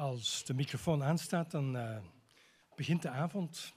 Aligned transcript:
Als 0.00 0.44
de 0.44 0.54
microfoon 0.54 1.02
aanstaat, 1.02 1.50
dan 1.50 1.76
uh, 1.76 1.96
begint 2.76 3.02
de 3.02 3.08
avond. 3.08 3.74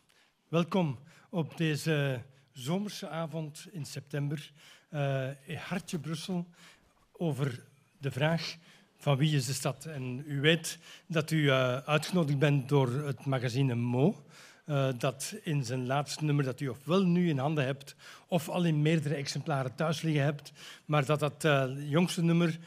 Welkom 0.48 1.00
op 1.30 1.58
deze 1.58 2.22
zomerse 2.52 3.10
avond 3.10 3.68
in 3.72 3.86
september 3.86 4.52
uh, 4.90 5.28
in 5.46 5.56
Hartje 5.56 6.00
Brussel 6.00 6.48
over 7.12 7.64
de 7.98 8.12
vraag 8.12 8.56
van 8.98 9.18
wie 9.18 9.36
is 9.36 9.46
de 9.46 9.54
stad. 9.54 9.86
En 9.86 10.24
u 10.28 10.42
weet 10.42 10.80
dat 11.08 11.32
u 11.32 11.38
uh, 11.38 11.78
uitgenodigd 11.78 12.40
bent 12.40 12.70
door 12.70 12.92
het 12.92 13.26
magazine 13.26 13.76
Mo. 13.76 14.26
Dat 14.98 15.36
in 15.42 15.66
zijn 15.66 15.86
laatste 15.86 16.24
nummer, 16.24 16.46
dat 16.46 16.60
u 16.60 16.68
ofwel 16.68 17.04
nu 17.04 17.30
in 17.30 17.38
handen 17.38 17.66
hebt 17.66 17.96
of 18.28 18.50
al 18.50 18.64
in 18.64 18.82
meerdere 18.82 19.16
exemplaren 19.16 19.76
thuis 19.76 20.02
liggen 20.02 20.24
hebt, 20.24 20.52
maar 20.86 21.06
dat 21.06 21.20
dat 21.20 21.46
jongste 21.88 22.24
nummer 22.24 22.60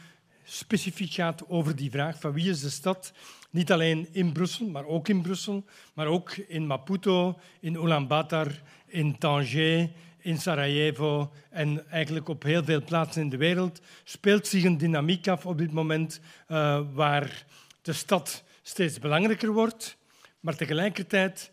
specifiek 0.46 1.12
gaat 1.12 1.48
over 1.48 1.76
die 1.76 1.90
vraag 1.90 2.20
van 2.20 2.32
wie 2.32 2.50
is 2.50 2.60
de 2.60 2.70
stad. 2.70 3.12
Niet 3.50 3.72
alleen 3.72 4.08
in 4.12 4.32
Brussel, 4.32 4.68
maar 4.68 4.86
ook 4.86 5.08
in 5.08 5.22
Brussel, 5.22 5.64
maar 5.94 6.06
ook 6.06 6.36
in 6.36 6.66
Maputo, 6.66 7.38
in 7.60 7.74
Ulaanbaatar, 7.74 8.62
in 8.86 9.18
Tanger, 9.18 9.90
in 10.18 10.38
Sarajevo 10.38 11.32
en 11.50 11.90
eigenlijk 11.90 12.28
op 12.28 12.42
heel 12.42 12.64
veel 12.64 12.82
plaatsen 12.84 13.22
in 13.22 13.28
de 13.28 13.36
wereld 13.36 13.80
speelt 14.04 14.46
zich 14.46 14.64
een 14.64 14.78
dynamiek 14.78 15.28
af 15.28 15.46
op 15.46 15.58
dit 15.58 15.72
moment 15.72 16.20
uh, 16.48 16.80
waar 16.92 17.44
de 17.82 17.92
stad 17.92 18.44
steeds 18.62 18.98
belangrijker 18.98 19.52
wordt, 19.52 19.96
maar 20.40 20.56
tegelijkertijd 20.56 21.50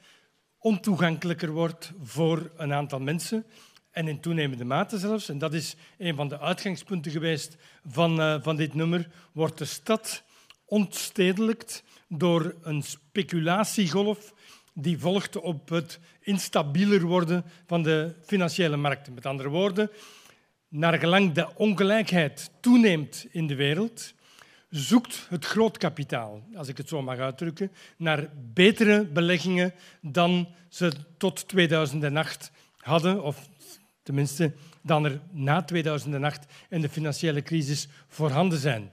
ontoegankelijker 0.57 1.52
wordt 1.52 1.91
voor 2.02 2.52
een 2.57 2.73
aantal 2.73 2.99
mensen 2.99 3.46
en 3.94 4.08
in 4.08 4.20
toenemende 4.20 4.66
mate 4.66 4.98
zelfs, 4.98 5.30
en 5.30 5.38
dat 5.38 5.54
is 5.54 5.76
een 5.98 6.16
van 6.16 6.28
de 6.28 6.40
uitgangspunten 6.40 7.12
geweest 7.12 7.58
van, 7.86 8.20
uh, 8.20 8.36
van 8.42 8.56
dit 8.56 8.74
nummer, 8.74 9.10
wordt 9.32 9.58
de 9.58 9.66
stad 9.66 10.24
ontstedelijkt 10.66 11.84
door 12.08 12.56
een 12.62 12.84
speculatiegolf 12.84 14.34
die 14.74 15.00
volgt 15.00 15.40
op 15.40 15.70
het 15.70 16.00
instabieler 16.22 17.02
worden 17.02 17.44
van 17.68 17.84
de 17.84 18.16
financiële 18.26 18.77
markten. 18.77 19.13
Met 19.13 19.26
andere 19.26 19.50
woorden, 19.50 19.90
naar 20.68 21.00
gelang 21.00 21.32
de 21.32 21.55
ongelijkheid 21.55 22.52
toeneemt 22.60 23.26
in 23.32 23.48
de 23.48 23.55
wereld, 23.55 24.13
zoekt 24.70 25.26
het 25.30 25.46
grootkapitaal, 25.46 26.44
als 26.55 26.68
ik 26.68 26.78
het 26.78 26.88
zo 26.88 27.02
mag 27.02 27.18
uitdrukken, 27.18 27.72
naar 27.98 28.30
betere 28.54 29.05
beleggingen 29.05 29.74
dan 30.02 30.48
ze 30.70 30.91
tot 31.18 31.48
2008 31.48 32.52
hadden, 32.78 33.24
of 33.24 33.50
tenminste 34.04 34.54
dan 34.82 35.05
er 35.05 35.20
na 35.32 35.63
2008 35.63 36.46
en 36.70 36.82
de 36.82 36.90
financiële 36.90 37.41
crisis 37.41 37.87
voorhanden 38.07 38.60
zijn. 38.60 38.91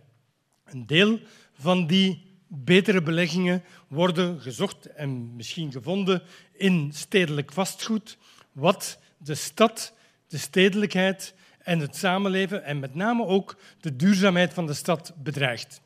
Een 0.64 0.86
deel 0.86 1.20
van 1.52 1.86
die 1.86 2.30
betere 2.46 3.02
beleggingen 3.02 3.62
worden 3.88 4.40
gezocht 4.40 4.86
en 4.86 5.36
misschien 5.36 5.72
gevonden 5.72 6.22
in 6.52 6.90
stedelijk 6.94 7.52
vastgoed, 7.52 8.18
wat 8.52 8.98
de 9.16 9.34
stad, 9.34 9.94
de 10.26 10.38
stedelijkheid 10.38 11.34
en 11.58 11.78
het 11.78 11.96
samenleven 11.96 12.64
en 12.64 12.78
met 12.78 12.94
name 12.94 13.26
ook 13.26 13.56
de 13.80 13.96
duurzaamheid 13.96 14.54
van 14.54 14.66
de 14.66 14.74
stad 14.74 15.12
bedreigt. 15.22 15.80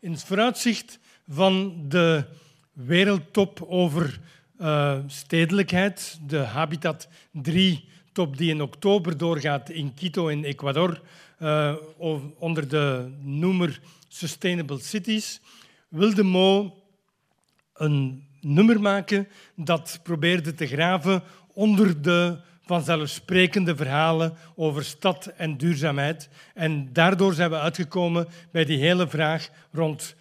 In 0.00 0.12
het 0.12 0.24
vooruitzicht 0.24 0.98
van 1.28 1.84
de 1.88 2.24
wereldtop 2.72 3.62
over 3.68 4.20
uh, 4.60 4.98
stedelijkheid, 5.06 6.18
de 6.26 6.38
Habitat 6.38 7.08
3-top 8.18 8.36
die 8.36 8.50
in 8.50 8.62
oktober 8.62 9.16
doorgaat 9.16 9.70
in 9.70 9.94
Quito 9.94 10.28
in 10.28 10.44
Ecuador, 10.44 11.00
uh, 11.40 11.74
onder 12.38 12.68
de 12.68 13.10
noemer 13.22 13.80
Sustainable 14.08 14.78
Cities, 14.78 15.40
wilde 15.88 16.22
Mo 16.22 16.74
een 17.74 18.24
nummer 18.40 18.80
maken 18.80 19.28
dat 19.54 20.00
probeerde 20.02 20.54
te 20.54 20.66
graven 20.66 21.22
onder 21.52 22.02
de 22.02 22.38
vanzelfsprekende 22.62 23.76
verhalen 23.76 24.36
over 24.54 24.84
stad 24.84 25.26
en 25.26 25.56
duurzaamheid. 25.56 26.28
En 26.54 26.92
daardoor 26.92 27.34
zijn 27.34 27.50
we 27.50 27.58
uitgekomen 27.58 28.28
bij 28.50 28.64
die 28.64 28.78
hele 28.78 29.08
vraag 29.08 29.48
rond 29.72 30.14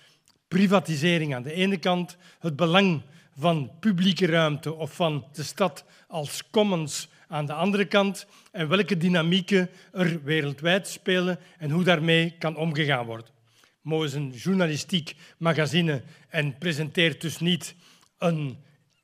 privatisering 0.47 1.35
aan 1.35 1.44
de 1.44 1.53
ene 1.53 1.77
kant, 1.77 2.17
het 2.39 2.55
belang 2.55 3.01
van 3.39 3.71
publieke 3.79 4.25
ruimte 4.25 4.73
of 4.73 4.94
van 4.94 5.25
de 5.33 5.44
stad 5.44 5.83
als 6.07 6.44
commons 6.51 7.07
aan 7.27 7.45
de 7.45 7.53
andere 7.53 7.85
kant 7.85 8.27
en 8.51 8.67
welke 8.67 8.97
dynamieken 8.97 9.69
er 9.91 10.23
wereldwijd 10.23 10.88
spelen 10.88 11.39
en 11.57 11.69
hoe 11.69 11.83
daarmee 11.83 12.35
kan 12.39 12.55
omgegaan 12.55 13.05
worden. 13.05 13.35
Mo 13.81 14.03
is 14.03 14.13
een 14.13 14.31
journalistiek 14.31 15.15
magazine 15.38 16.01
en 16.29 16.57
presenteert 16.57 17.21
dus 17.21 17.39
niet 17.39 17.75
een 18.17 18.57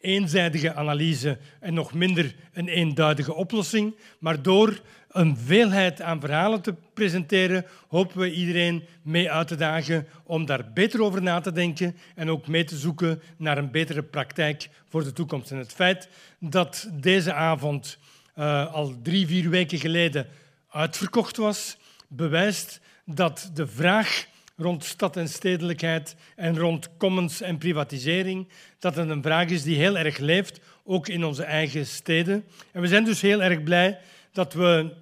eenzijdige 0.04 0.74
analyse 0.74 1.38
en 1.60 1.74
nog 1.74 1.94
minder 1.94 2.36
een 2.54 2.68
eenduidige 2.68 3.34
oplossing. 3.34 3.96
Maar 4.20 4.42
door 4.42 4.82
een 5.10 5.38
veelheid 5.38 6.02
aan 6.02 6.20
verhalen 6.20 6.62
te 6.62 6.76
presenteren, 6.94 7.66
hopen 7.88 8.20
we 8.20 8.34
iedereen 8.34 8.84
mee 9.02 9.32
uit 9.32 9.48
te 9.48 9.56
dagen 9.56 10.08
om 10.24 10.46
daar 10.46 10.72
beter 10.74 11.04
over 11.04 11.22
na 11.22 11.40
te 11.40 11.52
denken 11.52 11.98
en 12.16 12.30
ook 12.30 12.48
mee 12.48 12.64
te 12.64 12.78
zoeken 12.78 13.22
naar 13.38 13.58
een 13.58 13.72
betere 13.72 14.04
praktijk 14.04 14.70
voor 14.90 15.04
de 15.04 15.14
toekomst. 15.14 15.52
En 15.52 15.58
het 15.58 15.74
feit 15.74 16.10
dat 16.40 16.90
deze 16.94 17.34
avond 17.34 17.98
uh, 18.36 18.74
al 18.74 19.02
drie, 19.02 19.28
vier 19.28 19.50
weken 19.50 19.80
geleden 19.80 20.28
uitverkocht 20.70 21.38
was, 21.38 21.78
bewijst 22.08 22.80
dat 23.06 23.52
de 23.54 23.68
vraag 23.68 24.26
rond 24.58 24.84
stad 24.84 25.18
en 25.18 25.30
stedelijkheid 25.30 26.16
en 26.36 26.58
rond 26.58 26.90
commons 26.98 27.42
en 27.42 27.58
privatisering, 27.58 28.48
dat 28.80 28.96
het 28.96 29.10
een 29.10 29.22
vraag 29.22 29.50
is 29.50 29.64
die 29.64 29.78
heel 29.78 29.98
erg 29.98 30.18
leeft, 30.18 30.60
ook 30.84 31.08
in 31.08 31.24
onze 31.24 31.44
eigen 31.44 31.86
steden. 31.86 32.46
En 32.72 32.82
we 32.82 32.88
zijn 32.88 33.04
dus 33.04 33.22
heel 33.22 33.44
erg 33.44 33.64
blij 33.64 34.00
dat 34.32 34.54
we 34.54 34.94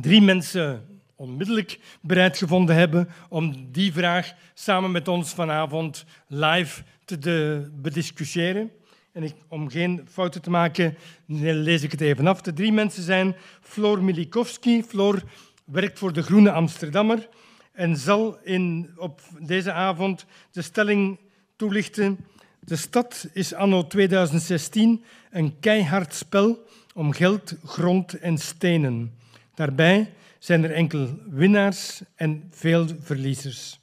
drie 0.00 0.20
mensen 0.20 0.86
onmiddellijk 1.16 1.78
bereid 2.00 2.38
gevonden 2.38 2.76
hebben 2.76 3.08
om 3.28 3.72
die 3.72 3.92
vraag 3.92 4.32
samen 4.54 4.90
met 4.90 5.08
ons 5.08 5.32
vanavond 5.32 6.04
live 6.26 6.82
te 7.04 7.70
bediscussiëren. 7.72 8.70
En 9.12 9.22
ik, 9.22 9.34
om 9.48 9.70
geen 9.70 10.06
fouten 10.10 10.42
te 10.42 10.50
maken, 10.50 10.96
lees 11.26 11.82
ik 11.82 11.90
het 11.90 12.00
even 12.00 12.26
af. 12.26 12.40
De 12.40 12.52
drie 12.52 12.72
mensen 12.72 13.02
zijn 13.02 13.36
Floor 13.60 14.02
Milikowski. 14.02 14.82
Floor 14.82 15.22
werkt 15.64 15.98
voor 15.98 16.12
de 16.12 16.22
Groene 16.22 16.52
Amsterdammer 16.52 17.28
en 17.72 17.96
zal 17.96 18.38
in, 18.42 18.90
op 18.96 19.20
deze 19.38 19.72
avond 19.72 20.26
de 20.50 20.62
stelling 20.62 21.18
toelichten. 21.56 22.18
De 22.60 22.76
stad 22.76 23.28
is 23.32 23.54
anno 23.54 23.86
2016 23.86 25.04
een 25.30 25.58
keihard 25.60 26.14
spel 26.14 26.66
om 26.94 27.12
geld, 27.12 27.56
grond 27.64 28.18
en 28.18 28.38
stenen. 28.38 29.18
Daarbij 29.54 30.12
zijn 30.38 30.64
er 30.64 30.72
enkel 30.72 31.18
winnaars 31.30 32.00
en 32.14 32.48
veel 32.50 32.86
verliezers. 33.00 33.80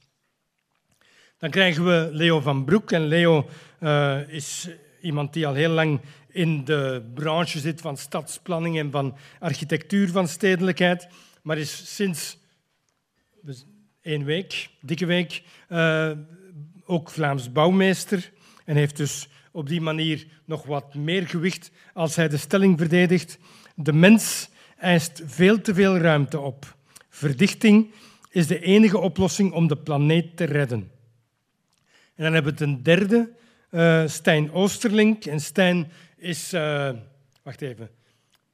Dan 1.37 1.49
krijgen 1.49 1.85
we 1.85 2.09
Leo 2.11 2.39
van 2.39 2.65
Broek. 2.65 2.91
En 2.91 3.07
Leo 3.07 3.49
uh, 3.79 4.29
is 4.29 4.69
iemand 5.01 5.33
die 5.33 5.47
al 5.47 5.53
heel 5.53 5.69
lang 5.69 6.01
in 6.27 6.65
de 6.65 7.09
branche 7.13 7.59
zit 7.59 7.81
van 7.81 7.97
stadsplanning 7.97 8.77
en 8.77 8.91
van 8.91 9.15
architectuur 9.39 10.09
van 10.09 10.27
stedelijkheid, 10.27 11.07
maar 11.41 11.57
is 11.57 11.95
sinds 11.95 12.37
één 14.01 14.23
week, 14.23 14.69
dikke 14.81 15.05
week, 15.05 15.43
uh, 15.69 16.11
ook 16.85 17.09
Vlaams 17.09 17.51
bouwmeester. 17.51 18.31
En 18.65 18.75
heeft 18.75 18.97
dus 18.97 19.27
op 19.51 19.67
die 19.67 19.81
manier 19.81 20.27
nog 20.45 20.65
wat 20.65 20.93
meer 20.93 21.27
gewicht 21.27 21.71
als 21.93 22.15
hij 22.15 22.27
de 22.27 22.37
stelling 22.37 22.77
verdedigt. 22.77 23.39
De 23.75 23.93
mens 23.93 24.49
eist 24.77 25.21
veel 25.25 25.61
te 25.61 25.73
veel 25.73 25.97
ruimte 25.97 26.39
op. 26.39 26.75
Verdichting 27.09 27.93
is 28.29 28.47
de 28.47 28.59
enige 28.59 28.97
oplossing 28.97 29.51
om 29.51 29.67
de 29.67 29.77
planeet 29.77 30.37
te 30.37 30.43
redden. 30.43 30.91
En 32.15 32.23
dan 32.23 32.33
hebben 32.33 32.55
we 32.55 32.63
een 32.63 32.83
derde, 32.83 33.29
uh, 33.71 34.07
Stijn 34.07 34.51
Oosterlink. 34.51 35.25
En 35.25 35.39
Stijn 35.39 35.91
is, 36.17 36.53
uh, 36.53 36.89
wacht 37.43 37.61
even, 37.61 37.89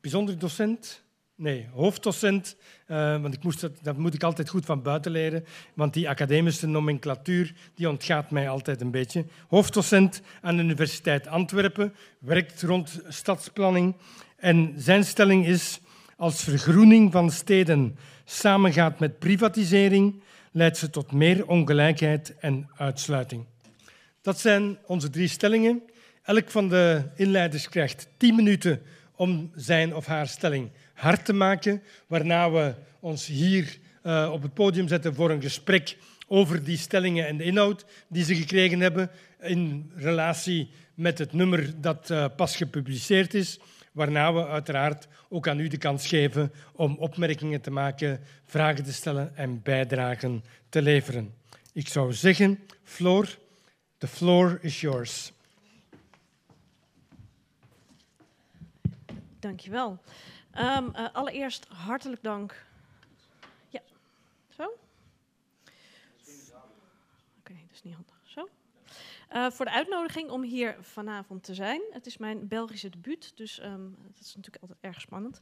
bijzonder 0.02 0.40
docent 0.40 1.04
Nee, 1.38 1.68
hoofddocent, 1.74 2.56
uh, 2.88 3.22
want 3.22 3.34
ik 3.34 3.44
moest 3.44 3.62
dat, 3.62 3.72
dat 3.82 3.98
moet 3.98 4.14
ik 4.14 4.24
altijd 4.24 4.50
goed 4.50 4.66
van 4.66 4.82
buiten 4.82 5.12
leren, 5.12 5.46
want 5.74 5.94
die 5.94 6.10
academische 6.10 6.68
nomenclatuur 6.68 7.54
die 7.74 7.90
ontgaat 7.90 8.32
mij 8.32 8.50
altijd 8.50 8.82
een 8.82 8.92
beetje. 8.92 9.26
Hoofddocent 9.48 10.22
aan 10.42 10.56
de 10.56 10.64
Universiteit 10.64 11.28
Antwerpen, 11.28 11.94
werkt 12.20 12.62
rond 12.62 13.02
stadsplanning 13.08 13.96
en 14.38 14.74
zijn 14.78 15.06
stelling 15.06 15.46
is 15.46 15.80
als 16.18 16.44
vergroening 16.44 17.12
van 17.12 17.32
steden 17.32 17.98
samengaat 18.26 19.00
met 19.00 19.20
privatisering, 19.20 20.22
leidt 20.52 20.78
ze 20.78 20.90
tot 20.90 21.12
meer 21.12 21.48
ongelijkheid 21.48 22.36
en 22.40 22.70
uitsluiting. 22.76 23.46
Dat 24.26 24.40
zijn 24.40 24.78
onze 24.86 25.10
drie 25.10 25.28
stellingen. 25.28 25.84
Elk 26.24 26.52
van 26.52 26.70
de 26.70 27.04
inleiders 27.16 27.70
krijgt 27.70 28.08
tien 28.18 28.36
minuten 28.36 28.82
om 29.16 29.52
zijn 29.56 29.96
of 29.96 30.06
haar 30.06 30.28
stelling 30.28 30.70
hard 30.94 31.26
te 31.26 31.34
maken, 31.34 31.84
waarna 32.08 32.52
we 32.52 32.74
ons 33.00 33.26
hier 33.26 33.78
uh, 34.04 34.30
op 34.32 34.42
het 34.42 34.54
podium 34.54 34.88
zetten 34.88 35.16
voor 35.16 35.30
een 35.30 35.42
gesprek 35.42 35.98
over 36.28 36.64
die 36.64 36.78
stellingen 36.78 37.28
en 37.28 37.38
de 37.38 37.44
inhoud 37.44 37.86
die 38.08 38.24
ze 38.24 38.36
gekregen 38.36 38.80
hebben 38.80 39.10
in 39.42 39.92
relatie 39.96 40.70
met 40.94 41.18
het 41.18 41.34
nummer 41.34 41.82
dat 41.82 42.10
uh, 42.10 42.26
pas 42.36 42.56
gepubliceerd 42.56 43.34
is. 43.34 43.60
Waarna 43.92 44.34
we 44.34 44.48
uiteraard 44.48 45.08
ook 45.30 45.48
aan 45.48 45.60
u 45.60 45.68
de 45.68 45.78
kans 45.78 46.08
geven 46.08 46.52
om 46.74 46.96
opmerkingen 46.98 47.62
te 47.62 47.72
maken, 47.72 48.20
vragen 48.46 48.84
te 48.84 48.94
stellen 48.94 49.36
en 49.36 49.62
bijdragen 49.64 50.44
te 50.70 50.82
leveren. 50.82 51.34
Ik 51.74 51.88
zou 51.88 52.14
zeggen, 52.14 52.60
Floor, 52.84 53.38
the 54.06 54.12
floor 54.12 54.60
is 54.62 54.82
yours. 54.82 55.32
Dankjewel. 59.40 60.00
Um, 60.58 60.94
uh, 60.96 61.08
allereerst 61.14 61.68
hartelijk 61.68 62.24
dank. 62.24 62.66
Ja, 63.70 63.82
zo? 64.50 64.64
Oké, 67.40 67.54
dat 67.54 67.72
is 67.72 67.84
niet 67.84 67.94
handig. 67.94 68.16
Zo? 68.24 68.50
Uh, 69.34 69.50
voor 69.52 69.66
de 69.66 69.72
uitnodiging 69.72 70.30
om 70.30 70.44
hier 70.44 70.76
vanavond 70.82 71.44
te 71.44 71.54
zijn. 71.54 71.82
Het 71.92 72.06
is 72.06 72.18
mijn 72.18 72.48
Belgische 72.48 72.90
debuut, 72.90 73.32
dus 73.36 73.62
um, 73.64 73.96
dat 74.08 74.20
is 74.20 74.36
natuurlijk 74.36 74.62
altijd 74.62 74.80
erg 74.82 75.02
spannend. 75.02 75.40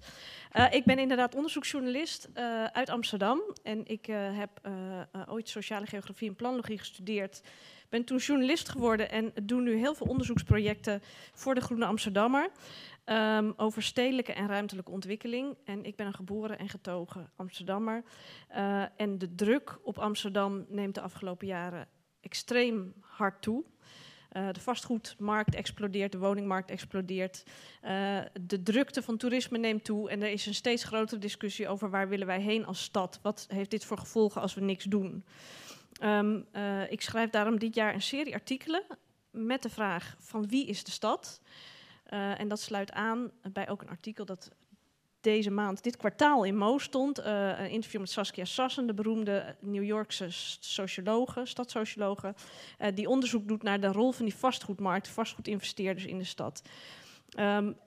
Uh, 0.54 0.74
ik 0.74 0.84
ben 0.84 1.00
inderdaad 1.00 1.36
onderzoeksjournalist 1.36 2.30
uit 2.72 2.90
Amsterdam. 2.90 3.42
En 3.64 3.86
ik 3.86 4.06
heb 4.06 4.62
ooit 5.28 5.50
sociale 5.50 5.86
geografie 5.86 6.30
en 6.30 6.36
planlogie 6.36 6.78
gestudeerd. 6.78 7.42
Ben 7.94 8.04
toen 8.04 8.18
journalist 8.18 8.70
geworden 8.70 9.10
en 9.10 9.34
doe 9.44 9.62
nu 9.62 9.76
heel 9.76 9.96
veel 9.96 10.08
onderzoeksprojecten 10.08 11.02
voor 11.34 11.56
de 11.56 11.62
Groene 11.62 11.86
Amsterdammer. 11.86 12.50
Um, 13.06 13.54
over 13.58 13.84
stedelijke 13.84 14.34
en 14.34 14.48
ruimtelijke 14.48 14.92
ontwikkeling. 14.92 15.58
En 15.66 15.86
ik 15.86 15.96
ben 15.96 16.06
een 16.06 16.14
geboren 16.14 16.58
en 16.58 16.70
getogen 16.70 17.32
Amsterdammer. 17.36 18.04
Uh, 18.56 18.84
en 18.98 19.18
de 19.18 19.36
druk 19.36 19.80
op 19.84 19.98
Amsterdam 19.98 20.66
neemt 20.70 20.96
de 20.96 21.02
afgelopen 21.02 21.48
jaren 21.48 21.88
extreem 22.22 22.94
hard 23.00 23.42
toe. 23.42 23.64
Uh, 24.32 24.48
de 24.52 24.60
vastgoedmarkt 24.60 25.56
explodeert, 25.56 26.12
de 26.12 26.18
woningmarkt 26.18 26.70
explodeert. 26.70 27.44
Uh, 27.84 28.20
de 28.42 28.64
drukte 28.64 29.02
van 29.02 29.18
toerisme 29.18 29.58
neemt 29.58 29.84
toe 29.84 30.10
en 30.10 30.22
er 30.22 30.32
is 30.32 30.46
een 30.46 30.54
steeds 30.54 30.84
grotere 30.84 31.20
discussie 31.20 31.68
over 31.68 31.90
waar 31.90 32.10
willen 32.10 32.28
wij 32.28 32.42
heen 32.42 32.66
als 32.66 32.84
stad. 32.84 33.20
Wat 33.22 33.46
heeft 33.50 33.72
dit 33.72 33.86
voor 33.86 33.98
gevolgen 33.98 34.42
als 34.42 34.54
we 34.54 34.62
niks 34.62 34.84
doen? 34.84 35.24
Um, 36.04 36.46
uh, 36.56 36.92
ik 36.92 37.02
schrijf 37.02 37.30
daarom 37.30 37.60
dit 37.60 37.76
jaar 37.76 37.94
een 37.94 38.02
serie 38.02 38.34
artikelen 38.34 38.84
met 39.32 39.62
de 39.62 39.70
vraag 39.70 40.16
van 40.20 40.48
wie 40.48 40.66
is 40.66 40.84
de 40.84 40.92
stad? 40.92 41.42
Uh, 42.10 42.40
en 42.40 42.48
dat 42.48 42.60
sluit 42.60 42.92
aan 42.92 43.32
bij 43.52 43.70
ook 43.70 43.82
een 43.82 43.90
artikel 43.90 44.26
dat 44.26 44.52
deze 45.22 45.52
maand, 45.52 45.84
dit 45.84 45.98
kwartaal 45.98 46.44
in 46.44 46.58
Mo 46.58 46.78
stond. 46.78 47.20
Uh, 47.20 47.26
een 47.60 47.70
interview 47.70 48.00
met 48.00 48.10
Saskia 48.10 48.46
Sassen, 48.46 48.88
de 48.88 48.94
beroemde 48.94 49.56
New 49.60 49.84
Yorkse 49.84 50.28
sociologe, 50.60 51.46
stadssociologe. 51.46 52.36
Die 52.94 53.10
onderzoek 53.10 53.48
doet 53.48 53.64
naar 53.64 53.80
de 53.80 53.92
rol 53.92 54.12
van 54.12 54.26
die 54.26 54.36
vastgoedmarkt, 54.36 55.08
vastgoedinvesteerders 55.08 56.06
in 56.06 56.18
de 56.18 56.24
stad. 56.24 56.62
Um, 57.40 57.78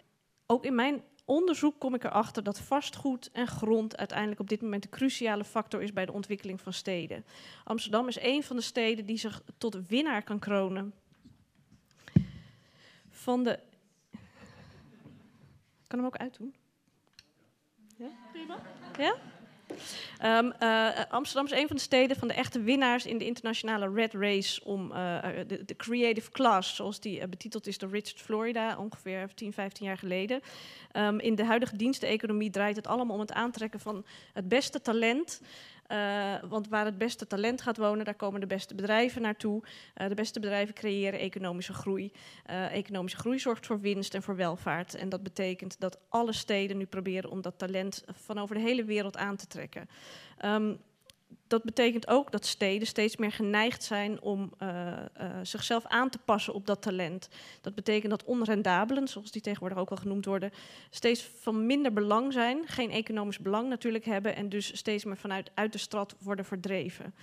ook 0.47 0.65
in 0.65 0.75
mijn 0.75 1.03
onderzoek 1.27 1.79
kom 1.79 1.95
ik 1.95 2.05
erachter 2.05 2.43
dat 2.43 2.61
vastgoed 2.61 3.31
en 3.33 3.47
grond 3.47 3.97
uiteindelijk 3.97 4.41
op 4.41 4.49
dit 4.49 4.63
moment 4.63 4.85
een 4.85 4.91
cruciale 4.91 5.45
factor 5.45 5.83
is 5.83 5.93
bij 5.93 6.07
de 6.07 6.13
ontwikkeling 6.13 6.61
van 6.61 6.73
steden. 6.73 7.25
Amsterdam 7.65 8.09
is 8.09 8.21
een 8.21 8.43
van 8.43 8.57
de 8.57 8.63
steden 8.63 9.07
die 9.07 9.19
zich 9.19 9.43
tot 9.59 9.89
winnaar 9.89 10.23
kan 10.23 10.39
kronen 10.39 10.95
van 13.11 13.43
de 13.43 13.59
kan 15.87 15.99
hem 15.99 16.07
ook 16.07 16.17
uitdoen? 16.17 16.55
Ja? 17.97 18.09
Prima. 18.33 18.63
Ja? 18.99 19.17
Um, 20.25 20.53
uh, 20.61 20.89
Amsterdam 21.09 21.45
is 21.45 21.61
een 21.61 21.67
van 21.67 21.77
de 21.77 21.83
steden 21.83 22.17
van 22.17 22.29
de 22.29 22.35
echte 22.35 22.61
winnaars 22.61 23.07
in 23.07 23.19
de 23.19 23.25
internationale 23.25 23.93
Red 23.95 24.13
Race 24.15 24.65
om 24.65 24.93
uh, 24.93 25.19
de, 25.47 25.77
creative 25.77 26.31
class, 26.31 26.77
zoals 26.77 27.01
die 27.01 27.29
betiteld 27.29 27.67
is 27.67 27.79
door 27.79 27.91
Richard 27.91 28.21
Florida 28.21 28.79
ongeveer 28.79 29.29
10, 29.35 29.53
15 29.53 29.87
jaar 29.87 29.99
geleden. 29.99 30.41
Um, 30.93 31.21
in 31.21 31.35
de 31.35 31.45
huidige 31.45 31.77
diensteconomie 31.77 32.51
draait 32.51 32.77
het 32.77 32.87
allemaal 32.87 33.15
om 33.15 33.21
het 33.21 33.33
aantrekken 33.33 33.81
van 33.81 34.05
het 34.33 34.49
beste 34.49 34.81
talent 34.81 35.41
uh, 35.89 36.35
want 36.49 36.69
waar 36.69 36.85
het 36.85 36.99
beste 36.99 37.27
talent 37.27 37.63
gaat 37.63 37.77
wonen, 37.77 38.05
daar 38.05 38.15
komen 38.15 38.41
de 38.41 38.47
beste 38.47 38.75
bedrijven 38.75 39.23
naartoe. 39.23 39.63
Uh, 39.97 40.09
de 40.09 40.15
beste 40.15 40.41
bedrijven 40.41 40.75
creëren 40.75 41.21
economische 41.21 41.73
groei. 41.73 42.13
Uh, 42.51 42.75
economische 42.75 43.19
groei 43.19 43.39
zorgt 43.39 43.67
voor 43.67 43.81
winst 43.81 44.15
en 44.15 44.23
voor 44.23 44.37
welvaart. 44.37 44.95
En 44.95 45.09
dat 45.09 45.23
betekent 45.23 45.81
dat 45.81 45.99
alle 46.09 46.33
steden 46.33 46.77
nu 46.77 46.85
proberen 46.85 47.31
om 47.31 47.41
dat 47.41 47.59
talent 47.59 48.05
van 48.07 48.39
over 48.39 48.55
de 48.55 48.61
hele 48.61 48.85
wereld 48.85 49.17
aan 49.17 49.37
te 49.37 49.47
trekken. 49.47 49.89
Um, 50.45 50.79
dat 51.47 51.63
betekent 51.63 52.09
ook 52.09 52.33
dat 52.33 52.47
steden 52.47 52.87
steeds 52.87 53.17
meer 53.17 53.33
geneigd 53.33 53.83
zijn 53.83 54.21
om 54.23 54.53
uh, 54.63 54.69
uh, 54.69 55.31
zichzelf 55.43 55.87
aan 55.87 56.11
te 56.11 56.19
passen 56.19 56.55
op 56.55 56.67
dat 56.67 56.83
talent. 56.83 57.29
Dat 57.61 57.75
betekent 57.75 58.11
dat 58.11 58.25
onrendabelen, 58.25 59.09
zoals 59.09 59.31
die 59.31 59.43
tegenwoordig 59.43 59.79
ook 59.79 59.89
wel 59.89 59.99
genoemd 59.99 60.25
worden, 60.25 60.51
steeds 60.91 61.31
van 61.41 61.67
minder 61.67 61.93
belang 61.93 62.33
zijn, 62.33 62.63
geen 62.67 62.91
economisch 62.91 63.39
belang 63.39 63.69
natuurlijk 63.69 64.05
hebben 64.05 64.37
en 64.37 64.49
dus 64.49 64.77
steeds 64.77 65.05
meer 65.05 65.17
vanuit 65.17 65.51
uit 65.55 65.73
de 65.73 65.79
stad 65.79 66.17
worden 66.21 66.45
verdreven. 66.45 67.15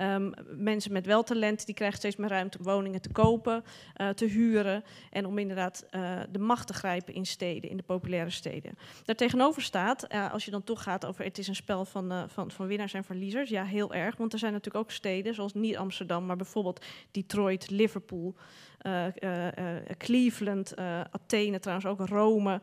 Um, 0.00 0.32
mensen 0.56 0.92
met 0.92 1.06
wel 1.06 1.22
talent 1.22 1.66
die 1.66 1.74
krijgen 1.74 1.98
steeds 1.98 2.16
meer 2.16 2.28
ruimte 2.28 2.58
om 2.58 2.64
woningen 2.64 3.00
te 3.00 3.12
kopen, 3.12 3.64
uh, 3.96 4.08
te 4.08 4.24
huren 4.24 4.84
en 5.10 5.26
om 5.26 5.38
inderdaad 5.38 5.86
de 6.30 6.38
macht 6.38 6.66
te 6.66 6.72
grijpen 6.72 7.14
in 7.14 7.26
steden, 7.26 7.70
in 7.70 7.76
de 7.76 7.82
populaire 7.82 8.30
steden. 8.30 8.78
Daartegenover 9.04 9.62
staat, 9.62 10.08
als 10.08 10.44
je 10.44 10.50
dan 10.50 10.64
toch 10.64 10.82
gaat 10.82 11.06
over 11.06 11.24
het 11.24 11.38
is 11.38 11.48
een 11.48 11.54
spel 11.54 11.84
van, 11.84 12.28
van, 12.28 12.50
van 12.50 12.66
winnaars 12.66 12.94
en 12.94 13.04
verliezers, 13.04 13.50
ja 13.50 13.64
heel 13.70 13.94
erg. 13.94 14.16
Want 14.16 14.32
er 14.32 14.38
zijn 14.38 14.52
natuurlijk 14.52 14.84
ook 14.84 14.90
steden, 14.90 15.34
zoals 15.34 15.54
niet 15.54 15.76
Amsterdam, 15.76 16.26
maar 16.26 16.36
bijvoorbeeld 16.36 16.84
Detroit, 17.10 17.70
Liverpool, 17.70 18.34
uh, 18.82 19.04
uh, 19.18 19.46
uh, 19.46 19.52
Cleveland, 19.98 20.76
Athene 21.10 21.58
trouwens 21.58 21.88
ook, 21.88 22.08
Rome. 22.08 22.60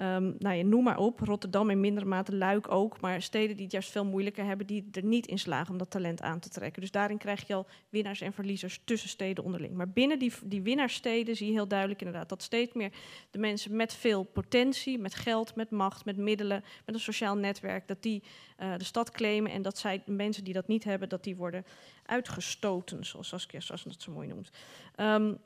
Um, 0.00 0.36
nou, 0.38 0.56
je 0.56 0.64
noem 0.64 0.84
maar 0.84 0.98
op. 0.98 1.20
Rotterdam 1.20 1.70
in 1.70 1.80
mindere 1.80 2.06
mate, 2.06 2.36
Luik 2.36 2.70
ook. 2.70 3.00
Maar 3.00 3.22
steden 3.22 3.54
die 3.54 3.64
het 3.64 3.72
juist 3.72 3.90
veel 3.90 4.04
moeilijker 4.04 4.44
hebben, 4.44 4.66
die 4.66 4.88
er 4.92 5.04
niet 5.04 5.26
in 5.26 5.38
slagen 5.38 5.70
om 5.72 5.78
dat 5.78 5.90
talent 5.90 6.22
aan 6.22 6.38
te 6.38 6.48
trekken. 6.48 6.80
Dus 6.80 6.90
daarin 6.90 7.18
krijg 7.18 7.46
je 7.46 7.54
al 7.54 7.66
winnaars 7.88 8.20
en 8.20 8.32
verliezers 8.32 8.80
tussen 8.84 9.08
steden 9.08 9.44
onderling. 9.44 9.74
Maar 9.74 9.88
binnen 9.88 10.18
die, 10.18 10.32
die 10.44 10.62
winnaarssteden 10.62 11.36
zie 11.36 11.46
je 11.46 11.52
heel 11.52 11.68
duidelijk 11.68 12.00
inderdaad 12.00 12.28
dat 12.28 12.42
steeds 12.42 12.72
meer 12.72 12.92
de 13.30 13.38
mensen 13.38 13.76
met 13.76 13.94
veel 13.94 14.22
potentie, 14.22 14.98
met 14.98 15.14
geld, 15.14 15.54
met 15.54 15.70
macht, 15.70 16.04
met 16.04 16.16
middelen, 16.16 16.64
met 16.84 16.94
een 16.94 17.00
sociaal 17.00 17.36
netwerk, 17.36 17.88
dat 17.88 18.02
die 18.02 18.22
uh, 18.58 18.76
de 18.76 18.84
stad 18.84 19.10
claimen. 19.10 19.52
En 19.52 19.62
dat 19.62 19.78
zij, 19.78 20.02
mensen 20.06 20.44
die 20.44 20.54
dat 20.54 20.68
niet 20.68 20.84
hebben, 20.84 21.08
dat 21.08 21.24
die 21.24 21.36
worden 21.36 21.64
uitgestoten, 22.04 23.06
zoals 23.06 23.28
Saskia 23.28 23.60
Sassen 23.60 23.90
dat 23.90 24.02
zo 24.02 24.12
mooi 24.12 24.28
noemt. 24.28 24.50
Um, 24.96 25.38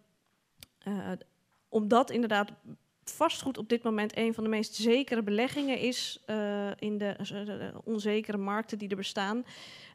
uh, 0.88 1.12
omdat 1.68 2.10
inderdaad 2.10 2.52
vastgoed 3.04 3.58
op 3.58 3.68
dit 3.68 3.82
moment 3.82 4.16
een 4.16 4.34
van 4.34 4.44
de 4.44 4.50
meest 4.50 4.74
zekere 4.74 5.22
beleggingen 5.22 5.78
is 5.78 6.22
uh, 6.26 6.70
in 6.78 6.98
de, 6.98 7.16
uh, 7.32 7.78
onzekere 7.84 8.36
markten 8.36 8.78
die 8.78 8.88
er 8.88 8.96
bestaan. 8.96 9.44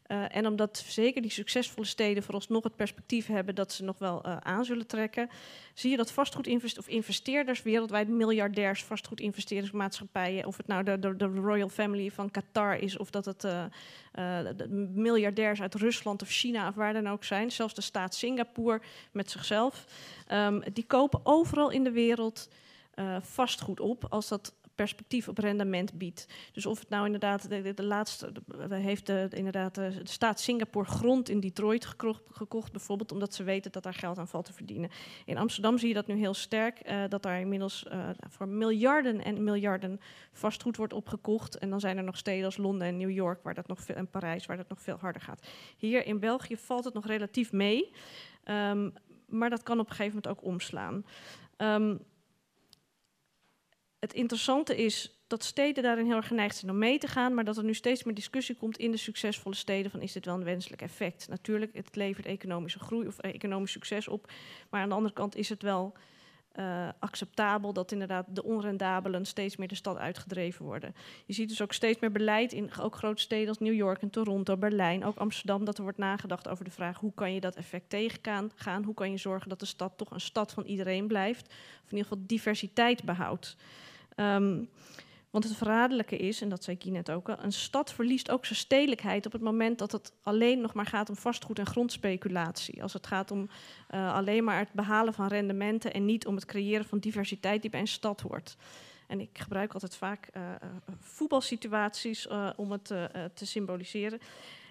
Uh, 0.08 0.36
en 0.36 0.48
omdat 0.48 0.84
zeker 0.88 1.22
die 1.22 1.32
succesvolle 1.32 1.86
steden 1.86 2.24
vooralsnog 2.24 2.64
het 2.64 2.76
perspectief 2.76 3.28
hebben 3.28 3.56
dat 3.56 3.72
ze 3.72 3.84
nog 3.84 3.98
wel 3.98 4.26
aan 4.26 4.66
zullen 4.66 4.88
trekken, 4.88 5.30
zie 5.74 5.92
je 5.92 5.98
dat 5.98 6.12
vastgoedinvesteerders 6.12 6.88
of 6.88 6.94
investeerders 6.94 7.62
wereldwijd, 7.62 8.08
miljardairs, 8.08 8.84
vastgoedinvesteringsmaatschappijen, 8.84 10.46
of 10.46 10.58
het 10.58 10.68
nou 10.68 10.84
de, 10.84 11.00
de, 11.00 11.16
de, 11.16 11.26
Royal 11.26 11.70
Family 11.70 12.12
van 12.12 12.32
Qatar 12.32 12.78
is, 12.78 12.98
of 12.98 13.10
dat 13.10 13.26
het 13.26 13.42
de 13.42 14.68
miljardairs 14.94 15.62
uit 15.62 15.76
Rusland 15.76 16.22
of 16.22 16.30
China 16.30 16.68
of 16.68 16.76
waar 16.76 16.94
dan 16.94 17.10
ook 17.10 17.24
zijn, 17.24 17.52
zelfs 17.52 17.74
de 17.74 17.82
staat 17.82 18.16
Singapore 18.16 18.82
met 19.12 19.32
zichzelf, 19.32 19.86
um, 20.32 20.64
die 20.74 20.86
kopen 20.88 21.20
overal 21.24 21.70
in 21.70 21.84
de 21.84 21.92
wereld 21.92 22.50
uh, 23.00 23.18
vastgoed 23.22 23.80
op 23.80 24.06
als 24.10 24.28
dat 24.28 24.56
perspectief 24.78 25.28
op 25.28 25.38
rendement 25.38 25.98
biedt. 25.98 26.28
Dus 26.52 26.66
of 26.66 26.80
het 26.80 26.90
nou 26.90 27.06
inderdaad, 27.06 27.50
de, 27.50 27.84
laatste, 27.84 28.32
heeft 28.70 29.06
de, 29.06 29.28
inderdaad 29.34 29.76
de, 29.76 30.00
staat 30.04 30.40
Singapore 30.40 30.90
grond 30.90 31.30
in 31.30 31.40
Detroit 31.40 31.86
gekocht, 32.32 32.72
bijvoorbeeld, 32.72 33.12
omdat 33.12 33.34
ze 33.34 33.44
weten 33.44 33.72
dat 33.72 33.84
daar 33.84 33.94
geld 33.94 34.18
aan 34.18 34.28
valt 34.28 34.46
te 34.46 34.54
verdienen. 34.54 34.90
In 35.26 35.38
Amsterdam 35.38 35.78
zie 35.78 35.88
je 35.88 35.94
dat 35.94 36.08
nu 36.08 36.16
heel 36.16 36.34
sterk, 36.34 36.90
uh, 36.90 37.04
dat 37.10 37.24
daar 37.24 37.40
inmiddels 37.40 37.86
uh, 37.92 38.10
voor 38.30 38.48
miljarden 38.48 39.24
en 39.24 39.44
miljarden 39.44 40.00
vastgoed 40.32 40.78
wordt 40.78 40.94
opgekocht. 40.94 41.58
En 41.58 41.70
dan 41.70 41.80
zijn 41.80 41.98
er 41.98 42.04
nog 42.04 42.18
steden 42.18 42.46
als 42.46 42.58
Londen 42.58 42.88
en 42.88 42.98
New 42.98 43.12
York, 43.12 43.44
waar 43.44 43.54
dat 43.54 43.68
nog 43.68 43.82
veel, 43.82 43.96
en 43.96 44.10
Parijs, 44.10 44.46
waar 44.46 44.58
dat 44.58 44.70
nog 44.70 44.82
veel 44.82 44.98
harder 45.00 45.22
gaat. 45.22 45.48
Hier 45.78 46.06
in 46.06 46.20
België 46.20 46.58
valt 46.58 46.86
het 46.86 46.94
nog 46.94 47.06
relatief 47.06 47.52
mee, 47.52 47.92
um, 48.46 48.94
maar 49.26 49.50
dat 49.50 49.64
kan 49.64 49.80
op 49.80 49.90
een 49.90 49.96
gegeven 49.96 50.22
moment 50.24 50.38
ook 50.38 50.52
omslaan. 50.52 51.06
Um, 51.58 52.00
het 54.00 54.14
interessante 54.14 54.78
is 54.78 55.22
dat 55.28 55.44
steden 55.44 55.84
daarin 55.84 56.06
heel 56.06 56.16
erg 56.16 56.28
geneigd 56.28 56.56
zijn 56.56 56.72
om 56.72 56.78
mee 56.78 56.98
te 56.98 57.08
gaan, 57.08 57.34
maar 57.34 57.44
dat 57.44 57.58
er 57.58 57.64
nu 57.64 57.74
steeds 57.74 58.04
meer 58.04 58.16
discussie 58.16 58.56
komt 58.56 58.78
in 58.78 58.92
de 58.92 58.98
succesvolle 58.98 59.56
steden 59.56 59.92
van 59.92 60.02
is 60.02 60.12
dit 60.12 60.26
wel 60.26 60.36
een 60.36 60.44
wenselijk 60.44 60.82
effect. 60.82 61.28
Natuurlijk, 61.30 61.74
het 61.74 61.96
levert 61.96 62.26
economische 62.26 62.80
groei 62.80 63.08
of 63.08 63.20
economisch 63.20 63.72
succes 63.72 64.08
op, 64.08 64.32
maar 64.70 64.82
aan 64.82 64.90
de 64.90 64.96
andere 64.96 65.14
kant 65.14 65.36
is 65.36 65.50
het 65.50 65.62
wel 65.62 65.96
uh, 66.60 66.88
acceptabel 67.00 67.74
dat 67.74 67.92
inderdaad 67.92 68.26
de 68.30 68.44
onrendabelen 68.44 69.26
steeds 69.26 69.56
meer 69.56 69.68
de 69.68 69.76
stad 69.76 69.98
uitgedreven 69.98 70.66
worden. 70.66 70.96
Je 71.26 71.34
ziet 71.34 71.50
dus 71.50 71.62
ook 71.62 71.74
steeds 71.74 72.00
meer 72.00 72.12
beleid 72.12 72.54
in 72.54 72.70
ook 72.82 72.96
grote 72.96 73.22
steden 73.22 73.48
als 73.48 73.60
New 73.60 73.74
York 73.74 74.02
en 74.02 74.10
Toronto, 74.10 74.58
Berlijn, 74.58 75.06
ook 75.06 75.18
Amsterdam, 75.18 75.66
dat 75.66 75.78
er 75.78 75.84
wordt 75.84 75.98
nagedacht 75.98 76.48
over 76.48 76.64
de 76.64 76.72
vraag 76.72 77.00
hoe 77.00 77.14
kan 77.14 77.34
je 77.34 77.40
dat 77.40 77.56
effect 77.56 77.90
tegengaan, 77.90 78.84
hoe 78.86 78.94
kan 78.94 79.12
je 79.12 79.18
zorgen 79.18 79.50
dat 79.50 79.60
de 79.60 79.66
stad 79.66 79.94
toch 79.96 80.12
een 80.12 80.22
stad 80.22 80.54
van 80.54 80.64
iedereen 80.64 81.08
blijft, 81.08 81.48
of 81.48 81.92
in 81.92 81.98
ieder 81.98 82.08
geval 82.08 82.24
diversiteit 82.28 83.04
behoudt. 83.04 83.56
Um, 84.20 84.70
want 85.30 85.44
het 85.44 85.58
verraderlijke 85.58 86.18
is, 86.18 86.42
en 86.42 86.50
dat 86.50 86.64
zei 86.64 86.78
Kie 86.78 86.92
net 86.92 87.12
ook 87.12 87.30
al, 87.30 87.38
een 87.42 87.52
stad 87.52 87.94
verliest 87.94 88.32
ook 88.32 88.46
zijn 88.46 88.60
stedelijkheid 88.60 89.26
op 89.26 89.32
het 89.32 89.42
moment 89.42 89.80
dat 89.80 89.92
het 89.92 90.14
alleen 90.24 90.62
nog 90.62 90.74
maar 90.74 90.86
gaat 90.86 91.10
om 91.10 91.16
vastgoed 91.16 91.60
en 91.60 91.66
grondspeculatie. 91.66 92.82
Als 92.82 92.94
het 92.94 93.08
gaat 93.08 93.32
om 93.32 93.50
uh, 93.92 94.14
alleen 94.14 94.44
maar 94.44 94.60
het 94.60 94.72
behalen 94.72 95.14
van 95.14 95.28
rendementen 95.28 95.94
en 95.94 96.06
niet 96.06 96.28
om 96.28 96.36
het 96.36 96.46
creëren 96.46 96.86
van 96.86 97.00
diversiteit 97.00 97.62
die 97.62 97.72
bij 97.72 97.80
een 97.80 97.88
stad 97.88 98.22
hoort. 98.22 98.58
En 99.08 99.20
ik 99.20 99.30
gebruik 99.34 99.74
altijd 99.74 99.96
vaak 99.96 100.30
uh, 100.38 100.42
voetbalsituaties 101.00 102.28
om 102.56 102.72
het 102.72 102.86
te 103.34 103.46
symboliseren. 103.46 104.20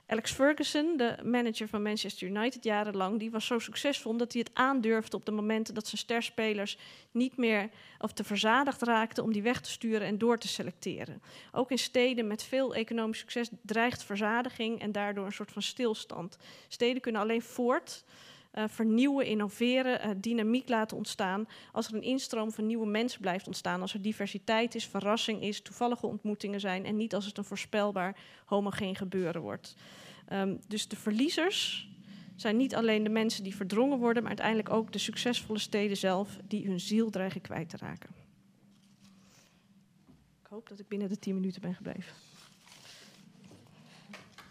Alex 0.09 0.33
Ferguson, 0.33 0.97
de 0.97 1.17
manager 1.25 1.69
van 1.69 1.83
Manchester 1.83 2.29
United 2.29 2.65
jarenlang, 2.65 3.19
die 3.19 3.31
was 3.31 3.47
zo 3.47 3.59
succesvol 3.59 4.11
omdat 4.11 4.33
hij 4.33 4.43
het 4.47 4.59
aandurfde 4.59 5.17
op 5.17 5.25
de 5.25 5.31
momenten 5.31 5.75
dat 5.75 5.87
zijn 5.87 6.01
sterspelers 6.01 6.79
niet 7.11 7.37
meer 7.37 7.71
of 7.99 8.13
te 8.13 8.25
verzadigd 8.25 8.83
raakten 8.83 9.25
om 9.25 9.33
die 9.33 9.43
weg 9.43 9.61
te 9.61 9.71
sturen 9.71 10.07
en 10.07 10.19
door 10.19 10.39
te 10.39 10.49
selecteren. 10.49 11.23
Ook 11.53 11.71
in 11.71 11.79
steden 11.79 12.27
met 12.27 12.43
veel 12.43 12.75
economisch 12.75 13.19
succes 13.19 13.49
dreigt 13.63 14.05
verzadiging 14.05 14.81
en 14.81 14.93
daardoor 14.93 15.27
een 15.27 15.33
soort 15.33 15.53
van 15.53 15.63
stilstand. 15.63 16.37
Steden 16.69 17.03
kunnen 17.03 17.21
alleen 17.21 17.43
voort. 17.43 18.05
Uh, 18.59 18.65
vernieuwen, 18.69 19.27
innoveren, 19.27 20.07
uh, 20.07 20.15
dynamiek 20.17 20.69
laten 20.69 20.97
ontstaan. 20.97 21.49
Als 21.73 21.89
er 21.89 21.95
een 21.95 22.03
instroom 22.03 22.53
van 22.53 22.67
nieuwe 22.67 22.87
mensen 22.87 23.21
blijft 23.21 23.47
ontstaan, 23.47 23.81
als 23.81 23.95
er 23.95 24.03
diversiteit 24.03 24.75
is, 24.75 24.87
verrassing 24.87 25.43
is, 25.43 25.61
toevallige 25.61 26.07
ontmoetingen 26.07 26.61
zijn 26.61 26.85
en 26.85 26.97
niet 26.97 27.15
als 27.15 27.27
het 27.27 27.39
een 27.39 27.45
voorspelbaar 27.45 28.17
homogeen 28.45 28.97
gebeuren 28.97 29.41
wordt. 29.41 29.77
Um, 30.33 30.61
dus 30.69 30.89
de 30.89 30.97
verliezers 30.97 31.89
zijn 32.37 32.57
niet 32.57 32.75
alleen 32.75 33.03
de 33.03 33.11
mensen 33.11 33.43
die 33.43 33.57
verdrongen 33.57 33.99
worden, 33.99 34.23
maar 34.23 34.31
uiteindelijk 34.31 34.71
ook 34.71 34.93
de 34.93 34.99
succesvolle 34.99 35.59
steden 35.59 35.97
zelf 35.97 36.39
die 36.49 36.67
hun 36.67 36.81
ziel 36.81 37.11
dreigen 37.11 37.41
kwijt 37.41 37.69
te 37.69 37.77
raken. 37.77 38.11
Ik 40.41 40.47
hoop 40.49 40.69
dat 40.69 40.79
ik 40.79 40.89
binnen 40.89 41.09
de 41.09 41.19
10 41.19 41.35
minuten 41.35 41.61
ben 41.61 41.75
gebleven. 41.75 42.13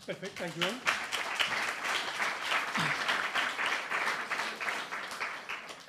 Perfect, 0.06 0.40
dankjewel. 0.40 0.74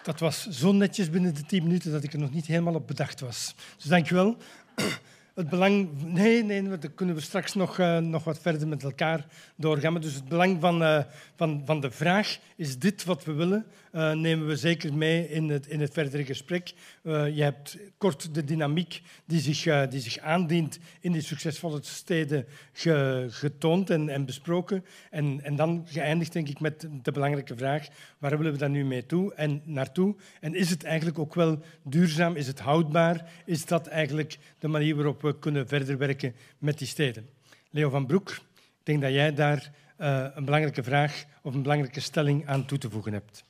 Dat 0.07 0.21
was 0.21 0.49
zo 0.49 0.73
netjes 0.73 1.11
binnen 1.11 1.35
de 1.35 1.43
10 1.43 1.63
minuten 1.63 1.93
dat 1.93 2.03
ik 2.03 2.13
er 2.13 2.19
nog 2.19 2.33
niet 2.33 2.47
helemaal 2.47 2.75
op 2.75 2.87
bedacht 2.87 3.21
was. 3.21 3.55
Dus 3.77 3.85
dankjewel 3.85 4.37
het 5.35 5.49
belang... 5.49 6.03
Nee, 6.03 6.45
nee, 6.45 6.63
daar 6.63 6.91
kunnen 6.91 7.15
we 7.15 7.21
straks 7.21 7.55
nog, 7.55 7.79
uh, 7.79 7.99
nog 7.99 8.25
wat 8.25 8.41
verder 8.41 8.69
met 8.69 8.83
elkaar 8.83 9.27
doorgaan. 9.57 10.01
Dus 10.01 10.15
het 10.15 10.29
belang 10.29 10.57
van, 10.61 10.83
uh, 10.83 11.03
van, 11.37 11.63
van 11.65 11.81
de 11.81 11.91
vraag, 11.91 12.39
is 12.57 12.79
dit 12.79 13.05
wat 13.05 13.25
we 13.25 13.33
willen, 13.33 13.67
uh, 13.93 14.13
nemen 14.13 14.47
we 14.47 14.57
zeker 14.57 14.95
mee 14.95 15.29
in 15.29 15.49
het, 15.49 15.67
in 15.67 15.81
het 15.81 15.93
verdere 15.93 16.25
gesprek. 16.25 16.73
je 17.03 17.43
hebt 17.43 17.77
kort 17.99 18.35
de 18.35 18.45
dynamiek 18.45 19.03
die 19.25 19.41
zich, 19.41 19.89
die 19.89 20.01
zich 20.01 20.19
aandient 20.19 20.79
in 21.01 21.13
die 21.13 21.23
succesvolle 21.23 21.79
steden 21.83 22.47
ge, 22.73 23.27
getoond 23.31 23.91
en, 23.91 24.09
en 24.09 24.25
besproken. 24.25 24.85
En, 25.11 25.41
en 25.43 25.57
dan 25.57 25.87
geëindigd, 25.87 26.33
denk 26.33 26.49
ik, 26.49 26.61
met 26.61 26.89
de 27.03 27.13
belangrijke 27.13 27.57
vraag, 27.57 27.87
waar 28.19 28.37
willen 28.37 28.53
we 28.53 28.59
dan 28.59 28.71
nu 28.71 28.85
mee 28.85 29.07
toe 29.07 29.35
en 29.35 29.63
naartoe? 29.65 30.17
En 30.41 30.55
is 30.55 30.71
het 30.71 30.85
eigenlijk 30.85 31.19
ook 31.19 31.35
wel 31.35 31.63
duurzaam? 31.83 32.37
Is 32.37 32.47
het 32.47 32.61
houdbaar? 32.61 33.33
Is 33.45 33.65
dat 33.65 33.87
eigenlijk 33.87 34.39
de 34.59 34.69
manier 34.69 34.95
waarop 34.95 35.23
we 35.23 35.39
kunnen 35.39 35.69
verder 35.69 35.99
werken 35.99 36.35
met 36.59 36.79
die 36.79 36.87
steden. 36.87 37.29
Leo 37.71 37.91
van 37.91 38.07
Broek, 38.07 38.31
ik 38.31 38.83
denk 38.83 39.01
dat 39.01 39.13
jij 39.13 39.35
daar 39.35 39.73
uh, 39.99 40.27
een 40.35 40.45
belangrijke 40.45 40.83
vraag 40.83 41.25
of 41.43 41.55
een 41.55 41.63
belangrijke 41.63 42.01
stelling 42.01 42.47
aan 42.47 42.67
toe 42.67 42.79
te 42.79 42.91
voegen 42.91 43.13
hebt. 43.13 43.45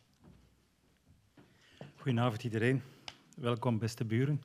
Goedenavond 1.97 2.45
iedereen. 2.45 2.83
Welkom 3.37 3.79
beste 3.79 4.05
buren. 4.05 4.43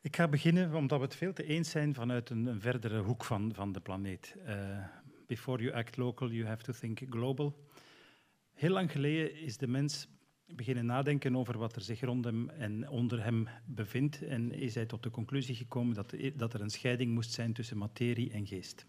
Ik 0.00 0.16
ga 0.16 0.28
beginnen 0.28 0.74
omdat 0.74 0.98
we 0.98 1.04
het 1.04 1.16
veel 1.16 1.32
te 1.32 1.44
eens 1.44 1.70
zijn 1.70 1.94
vanuit 1.94 2.30
een, 2.30 2.46
een 2.46 2.60
verdere 2.60 3.00
hoek 3.00 3.24
van, 3.24 3.52
van 3.54 3.72
de 3.72 3.80
planeet. 3.80 4.34
Uh, 4.46 4.54
before 5.26 5.62
you 5.62 5.74
act 5.74 5.96
local, 5.96 6.30
you 6.30 6.46
have 6.46 6.62
to 6.62 6.72
think 6.72 7.00
global. 7.10 7.54
Heel 8.54 8.70
lang 8.70 8.90
geleden 8.90 9.36
is 9.36 9.56
de 9.56 9.66
mens 9.66 10.08
beginnen 10.46 10.86
nadenken 10.86 11.36
over 11.36 11.58
wat 11.58 11.76
er 11.76 11.82
zich 11.82 12.00
rond 12.00 12.24
hem 12.24 12.50
en 12.50 12.88
onder 12.88 13.22
hem 13.24 13.48
bevindt 13.66 14.22
en 14.22 14.52
is 14.52 14.74
hij 14.74 14.86
tot 14.86 15.02
de 15.02 15.10
conclusie 15.10 15.54
gekomen 15.54 15.94
dat, 15.94 16.14
dat 16.34 16.54
er 16.54 16.60
een 16.60 16.70
scheiding 16.70 17.12
moest 17.12 17.32
zijn 17.32 17.52
tussen 17.52 17.78
materie 17.78 18.30
en 18.30 18.46
geest. 18.46 18.86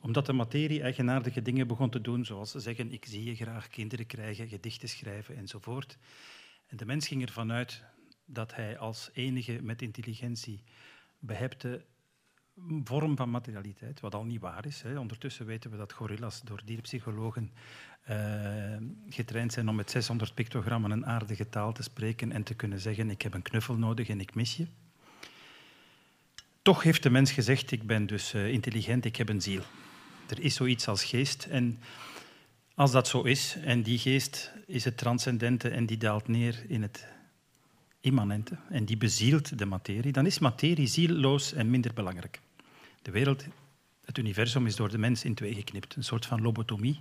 Omdat 0.00 0.26
de 0.26 0.32
materie 0.32 0.82
eigenaardige 0.82 1.42
dingen 1.42 1.66
begon 1.66 1.90
te 1.90 2.00
doen, 2.00 2.24
zoals 2.24 2.50
zeggen 2.50 2.92
ik 2.92 3.04
zie 3.04 3.24
je 3.24 3.34
graag, 3.34 3.68
kinderen 3.68 4.06
krijgen, 4.06 4.48
gedichten 4.48 4.88
schrijven 4.88 5.36
enzovoort. 5.36 5.98
En 6.66 6.76
de 6.76 6.86
mens 6.86 7.08
ging 7.08 7.22
ervan 7.22 7.52
uit 7.52 7.84
dat 8.24 8.54
hij 8.54 8.78
als 8.78 9.10
enige 9.12 9.62
met 9.62 9.82
intelligentie 9.82 10.62
behepte 11.18 11.84
vorm 12.84 13.16
van 13.16 13.30
materialiteit, 13.30 14.00
wat 14.00 14.14
al 14.14 14.24
niet 14.24 14.40
waar 14.40 14.66
is. 14.66 14.82
Hè. 14.82 14.98
Ondertussen 14.98 15.46
weten 15.46 15.70
we 15.70 15.76
dat 15.76 15.92
gorillas 15.92 16.42
door 16.42 16.62
dierpsychologen 16.64 17.50
uh, 18.10 18.76
getraind 19.08 19.52
zijn 19.52 19.68
om 19.68 19.74
met 19.74 19.90
600 19.90 20.34
pictogrammen 20.34 20.90
een 20.90 21.06
aardige 21.06 21.48
taal 21.48 21.72
te 21.72 21.82
spreken 21.82 22.32
en 22.32 22.42
te 22.42 22.54
kunnen 22.54 22.80
zeggen 22.80 23.10
ik 23.10 23.22
heb 23.22 23.34
een 23.34 23.42
knuffel 23.42 23.76
nodig 23.76 24.08
en 24.08 24.20
ik 24.20 24.34
mis 24.34 24.56
je. 24.56 24.66
Toch 26.62 26.82
heeft 26.82 27.02
de 27.02 27.10
mens 27.10 27.32
gezegd 27.32 27.70
ik 27.70 27.86
ben 27.86 28.06
dus 28.06 28.34
uh, 28.34 28.48
intelligent, 28.48 29.04
ik 29.04 29.16
heb 29.16 29.28
een 29.28 29.42
ziel. 29.42 29.62
Er 30.28 30.40
is 30.40 30.54
zoiets 30.54 30.88
als 30.88 31.04
geest 31.04 31.44
en 31.44 31.78
als 32.74 32.90
dat 32.92 33.08
zo 33.08 33.22
is 33.22 33.56
en 33.56 33.82
die 33.82 33.98
geest 33.98 34.52
is 34.66 34.84
het 34.84 34.96
transcendente 34.96 35.68
en 35.68 35.86
die 35.86 35.96
daalt 35.96 36.28
neer 36.28 36.64
in 36.68 36.82
het 36.82 37.06
immanente 38.00 38.56
en 38.70 38.84
die 38.84 38.96
bezielt 38.96 39.58
de 39.58 39.66
materie, 39.66 40.12
dan 40.12 40.26
is 40.26 40.38
materie 40.38 40.86
zielloos 40.86 41.52
en 41.52 41.70
minder 41.70 41.94
belangrijk. 41.94 42.40
De 43.04 43.10
wereld, 43.10 43.44
het 44.04 44.18
universum 44.18 44.66
is 44.66 44.76
door 44.76 44.90
de 44.90 44.98
mens 44.98 45.24
in 45.24 45.34
twee 45.34 45.54
geknipt, 45.54 45.96
een 45.96 46.04
soort 46.04 46.26
van 46.26 46.42
lobotomie 46.42 47.00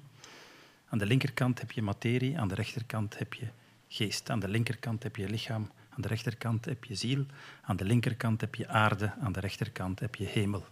aan 0.94 1.00
de 1.00 1.06
linkerkant 1.06 1.60
heb 1.60 1.72
je 1.72 1.82
materie, 1.82 2.40
aan 2.40 2.48
de 2.48 2.56
rechterkant 2.56 3.20
heb 3.20 3.34
je 3.34 3.48
geest. 3.88 4.30
Aan 4.30 4.40
de 4.40 4.48
linkerkant 4.48 5.04
heb 5.04 5.16
je 5.16 5.30
lichaam, 5.30 5.72
aan 5.90 6.02
de 6.02 6.08
rechterkant 6.08 6.66
heb 6.66 6.84
je 6.84 6.96
ziel. 6.96 7.26
Aan 7.62 7.76
de 7.76 7.86
linkerkant 7.86 8.42
heb 8.42 8.56
je 8.56 8.68
aarde, 8.68 9.14
aan 9.20 9.32
de 9.32 9.40
rechterkant 9.40 10.00
heb 10.00 10.16
je 10.16 10.26
hemel. 10.26 10.66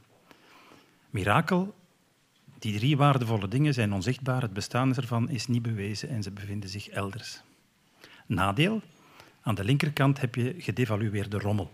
Mirakel, 1.10 1.76
die 2.60 2.78
drie 2.78 2.98
waardevolle 2.98 3.48
dingen 3.48 3.74
zijn 3.74 3.94
onzichtbaar, 3.94 4.42
het 4.42 4.54
bestaan 4.54 4.96
ervan 4.96 5.30
is 5.30 5.48
niet 5.48 5.62
bewezen 5.62 6.10
en 6.10 6.24
ze 6.24 6.32
bevinden 6.32 6.70
zich 6.70 6.88
elders. 6.90 7.42
Nadeel, 8.26 8.82
aan 9.42 9.56
de 9.56 9.64
linkerkant 9.64 10.22
heb 10.22 10.36
je 10.36 10.56
gedevalueerde 10.58 11.38
rommel. 11.38 11.72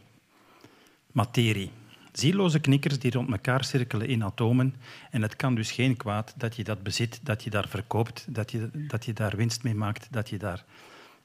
Materie, 1.12 1.72
Zieloze 2.18 2.60
knikkers 2.60 3.00
die 3.00 3.12
rond 3.12 3.32
elkaar 3.32 3.64
cirkelen 3.64 4.08
in 4.08 4.24
atomen. 4.24 4.76
En 5.12 5.22
het 5.22 5.36
kan 5.36 5.56
dus 5.56 5.72
geen 5.72 5.98
kwaad 5.98 6.34
dat 6.38 6.56
je 6.56 6.64
dat 6.64 6.84
bezit, 6.84 7.20
dat 7.24 7.44
je 7.44 7.50
daar 7.50 7.68
verkoopt, 7.68 8.26
dat 8.30 8.52
je, 8.52 8.70
dat 8.74 9.06
je 9.06 9.14
daar 9.14 9.36
winst 9.36 9.64
mee 9.64 9.76
maakt, 9.76 10.08
dat 10.12 10.30
je 10.30 10.38
daar 10.38 10.64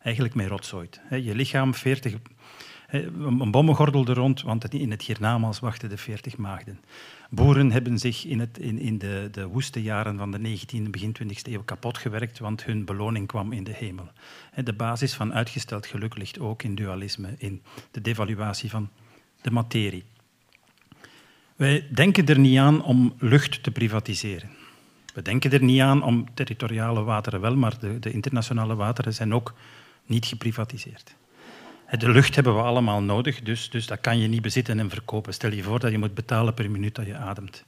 eigenlijk 0.03 0.35
mee 0.35 0.49
rotzooit. 0.49 1.01
Je 1.11 1.35
lichaam 1.35 1.75
40, 1.75 2.15
een 2.89 3.51
bommengordel 3.51 4.07
er 4.07 4.15
rond, 4.15 4.43
want 4.43 4.75
in 4.75 4.91
het 4.91 5.03
hiernamaals 5.03 5.59
wachten 5.59 5.89
de 5.89 5.97
40 5.97 6.37
maagden. 6.37 6.81
Boeren 7.31 7.71
hebben 7.71 7.99
zich 7.99 8.25
in, 8.25 8.41
het, 8.41 8.59
in, 8.59 8.79
in 8.79 8.99
de, 8.99 9.29
de 9.31 9.47
woeste 9.47 9.83
jaren 9.83 10.19
van 10.19 10.31
de 10.31 10.39
19e, 10.39 10.91
begin 10.91 11.17
20e 11.23 11.53
eeuw 11.53 11.63
kapot 11.65 11.99
gewerkt, 11.99 12.39
want 12.39 12.65
hun 12.65 12.85
beloning 12.85 13.27
kwam 13.27 13.53
in 13.53 13.65
de 13.65 13.75
hemel. 13.75 14.09
De 14.65 14.73
basis 14.73 15.15
van 15.15 15.35
uitgesteld 15.35 15.87
geluk 15.87 16.17
ligt 16.17 16.39
ook 16.39 16.63
in 16.63 16.75
dualisme, 16.75 17.35
in 17.39 17.63
de 17.91 18.01
devaluatie 18.01 18.71
van 18.71 18.89
de 19.41 19.51
materie. 19.51 20.05
Wij 21.63 21.87
denken 21.91 22.27
er 22.27 22.39
niet 22.39 22.59
aan 22.59 22.85
om 22.85 23.15
lucht 23.19 23.63
te 23.63 23.71
privatiseren. 23.71 24.51
We 25.15 25.23
denken 25.23 25.53
er 25.53 25.63
niet 25.63 25.81
aan 25.81 26.03
om 26.03 26.35
territoriale 26.35 27.03
wateren 27.03 27.41
wel, 27.41 27.57
maar 27.57 27.79
de, 27.79 27.99
de 27.99 28.11
internationale 28.11 28.75
wateren 28.75 29.15
zijn 29.15 29.35
ook 29.35 29.55
niet 30.07 30.27
geprivatiseerd. 30.27 31.15
De 31.99 32.11
lucht 32.11 32.35
hebben 32.35 32.55
we 32.55 32.63
allemaal 32.63 33.03
nodig, 33.03 33.43
dus, 33.43 33.71
dus 33.71 33.87
dat 33.87 34.01
kan 34.01 34.19
je 34.19 34.29
niet 34.29 34.43
bezitten 34.43 34.79
en 34.79 34.91
verkopen. 34.91 35.35
Stel 35.35 35.53
je 35.53 35.63
voor 35.63 35.79
dat 35.79 35.91
je 35.91 35.99
moet 35.99 36.15
betalen 36.15 36.55
per 36.55 36.71
minuut 36.71 36.95
dat 36.95 37.07
je 37.07 37.17
ademt. 37.17 37.65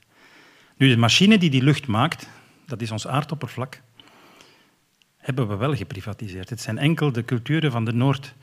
Nu, 0.77 0.89
de 0.89 0.97
machine 0.97 1.39
die 1.39 1.51
die 1.51 1.63
lucht 1.63 1.87
maakt, 1.87 2.29
dat 2.67 2.83
is 2.83 2.91
ons 2.91 3.07
aardoppervlak, 3.07 3.81
hebben 5.17 5.49
we 5.49 5.57
wel 5.57 5.77
geprivatiseerd. 5.77 6.51
Het 6.51 6.61
zijn 6.61 6.79
enkel 6.79 7.13
de 7.13 7.25
culturen 7.25 7.71
van 7.71 7.85
de 7.85 7.93
Noord- 7.93 8.35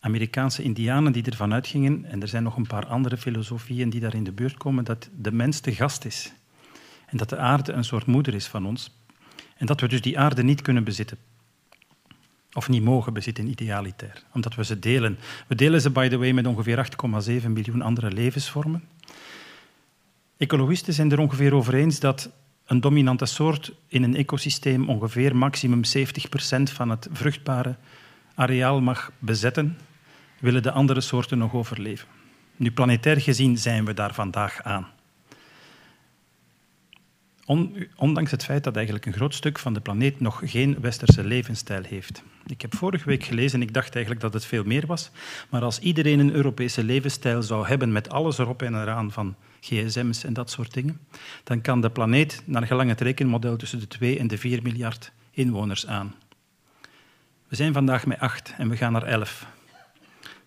Amerikaanse 0.00 0.62
indianen 0.62 1.12
die 1.12 1.22
ervan 1.22 1.52
uitgingen, 1.52 2.04
en 2.04 2.22
er 2.22 2.28
zijn 2.28 2.42
nog 2.42 2.56
een 2.56 2.66
paar 2.66 2.86
andere 2.86 3.16
filosofieën 3.16 3.90
die 3.90 4.00
daar 4.00 4.14
in 4.14 4.24
de 4.24 4.32
buurt 4.32 4.56
komen, 4.56 4.84
dat 4.84 5.08
de 5.16 5.32
mens 5.32 5.60
de 5.60 5.74
gast 5.74 6.04
is. 6.04 6.32
En 7.06 7.16
dat 7.16 7.28
de 7.28 7.36
aarde 7.36 7.72
een 7.72 7.84
soort 7.84 8.06
moeder 8.06 8.34
is 8.34 8.46
van 8.46 8.66
ons. 8.66 8.96
En 9.56 9.66
dat 9.66 9.80
we 9.80 9.88
dus 9.88 10.00
die 10.00 10.18
aarde 10.18 10.42
niet 10.42 10.62
kunnen 10.62 10.84
bezitten. 10.84 11.18
Of 12.52 12.68
niet 12.68 12.82
mogen 12.82 13.12
bezitten, 13.12 13.46
idealitair. 13.46 14.22
Omdat 14.32 14.54
we 14.54 14.64
ze 14.64 14.78
delen. 14.78 15.18
We 15.46 15.54
delen 15.54 15.80
ze, 15.80 15.90
by 15.90 16.08
the 16.08 16.16
way, 16.16 16.32
met 16.32 16.46
ongeveer 16.46 16.88
8,7 17.42 17.48
miljoen 17.48 17.82
andere 17.82 18.10
levensvormen. 18.10 18.84
Ecologisten 20.36 20.92
zijn 20.92 21.12
er 21.12 21.18
ongeveer 21.18 21.54
over 21.54 21.74
eens 21.74 22.00
dat 22.00 22.30
een 22.66 22.80
dominante 22.80 23.26
soort 23.26 23.72
in 23.86 24.02
een 24.02 24.16
ecosysteem 24.16 24.88
ongeveer 24.88 25.36
maximum 25.36 25.80
70% 25.96 26.62
van 26.62 26.90
het 26.90 27.08
vruchtbare 27.12 27.76
areaal 28.34 28.80
mag 28.80 29.12
bezetten, 29.18 29.78
willen 30.38 30.62
de 30.62 30.72
andere 30.72 31.00
soorten 31.00 31.38
nog 31.38 31.54
overleven. 31.54 32.08
Nu, 32.56 32.70
planetair 32.70 33.20
gezien 33.20 33.58
zijn 33.58 33.84
we 33.84 33.94
daar 33.94 34.14
vandaag 34.14 34.62
aan. 34.62 34.86
Ondanks 37.96 38.30
het 38.30 38.44
feit 38.44 38.64
dat 38.64 38.74
eigenlijk 38.74 39.06
een 39.06 39.12
groot 39.12 39.34
stuk 39.34 39.58
van 39.58 39.74
de 39.74 39.80
planeet 39.80 40.20
nog 40.20 40.40
geen 40.44 40.80
westerse 40.80 41.24
levensstijl 41.24 41.82
heeft. 41.82 42.22
Ik 42.46 42.60
heb 42.60 42.74
vorige 42.76 43.04
week 43.04 43.24
gelezen, 43.24 43.62
ik 43.62 43.74
dacht 43.74 43.94
eigenlijk 43.94 44.24
dat 44.24 44.32
het 44.32 44.44
veel 44.44 44.64
meer 44.64 44.86
was, 44.86 45.10
maar 45.48 45.62
als 45.62 45.78
iedereen 45.78 46.18
een 46.18 46.32
Europese 46.32 46.84
levensstijl 46.84 47.42
zou 47.42 47.66
hebben 47.66 47.92
met 47.92 48.10
alles 48.10 48.38
erop 48.38 48.62
en 48.62 48.74
eraan 48.74 49.12
van 49.12 49.34
gsm's 49.60 50.24
en 50.24 50.32
dat 50.32 50.50
soort 50.50 50.74
dingen, 50.74 51.00
dan 51.44 51.60
kan 51.60 51.80
de 51.80 51.90
planeet 51.90 52.42
naar 52.44 52.66
gelang 52.66 52.88
het 52.88 53.00
rekenmodel 53.00 53.56
tussen 53.56 53.80
de 53.80 53.88
2 53.88 54.18
en 54.18 54.26
de 54.26 54.38
4 54.38 54.62
miljard 54.62 55.12
inwoners 55.30 55.86
aan. 55.86 56.14
We 57.48 57.56
zijn 57.56 57.72
vandaag 57.72 58.06
met 58.06 58.18
8 58.18 58.54
en 58.58 58.68
we 58.68 58.76
gaan 58.76 58.92
naar 58.92 59.02
11. 59.02 59.46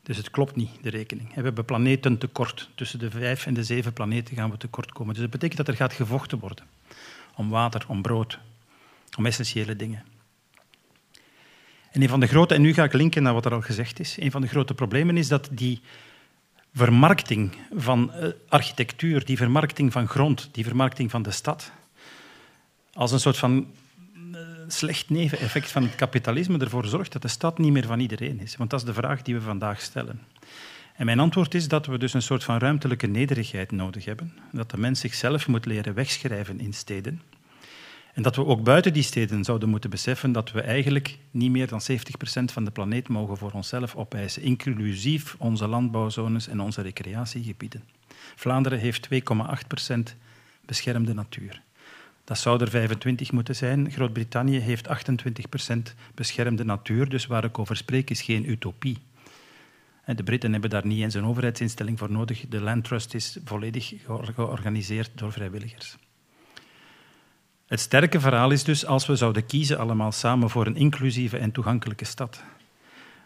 Dus 0.04 0.18
het 0.18 0.30
klopt 0.30 0.56
niet, 0.56 0.70
de 0.82 0.90
rekening. 0.90 1.36
We 1.36 1.42
hebben 1.42 1.66
planeten 1.66 2.18
tekort. 2.18 2.70
Tussen 2.76 3.00
de 3.00 3.12
vijf 3.12 3.46
en 3.46 3.54
de 3.54 3.64
zeven 3.64 3.94
planeten 3.94 4.36
gaan 4.36 4.52
we 4.52 4.58
tekort 4.58 4.92
komen. 4.92 5.14
Dus 5.14 5.22
dat 5.22 5.32
betekent 5.32 5.58
dat 5.58 5.68
er 5.68 5.76
gaat 5.76 5.94
gevochten 5.94 6.40
worden. 6.40 6.66
Om 7.36 7.50
water, 7.50 7.86
om 7.88 8.02
brood, 8.02 8.40
om 9.18 9.26
essentiële 9.26 9.76
dingen. 9.76 10.04
En 11.92 12.02
een 12.02 12.10
van 12.10 12.20
de 12.20 12.28
grote, 12.28 12.54
en 12.54 12.62
nu 12.62 12.74
ga 12.74 12.84
ik 12.84 12.94
linken 12.94 13.24
naar 13.24 13.34
wat 13.34 13.46
er 13.46 13.54
al 13.54 13.62
gezegd 13.62 14.00
is, 14.00 14.18
een 14.18 14.32
van 14.32 14.42
de 14.42 14.48
grote 14.48 14.74
problemen 14.74 15.18
is 15.18 15.28
dat 15.28 15.50
die 15.52 15.82
vermarkting 16.74 17.56
van 17.76 18.14
eh, 18.14 18.30
architectuur, 18.48 19.26
die 19.26 19.38
vermarkting 19.38 19.92
van 19.92 20.08
grond, 20.08 20.50
die 20.52 20.64
vermarkting 20.64 21.12
van 21.12 21.22
de 21.22 21.32
stad, 21.32 21.72
als 22.94 23.12
een 23.12 23.20
soort 23.20 23.38
van 23.38 23.68
slecht 24.74 25.10
neveneffect 25.10 25.72
van 25.72 25.84
het 25.84 25.96
kapitalisme 25.96 26.58
ervoor 26.58 26.86
zorgt 26.86 27.12
dat 27.12 27.22
de 27.22 27.28
stad 27.28 27.58
niet 27.58 27.72
meer 27.72 27.86
van 27.86 28.00
iedereen 28.00 28.40
is. 28.40 28.56
Want 28.56 28.70
dat 28.70 28.80
is 28.80 28.86
de 28.86 28.94
vraag 28.94 29.22
die 29.22 29.36
we 29.36 29.42
vandaag 29.42 29.82
stellen. 29.82 30.22
En 30.96 31.06
mijn 31.06 31.20
antwoord 31.20 31.54
is 31.54 31.68
dat 31.68 31.86
we 31.86 31.98
dus 31.98 32.14
een 32.14 32.22
soort 32.22 32.44
van 32.44 32.58
ruimtelijke 32.58 33.08
nederigheid 33.08 33.72
nodig 33.72 34.06
hebben. 34.06 34.34
Dat 34.52 34.70
de 34.70 34.78
mens 34.78 35.00
zichzelf 35.00 35.48
moet 35.48 35.66
leren 35.66 35.94
wegschrijven 35.94 36.60
in 36.60 36.74
steden. 36.74 37.22
En 38.14 38.24
dat 38.24 38.36
we 38.36 38.46
ook 38.46 38.64
buiten 38.64 38.94
die 38.94 39.04
steden 39.04 39.44
zouden 39.44 39.70
moeten 39.70 39.90
beseffen 39.90 40.32
dat 40.32 40.52
we 40.52 40.62
eigenlijk 40.62 41.18
niet 41.32 41.52
meer 41.52 41.68
dan 41.68 41.82
70% 41.92 41.94
van 42.44 42.64
de 42.66 42.72
planeet 42.72 43.08
mogen 43.08 43.38
voor 43.38 43.52
onszelf 43.52 43.96
opeisen, 43.96 44.42
inclusief 44.42 45.36
onze 45.38 45.68
landbouwzones 45.68 46.48
en 46.48 46.60
onze 46.60 46.82
recreatiegebieden. 46.82 47.84
Vlaanderen 48.36 48.80
heeft 48.80 49.08
2,8% 49.14 50.16
beschermde 50.66 51.14
natuur. 51.14 51.62
Dat 52.32 52.40
zou 52.40 52.62
er 52.62 52.70
25 52.70 53.32
moeten 53.32 53.56
zijn. 53.56 53.92
Groot-Brittannië 53.92 54.60
heeft 54.60 54.88
28% 54.88 54.92
beschermde 56.16 56.64
natuur, 56.64 57.10
dus 57.10 57.26
waar 57.26 57.44
ik 57.44 57.60
over 57.60 57.78
spreek 57.78 58.10
is 58.10 58.22
geen 58.22 58.50
utopie. 58.50 58.98
De 60.06 60.24
Britten 60.24 60.52
hebben 60.52 60.70
daar 60.70 60.86
niet 60.86 61.02
eens 61.02 61.14
een 61.14 61.26
overheidsinstelling 61.26 62.00
voor 62.00 62.12
nodig. 62.12 62.46
De 62.50 62.62
Land 62.62 62.84
Trust 62.84 63.14
is 63.14 63.38
volledig 63.46 63.94
georganiseerd 64.36 65.12
door 65.16 65.32
vrijwilligers. 65.32 65.98
Het 67.68 67.80
sterke 67.80 68.20
verhaal 68.20 68.52
is 68.52 68.64
dus 68.64 68.86
als 68.86 69.06
we 69.06 69.16
zouden 69.16 69.46
kiezen 69.46 69.80
allemaal 69.80 70.12
samen 70.12 70.50
voor 70.50 70.66
een 70.66 70.76
inclusieve 70.76 71.38
en 71.38 71.52
toegankelijke 71.52 72.06
stad, 72.06 72.44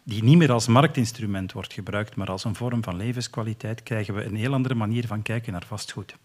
die 0.04 0.24
niet 0.24 0.38
meer 0.38 0.52
als 0.52 0.68
marktinstrument 0.68 1.52
wordt 1.52 1.74
gebruikt, 1.74 2.16
maar 2.16 2.32
als 2.32 2.44
een 2.44 2.56
vorm 2.56 2.84
van 2.84 2.98
levenskwaliteit, 2.98 3.84
krijgen 3.84 4.14
we 4.14 4.24
een 4.24 4.36
heel 4.36 4.54
andere 4.54 4.76
manier 4.76 5.08
van 5.08 5.22
kijken 5.22 5.52
naar 5.52 5.66
vastgoed. 5.66 6.16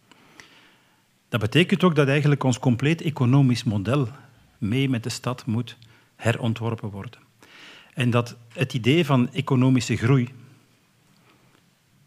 Dat 1.31 1.41
betekent 1.41 1.85
ook 1.85 1.95
dat 1.95 2.09
eigenlijk 2.09 2.45
ons 2.45 2.59
compleet 2.59 3.01
economisch 3.01 3.65
model 3.65 4.09
mee 4.59 4.89
met 4.89 5.03
de 5.03 5.09
stad 5.09 5.47
moet 5.47 5.77
herontworpen 6.17 6.91
worden. 6.91 7.21
En 7.95 8.11
dat 8.11 8.37
het 8.53 8.75
idee 8.75 9.05
van 9.05 9.33
economische 9.33 9.97
groei, 9.97 10.29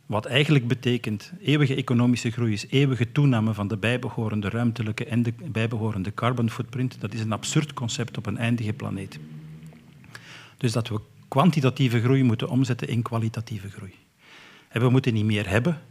wat 0.05 0.25
eigenlijk 0.25 0.67
betekent 0.67 1.31
eeuwige 1.41 1.75
economische 1.75 2.31
groei 2.31 2.53
is 2.53 2.67
eeuwige 2.69 3.11
toename 3.11 3.53
van 3.53 3.67
de 3.67 3.77
bijbehorende 3.77 4.49
ruimtelijke 4.49 5.05
en 5.05 5.23
de 5.23 5.33
bijbehorende 5.45 6.13
carbon 6.13 6.49
footprint, 6.49 7.01
dat 7.01 7.13
is 7.13 7.19
een 7.19 7.31
absurd 7.31 7.73
concept 7.73 8.17
op 8.17 8.25
een 8.25 8.37
eindige 8.37 8.73
planeet. 8.73 9.19
Dus 10.57 10.71
dat 10.71 10.87
we 10.87 10.99
kwantitatieve 11.27 12.01
groei 12.01 12.23
moeten 12.23 12.49
omzetten 12.49 12.87
in 12.87 13.01
kwalitatieve 13.01 13.69
groei. 13.69 13.93
En 14.67 14.81
we 14.81 14.89
moeten 14.89 15.13
niet 15.13 15.25
meer 15.25 15.49
hebben, 15.49 15.81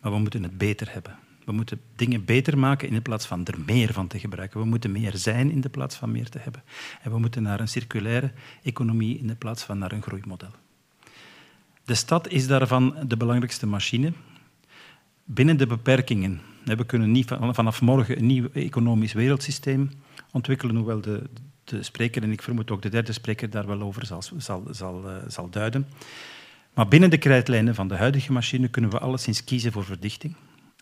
maar 0.00 0.12
we 0.12 0.18
moeten 0.18 0.42
het 0.42 0.58
beter 0.58 0.92
hebben. 0.92 1.18
We 1.44 1.52
moeten 1.52 1.80
dingen 1.96 2.24
beter 2.24 2.58
maken 2.58 2.88
in 2.88 3.02
plaats 3.02 3.26
van 3.26 3.46
er 3.46 3.60
meer 3.66 3.92
van 3.92 4.06
te 4.06 4.18
gebruiken. 4.18 4.60
We 4.60 4.66
moeten 4.66 4.92
meer 4.92 5.16
zijn 5.16 5.50
in 5.50 5.60
de 5.60 5.68
plaats 5.68 5.96
van 5.96 6.12
meer 6.12 6.28
te 6.28 6.38
hebben. 6.38 6.62
En 7.02 7.10
we 7.10 7.18
moeten 7.18 7.42
naar 7.42 7.60
een 7.60 7.68
circulaire 7.68 8.32
economie 8.62 9.18
in 9.18 9.38
plaats 9.38 9.62
van 9.62 9.78
naar 9.78 9.92
een 9.92 10.02
groeimodel. 10.02 10.50
De 11.84 11.94
stad 11.94 12.28
is 12.28 12.46
daarvan 12.46 12.96
de 13.06 13.16
belangrijkste 13.16 13.66
machine. 13.66 14.12
Binnen 15.24 15.56
de 15.56 15.66
beperkingen. 15.66 16.40
We 16.64 16.86
kunnen 16.86 17.12
niet 17.12 17.26
vanaf 17.50 17.80
morgen 17.80 18.18
een 18.18 18.26
nieuw 18.26 18.48
economisch 18.52 19.12
wereldsysteem 19.12 19.90
ontwikkelen, 20.30 20.76
hoewel 20.76 21.00
de, 21.00 21.22
de 21.64 21.82
spreker, 21.82 22.22
en 22.22 22.32
ik 22.32 22.42
vermoed 22.42 22.70
ook 22.70 22.82
de 22.82 22.88
derde 22.88 23.12
spreker, 23.12 23.50
daar 23.50 23.66
wel 23.66 23.80
over 23.80 24.06
zal, 24.06 24.22
zal, 24.36 24.64
zal, 24.70 25.08
eh, 25.08 25.16
zal 25.28 25.50
duiden. 25.50 25.86
Maar 26.74 26.88
binnen 26.88 27.10
de 27.10 27.18
krijtlijnen 27.18 27.74
van 27.74 27.88
de 27.88 27.96
huidige 27.96 28.32
machine 28.32 28.68
kunnen 28.68 28.90
we 28.90 28.98
alleszins 28.98 29.44
kiezen 29.44 29.72
voor 29.72 29.84
verdichting 29.84 30.34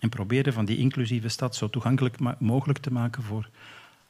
en 0.02 0.08
proberen 0.08 0.52
van 0.52 0.64
die 0.64 0.76
inclusieve 0.76 1.28
stad 1.28 1.56
zo 1.56 1.70
toegankelijk 1.70 2.16
mogelijk 2.38 2.78
te 2.78 2.92
maken 2.92 3.22
voor 3.22 3.48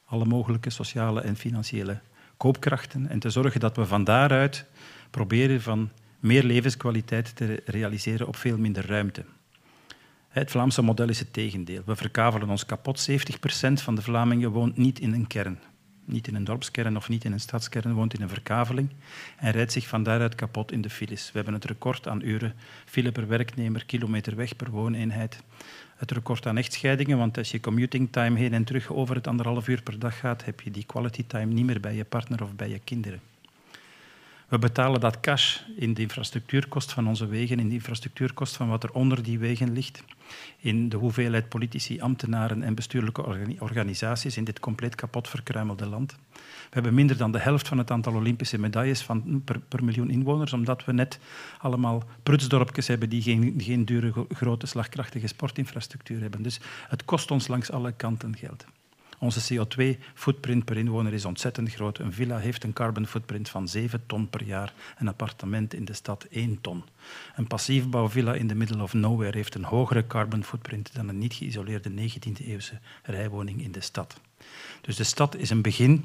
alle 0.05 0.25
mogelijke 0.25 0.71
sociale 0.71 1.21
en 1.21 1.37
financiële 1.37 2.01
koopkrachten 2.37 3.09
en 3.09 3.19
te 3.19 3.31
zorgen 3.31 3.61
dat 3.61 3.77
we 3.77 3.87
van 3.87 4.05
daaruit 4.05 4.67
proberen 5.11 5.63
van 5.63 5.91
meer 6.21 6.43
levenskwaliteit 6.45 7.37
te 7.37 7.63
realiseren 7.65 8.27
op 8.27 8.37
veel 8.37 8.59
minder 8.59 8.87
ruimte. 8.87 9.25
Het 10.29 10.51
Vlaamse 10.51 10.83
model 10.83 11.09
is 11.09 11.19
het 11.19 11.33
tegendeel. 11.33 11.83
We 11.87 11.97
verkavelen 11.97 12.49
ons 12.49 12.67
kapot. 12.67 13.11
70% 13.11 13.15
van 13.73 13.95
de 13.95 14.03
Vlamingen 14.03 14.51
woont 14.51 14.77
niet 14.77 14.99
in 15.01 15.13
een 15.13 15.27
kern. 15.27 15.59
Niet 16.05 16.29
in 16.29 16.35
een 16.35 16.45
dorpskern 16.45 16.97
of 16.97 17.09
niet 17.09 17.25
in 17.25 17.33
een 17.33 17.41
stadskern, 17.41 17.93
woont 17.93 18.15
in 18.15 18.23
een 18.23 18.29
verkaveling 18.29 18.89
en 19.37 19.51
rijdt 19.51 19.73
zich 19.73 19.89
van 19.89 20.03
daaruit 20.03 20.35
kapot 20.35 20.73
in 20.73 20.81
de 20.81 20.91
files. 20.91 21.27
We 21.27 21.33
hebben 21.33 21.55
het 21.55 21.65
record 21.65 22.09
aan 22.09 22.23
uren 22.23 22.55
file 22.85 23.13
per 23.13 23.29
werknemer, 23.29 23.85
kilometer 23.85 24.37
weg 24.37 24.57
per 24.57 24.71
wooneenheid. 24.71 25.43
Het 26.03 26.11
record 26.11 26.47
aan 26.47 26.57
echtscheidingen, 26.57 27.19
want 27.19 27.39
als 27.39 27.51
je 27.51 27.61
commuting 27.61 28.13
time 28.13 28.39
heen 28.39 28.53
en 28.53 28.65
terug 28.65 28.93
over 28.93 29.15
het 29.15 29.27
anderhalf 29.27 29.69
uur 29.69 29.83
per 29.83 29.99
dag 29.99 30.19
gaat, 30.19 30.45
heb 30.45 30.61
je 30.61 30.71
die 30.71 30.85
quality 30.87 31.25
time 31.27 31.53
niet 31.53 31.65
meer 31.65 31.81
bij 31.81 31.95
je 31.95 32.05
partner 32.05 32.43
of 32.43 32.55
bij 32.55 32.69
je 32.69 32.79
kinderen. 32.79 33.32
We 34.53 34.59
betalen 34.59 35.01
dat 35.01 35.21
cash 35.21 35.61
in 35.77 35.95
de 35.95 36.03
infrastructuurkost 36.03 36.93
van 36.93 37.09
onze 37.09 37.27
wegen, 37.27 37.59
in 37.59 37.69
de 37.69 37.75
infrastructuurkost 37.75 38.57
van 38.57 38.69
wat 38.69 38.83
er 38.83 38.93
onder 38.93 39.23
die 39.23 39.39
wegen 39.39 39.73
ligt, 39.73 40.05
in 40.59 40.89
de 40.89 40.97
hoeveelheid 40.97 41.49
politici, 41.49 42.01
ambtenaren 42.01 42.63
en 42.63 42.75
bestuurlijke 42.75 43.25
organisaties 43.59 44.37
in 44.37 44.45
dit 44.45 44.61
compleet 44.61 44.95
kapot 44.95 45.29
verkruimelde 45.29 45.87
land. 45.87 46.17
We 46.33 46.71
hebben 46.71 46.95
minder 46.95 47.17
dan 47.17 47.33
de 47.33 47.39
helft 47.39 47.69
van 47.69 47.79
het 47.79 47.91
aantal 47.91 48.15
Olympische 48.15 48.59
medailles 48.59 49.03
van, 49.03 49.43
per, 49.45 49.61
per 49.61 49.85
miljoen 49.85 50.11
inwoners, 50.11 50.53
omdat 50.53 50.85
we 50.85 50.93
net 50.93 51.19
allemaal 51.59 52.03
prutsdorpjes 52.23 52.87
hebben 52.87 53.09
die 53.09 53.23
geen, 53.23 53.55
geen 53.59 53.85
dure, 53.85 54.27
grote, 54.29 54.67
slagkrachtige 54.67 55.27
sportinfrastructuur 55.27 56.21
hebben. 56.21 56.43
Dus 56.43 56.61
het 56.89 57.05
kost 57.05 57.31
ons 57.31 57.49
langs 57.49 57.71
alle 57.71 57.93
kanten 57.93 58.37
geld. 58.37 58.65
Onze 59.23 59.55
CO2-footprint 59.55 60.65
per 60.65 60.77
inwoner 60.77 61.13
is 61.13 61.25
ontzettend 61.25 61.73
groot. 61.73 61.99
Een 61.99 62.13
villa 62.13 62.39
heeft 62.39 62.65
een 62.65 62.73
carbon 62.73 63.07
footprint 63.07 63.49
van 63.49 63.69
7 63.69 64.03
ton 64.07 64.31
per 64.31 64.43
jaar. 64.43 64.73
Een 64.99 65.09
appartement 65.09 65.75
in 65.75 65.85
de 65.85 65.93
stad 65.93 66.27
1 66.31 66.61
ton. 66.61 66.83
Een 67.37 67.47
passiefbouwvilla 67.47 68.35
in 68.35 68.47
the 68.47 68.55
middle 68.55 68.83
of 68.83 68.93
nowhere 68.93 69.37
heeft 69.37 69.55
een 69.55 69.65
hogere 69.65 70.07
carbon 70.07 70.45
footprint 70.45 70.95
dan 70.95 71.09
een 71.09 71.19
niet 71.19 71.35
geïsoleerde 71.35 71.91
19e-eeuwse 71.91 72.79
rijwoning 73.03 73.63
in 73.63 73.73
de 73.73 73.81
stad. 73.81 74.21
Dus 74.81 74.97
de 74.97 75.05
stad 75.05 75.37
is 75.37 75.51
een 75.51 75.63
begin 75.63 76.05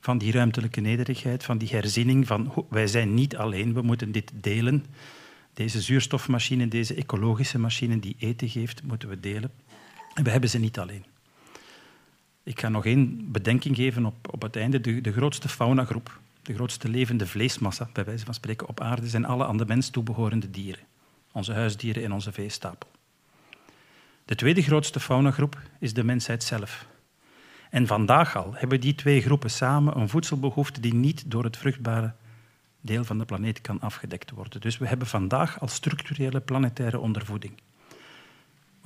van 0.00 0.18
die 0.18 0.32
ruimtelijke 0.32 0.80
nederigheid, 0.80 1.44
van 1.44 1.58
die 1.58 1.68
herziening 1.68 2.26
van 2.26 2.66
wij 2.70 2.86
zijn 2.86 3.14
niet 3.14 3.36
alleen, 3.36 3.74
we 3.74 3.82
moeten 3.82 4.12
dit 4.12 4.32
delen. 4.34 4.84
Deze 5.54 5.80
zuurstofmachine, 5.80 6.68
deze 6.68 6.94
ecologische 6.94 7.58
machine 7.58 7.98
die 7.98 8.16
eten 8.18 8.48
geeft, 8.48 8.82
moeten 8.82 9.08
we 9.08 9.20
delen. 9.20 9.50
En 10.14 10.24
we 10.24 10.30
hebben 10.30 10.50
ze 10.50 10.58
niet 10.58 10.78
alleen. 10.78 11.07
Ik 12.48 12.60
ga 12.60 12.68
nog 12.68 12.84
één 12.84 13.32
bedenking 13.32 13.76
geven 13.76 14.06
op, 14.06 14.32
op 14.32 14.42
het 14.42 14.56
einde. 14.56 14.80
De, 14.80 15.00
de 15.00 15.12
grootste 15.12 15.48
faunagroep, 15.48 16.20
de 16.42 16.54
grootste 16.54 16.88
levende 16.88 17.26
vleesmassa, 17.26 17.88
bij 17.92 18.04
wijze 18.04 18.24
van 18.24 18.34
spreken, 18.34 18.68
op 18.68 18.80
aarde 18.80 19.08
zijn 19.08 19.24
alle 19.24 19.46
aan 19.46 19.56
de 19.56 19.66
mens 19.66 19.90
toebehorende 19.90 20.50
dieren. 20.50 20.84
Onze 21.32 21.52
huisdieren 21.52 22.04
en 22.04 22.12
onze 22.12 22.32
veestapel. 22.32 22.88
De 24.24 24.34
tweede 24.34 24.62
grootste 24.62 25.00
faunagroep 25.00 25.60
is 25.80 25.94
de 25.94 26.04
mensheid 26.04 26.44
zelf. 26.44 26.86
En 27.70 27.86
vandaag 27.86 28.36
al 28.36 28.54
hebben 28.54 28.80
die 28.80 28.94
twee 28.94 29.20
groepen 29.20 29.50
samen 29.50 29.98
een 29.98 30.08
voedselbehoefte 30.08 30.80
die 30.80 30.94
niet 30.94 31.30
door 31.30 31.44
het 31.44 31.56
vruchtbare 31.56 32.12
deel 32.80 33.04
van 33.04 33.18
de 33.18 33.24
planeet 33.24 33.60
kan 33.60 33.80
afgedekt 33.80 34.30
worden. 34.30 34.60
Dus 34.60 34.78
we 34.78 34.86
hebben 34.86 35.06
vandaag 35.06 35.60
al 35.60 35.68
structurele 35.68 36.40
planetaire 36.40 36.98
ondervoeding. 36.98 37.52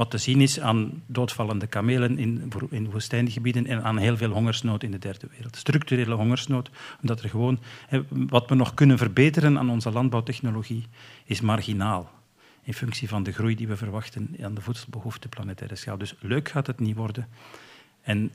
Wat 0.03 0.11
te 0.11 0.19
zien 0.19 0.41
is 0.41 0.61
aan 0.61 1.03
doodvallende 1.07 1.67
kamelen 1.67 2.19
in, 2.19 2.53
in 2.71 2.91
woestijngebieden 2.91 3.67
en 3.67 3.83
aan 3.83 3.99
heel 3.99 4.17
veel 4.17 4.31
hongersnood 4.31 4.83
in 4.83 4.91
de 4.91 4.99
derde 4.99 5.27
wereld. 5.31 5.57
Structurele 5.57 6.15
hongersnood, 6.15 6.71
omdat 7.01 7.23
er 7.23 7.29
gewoon... 7.29 7.59
Wat 8.09 8.49
we 8.49 8.55
nog 8.55 8.75
kunnen 8.75 8.99
verbeteren 8.99 9.59
aan 9.59 9.71
onze 9.71 9.91
landbouwtechnologie 9.91 10.87
is 11.25 11.41
marginaal 11.41 12.11
in 12.63 12.75
functie 12.75 13.09
van 13.09 13.23
de 13.23 13.33
groei 13.33 13.55
die 13.55 13.69
we 13.69 13.77
verwachten 13.77 14.37
aan 14.43 14.55
de 14.55 14.61
voedselbehoefte 14.61 15.29
planetaire 15.29 15.77
schaal. 15.77 15.99
Dus 15.99 16.15
leuk 16.21 16.49
gaat 16.49 16.67
het 16.67 16.81
niet 16.81 16.97
worden. 16.97 17.29
En 18.03 18.33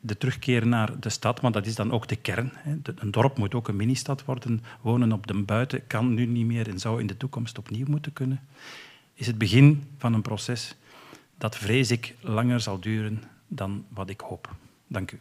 de 0.00 0.18
terugkeer 0.18 0.66
naar 0.66 1.00
de 1.00 1.08
stad, 1.10 1.40
want 1.40 1.54
dat 1.54 1.66
is 1.66 1.74
dan 1.74 1.92
ook 1.92 2.08
de 2.08 2.16
kern. 2.16 2.52
Een 2.96 3.10
dorp 3.10 3.38
moet 3.38 3.54
ook 3.54 3.68
een 3.68 3.76
ministad 3.76 4.24
worden. 4.24 4.62
Wonen 4.80 5.12
op 5.12 5.26
de 5.26 5.42
buiten 5.42 5.86
kan 5.86 6.14
nu 6.14 6.26
niet 6.26 6.46
meer 6.46 6.68
en 6.68 6.78
zou 6.78 7.00
in 7.00 7.06
de 7.06 7.16
toekomst 7.16 7.58
opnieuw 7.58 7.86
moeten 7.88 8.12
kunnen. 8.12 8.40
Is 9.14 9.26
het 9.26 9.38
begin 9.38 9.84
van 9.98 10.14
een 10.14 10.22
proces 10.22 10.76
dat 11.44 11.56
vrees 11.56 11.90
ik 11.90 12.14
langer 12.20 12.60
zal 12.60 12.80
duren 12.80 13.22
dan 13.48 13.84
wat 13.88 14.08
ik 14.08 14.20
hoop. 14.20 14.54
Dank 14.86 15.10
u. 15.10 15.18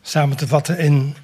Samen 0.00 0.36
te 0.36 0.46
vatten 0.46 0.78
in 0.78 1.16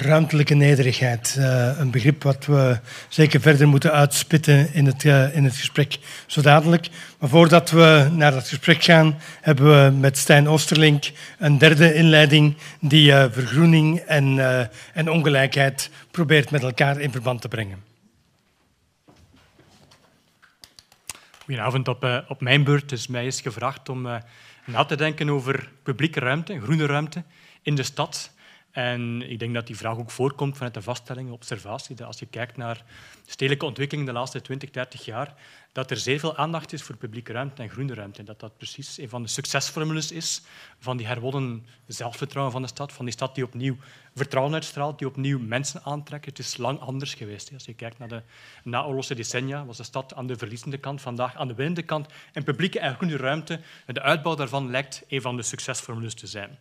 ruimtelijke 0.00 0.54
nederigheid. 0.54 1.36
Uh, 1.38 1.78
een 1.78 1.90
begrip 1.90 2.22
wat 2.22 2.46
we 2.46 2.80
zeker 3.08 3.40
verder 3.40 3.68
moeten 3.68 3.92
uitspitten 3.92 4.74
in 4.74 4.86
het, 4.86 5.04
uh, 5.04 5.36
in 5.36 5.44
het 5.44 5.56
gesprek 5.56 5.98
zo 6.26 6.40
dadelijk. 6.40 6.88
Maar 7.18 7.28
voordat 7.28 7.70
we 7.70 8.08
naar 8.12 8.32
dat 8.32 8.48
gesprek 8.48 8.82
gaan, 8.82 9.18
hebben 9.40 9.84
we 9.84 9.90
met 9.90 10.18
Stijn 10.18 10.48
Oosterlink 10.48 11.10
een 11.38 11.58
derde 11.58 11.94
inleiding 11.94 12.56
die 12.80 13.10
uh, 13.10 13.24
vergroening 13.30 13.98
en, 13.98 14.38
en 14.94 15.10
ongelijkheid 15.10 15.90
probeert 16.10 16.50
met 16.50 16.62
elkaar 16.62 17.00
in 17.00 17.10
verband 17.10 17.40
te 17.40 17.48
brengen. 17.48 17.84
Goedenavond 21.44 21.88
op, 21.88 22.24
op 22.28 22.40
mijn 22.40 22.64
beurt. 22.64 22.88
Dus 22.88 23.06
mij 23.06 23.26
is 23.26 23.40
gevraagd 23.40 23.88
om 23.88 24.08
na 24.64 24.84
te 24.84 24.96
denken 24.96 25.30
over 25.30 25.70
publieke 25.82 26.20
ruimte, 26.20 26.60
groene 26.60 26.86
ruimte 26.86 27.22
in 27.62 27.74
de 27.74 27.82
stad. 27.82 28.30
En 28.70 29.30
ik 29.30 29.38
denk 29.38 29.54
dat 29.54 29.66
die 29.66 29.76
vraag 29.76 29.98
ook 29.98 30.10
voorkomt 30.10 30.56
vanuit 30.56 30.74
de 30.74 30.82
vaststelling, 30.82 31.30
observatie. 31.30 31.96
Dat 31.96 32.06
als 32.06 32.18
je 32.18 32.26
kijkt 32.26 32.56
naar 32.56 32.76
de 33.24 33.30
stedelijke 33.30 33.66
ontwikkeling 33.66 34.06
de 34.06 34.12
laatste 34.12 34.40
20, 34.40 34.70
30 34.70 35.04
jaar, 35.04 35.34
dat 35.72 35.90
er 35.90 35.96
zeer 35.96 36.18
veel 36.18 36.36
aandacht 36.36 36.72
is 36.72 36.82
voor 36.82 36.96
publieke 36.96 37.32
ruimte 37.32 37.62
en 37.62 37.70
groene 37.70 37.94
ruimte. 37.94 38.18
En 38.18 38.24
dat 38.24 38.40
dat 38.40 38.56
precies 38.56 38.98
een 38.98 39.08
van 39.08 39.22
de 39.22 39.28
succesformules 39.28 40.12
is 40.12 40.42
van 40.78 40.96
die 40.96 41.06
herwonnen 41.06 41.66
zelfvertrouwen 41.86 42.52
van 42.52 42.62
de 42.62 42.68
stad, 42.68 42.92
van 42.92 43.04
die 43.04 43.14
stad 43.14 43.34
die 43.34 43.44
opnieuw 43.44 43.76
vertrouwen 44.18 44.54
uitstraalt, 44.54 44.98
die 44.98 45.08
opnieuw 45.08 45.38
mensen 45.38 45.82
aantrekt. 45.84 46.24
Het 46.24 46.38
is 46.38 46.56
lang 46.56 46.80
anders 46.80 47.14
geweest. 47.14 47.50
Als 47.52 47.64
je 47.64 47.74
kijkt 47.74 47.98
naar 47.98 48.08
de 48.08 48.22
naoorlogse 48.64 49.14
decennia, 49.14 49.64
was 49.64 49.76
de 49.76 49.82
stad 49.82 50.14
aan 50.14 50.26
de 50.26 50.36
verliezende 50.36 50.78
kant, 50.78 51.00
vandaag 51.00 51.36
aan 51.36 51.48
de 51.48 51.54
winnende 51.54 51.82
kant. 51.82 52.06
En 52.32 52.44
publieke 52.44 52.78
en 52.80 52.94
groene 52.94 53.16
ruimte, 53.16 53.60
de 53.86 54.02
uitbouw 54.02 54.34
daarvan 54.34 54.70
lijkt 54.70 55.04
een 55.08 55.20
van 55.20 55.36
de 55.36 55.42
succesformules 55.42 56.14
te 56.14 56.26
zijn. 56.26 56.58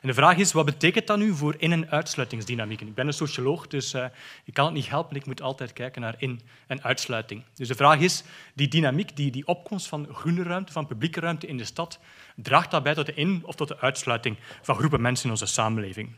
En 0.00 0.08
de 0.08 0.14
vraag 0.14 0.36
is, 0.36 0.52
wat 0.52 0.64
betekent 0.64 1.06
dat 1.06 1.18
nu 1.18 1.34
voor 1.34 1.54
in- 1.58 1.72
en 1.72 1.90
uitsluitingsdynamieken? 1.90 2.86
Ik 2.86 2.94
ben 2.94 3.06
een 3.06 3.12
socioloog, 3.12 3.66
dus 3.66 3.94
uh, 3.94 4.04
ik 4.44 4.54
kan 4.54 4.64
het 4.64 4.74
niet 4.74 4.88
helpen. 4.88 5.16
Ik 5.16 5.26
moet 5.26 5.42
altijd 5.42 5.72
kijken 5.72 6.02
naar 6.02 6.14
in- 6.18 6.40
en 6.66 6.82
uitsluiting. 6.82 7.44
Dus 7.54 7.68
de 7.68 7.74
vraag 7.74 8.00
is, 8.00 8.22
die 8.54 8.68
dynamiek, 8.68 9.16
die, 9.16 9.30
die 9.30 9.46
opkomst 9.46 9.86
van 9.88 10.08
groene 10.12 10.42
ruimte, 10.42 10.72
van 10.72 10.86
publieke 10.86 11.20
ruimte 11.20 11.46
in 11.46 11.56
de 11.56 11.64
stad, 11.64 11.98
draagt 12.36 12.70
dat 12.70 12.82
bij 12.82 12.94
tot 12.94 13.06
de 13.06 13.14
in- 13.14 13.42
of 13.44 13.54
tot 13.54 13.68
de 13.68 13.78
uitsluiting 13.80 14.36
van 14.62 14.74
groepen 14.76 15.00
mensen 15.00 15.24
in 15.24 15.30
onze 15.30 15.46
samenleving? 15.46 16.10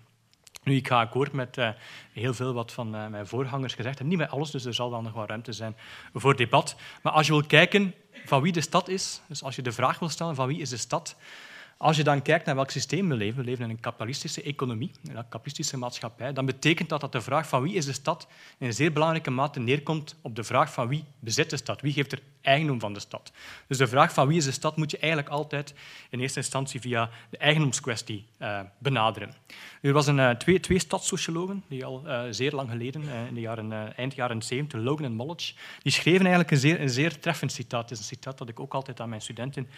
Nu, 0.62 0.76
ik 0.76 0.88
ga 0.88 1.00
akkoord 1.00 1.32
met 1.32 1.56
uh, 1.56 1.68
heel 2.12 2.34
veel 2.34 2.52
wat 2.52 2.72
van 2.72 2.94
uh, 2.94 3.06
mijn 3.06 3.26
voorgangers 3.26 3.74
gezegd 3.74 3.98
hebben. 3.98 4.08
Niet 4.08 4.26
met 4.26 4.30
alles, 4.30 4.50
dus 4.50 4.64
er 4.64 4.74
zal 4.74 4.90
wel 4.90 5.02
nog 5.02 5.12
wat 5.12 5.28
ruimte 5.28 5.52
zijn 5.52 5.76
voor 6.14 6.36
debat. 6.36 6.76
Maar 7.02 7.12
als 7.12 7.26
je 7.26 7.32
wil 7.32 7.44
kijken 7.46 7.94
van 8.24 8.42
wie 8.42 8.52
de 8.52 8.60
stad 8.60 8.88
is, 8.88 9.20
dus 9.26 9.42
als 9.42 9.56
je 9.56 9.62
de 9.62 9.72
vraag 9.72 9.98
wil 9.98 10.08
stellen 10.08 10.34
van 10.34 10.46
wie 10.46 10.60
is 10.60 10.68
de 10.68 10.76
stad, 10.76 11.16
als 11.82 11.96
je 11.96 12.04
dan 12.04 12.22
kijkt 12.22 12.46
naar 12.46 12.54
welk 12.54 12.70
systeem 12.70 13.08
we 13.08 13.14
leven, 13.14 13.38
we 13.38 13.44
leven 13.44 13.64
in 13.64 13.70
een 13.70 13.80
kapitalistische 13.80 14.42
economie, 14.42 14.90
een 15.04 15.14
kapitalistische 15.14 15.76
maatschappij, 15.76 16.32
dan 16.32 16.46
betekent 16.46 16.88
dat 16.88 17.00
dat 17.00 17.12
de 17.12 17.20
vraag 17.20 17.48
van 17.48 17.62
wie 17.62 17.74
is 17.74 17.84
de 17.84 17.92
stad 17.92 18.26
in 18.58 18.66
een 18.66 18.72
zeer 18.72 18.92
belangrijke 18.92 19.30
mate 19.30 19.60
neerkomt 19.60 20.16
op 20.22 20.36
de 20.36 20.44
vraag 20.44 20.72
van 20.72 20.88
wie 20.88 21.04
bezit 21.18 21.50
de 21.50 21.56
stad, 21.56 21.80
wie 21.80 21.92
geeft 21.92 22.12
er 22.12 22.22
eigendom 22.40 22.80
van 22.80 22.92
de 22.92 23.00
stad. 23.00 23.32
Dus 23.66 23.78
de 23.78 23.86
vraag 23.86 24.12
van 24.12 24.28
wie 24.28 24.36
is 24.36 24.44
de 24.44 24.50
stad 24.50 24.76
moet 24.76 24.90
je 24.90 24.98
eigenlijk 24.98 25.32
altijd 25.32 25.74
in 26.10 26.20
eerste 26.20 26.38
instantie 26.38 26.80
via 26.80 27.10
de 27.30 27.36
eigendomskwestie 27.36 28.26
uh, 28.38 28.60
benaderen. 28.78 29.34
Er 29.82 29.92
was 29.92 30.06
een, 30.06 30.18
uh, 30.18 30.30
twee, 30.30 30.60
twee 30.60 30.78
stadssociologen 30.78 31.62
die 31.68 31.84
al 31.84 32.02
uh, 32.06 32.22
zeer 32.30 32.52
lang 32.52 32.70
geleden, 32.70 33.02
in 33.28 33.34
de 33.34 33.40
jaren, 33.40 33.96
eind 33.96 34.14
jaren 34.14 34.42
70, 34.42 34.80
Logan 34.80 35.04
en 35.04 35.12
Mollage, 35.12 35.54
die 35.82 35.92
schreven 35.92 36.20
eigenlijk 36.20 36.50
een 36.50 36.56
zeer, 36.56 36.80
een 36.80 36.90
zeer 36.90 37.20
treffend 37.20 37.52
citaat. 37.52 37.82
Het 37.82 37.90
is 37.90 37.98
een 37.98 38.16
citaat 38.16 38.38
dat 38.38 38.48
ik 38.48 38.60
ook 38.60 38.74
altijd 38.74 39.00
aan 39.00 39.08
mijn 39.08 39.20
studenten 39.20 39.68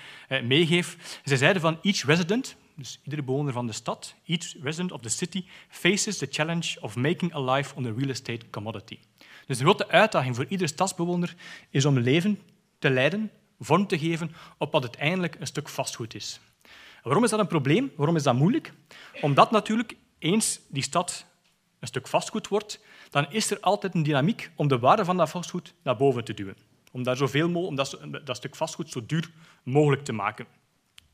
meegeef. 0.42 1.20
Ze 1.24 1.36
zeiden 1.36 1.62
van 1.62 1.78
each 1.92 2.04
resident, 2.04 2.56
dus 2.74 3.00
iedere 3.02 3.22
bewoner 3.22 3.52
van 3.52 3.66
de 3.66 3.72
stad, 3.72 4.14
each 4.26 4.54
resident 4.62 4.92
of 4.92 5.00
the 5.00 5.08
city 5.08 5.44
faces 5.68 6.18
the 6.18 6.26
challenge 6.30 6.80
of 6.80 6.96
making 6.96 7.34
a 7.34 7.40
life 7.54 7.74
on 7.74 7.86
a 7.86 7.92
real 7.96 8.08
estate 8.08 8.50
commodity. 8.50 8.98
Dus 9.46 9.58
de 9.58 9.64
grote 9.64 9.88
uitdaging 9.88 10.36
voor 10.36 10.46
iedere 10.48 10.68
stadsbewoner 10.68 11.34
is 11.70 11.84
om 11.84 11.98
leven 11.98 12.38
te 12.78 12.90
leiden, 12.90 13.30
vorm 13.60 13.86
te 13.86 13.98
geven 13.98 14.32
op 14.58 14.72
wat 14.72 14.82
uiteindelijk 14.82 15.36
een 15.40 15.46
stuk 15.46 15.68
vastgoed 15.68 16.14
is. 16.14 16.40
Waarom 17.02 17.24
is 17.24 17.30
dat 17.30 17.40
een 17.40 17.46
probleem? 17.46 17.92
Waarom 17.96 18.16
is 18.16 18.22
dat 18.22 18.34
moeilijk? 18.34 18.72
Omdat 19.20 19.50
natuurlijk 19.50 19.96
eens 20.18 20.60
die 20.68 20.82
stad 20.82 21.26
een 21.78 21.88
stuk 21.88 22.08
vastgoed 22.08 22.48
wordt, 22.48 22.80
dan 23.10 23.26
is 23.30 23.50
er 23.50 23.60
altijd 23.60 23.94
een 23.94 24.02
dynamiek 24.02 24.50
om 24.54 24.68
de 24.68 24.78
waarde 24.78 25.04
van 25.04 25.16
dat 25.16 25.30
vastgoed 25.30 25.74
naar 25.82 25.96
boven 25.96 26.24
te 26.24 26.34
duwen. 26.34 26.56
Om, 26.92 27.02
daar 27.02 27.16
zoveel 27.16 27.48
mogelijk, 27.48 28.00
om 28.02 28.10
dat, 28.10 28.26
dat 28.26 28.36
stuk 28.36 28.56
vastgoed 28.56 28.90
zo 28.90 29.06
duur 29.06 29.30
mogelijk 29.62 30.04
te 30.04 30.12
maken. 30.12 30.46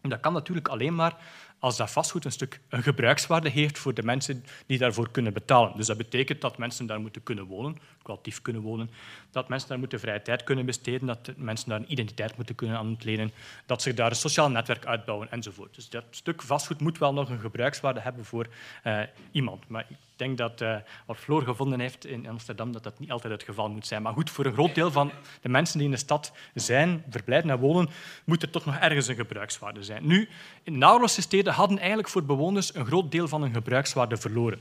Dat 0.03 0.21
kan 0.21 0.33
natuurlijk 0.33 0.69
alleen 0.69 0.95
maar 0.95 1.17
als 1.59 1.77
dat 1.77 1.91
vastgoed 1.91 2.25
een 2.25 2.33
stuk 2.33 2.61
een 2.69 2.83
gebruikswaarde 2.83 3.49
heeft 3.49 3.79
voor 3.79 3.95
de 3.95 4.03
mensen 4.03 4.45
die 4.67 4.79
daarvoor 4.79 5.11
kunnen 5.11 5.33
betalen. 5.33 5.77
Dus 5.77 5.87
dat 5.87 5.97
betekent 5.97 6.41
dat 6.41 6.59
mensen 6.59 6.87
daar 6.87 7.01
moeten 7.01 7.23
kunnen 7.23 7.45
wonen, 7.45 7.79
kwalitatief 8.03 8.43
kunnen 8.43 8.63
wonen, 8.63 8.91
dat 9.31 9.49
mensen 9.49 9.69
daar 9.69 9.79
moeten 9.79 10.01
vrije 10.01 10.23
tijd 10.23 10.45
kunnen 10.45 10.67
besteden, 10.67 11.07
dat 11.07 11.31
mensen 11.37 11.69
daar 11.69 11.79
een 11.79 11.93
identiteit 11.93 12.37
moeten 12.37 12.55
kunnen 12.55 12.81
ontlenen, 12.81 13.33
dat 13.67 13.83
ze 13.83 13.95
daar 13.95 14.11
een 14.11 14.17
sociaal 14.17 14.51
netwerk 14.51 14.87
uitbouwen 14.87 15.31
enzovoort. 15.31 15.75
Dus 15.75 15.89
dat 15.89 16.05
stuk 16.11 16.43
vastgoed 16.43 16.81
moet 16.81 16.99
wel 16.99 17.13
nog 17.13 17.31
een 17.31 17.41
gebruikswaarde 17.41 18.01
hebben 18.01 18.25
voor 18.25 18.47
uh, 18.85 19.01
iemand. 19.31 19.69
Maar 19.69 19.87
ik 19.89 19.97
denk 20.17 20.39
dat 20.39 20.61
uh, 20.61 20.77
wat 21.07 21.17
Floor 21.17 21.43
gevonden 21.43 21.81
heeft 21.81 22.07
in 22.07 22.29
Amsterdam, 22.29 22.73
dat 22.73 22.83
dat 22.83 22.99
niet 22.99 23.11
altijd 23.11 23.33
het 23.33 23.43
geval 23.43 23.69
moet 23.69 23.87
zijn. 23.87 24.03
Maar 24.03 24.13
goed, 24.13 24.31
voor 24.31 24.47
een 24.47 24.53
groot 24.53 24.75
deel 24.75 24.91
van 24.91 25.13
de 25.41 25.49
mensen 25.49 25.79
die 25.79 25.87
in 25.87 25.93
de 25.93 25.99
stad 25.99 26.33
zijn, 26.55 27.05
verblijven 27.11 27.51
en 27.51 27.59
wonen, 27.59 27.89
moet 28.25 28.43
er 28.43 28.51
toch 28.51 28.65
nog 28.65 28.77
ergens 28.77 29.09
een 29.09 29.15
gebruikswaarde 29.15 29.83
zijn. 29.83 30.07
Nu, 30.07 30.29
in 30.63 30.79
naoorlogse 30.79 31.23
steden 31.23 31.48
hadden 31.55 31.79
eigenlijk 31.79 32.09
voor 32.09 32.25
bewoners 32.25 32.75
een 32.75 32.87
groot 32.87 33.11
deel 33.11 33.29
van 33.29 33.43
hun 33.43 33.53
gebruikswaarde 33.53 34.17
verloren. 34.17 34.61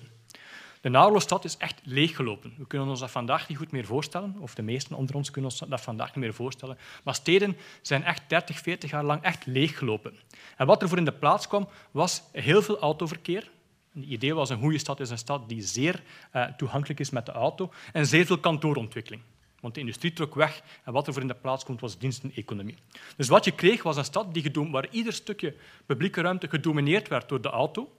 De 0.82 0.90
naoorlogstad 0.90 1.46
is 1.46 1.58
echt 1.58 1.82
leeggelopen. 1.84 2.54
We 2.58 2.68
kunnen 2.68 2.88
ons 2.88 3.00
dat 3.00 3.12
vandaag 3.12 3.48
niet 3.48 3.58
goed 3.58 3.72
meer 3.72 3.86
voorstellen, 3.86 4.36
of 4.40 4.56
de 4.56 4.62
meesten 4.62 4.96
onder 4.96 5.16
ons 5.16 5.32
kunnen 5.32 5.52
ons 5.52 5.64
dat 5.68 5.82
vandaag 5.82 6.08
niet 6.08 6.24
meer 6.24 6.34
voorstellen. 6.34 6.78
Maar 7.04 7.16
steden 7.16 7.58
zijn 7.82 8.04
echt 8.04 8.22
30, 8.28 8.60
40 8.60 8.92
jaar 8.92 9.04
lang 9.04 9.22
echt 9.22 9.46
leeggelopen. 9.46 10.14
En 10.58 10.68
wat 10.68 10.82
er 10.82 10.90
voor 10.90 10.98
in 10.98 11.06
de 11.06 11.12
plaats 11.12 11.48
kwam, 11.48 11.68
was 11.92 12.24
heel 12.32 12.62
veel 12.62 12.80
autoverkeer, 12.80 13.50
het 13.94 14.06
idee 14.06 14.36
was 14.36 14.50
een 14.50 14.60
goede 14.60 14.78
stad 14.78 15.00
is 15.00 15.10
een 15.10 15.18
stad 15.18 15.50
die 15.50 15.62
zeer 15.62 16.04
uh, 16.34 16.46
toegankelijk 16.46 17.00
is 17.00 17.10
met 17.10 17.26
de 17.26 17.32
auto 17.32 17.72
en 17.94 18.06
zeer 18.06 18.26
veel 18.26 18.38
kantoorontwikkeling. 18.38 19.22
Want 19.60 19.74
de 19.74 19.80
industrie 19.80 20.14
trok 20.14 20.36
weg 20.36 20.62
en 20.84 20.94
wat 20.94 21.08
er 21.08 21.14
voor 21.14 21.22
in 21.22 21.28
de 21.28 21.36
plaats 21.36 21.64
komt 21.64 21.82
was 21.82 21.98
diensteneconomie. 21.98 22.76
Dus 23.18 23.28
wat 23.28 23.46
je 23.46 23.52
kreeg 23.52 23.84
was 23.84 23.98
een 23.98 24.04
stad 24.04 24.34
die 24.34 24.52
waar 24.72 24.88
ieder 24.90 25.14
stukje 25.14 25.56
publieke 25.86 26.22
ruimte 26.22 26.50
gedomineerd 26.50 27.08
werd 27.08 27.30
door 27.30 27.42
de 27.42 27.50
auto, 27.50 27.92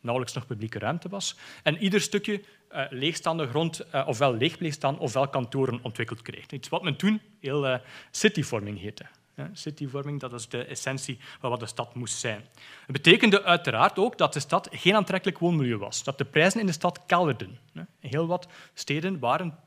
nauwelijks 0.00 0.34
nog 0.34 0.46
publieke 0.46 0.78
ruimte 0.78 1.08
was, 1.08 1.36
en 1.62 1.78
ieder 1.78 2.00
stukje 2.00 2.42
uh, 2.72 2.84
leegstaande 2.90 3.46
grond 3.46 3.80
uh, 3.94 4.08
ofwel 4.08 4.34
leeg 4.34 4.58
bleef 4.58 4.74
staan 4.74 4.98
ofwel 4.98 5.28
kantoren 5.28 5.78
ontwikkeld 5.82 6.22
kreeg. 6.22 6.46
Iets 6.46 6.68
wat 6.68 6.82
men 6.82 6.96
toen 6.96 7.20
heel 7.40 7.66
uh, 7.66 7.78
cityvorming 8.10 8.80
heette. 8.80 9.06
Cityvorming, 9.52 10.20
dat 10.20 10.32
is 10.32 10.48
de 10.48 10.64
essentie 10.64 11.18
van 11.38 11.50
wat 11.50 11.60
de 11.60 11.66
stad 11.66 11.94
moest 11.94 12.18
zijn. 12.18 12.44
Het 12.86 12.92
betekende 12.92 13.42
uiteraard 13.42 13.98
ook 13.98 14.18
dat 14.18 14.32
de 14.32 14.40
stad 14.40 14.68
geen 14.70 14.94
aantrekkelijk 14.94 15.38
woonmilieu 15.38 15.76
was. 15.76 16.04
Dat 16.04 16.18
de 16.18 16.24
prijzen 16.24 16.60
in 16.60 16.66
de 16.66 16.72
stad 16.72 17.00
kelderden. 17.06 17.58
Heel 18.00 18.26
wat 18.26 18.48
steden 18.74 19.18
waren 19.18 19.58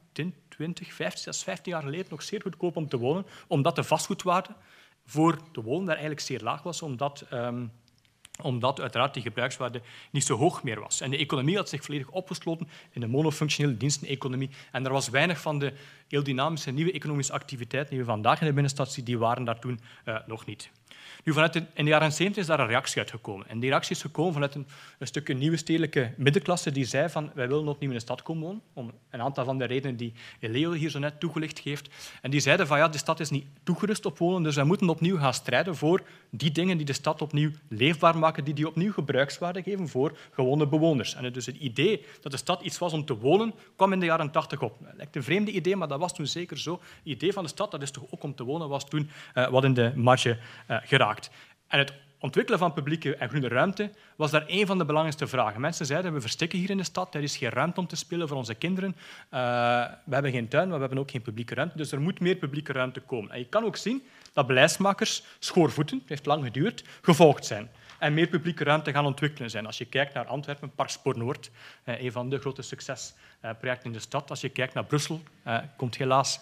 10, 0.64 0.74
20, 0.74 0.94
15, 0.96 1.34
15 1.34 1.72
jaar 1.72 1.82
geleden 1.82 2.06
nog 2.10 2.22
zeer 2.22 2.42
goedkoop 2.42 2.76
om 2.76 2.88
te 2.88 2.98
wonen, 2.98 3.26
omdat 3.48 3.76
de 3.76 3.84
vastgoedwaarde 3.84 4.50
voor 5.06 5.38
de 5.52 5.62
wonen 5.62 5.86
daar 5.86 5.96
eigenlijk 5.96 6.26
zeer 6.26 6.42
laag 6.42 6.64
was, 6.64 6.82
omdat, 6.82 7.26
um, 7.34 7.72
omdat 8.42 8.82
uiteraard 8.82 9.14
die 9.14 9.24
gebruikswaarde 9.24 9.82
niet 10.12 10.24
zo 10.24 10.38
hoog 10.38 10.64
meer 10.64 10.80
was. 10.80 11.02
En 11.02 11.12
de 11.12 11.18
economie 11.18 11.56
had 11.56 11.70
zich 11.70 11.84
volledig 11.84 12.10
opgesloten 12.10 12.68
in 12.92 13.02
een 13.02 13.10
monofunctionele 13.10 13.78
diensteneconomie 13.78 14.50
en 14.72 14.86
er 14.86 14.92
was 14.92 15.10
weinig 15.10 15.42
van 15.42 15.60
de 15.60 15.74
heel 16.08 16.24
dynamische 16.24 16.72
nieuwe 16.72 16.92
economische 16.92 17.34
activiteiten 17.34 17.90
die 17.90 18.00
we 18.00 18.06
vandaag 18.06 18.40
in 18.40 18.48
de 18.48 18.54
binnenstad 18.54 18.92
zien, 18.92 19.06
die 19.06 19.18
waren 19.18 19.44
daar 19.44 19.60
toen 19.60 19.80
uh, 20.06 20.18
nog 20.26 20.46
niet. 20.46 20.70
Nu, 21.24 21.34
vanuit 21.34 21.56
in 21.56 21.66
de 21.74 21.84
jaren 21.84 22.12
70 22.12 22.42
is 22.42 22.48
daar 22.48 22.60
een 22.60 22.68
reactie 22.68 22.98
uitgekomen. 22.98 23.48
En 23.48 23.60
die 23.60 23.70
reactie 23.70 23.96
is 23.96 24.02
gekomen 24.02 24.34
vanuit 24.34 24.56
een, 24.56 24.68
stukje 25.00 25.34
nieuwe 25.34 25.58
stedelijke 25.58 26.14
middenklasse 26.18 26.72
die 26.72 26.86
zei 26.86 27.10
van 27.10 27.32
wij 27.34 27.48
willen 27.48 27.68
opnieuw 27.68 27.90
in 27.90 27.96
de 27.96 28.02
stad 28.02 28.22
komen 28.22 28.44
wonen, 28.44 28.62
om 28.74 28.92
een 29.10 29.22
aantal 29.22 29.46
van 29.46 29.58
de 29.58 29.66
redenen 29.66 29.98
die 29.98 30.14
Leo 30.40 30.72
hier 30.72 30.90
zo 30.90 31.00
net 31.00 31.20
toegelicht 31.20 31.60
heeft. 31.60 31.90
En 32.22 32.32
die 32.32 32.40
zeiden 32.40 32.68
van 32.68 32.78
ja, 32.78 32.88
de 32.88 32.98
stad 32.98 33.20
is 33.20 33.30
niet 33.30 33.46
toegerust 33.64 34.06
op 34.06 34.18
wonen, 34.18 34.44
dus 34.44 34.56
wij 34.56 34.64
moeten 34.64 34.90
opnieuw 34.90 35.18
gaan 35.18 35.34
strijden 35.34 35.76
voor 35.76 36.02
die 36.30 36.52
dingen 36.52 36.78
die 36.78 36.86
de 36.86 36.94
stad 36.94 37.22
opnieuw 37.22 37.52
leefbaar 37.68 38.18
maken, 38.18 38.44
die 38.44 38.54
die 38.54 38.68
opnieuw 38.68 38.92
gebruikswaarde 38.92 39.64
geven 39.64 39.88
voor 39.88 40.18
gewone 40.32 40.68
bewoners. 40.68 41.16
En 41.16 41.34
dus 41.34 41.46
het 41.46 41.56
idee 41.56 42.06
dat 42.22 42.32
de 42.32 42.38
stad 42.38 42.62
iets 42.62 42.78
was 42.78 42.94
om 42.94 43.06
te 43.06 43.18
wonen, 43.18 43.54
kwam 43.76 43.94
in 43.94 44.00
de 44.00 44.06
jaren 44.06 44.32
80 44.32 44.62
op. 44.62 44.78
Dat 44.80 44.94
lijkt 44.96 45.16
een 45.16 45.24
vreemde 45.24 45.52
idee, 45.52 45.76
maar 45.76 45.88
dat 45.88 46.00
was 46.00 46.14
toen 46.14 46.28
zeker 46.28 46.60
zo. 46.60 46.72
Het 46.74 46.82
idee 47.04 47.34
van 47.34 47.44
de 47.44 47.50
stad, 47.50 47.72
dat 47.72 47.82
is 47.82 47.92
toch 47.92 48.04
ook 48.10 48.24
om 48.24 48.36
te 48.36 48.44
wonen, 48.44 48.70
was 48.70 48.90
toen 48.90 49.10
uh, 49.36 49.48
wat 49.48 49.64
in 49.64 49.74
de 49.74 49.92
marge 49.96 50.38
uh, 50.70 50.78
En 51.68 51.80
het 51.80 51.94
ontwikkelen 52.20 52.60
van 52.60 52.74
publieke 52.74 53.16
en 53.16 53.30
groene 53.30 53.48
ruimte 53.48 53.92
was 54.16 54.32
daar 54.32 54.44
een 54.48 54.66
van 54.66 54.78
de 54.78 54.86
belangrijkste 54.86 55.28
vragen. 55.28 55.62
Mensen 55.62 55.86
zeiden, 55.86 56.14
we 56.14 56.22
verstikken 56.22 56.60
hier 56.60 56.70
in 56.70 56.78
de 56.78 56.84
stad, 56.84 57.16
er 57.16 57.24
is 57.24 57.38
geen 57.38 57.50
ruimte 57.50 57.80
om 57.80 57.88
te 57.88 57.96
spelen 57.96 58.28
voor 58.28 58.38
onze 58.38 58.56
kinderen. 58.56 58.96
Uh, 58.96 59.40
we 60.06 60.14
hebben 60.14 60.32
geen 60.32 60.48
tuin, 60.48 60.68
maar 60.68 60.76
we 60.76 60.84
hebben 60.84 61.02
ook 61.02 61.12
geen 61.12 61.22
publieke 61.22 61.56
ruimte, 61.56 61.78
dus 61.78 61.92
er 61.92 62.02
moet 62.02 62.20
meer 62.20 62.36
publieke 62.36 62.72
ruimte 62.72 63.00
komen. 63.00 63.32
En 63.32 63.40
je 63.40 63.48
kan 63.48 63.64
ook 63.64 63.76
zien 63.76 64.04
dat 64.34 64.48
beleidsmakers 64.48 65.24
schoorvoeten, 65.40 65.98
het 66.00 66.10
heeft 66.10 66.26
lang 66.26 66.44
geduurd, 66.44 66.84
gevolgd 67.02 67.46
zijn 67.46 67.70
en 68.04 68.14
meer 68.14 68.28
publieke 68.28 68.64
ruimte 68.64 68.92
gaan 68.92 69.06
ontwikkelen 69.06 69.50
zijn. 69.50 69.66
Als 69.66 69.78
je 69.78 69.86
kijkt 69.86 70.14
naar 70.14 70.26
Antwerpen, 70.26 70.76
Parkspoor 70.76 71.18
Noord, 71.18 71.52
een 71.84 72.12
van 72.12 72.30
de 72.30 72.40
grote 72.40 72.62
succesprojecten 73.44 73.86
in 73.86 73.94
de 73.94 74.00
stad. 74.00 74.30
Als 74.30 74.42
je 74.42 74.50
kijkt 74.50 74.74
naar 74.74 74.86
Brussel, 74.86 75.22
komt 75.76 75.98
helaas 75.98 76.40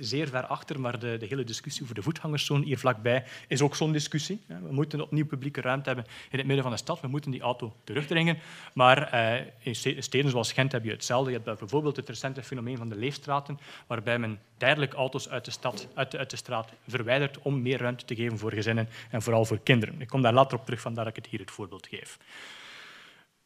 zeer 0.00 0.28
ver 0.28 0.46
achter, 0.46 0.80
maar 0.80 0.98
de, 0.98 1.16
de 1.16 1.26
hele 1.26 1.44
discussie 1.44 1.82
over 1.82 1.94
de 1.94 2.02
voetgangerszone 2.02 2.64
hier 2.64 2.78
vlakbij 2.78 3.24
is 3.48 3.62
ook 3.62 3.76
zo'n 3.76 3.92
discussie. 3.92 4.40
We 4.46 4.72
moeten 4.72 5.00
opnieuw 5.00 5.26
publieke 5.26 5.60
ruimte 5.60 5.88
hebben 5.88 6.06
in 6.30 6.38
het 6.38 6.46
midden 6.46 6.62
van 6.62 6.72
de 6.72 6.78
stad. 6.78 7.00
We 7.00 7.08
moeten 7.08 7.30
die 7.30 7.40
auto 7.40 7.76
terugdringen. 7.84 8.38
Maar 8.74 9.14
in 9.58 9.74
steden 10.02 10.30
zoals 10.30 10.52
Gent 10.52 10.72
heb 10.72 10.84
je 10.84 10.90
hetzelfde. 10.90 11.30
Je 11.30 11.40
hebt 11.44 11.58
bijvoorbeeld 11.58 11.96
het 11.96 12.08
recente 12.08 12.42
fenomeen 12.42 12.76
van 12.76 12.88
de 12.88 12.96
leefstraten, 12.96 13.58
waarbij 13.86 14.18
men 14.18 14.40
tijdelijk 14.56 14.92
auto's 14.92 15.28
uit 15.28 15.44
de, 15.44 15.50
stad, 15.50 15.88
uit 15.94 16.16
uit 16.16 16.30
de 16.30 16.36
straat 16.36 16.72
verwijdert 16.88 17.38
om 17.38 17.62
meer 17.62 17.78
ruimte 17.78 18.04
te 18.04 18.14
geven 18.14 18.38
voor 18.38 18.52
gezinnen 18.52 18.88
en 19.10 19.22
vooral 19.22 19.44
voor 19.44 19.58
kinderen. 19.58 20.00
Ik 20.00 20.08
kom 20.08 20.22
daar 20.22 20.32
later 20.32 20.58
op 20.58 20.64
terug, 20.64 20.80
vandaar 20.80 21.04
dat 21.04 21.16
ik 21.16 21.22
het 21.22 21.32
hier 21.32 21.40
het 21.40 21.50
voorbeeld 21.50 21.86
geef. 21.86 22.18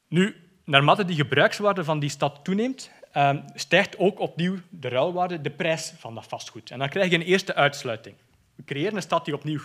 Nu, 0.09 0.37
naarmate 0.67 1.05
die 1.05 1.17
gebruikswaarde 1.17 1.85
van 1.85 1.99
die 1.99 2.11
stad 2.11 2.45
toeneemt, 2.45 2.91
uh, 3.17 3.37
stijgt 3.55 3.99
ook 3.99 4.21
opnieuw 4.21 4.57
de 4.69 4.89
ruilwaarde, 4.89 5.41
de 5.41 5.51
prijs 5.51 5.93
van 5.99 6.15
dat 6.15 6.27
vastgoed. 6.27 6.71
En 6.71 6.79
dan 6.79 6.89
krijg 6.89 7.11
je 7.11 7.17
een 7.17 7.23
eerste 7.23 7.55
uitsluiting. 7.55 8.17
We 8.55 8.65
creëren 8.65 8.97
een 8.97 9.03
stad 9.03 9.25
die 9.25 9.35
opnieuw 9.35 9.59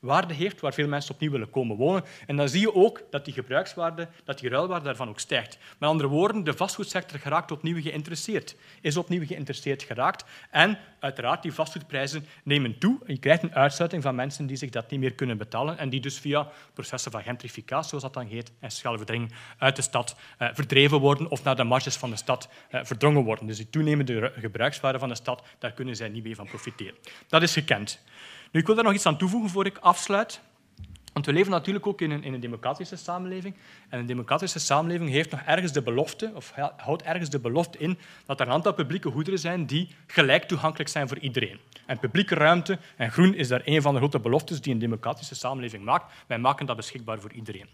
gebruikswaarde 0.00 0.44
heeft, 0.44 0.60
waar 0.60 0.74
veel 0.74 0.88
mensen 0.88 1.14
opnieuw 1.14 1.30
willen 1.30 1.50
komen 1.50 1.76
wonen. 1.76 2.04
En 2.26 2.36
dan 2.36 2.48
zie 2.48 2.60
je 2.60 2.74
ook 2.74 3.02
dat 3.10 3.24
die 3.24 3.34
gebruikswaarde, 3.34 4.08
dat 4.24 4.38
die 4.38 4.50
ruilwaarde 4.50 4.84
daarvan 4.84 5.08
ook 5.08 5.20
stijgt. 5.20 5.58
Met 5.78 5.88
andere 5.88 6.08
woorden, 6.08 6.44
de 6.44 6.52
vastgoedsector 6.52 7.18
geraakt 7.18 7.50
opnieuw 7.50 7.82
geïnteresseerd, 7.82 8.56
is 8.80 8.96
opnieuw 8.96 9.26
geïnteresseerd 9.26 9.82
geraakt. 9.82 10.24
En 10.50 10.78
uiteraard, 11.00 11.42
die 11.42 11.52
vastgoedprijzen 11.52 12.26
nemen 12.44 12.78
toe. 12.78 12.98
Je 13.06 13.18
krijgt 13.18 13.42
een 13.42 13.54
uitsluiting 13.54 14.02
van 14.02 14.14
mensen 14.14 14.46
die 14.46 14.56
zich 14.56 14.70
dat 14.70 14.90
niet 14.90 15.00
meer 15.00 15.14
kunnen 15.14 15.38
betalen 15.38 15.78
en 15.78 15.88
die 15.88 16.00
dus 16.00 16.18
via 16.18 16.48
processen 16.74 17.10
van 17.10 17.22
gentrificatie, 17.22 17.88
zoals 17.88 18.04
dat 18.04 18.14
dan 18.14 18.26
heet, 18.26 18.52
en 18.60 18.70
sociale 18.70 18.96
verdringing 18.96 19.32
uit 19.58 19.76
de 19.76 19.82
stad 19.82 20.16
eh, 20.38 20.48
verdreven 20.52 20.98
worden 20.98 21.30
of 21.30 21.42
naar 21.42 21.56
de 21.56 21.64
marges 21.64 21.96
van 21.96 22.10
de 22.10 22.16
stad 22.16 22.48
eh, 22.70 22.80
verdrongen 22.84 23.24
worden. 23.24 23.46
Dus 23.46 23.56
die 23.56 23.70
toenemende 23.70 24.32
gebruikswaarde 24.36 24.98
van 24.98 25.08
de 25.08 25.14
stad, 25.14 25.42
daar 25.58 25.72
kunnen 25.72 25.96
zij 25.96 26.08
niet 26.08 26.24
meer 26.24 26.34
van 26.34 26.46
profiteren. 26.46 26.94
Dat 27.28 27.42
is 27.42 27.52
gekend. 27.52 28.00
Nu, 28.50 28.60
ik 28.60 28.66
wil 28.66 28.74
daar 28.74 28.84
nog 28.84 28.94
iets 28.94 29.06
aan 29.06 29.18
toevoegen 29.18 29.50
voor 29.50 29.66
ik 29.66 29.78
afsluit. 29.78 30.40
Want 31.12 31.26
we 31.26 31.32
leven 31.32 31.50
natuurlijk 31.50 31.86
ook 31.86 32.00
in 32.00 32.10
een, 32.10 32.22
in 32.22 32.34
een, 32.34 32.40
democratische 32.40 32.96
samenleving. 32.96 33.54
En 33.88 33.98
een 33.98 34.06
democratische 34.06 34.58
samenleving 34.58 35.10
heeft 35.10 35.30
nog 35.30 35.40
ergens 35.40 35.72
de 35.72 35.82
belofte, 35.82 36.32
of 36.34 36.52
houdt 36.76 37.02
ergens 37.02 37.30
de 37.30 37.38
belofte 37.38 37.78
in, 37.78 37.98
dat 38.26 38.40
er 38.40 38.46
een 38.46 38.52
aantal 38.52 38.74
publieke 38.74 39.10
goederen 39.10 39.38
zijn 39.38 39.66
die 39.66 39.88
gelijk 40.06 40.44
toegankelijk 40.44 40.90
zijn 40.90 41.08
voor 41.08 41.18
iedereen. 41.18 41.58
En 41.86 41.98
publieke 41.98 42.34
ruimte 42.34 42.78
en 42.96 43.10
groen 43.10 43.34
is 43.34 43.48
daar 43.48 43.62
een 43.64 43.82
van 43.82 43.92
de 43.92 43.98
grote 43.98 44.20
beloftes 44.20 44.60
die 44.60 44.72
een 44.72 44.78
democratische 44.78 45.34
samenleving 45.34 45.84
maakt. 45.84 46.12
Wij 46.26 46.38
maken 46.38 46.66
dat 46.66 46.76
beschikbaar 46.76 47.20
voor 47.20 47.32
iedereen. 47.32 47.68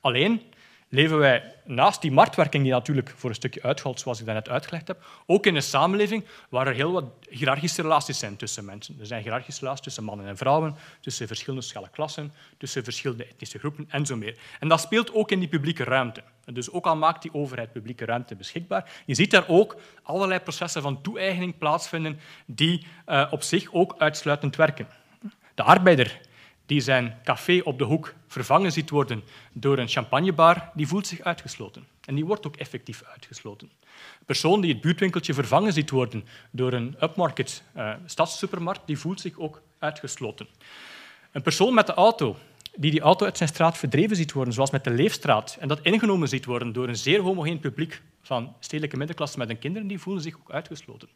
Alleen, 0.00 0.42
leven 0.88 1.18
wij 1.18 1.54
naast 1.64 2.02
die 2.02 2.12
marktwerking, 2.12 2.62
die 2.62 2.72
natuurlijk 2.72 3.12
voor 3.16 3.30
een 3.30 3.36
stukje 3.36 3.62
uitvalt, 3.62 4.00
zoals 4.00 4.20
ik 4.20 4.26
daarnet 4.26 4.48
uitgelegd 4.48 4.88
heb, 4.88 5.04
ook 5.26 5.46
in 5.46 5.54
een 5.54 5.62
samenleving 5.62 6.24
waar 6.48 6.66
er 6.66 6.74
heel 6.74 6.92
wat 6.92 7.04
hiërarchische 7.28 7.82
relaties 7.82 8.18
zijn 8.18 8.36
tussen 8.36 8.64
mensen. 8.64 8.96
Er 9.00 9.06
zijn 9.06 9.22
hiërarchische 9.22 9.60
relaties 9.60 9.84
tussen 9.84 10.04
mannen 10.04 10.26
en 10.26 10.36
vrouwen, 10.36 10.76
tussen 11.00 11.26
verschillende 11.26 11.64
sociale 11.64 11.88
klassen, 11.90 12.32
tussen 12.58 12.84
verschillende 12.84 13.26
etnische 13.26 13.58
groepen 13.58 13.86
en 13.88 14.06
zo 14.06 14.16
meer. 14.16 14.38
En 14.60 14.68
dat 14.68 14.80
speelt 14.80 15.14
ook 15.14 15.30
in 15.30 15.38
die 15.38 15.48
publieke 15.48 15.84
ruimte. 15.84 16.22
Dus 16.44 16.70
ook 16.70 16.86
al 16.86 16.96
maakt 16.96 17.22
die 17.22 17.34
overheid 17.34 17.72
publieke 17.72 18.04
ruimte 18.04 18.36
beschikbaar, 18.36 18.90
je 19.06 19.14
ziet 19.14 19.30
daar 19.30 19.48
ook 19.48 19.76
allerlei 20.02 20.40
processen 20.40 20.82
van 20.82 21.02
toe-eigening 21.02 21.58
plaatsvinden 21.58 22.20
die 22.46 22.86
uh, 23.06 23.26
op 23.30 23.42
zich 23.42 23.72
ook 23.72 23.94
uitsluitend 23.98 24.56
werken. 24.56 24.88
De 25.54 25.62
arbeider 25.62 26.20
die 26.68 26.80
zijn 26.80 27.18
café 27.24 27.60
op 27.64 27.78
de 27.78 27.84
hoek 27.84 28.14
vervangen 28.26 28.72
ziet 28.72 28.90
worden 28.90 29.22
door 29.52 29.78
een 29.78 29.88
champagnebar, 29.88 30.70
die 30.74 30.86
voelt 30.86 31.06
zich 31.06 31.20
uitgesloten. 31.20 31.86
En 32.04 32.14
die 32.14 32.24
wordt 32.26 32.46
ook 32.46 32.56
effectief 32.56 33.02
uitgesloten. 33.12 33.70
Een 34.18 34.26
persoon 34.26 34.60
die 34.60 34.72
het 34.72 34.80
buurtwinkeltje 34.80 35.34
vervangen 35.34 35.72
ziet 35.72 35.90
worden 35.90 36.24
door 36.50 36.72
een 36.72 36.96
upmarket 37.02 37.62
uh, 37.76 37.92
stadssupermarkt, 38.06 38.86
die 38.86 38.98
voelt 38.98 39.20
zich 39.20 39.38
ook 39.38 39.62
uitgesloten. 39.78 40.46
Een 41.32 41.42
persoon 41.42 41.74
met 41.74 41.86
de 41.86 41.94
auto 41.94 42.36
die 42.76 42.90
die 42.90 43.00
auto 43.00 43.24
uit 43.24 43.36
zijn 43.36 43.48
straat 43.48 43.78
verdreven 43.78 44.16
ziet 44.16 44.32
worden, 44.32 44.54
zoals 44.54 44.70
met 44.70 44.84
de 44.84 44.90
Leefstraat, 44.90 45.56
en 45.60 45.68
dat 45.68 45.80
ingenomen 45.82 46.28
ziet 46.28 46.44
worden 46.44 46.72
door 46.72 46.88
een 46.88 46.96
zeer 46.96 47.20
homogeen 47.20 47.60
publiek 47.60 48.02
van 48.22 48.54
stedelijke 48.60 48.96
middenklasse 48.96 49.38
met 49.38 49.48
hun 49.48 49.58
kinderen, 49.58 49.88
die 49.88 49.98
voelen 49.98 50.22
zich 50.22 50.34
ook 50.34 50.50
uitgesloten. 50.50 51.08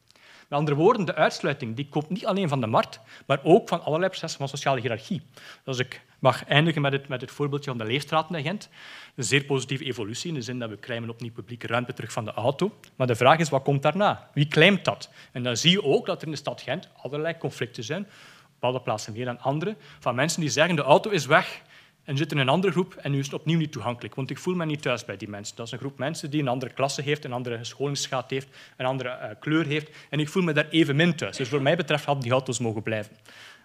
Met 0.48 0.58
andere 0.58 0.76
woorden, 0.76 1.06
de 1.06 1.14
uitsluiting 1.14 1.76
die 1.76 1.88
komt 1.88 2.08
niet 2.08 2.26
alleen 2.26 2.48
van 2.48 2.60
de 2.60 2.66
markt, 2.66 3.00
maar 3.26 3.40
ook 3.42 3.68
van 3.68 3.82
allerlei 3.82 4.10
processen 4.10 4.38
van 4.38 4.48
sociale 4.48 4.80
hiërarchie. 4.80 5.22
Dus 5.64 5.78
ik 5.78 6.02
mag 6.18 6.44
eindigen 6.44 6.82
met 6.82 6.92
het, 6.92 7.08
met 7.08 7.20
het 7.20 7.30
voorbeeldje 7.30 7.70
van 7.70 7.78
de 7.78 7.84
leefstraten 7.84 8.34
in 8.34 8.42
Gent. 8.42 8.68
Een 9.14 9.24
zeer 9.24 9.44
positieve 9.44 9.84
evolutie, 9.84 10.28
in 10.28 10.34
de 10.34 10.42
zin 10.42 10.58
dat 10.58 10.70
we 10.70 10.76
krijgen 10.76 11.10
opnieuw 11.10 11.32
publieke 11.32 11.66
ruimte 11.66 11.92
terug 11.92 12.12
van 12.12 12.24
de 12.24 12.32
auto. 12.32 12.78
Maar 12.96 13.06
de 13.06 13.14
vraag 13.14 13.38
is, 13.38 13.48
wat 13.48 13.62
komt 13.62 13.82
daarna? 13.82 14.30
Wie 14.34 14.48
claimt 14.48 14.84
dat? 14.84 15.10
En 15.32 15.42
dan 15.42 15.56
zie 15.56 15.70
je 15.70 15.82
ook 15.82 16.06
dat 16.06 16.20
er 16.20 16.26
in 16.26 16.32
de 16.32 16.38
stad 16.38 16.60
Gent 16.60 16.88
allerlei 16.96 17.38
conflicten 17.38 17.84
zijn, 17.84 18.02
op 18.02 18.08
bepaalde 18.52 18.80
plaatsen 18.80 19.12
meer 19.12 19.24
dan 19.24 19.40
andere, 19.40 19.76
van 19.98 20.14
mensen 20.14 20.40
die 20.40 20.50
zeggen, 20.50 20.76
de 20.76 20.82
auto 20.82 21.10
is 21.10 21.26
weg, 21.26 21.62
en 22.04 22.16
zit 22.16 22.32
in 22.32 22.38
een 22.38 22.48
andere 22.48 22.72
groep 22.72 22.94
en 22.94 23.10
nu 23.10 23.18
is 23.18 23.24
het 23.24 23.34
opnieuw 23.34 23.58
niet 23.58 23.72
toegankelijk, 23.72 24.14
want 24.14 24.30
ik 24.30 24.38
voel 24.38 24.54
me 24.54 24.64
niet 24.64 24.82
thuis 24.82 25.04
bij 25.04 25.16
die 25.16 25.28
mensen. 25.28 25.56
Dat 25.56 25.66
is 25.66 25.72
een 25.72 25.78
groep 25.78 25.98
mensen 25.98 26.30
die 26.30 26.40
een 26.40 26.48
andere 26.48 26.72
klasse 26.72 27.02
heeft, 27.02 27.24
een 27.24 27.32
andere 27.32 27.64
scholingsgraad 27.64 28.30
heeft, 28.30 28.48
een 28.76 28.86
andere 28.86 29.08
uh, 29.08 29.28
kleur 29.40 29.66
heeft 29.66 29.90
en 30.10 30.20
ik 30.20 30.28
voel 30.28 30.42
me 30.42 30.52
daar 30.52 30.68
even 30.68 30.96
min 30.96 31.14
thuis. 31.14 31.36
Dus 31.36 31.48
voor 31.48 31.62
mij 31.62 31.76
betreft 31.76 32.04
hadden 32.04 32.22
die 32.22 32.32
auto's 32.32 32.58
mogen 32.58 32.82
blijven. 32.82 33.16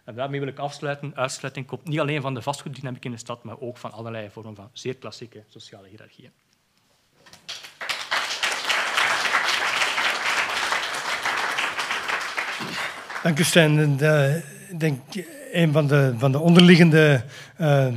En 0.04 0.16
daarmee 0.16 0.40
wil 0.40 0.50
ik 0.50 0.60
afsluiten. 0.60 1.16
Uitsluiting 1.16 1.66
komt 1.66 1.88
niet 1.88 2.00
alleen 2.00 2.22
van 2.22 2.34
de 2.34 2.42
vastgoeddynamiek 2.42 3.06
in 3.06 3.12
de 3.12 3.18
stad, 3.18 3.44
maar 3.44 3.60
ook 3.60 3.78
van 3.78 3.92
allerlei 3.92 4.30
vormen 4.30 4.56
van 4.56 4.70
zeer 4.74 4.96
klassieke 4.96 5.44
sociale 5.48 5.88
hiërarchieën. 5.88 6.32
Dank 13.24 13.40
u, 13.40 13.44
Stijn. 13.44 14.00
Eh, 14.00 14.36
ik 14.70 14.80
denk 14.80 15.02
een 15.52 15.72
van 15.72 15.88
de, 15.88 16.14
van 16.18 16.32
de 16.32 16.40
onderliggende 16.40 17.24
uh, 17.62 17.88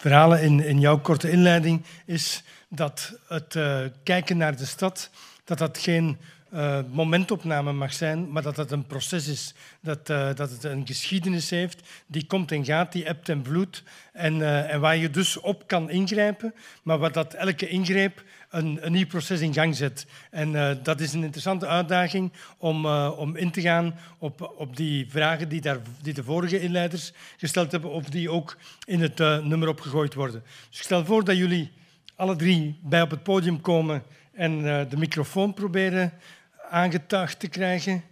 verhalen 0.00 0.42
in, 0.42 0.64
in 0.64 0.80
jouw 0.80 0.98
korte 0.98 1.30
inleiding 1.30 1.84
is 2.04 2.42
dat 2.68 3.18
het 3.28 3.54
uh, 3.54 3.80
kijken 4.02 4.36
naar 4.36 4.56
de 4.56 4.64
stad, 4.64 5.10
dat 5.44 5.58
dat 5.58 5.78
geen 5.78 6.18
uh, 6.52 6.78
momentopname 6.90 7.72
mag 7.72 7.92
zijn, 7.92 8.32
maar 8.32 8.42
dat 8.42 8.56
het 8.56 8.70
een 8.70 8.86
proces 8.86 9.28
is. 9.28 9.54
Dat, 9.80 10.10
uh, 10.10 10.34
dat 10.34 10.50
het 10.50 10.64
een 10.64 10.86
geschiedenis 10.86 11.50
heeft, 11.50 11.88
die 12.06 12.26
komt 12.26 12.52
en 12.52 12.64
gaat, 12.64 12.92
die 12.92 13.04
ebt 13.04 13.28
en 13.28 13.44
vloedt. 13.44 13.82
En, 14.12 14.68
en 14.68 14.80
waar 14.80 14.96
je 14.96 15.10
dus 15.10 15.40
op 15.40 15.66
kan 15.66 15.90
ingrijpen, 15.90 16.54
maar 16.82 16.98
waar 16.98 17.12
dat 17.12 17.34
elke 17.34 17.68
ingreep 17.68 18.22
een, 18.50 18.78
een 18.80 18.92
nieuw 18.92 19.06
proces 19.06 19.40
in 19.40 19.54
gang 19.54 19.76
zet. 19.76 20.06
En 20.30 20.80
dat 20.82 21.00
is 21.00 21.12
een 21.12 21.22
interessante 21.22 21.66
uitdaging 21.66 22.32
om, 22.58 22.86
om 22.86 23.36
in 23.36 23.50
te 23.50 23.60
gaan 23.60 23.94
op, 24.18 24.54
op 24.56 24.76
die 24.76 25.06
vragen 25.10 25.48
die, 25.48 25.60
daar, 25.60 25.78
die 26.02 26.14
de 26.14 26.24
vorige 26.24 26.60
inleiders 26.60 27.12
gesteld 27.36 27.72
hebben, 27.72 27.90
of 27.90 28.04
die 28.04 28.30
ook 28.30 28.56
in 28.84 29.00
het 29.00 29.18
nummer 29.18 29.68
opgegooid 29.68 30.14
worden. 30.14 30.42
Dus 30.68 30.78
ik 30.78 30.84
stel 30.84 31.04
voor 31.04 31.24
dat 31.24 31.36
jullie 31.36 31.70
alle 32.14 32.36
drie 32.36 32.78
bij 32.82 33.02
op 33.02 33.10
het 33.10 33.22
podium 33.22 33.60
komen 33.60 34.02
en 34.32 34.62
de 34.88 34.96
microfoon 34.96 35.54
proberen 35.54 36.12
aangetuigd 36.70 37.40
te 37.40 37.48
krijgen. 37.48 38.02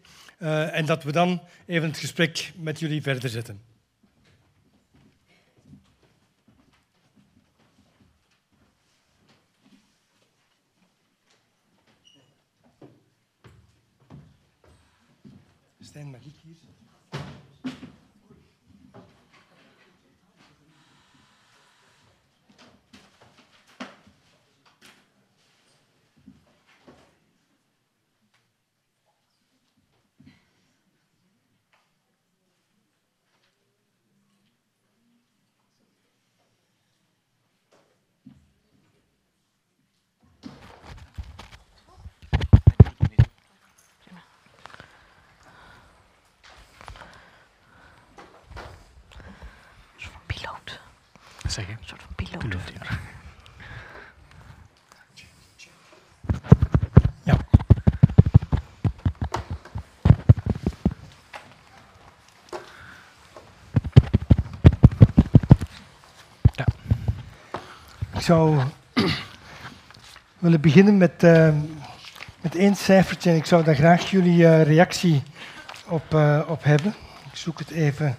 En 0.73 0.87
dat 0.87 1.03
we 1.03 1.13
dan 1.13 1.41
even 1.67 1.89
het 1.89 1.99
gesprek 1.99 2.53
met 2.57 2.79
jullie 2.79 3.03
verder 3.03 3.31
zetten. 3.31 3.61
Stijn, 15.89 16.11
mag 16.11 16.21
ik 16.21 16.35
hier? 16.43 16.57
Een 49.95 50.05
soort 50.05 50.13
van 50.13 50.23
piloot. 50.27 50.81
Zeg 51.47 51.67
je? 51.67 51.73
Een 51.73 51.79
soort 51.85 52.03
van 52.03 52.15
piloot. 52.15 52.39
Piloot, 52.39 52.69
ja. 52.75 52.99
Ja. 57.23 57.37
Ja. 66.55 66.67
Ik 68.15 68.18
zou 68.29 68.59
willen 70.39 70.61
beginnen 70.61 70.97
met, 70.97 71.23
eh, 71.23 71.49
met 72.41 72.57
één 72.57 72.77
cijfertje 72.77 73.31
en 73.31 73.37
ik 73.37 73.47
zou 73.47 73.65
daar 73.65 73.75
graag 73.75 74.11
jullie 74.11 74.47
eh, 74.47 74.63
reactie 74.63 75.23
op, 75.87 76.15
eh, 76.15 76.41
op 76.47 76.65
hebben. 76.65 76.95
Ik 77.33 77.37
zoek 77.37 77.59
het 77.59 77.71
even 77.71 78.17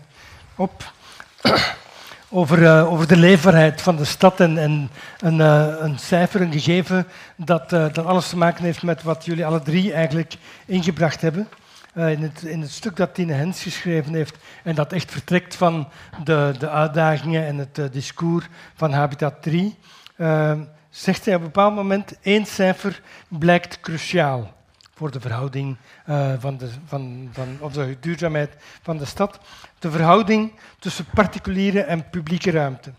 op. 0.56 0.93
over, 2.30 2.86
over 2.86 3.08
de 3.08 3.17
leefbaarheid 3.17 3.82
van 3.82 3.95
de 3.95 4.06
stad 4.06 4.39
en, 4.39 4.58
en 4.58 4.89
een, 5.19 5.39
een 5.84 6.00
cijfer, 6.00 6.41
een 6.41 6.52
gegeven 6.52 7.08
dat, 7.36 7.69
dat 7.69 8.06
alles 8.06 8.30
te 8.30 8.38
maken 8.38 8.63
heeft 8.63 8.84
met 8.84 9.04
wat 9.04 9.26
jullie 9.26 9.45
alle 9.45 9.62
drie 9.62 9.93
eigenlijk 9.93 10.34
ingebracht 10.65 11.22
hebben. 11.22 11.48
In, 11.93 12.22
het, 12.22 12.41
in 12.41 12.62
het 12.62 12.72
stuk 12.72 12.95
dat 12.95 13.13
Tine 13.13 13.34
Hens 13.34 13.63
geschreven 13.63 14.13
heeft 14.13 14.38
en 14.63 14.76
dat 14.76 14.93
echt 14.93 15.12
vertrekt 15.12 15.56
van 15.56 15.88
de, 16.24 16.54
de 16.60 16.69
uitdagingen 16.69 17.45
en 17.45 17.58
het 17.58 17.93
discours 17.93 18.45
van 18.76 18.91
Habitat 18.91 19.41
3, 19.41 19.78
eh, 20.19 20.60
zegt 20.89 21.25
hij 21.25 21.36
op 21.36 21.39
een 21.39 21.45
bepaald 21.45 21.75
moment 21.75 22.19
één 22.21 22.45
cijfer 22.45 23.01
blijkt 23.27 23.79
cruciaal 23.79 24.53
voor 24.95 25.12
de 25.12 25.19
verhouding 25.19 25.77
eh, 26.05 26.34
van, 26.39 26.58
de, 26.58 26.69
van, 26.86 27.29
van, 27.32 27.58
of 27.60 27.73
de 27.73 27.97
duurzaamheid 27.99 28.55
van 28.82 28.97
de 28.97 29.05
stad. 29.05 29.39
De 29.79 29.91
verhouding 29.91 30.51
tussen 30.79 31.05
particuliere 31.13 31.82
en 31.82 32.10
publieke 32.10 32.51
ruimte. 32.51 32.91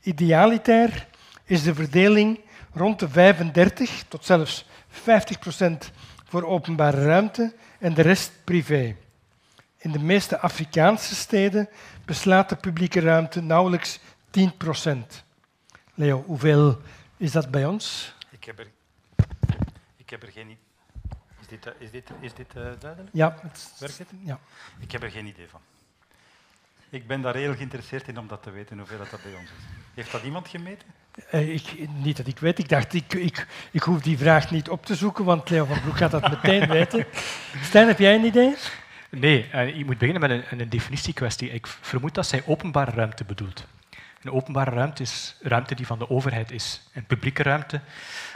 Idealitair 0.00 1.06
is 1.44 1.62
de 1.62 1.74
verdeling 1.74 2.40
rond 2.72 2.98
de 2.98 3.08
35 3.08 4.04
tot 4.08 4.24
zelfs 4.24 4.66
50 4.88 5.38
procent 5.38 5.90
voor 6.28 6.44
openbare 6.44 7.04
ruimte 7.04 7.54
en 7.78 7.94
de 7.94 8.02
rest 8.02 8.32
privé. 8.44 8.96
In 9.78 9.92
de 9.92 9.98
meeste 9.98 10.38
Afrikaanse 10.38 11.14
steden 11.14 11.68
beslaat 12.04 12.48
de 12.48 12.56
publieke 12.56 13.00
ruimte 13.00 13.42
nauwelijks 13.42 14.00
10 14.30 14.56
procent. 14.56 15.23
Leo, 15.94 16.22
hoeveel 16.26 16.80
is 17.16 17.32
dat 17.32 17.50
bij 17.50 17.66
ons? 17.66 18.14
Ik 18.30 18.44
heb 18.44 18.58
er, 18.58 18.66
ik 19.96 20.10
heb 20.10 20.22
er 20.22 20.28
geen 20.32 20.44
idee. 20.44 20.58
Is 21.40 21.46
dit, 21.46 21.66
eh, 21.66 21.72
is 21.78 21.90
dit, 21.90 22.10
is 22.20 22.34
dit 22.34 22.48
eh, 22.54 22.62
duidelijk? 22.80 23.10
Ja, 23.12 23.38
het, 23.42 23.72
Werkt 23.78 23.98
het? 23.98 24.08
ja. 24.24 24.38
Ik 24.78 24.92
heb 24.92 25.02
er 25.02 25.10
geen 25.10 25.26
idee 25.26 25.46
van. 25.48 25.60
Ik 26.90 27.06
ben 27.06 27.22
daar 27.22 27.34
heel 27.34 27.54
geïnteresseerd 27.54 28.08
in 28.08 28.18
om 28.18 28.28
dat 28.28 28.42
te 28.42 28.50
weten, 28.50 28.78
hoeveel 28.78 28.98
dat, 28.98 29.10
dat 29.10 29.22
bij 29.22 29.34
ons 29.34 29.50
is. 29.50 29.64
Heeft 29.94 30.12
dat 30.12 30.22
iemand 30.22 30.48
gemeten? 30.48 30.88
Eh, 31.30 31.54
ik, 31.54 31.88
niet 31.88 32.16
dat 32.16 32.26
ik 32.26 32.38
weet. 32.38 32.58
Ik 32.58 32.68
dacht, 32.68 32.94
ik, 32.94 33.14
ik, 33.14 33.46
ik 33.70 33.82
hoef 33.82 34.02
die 34.02 34.18
vraag 34.18 34.50
niet 34.50 34.68
op 34.68 34.86
te 34.86 34.94
zoeken, 34.94 35.24
want 35.24 35.50
Leo 35.50 35.64
van 35.64 35.80
Broek 35.80 35.96
gaat 35.96 36.10
dat 36.10 36.30
meteen 36.30 36.68
weten. 36.78 37.06
Stijn, 37.62 37.86
heb 37.86 37.98
jij 37.98 38.14
een 38.14 38.24
idee? 38.24 38.54
Nee, 39.10 39.48
eh, 39.50 39.76
je 39.76 39.84
moet 39.84 39.98
beginnen 39.98 40.28
met 40.28 40.30
een, 40.30 40.60
een 40.60 40.68
definitiekwestie. 40.68 41.50
Ik 41.50 41.66
vermoed 41.66 42.14
dat 42.14 42.26
zij 42.26 42.42
openbare 42.46 42.90
ruimte 42.90 43.24
bedoelt. 43.24 43.66
Een 44.24 44.32
openbare 44.32 44.70
ruimte 44.70 45.02
is 45.02 45.36
ruimte 45.40 45.74
die 45.74 45.86
van 45.86 45.98
de 45.98 46.10
overheid 46.10 46.50
is. 46.50 46.82
Een 46.92 47.04
publieke 47.04 47.42
ruimte, 47.42 47.80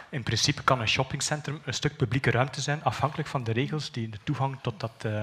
in 0.08 0.22
principe 0.22 0.62
kan 0.62 0.80
een 0.80 0.88
shoppingcentrum 0.88 1.60
een 1.64 1.74
stuk 1.74 1.96
publieke 1.96 2.30
ruimte 2.30 2.60
zijn, 2.60 2.84
afhankelijk 2.84 3.28
van 3.28 3.44
de 3.44 3.52
regels 3.52 3.90
die 3.90 4.08
de 4.08 4.18
toegang 4.24 4.58
tot, 4.62 4.80
dat, 4.80 4.92
eh, 4.98 5.20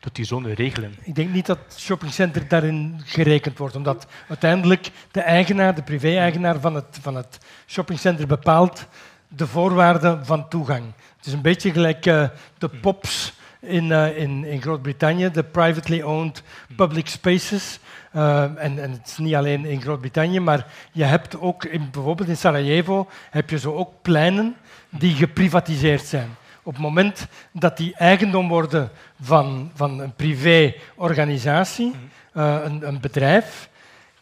tot 0.00 0.14
die 0.14 0.24
zone 0.24 0.54
regelen. 0.54 0.94
Ik 1.02 1.14
denk 1.14 1.30
niet 1.30 1.46
dat 1.46 1.58
het 1.68 1.78
shoppingcenter 1.78 2.48
daarin 2.48 3.00
gerekend 3.04 3.58
wordt, 3.58 3.76
omdat 3.76 4.06
uiteindelijk 4.28 4.90
de 5.10 5.20
eigenaar, 5.20 5.74
de 5.74 5.82
privé-eigenaar 5.82 6.60
van 6.60 6.74
het, 6.74 6.98
van 7.00 7.14
het 7.14 7.38
shoppingcenter 7.66 8.26
bepaalt 8.26 8.86
de 9.28 9.46
voorwaarden 9.46 10.26
van 10.26 10.48
toegang. 10.48 10.92
Het 11.16 11.26
is 11.26 11.32
een 11.32 11.42
beetje 11.42 11.72
gelijk 11.72 12.06
eh, 12.06 12.28
de 12.58 12.68
POPs 12.68 13.32
in, 13.66 13.92
eh, 13.92 14.18
in, 14.18 14.44
in 14.44 14.62
Groot-Brittannië, 14.62 15.30
de 15.30 15.44
privately 15.44 16.02
owned 16.02 16.42
public 16.76 17.08
spaces. 17.08 17.78
Uh, 18.16 18.42
en, 18.42 18.82
en 18.82 18.90
het 18.90 19.06
is 19.06 19.16
niet 19.18 19.34
alleen 19.34 19.64
in 19.64 19.80
Groot-Brittannië, 19.80 20.40
maar 20.40 20.66
je 20.92 21.04
hebt 21.04 21.40
ook 21.40 21.64
in, 21.64 21.88
bijvoorbeeld 21.92 22.28
in 22.28 22.36
Sarajevo 22.36 23.08
heb 23.30 23.50
je 23.50 23.58
zo 23.58 23.74
ook 23.74 23.92
pleinen 24.02 24.56
die 24.90 25.14
geprivatiseerd 25.14 26.04
zijn. 26.04 26.36
Op 26.62 26.72
het 26.72 26.82
moment 26.82 27.26
dat 27.52 27.76
die 27.76 27.94
eigendom 27.96 28.48
worden 28.48 28.90
van, 29.20 29.70
van 29.74 30.00
een 30.00 30.14
privé-organisatie, 30.14 31.94
uh, 32.34 32.56
een, 32.64 32.88
een 32.88 33.00
bedrijf, 33.00 33.68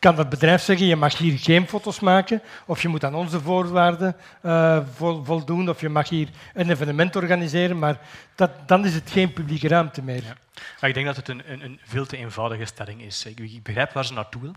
kan 0.04 0.16
dat 0.16 0.28
bedrijf 0.28 0.62
zeggen, 0.62 0.86
je 0.86 0.96
mag 0.96 1.18
hier 1.18 1.38
geen 1.38 1.68
foto's 1.68 2.00
maken, 2.00 2.42
of 2.66 2.82
je 2.82 2.88
moet 2.88 3.04
aan 3.04 3.14
onze 3.14 3.40
voorwaarden 3.40 4.16
vol, 4.94 5.24
voldoen, 5.24 5.68
of 5.68 5.80
je 5.80 5.88
mag 5.88 6.08
hier 6.08 6.28
een 6.54 6.70
evenement 6.70 7.16
organiseren, 7.16 7.78
maar 7.78 7.98
dat, 8.34 8.50
dan 8.68 8.84
is 8.84 8.94
het 8.94 9.10
geen 9.10 9.32
publieke 9.32 9.68
ruimte 9.68 10.02
meer. 10.02 10.22
Ja. 10.22 10.36
Maar 10.80 10.88
ik 10.88 10.94
denk 10.94 11.06
dat 11.06 11.16
het 11.16 11.28
een, 11.28 11.42
een, 11.52 11.64
een, 11.64 11.80
veel 11.84 12.06
te 12.06 12.16
eenvoudige 12.16 12.64
stelling 12.64 13.02
is. 13.02 13.24
Ik, 13.24 13.38
ik 13.38 13.62
begrijp 13.62 13.92
waar 13.92 14.04
ze 14.04 14.12
naartoe 14.12 14.42
wil. 14.42 14.54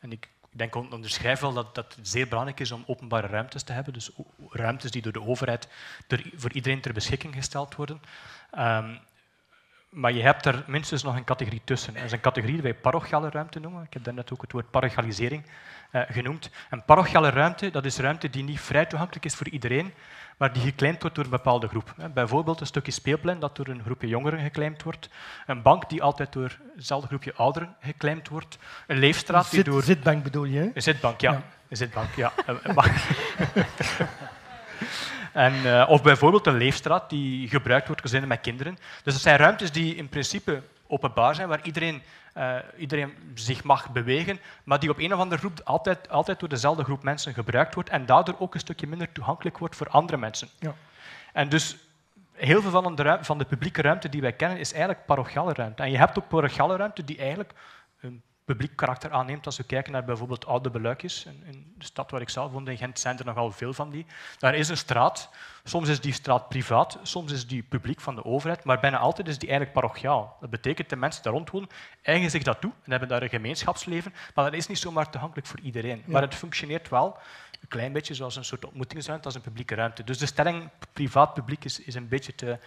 En 0.00 0.12
ik 0.12 0.28
denk, 0.50 0.74
onderschrijf 0.74 1.40
wel 1.40 1.52
dat, 1.52 1.74
dat 1.74 1.94
het 1.96 2.08
zeer 2.08 2.28
belangrijk 2.28 2.60
is 2.60 2.72
om 2.72 2.84
openbare 2.86 3.26
ruimtes 3.26 3.62
te 3.62 3.72
hebben. 3.72 3.92
Dus 3.92 4.10
ruimtes 4.50 4.90
die 4.90 5.02
door 5.02 5.12
de 5.12 5.26
overheid 5.26 5.68
door, 6.06 6.22
voor 6.36 6.52
iedereen 6.52 6.80
ter 6.80 6.92
beschikking 6.92 7.34
gesteld 7.34 7.74
worden. 7.74 8.00
Um, 8.58 8.98
maar 9.94 10.12
je 10.12 10.22
hebt 10.22 10.46
er 10.46 10.64
minstens 10.66 11.02
nog 11.02 11.16
een 11.16 11.24
categorie 11.24 11.60
tussen. 11.64 11.94
Dat 11.94 12.02
is 12.02 12.12
een 12.12 12.20
categorie 12.20 12.54
die 12.54 12.62
wij 12.62 12.74
parochiale 12.74 13.30
ruimte 13.30 13.60
noemen. 13.60 13.82
Ik 13.82 13.92
heb 13.92 14.04
daarnet 14.04 14.32
ook 14.32 14.42
het 14.42 14.52
woord 14.52 14.70
parochialisering 14.70 15.44
uh, 15.92 16.02
genoemd. 16.08 16.50
Een 16.70 16.84
parochiale 16.84 17.30
ruimte 17.30 17.70
dat 17.70 17.84
is 17.84 17.98
ruimte 17.98 18.30
die 18.30 18.42
niet 18.42 18.60
vrij 18.60 18.86
toegankelijk 18.86 19.24
is 19.24 19.34
voor 19.34 19.48
iedereen, 19.48 19.92
maar 20.36 20.52
die 20.52 20.62
geclaimd 20.62 21.00
wordt 21.00 21.16
door 21.16 21.24
een 21.24 21.30
bepaalde 21.30 21.68
groep. 21.68 21.94
Bijvoorbeeld 22.14 22.60
een 22.60 22.66
stukje 22.66 22.92
speelplein 22.92 23.38
dat 23.38 23.56
door 23.56 23.66
een 23.66 23.82
groepje 23.82 24.08
jongeren 24.08 24.40
geclaimd 24.40 24.82
wordt. 24.82 25.08
Een 25.46 25.62
bank 25.62 25.88
die 25.88 26.02
altijd 26.02 26.32
door 26.32 26.58
hetzelfde 26.76 27.06
groepje 27.06 27.34
ouderen 27.34 27.76
geclaimd 27.80 28.28
wordt. 28.28 28.58
Een 28.86 28.98
leefstraat 28.98 29.50
die 29.50 29.54
Zit, 29.54 29.64
door... 29.64 29.82
Zitbank 29.82 30.22
bedoel 30.22 30.44
je? 30.44 30.58
Hè? 30.58 30.70
Een 30.74 30.82
zitbank, 30.82 31.20
ja. 31.20 31.32
ja. 31.32 31.42
Een 31.68 31.76
zitbank, 31.76 32.14
ja. 32.14 32.32
En, 35.34 35.54
uh, 35.54 35.86
of 35.88 36.02
bijvoorbeeld 36.02 36.46
een 36.46 36.56
leefstraat 36.56 37.10
die 37.10 37.48
gebruikt 37.48 37.86
wordt 37.86 38.02
gezinnen 38.02 38.28
met 38.28 38.40
kinderen. 38.40 38.78
Dus 39.02 39.12
dat 39.12 39.22
zijn 39.22 39.36
ruimtes 39.36 39.72
die 39.72 39.94
in 39.94 40.08
principe 40.08 40.62
openbaar 40.86 41.34
zijn, 41.34 41.48
waar 41.48 41.60
iedereen, 41.62 42.02
uh, 42.36 42.56
iedereen 42.76 43.12
zich 43.34 43.64
mag 43.64 43.90
bewegen, 43.90 44.38
maar 44.64 44.80
die 44.80 44.90
op 44.90 44.98
een 44.98 45.14
of 45.14 45.20
andere 45.20 45.40
groep 45.40 45.60
altijd, 45.64 46.08
altijd 46.08 46.40
door 46.40 46.48
dezelfde 46.48 46.84
groep 46.84 47.02
mensen 47.02 47.34
gebruikt 47.34 47.74
wordt 47.74 47.88
en 47.88 48.06
daardoor 48.06 48.34
ook 48.38 48.54
een 48.54 48.60
stukje 48.60 48.86
minder 48.86 49.12
toegankelijk 49.12 49.58
wordt 49.58 49.76
voor 49.76 49.88
andere 49.88 50.18
mensen. 50.18 50.48
Ja. 50.58 50.74
En 51.32 51.48
dus 51.48 51.76
heel 52.32 52.62
veel 52.62 52.70
van 52.70 52.94
de, 52.94 53.02
ruimte, 53.02 53.24
van 53.24 53.38
de 53.38 53.44
publieke 53.44 53.82
ruimte 53.82 54.08
die 54.08 54.20
wij 54.20 54.32
kennen 54.32 54.58
is 54.58 54.72
eigenlijk 54.72 55.06
parochiale 55.06 55.52
ruimte. 55.52 55.82
En 55.82 55.90
je 55.90 55.98
hebt 55.98 56.18
ook 56.18 56.28
parochiale 56.28 56.76
ruimte 56.76 57.04
die 57.04 57.18
eigenlijk 57.18 57.52
een 58.00 58.22
publiek 58.44 58.76
karakter 58.76 59.10
aanneemt 59.10 59.46
als 59.46 59.56
we 59.56 59.64
kijken 59.64 59.92
naar 59.92 60.04
bijvoorbeeld 60.04 60.46
oude 60.46 60.70
beluikjes. 60.70 61.24
In, 61.24 61.74
de 61.78 61.84
stad 61.84 62.10
waar 62.10 62.20
ik 62.20 62.28
zelf 62.28 62.52
woonde, 62.52 62.70
in 62.70 62.76
Gent, 62.76 62.98
zijn 62.98 63.18
er 63.18 63.24
nogal 63.24 63.50
veel 63.50 63.72
van 63.72 63.90
die. 63.90 64.06
Daar 64.38 64.54
is 64.54 64.68
een 64.68 64.76
straat. 64.76 65.30
Soms 65.64 65.88
is 65.88 66.00
die 66.00 66.12
straat 66.12 66.48
privaat, 66.48 66.98
soms 67.02 67.32
is 67.32 67.46
die 67.46 67.62
publiek 67.62 68.00
van 68.00 68.14
de 68.14 68.24
overheid, 68.24 68.64
maar 68.64 68.80
bijna 68.80 68.98
altijd 68.98 69.28
is 69.28 69.38
die 69.38 69.48
eigenlijk 69.48 69.78
parochiaal. 69.78 70.36
Dat 70.40 70.50
betekent 70.50 70.78
dat 70.78 70.88
de 70.88 70.96
mensen 70.96 71.22
daar 71.22 71.32
rond 71.32 71.50
wonen 71.50 71.68
eigen 72.02 72.30
zich 72.30 72.42
dat 72.42 72.60
toe 72.60 72.72
en 72.82 72.90
hebben 72.90 73.08
daar 73.08 73.22
een 73.22 73.28
gemeenschapsleven, 73.28 74.14
maar 74.34 74.44
dat 74.44 74.54
is 74.54 74.66
niet 74.66 74.78
zomaar 74.78 75.10
toegankelijk 75.10 75.46
voor 75.46 75.60
iedereen. 75.60 75.96
Ja. 75.96 76.02
Maar 76.06 76.22
het 76.22 76.34
functioneert 76.34 76.88
wel 76.88 77.18
een 77.60 77.68
klein 77.68 77.92
beetje 77.92 78.14
zoals 78.14 78.36
een 78.36 78.44
soort 78.44 78.64
ontmoetingsruimte, 78.64 79.26
als 79.26 79.34
een 79.34 79.40
publieke 79.40 79.74
ruimte. 79.74 80.04
Dus 80.04 80.18
de 80.18 80.26
stelling 80.26 80.70
privaat-publiek 80.92 81.64
is, 81.64 81.80
is 81.80 81.94
een 81.94 82.08
beetje 82.08 82.34
te 82.34 82.58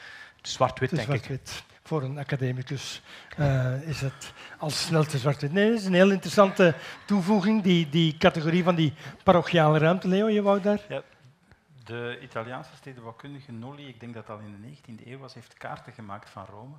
zwart-wit, 0.41 0.89
denk 0.89 1.01
zwart 1.01 1.29
ik. 1.29 1.41
Voor 1.83 2.03
een 2.03 2.17
academicus 2.17 3.01
uh, 3.39 3.87
is 3.87 4.01
het 4.01 4.33
al 4.57 4.69
snel 4.69 5.03
te 5.03 5.17
zwart-wit. 5.17 5.51
Nee, 5.51 5.69
dat 5.69 5.79
is 5.79 5.85
een 5.85 5.93
heel 5.93 6.11
interessante 6.11 6.75
toevoeging, 7.05 7.63
die, 7.63 7.89
die 7.89 8.17
categorie 8.17 8.63
van 8.63 8.75
die 8.75 8.93
parochiale 9.23 9.77
ruimte. 9.77 10.07
Leo, 10.07 10.29
je 10.29 10.41
wou 10.41 10.61
daar? 10.61 10.81
Ja, 10.89 11.03
de 11.87 12.19
Italiaanse 12.21 12.75
stedenbouwkundige 12.75 13.51
Nolli, 13.51 13.87
ik 13.87 13.99
denk 13.99 14.13
dat 14.13 14.27
dat 14.27 14.37
al 14.37 14.45
in 14.45 14.61
de 14.61 14.77
19e 14.77 15.07
eeuw 15.07 15.17
was, 15.17 15.33
heeft 15.33 15.53
kaarten 15.53 15.93
gemaakt 15.93 16.29
van 16.29 16.45
Rome. 16.45 16.75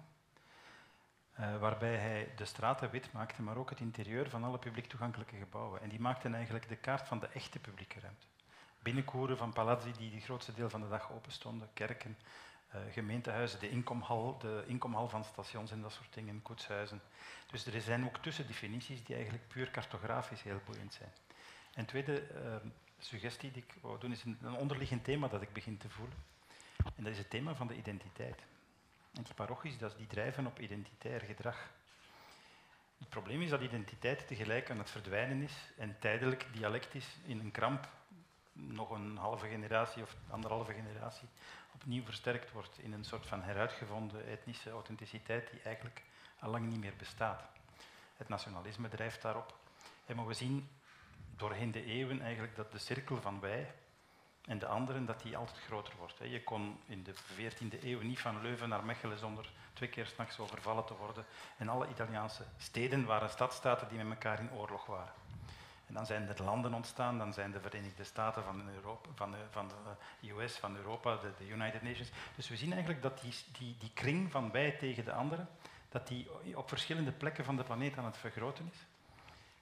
uh, 1.40 1.56
waarbij 1.56 1.96
hij 1.96 2.28
de 2.36 2.44
straten 2.44 2.90
wit 2.90 3.12
maakte, 3.12 3.42
maar 3.42 3.56
ook 3.56 3.70
het 3.70 3.80
interieur 3.80 4.30
van 4.30 4.44
alle 4.44 4.58
publiek 4.58 4.86
toegankelijke 4.86 5.36
gebouwen. 5.36 5.82
En 5.82 5.88
die 5.88 6.00
maakten 6.00 6.34
eigenlijk 6.34 6.68
de 6.68 6.76
kaart 6.76 7.08
van 7.08 7.18
de 7.18 7.28
echte 7.32 7.58
publieke 7.58 8.00
ruimte. 8.00 8.26
Binnenkoeren 8.82 9.36
van 9.36 9.52
palazzi 9.52 9.92
die 9.98 10.10
de 10.10 10.20
grootste 10.20 10.54
deel 10.54 10.70
van 10.70 10.80
de 10.80 10.88
dag 10.88 11.12
open 11.12 11.32
stonden, 11.32 11.68
kerken, 11.74 12.16
gemeentehuizen, 12.90 13.60
de 13.60 13.70
inkomhal, 13.70 14.38
de 14.38 14.64
inkomhal 14.66 15.08
van 15.08 15.24
stations 15.24 15.70
en 15.70 15.82
dat 15.82 15.92
soort 15.92 16.14
dingen, 16.14 16.42
koetshuizen. 16.42 17.00
Dus 17.50 17.66
er 17.66 17.80
zijn 17.80 18.04
ook 18.04 18.16
tussendefinities 18.16 19.04
die 19.04 19.14
eigenlijk 19.14 19.48
puur 19.48 19.70
cartografisch 19.70 20.42
heel 20.42 20.60
boeiend 20.64 20.94
zijn. 20.94 21.12
En 21.74 21.84
tweede 21.84 22.22
uh, 22.30 22.56
suggestie 22.98 23.50
die 23.50 23.64
ik 23.66 23.74
wou 23.80 23.98
doen 23.98 24.12
is 24.12 24.24
een, 24.24 24.38
onderliggend 24.56 25.04
thema 25.04 25.28
dat 25.28 25.42
ik 25.42 25.52
begin 25.52 25.76
te 25.76 25.88
voelen. 25.88 26.16
En 26.96 27.04
dat 27.04 27.12
is 27.12 27.18
het 27.18 27.30
thema 27.30 27.54
van 27.54 27.66
de 27.66 27.76
identiteit. 27.76 28.42
En 29.14 29.22
die 29.22 29.34
parochies 29.34 29.78
dat 29.78 29.96
die 29.96 30.06
drijven 30.06 30.46
op 30.46 30.60
identitair 30.60 31.20
gedrag. 31.20 31.70
Het 32.98 33.08
probleem 33.08 33.42
is 33.42 33.50
dat 33.50 33.60
identiteit 33.60 34.26
tegelijk 34.26 34.70
aan 34.70 34.78
het 34.78 34.90
verdwijnen 34.90 35.42
is 35.42 35.72
en 35.76 35.96
tijdelijk 35.98 36.46
dialectisch 36.52 37.16
in 37.24 37.38
een 37.38 37.50
kramp 37.50 37.88
nog 38.52 38.90
een 38.90 39.16
halve 39.16 39.48
generatie 39.48 40.02
of 40.02 40.16
anderhalve 40.30 40.72
generatie 40.72 41.28
opnieuw 41.78 42.04
versterkt 42.04 42.52
wordt 42.52 42.78
in 42.78 42.92
een 42.92 43.04
soort 43.04 43.26
van 43.26 43.42
heruitgevonden 43.42 44.26
etnische 44.26 44.70
authenticiteit 44.70 45.50
die 45.50 45.60
eigenlijk 45.62 46.02
al 46.38 46.50
lang 46.50 46.66
niet 46.66 46.80
meer 46.80 46.96
bestaat. 46.96 47.42
Het 48.16 48.28
nationalisme 48.28 48.88
drijft 48.88 49.22
daarop. 49.22 49.54
En 50.06 50.16
maar 50.16 50.26
we 50.26 50.34
zien 50.34 50.68
doorheen 51.36 51.70
de 51.70 51.84
eeuwen 51.84 52.20
eigenlijk 52.20 52.56
dat 52.56 52.72
de 52.72 52.78
cirkel 52.78 53.20
van 53.20 53.40
wij 53.40 53.74
en 54.44 54.58
de 54.58 54.66
anderen 54.66 55.06
dat 55.06 55.22
die 55.22 55.36
altijd 55.36 55.58
groter 55.58 55.94
wordt. 55.98 56.18
Je 56.22 56.42
kon 56.44 56.80
in 56.86 57.02
de 57.02 57.14
14e 57.14 57.82
eeuw 57.82 58.00
niet 58.00 58.20
van 58.20 58.42
Leuven 58.42 58.68
naar 58.68 58.84
Mechelen 58.84 59.18
zonder 59.18 59.52
twee 59.72 59.88
keer 59.88 60.06
s'nachts 60.06 60.38
overvallen 60.38 60.84
te 60.84 60.96
worden. 60.96 61.24
En 61.56 61.68
alle 61.68 61.88
Italiaanse 61.88 62.44
steden 62.56 63.04
waren 63.04 63.30
stadstaten 63.30 63.88
die 63.88 63.98
met 63.98 64.10
elkaar 64.10 64.40
in 64.40 64.52
oorlog 64.52 64.86
waren. 64.86 65.17
En 65.88 65.94
dan 65.94 66.06
zijn 66.06 66.28
er 66.28 66.42
landen 66.42 66.74
ontstaan, 66.74 67.18
dan 67.18 67.32
zijn 67.32 67.50
de 67.50 67.60
Verenigde 67.60 68.04
Staten 68.04 68.44
van, 68.44 68.68
Europa, 68.74 69.08
van, 69.14 69.30
de, 69.30 69.36
van 69.50 69.68
de 70.20 70.30
US, 70.30 70.56
van 70.56 70.76
Europa, 70.76 71.16
de, 71.16 71.32
de, 71.38 71.48
United 71.48 71.82
Nations. 71.82 72.10
Dus 72.36 72.48
we 72.48 72.56
zien 72.56 72.72
eigenlijk 72.72 73.02
dat 73.02 73.20
die, 73.20 73.34
die, 73.58 73.76
die 73.78 73.90
kring 73.94 74.30
van 74.30 74.50
wij 74.50 74.70
tegen 74.70 75.04
de 75.04 75.12
anderen, 75.12 75.48
dat 75.88 76.08
die 76.08 76.28
op 76.54 76.68
verschillende 76.68 77.12
plekken 77.12 77.44
van 77.44 77.56
de 77.56 77.64
planeet 77.64 77.98
aan 77.98 78.04
het 78.04 78.16
vergroten 78.16 78.70
is. 78.72 78.78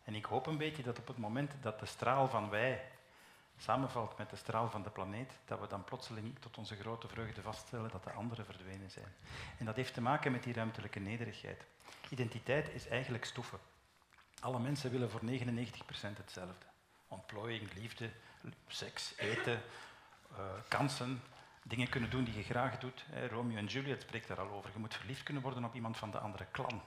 En 0.05 0.15
ik 0.15 0.25
hoop 0.25 0.47
een 0.47 0.59
beetje 0.59 0.83
dat 0.83 0.99
op 0.99 1.07
het 1.07 1.19
moment 1.19 1.53
dat 1.61 1.81
de 1.81 1.87
straal 1.87 2.29
van 2.29 2.51
wij 2.51 2.85
samenvalt 3.59 4.19
met 4.19 4.31
de 4.31 4.37
straal 4.37 4.71
van 4.71 4.83
de 4.83 4.91
planeet, 4.91 5.33
dat 5.45 5.61
we 5.61 5.67
dan 5.67 5.85
plotseling 5.85 6.39
tot 6.39 6.59
onze 6.59 6.77
grote 6.77 7.09
vreugde 7.09 7.43
vaststellen 7.43 7.91
dat 7.91 8.05
de 8.05 8.13
anderen 8.13 8.45
verdwenen 8.45 8.91
zijn. 8.91 9.15
En 9.59 9.65
dat 9.65 9.77
heeft 9.77 9.95
te 9.95 10.01
maken 10.01 10.33
met 10.33 10.43
die 10.43 10.55
ruimtelijke 10.55 11.01
nederigheid. 11.01 11.65
Identiteit 12.09 12.69
is 12.69 12.89
eigenlijk 12.89 13.25
stoeven. 13.25 13.59
Alle 14.41 14.59
mensen 14.59 14.91
willen 14.91 15.11
voor 15.11 15.21
99% 15.21 16.17
hetzelfde. 16.17 16.67
Ontplooiing, 17.09 17.73
liefde, 17.75 18.11
seks, 18.67 19.13
eten, 19.17 19.63
uh, 20.33 20.39
kansen, 20.69 21.23
dingen 21.63 21.89
kunnen 21.89 22.11
doen 22.11 22.25
die 22.25 22.37
je 22.37 22.43
graag 22.43 22.79
doet. 22.79 23.05
Romeo 23.31 23.57
en 23.57 23.67
Juliet 23.67 24.03
spreekt 24.03 24.29
daar 24.29 24.41
al 24.41 24.51
over. 24.51 24.71
Je 24.73 24.79
moet 24.79 24.95
verliefd 24.95 25.23
kunnen 25.23 25.43
worden 25.43 25.65
op 25.65 25.75
iemand 25.75 25.97
van 25.97 26.11
de 26.11 26.19
andere 26.19 26.47
klan. 26.51 26.83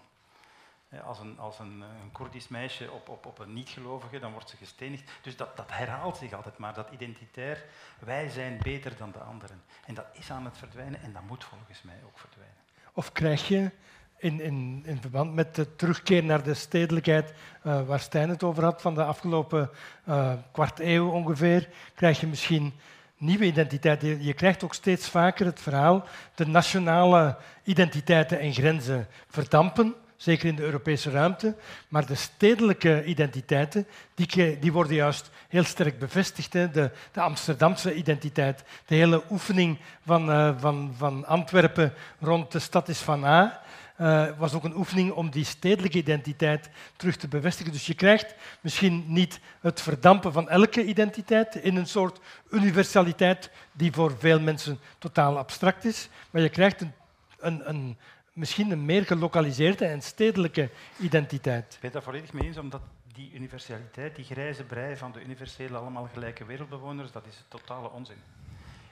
Als 1.04 1.20
een, 1.20 1.40
als 1.40 1.60
een, 1.60 1.84
eh, 1.84 2.02
een 2.02 2.12
Koerdisch 2.12 2.48
meisje 2.48 2.92
op, 2.92 3.10
op, 3.10 3.26
op 3.26 3.40
een 3.40 3.54
niet-gelovige, 3.54 4.20
dan 4.20 4.32
wordt 4.32 4.50
ze 4.50 4.58
gestenigd. 4.58 5.12
Dus 5.22 5.36
dat, 5.36 5.58
dat 5.58 5.72
herhaalt 5.72 6.18
zich 6.18 6.34
altijd 6.34 6.58
maar, 6.58 6.74
dat 6.74 6.92
identitair. 6.92 7.66
Wij 8.00 8.30
zijn 8.30 8.58
beter 8.64 8.98
dan 8.98 9.12
de 9.12 9.20
anderen. 9.20 9.64
En 9.86 9.94
dat 9.94 10.06
is 10.14 10.32
aan 10.32 10.46
het 10.46 10.58
verdwijnen 10.58 11.02
en 11.02 11.14
dat 11.14 11.22
moet 11.22 11.44
volgens 11.44 11.82
mij 11.82 12.00
ook 12.06 12.20
verdwijnen. 12.20 12.58
Of 12.94 13.12
krijg 13.12 13.48
je 13.48 13.72
in, 14.20 14.42
in, 14.42 14.84
in 14.86 15.02
verband 15.02 15.34
met 15.34 15.56
de 15.56 15.76
terugkeer 15.76 16.24
naar 16.24 16.44
de 16.44 16.54
stedelijkheid, 16.54 17.34
uh, 17.64 17.82
waar 17.82 18.00
Stijn 18.00 18.30
het 18.30 18.44
over 18.44 18.64
had, 18.64 18.82
van 18.82 18.96
de 18.96 19.04
afgelopen 19.04 19.70
uh, 20.10 20.34
kwart 20.52 20.80
eeuw 20.80 21.10
ongeveer, 21.10 21.70
krijg 21.96 22.20
je 22.20 22.28
misschien 22.28 22.74
nieuwe 23.18 23.46
identiteit. 23.46 24.02
Je, 24.02 24.34
krijgt 24.34 24.64
ook 24.64 24.74
steeds 24.74 25.10
vaker 25.10 25.46
het 25.46 25.62
verhaal, 25.62 26.06
de 26.36 26.48
nationale 26.48 27.38
identiteiten 27.64 28.40
en 28.40 28.54
grenzen 28.54 29.08
verdampen 29.28 29.96
zeker 30.20 30.48
in 30.48 30.56
de 30.56 30.64
Europese 30.64 31.10
ruimte. 31.10 31.56
Maar 31.88 32.06
de 32.06 32.16
stedelijke 32.16 33.04
identiteiten 33.04 33.88
die, 34.16 34.60
die 34.60 34.72
worden 34.72 34.96
juist 34.96 35.32
heel 35.48 35.64
sterk 35.64 36.00
bevestigd. 36.00 36.54
Hè. 36.54 36.72
De, 36.72 36.92
de, 37.12 37.22
Amsterdamse 37.22 37.94
identiteit, 37.94 38.64
de 38.86 38.96
hele 38.96 39.24
oefening 39.30 39.78
van, 40.06 40.30
uh, 40.30 40.54
van, 40.58 40.94
van 40.98 41.26
Antwerpen 41.26 41.94
rond 42.20 42.52
de 42.52 42.60
stad 42.60 42.90
is 42.90 43.00
van 43.00 43.26
A. 43.26 43.62
Uh, 44.02 44.38
was 44.38 44.54
ook 44.54 44.64
een 44.64 44.76
oefening 44.76 45.12
om 45.12 45.30
die 45.30 45.46
stedelijke 45.46 45.98
identiteit 45.98 46.70
terug 46.96 47.16
te 47.16 47.28
bevestigen. 47.28 47.72
Dus 47.72 47.86
je 47.86 47.94
krijgt 47.94 48.36
misschien 48.62 49.04
niet 49.08 49.40
het 49.60 49.82
verdampen 49.82 50.34
van 50.34 50.50
elke 50.50 50.86
identiteit 50.86 51.56
in 51.56 51.76
een 51.76 51.88
soort 51.88 52.20
universaliteit 52.50 53.52
die 53.72 53.92
voor 53.92 54.18
veel 54.18 54.40
mensen 54.40 54.80
totaal 54.98 55.38
abstract 55.38 55.86
is, 55.86 56.10
maar 56.30 56.42
je 56.42 56.50
krijgt 56.50 56.82
een, 56.82 56.92
een, 57.40 57.70
een, 57.70 57.98
misschien 58.34 58.72
een 58.72 58.86
meer 58.86 59.06
gelokaliseerde 59.06 59.86
en 59.86 60.02
stedelijke 60.02 60.70
identiteit. 61.00 61.74
Ik 61.74 61.82
ben 61.82 61.92
daar 61.92 62.04
volledig 62.04 62.34
mee 62.34 62.44
eens, 62.44 62.58
omdat 62.58 62.82
die 63.14 63.32
universaliteit, 63.34 64.16
die 64.16 64.26
grijze 64.26 64.64
brei 64.64 64.98
van 64.98 65.12
de 65.12 65.24
universele 65.24 65.78
allemaal 65.78 66.10
gelijke 66.14 66.46
wereldbewoners, 66.46 67.12
dat 67.12 67.26
is 67.26 67.44
totale 67.48 67.92
onzin. 67.92 68.18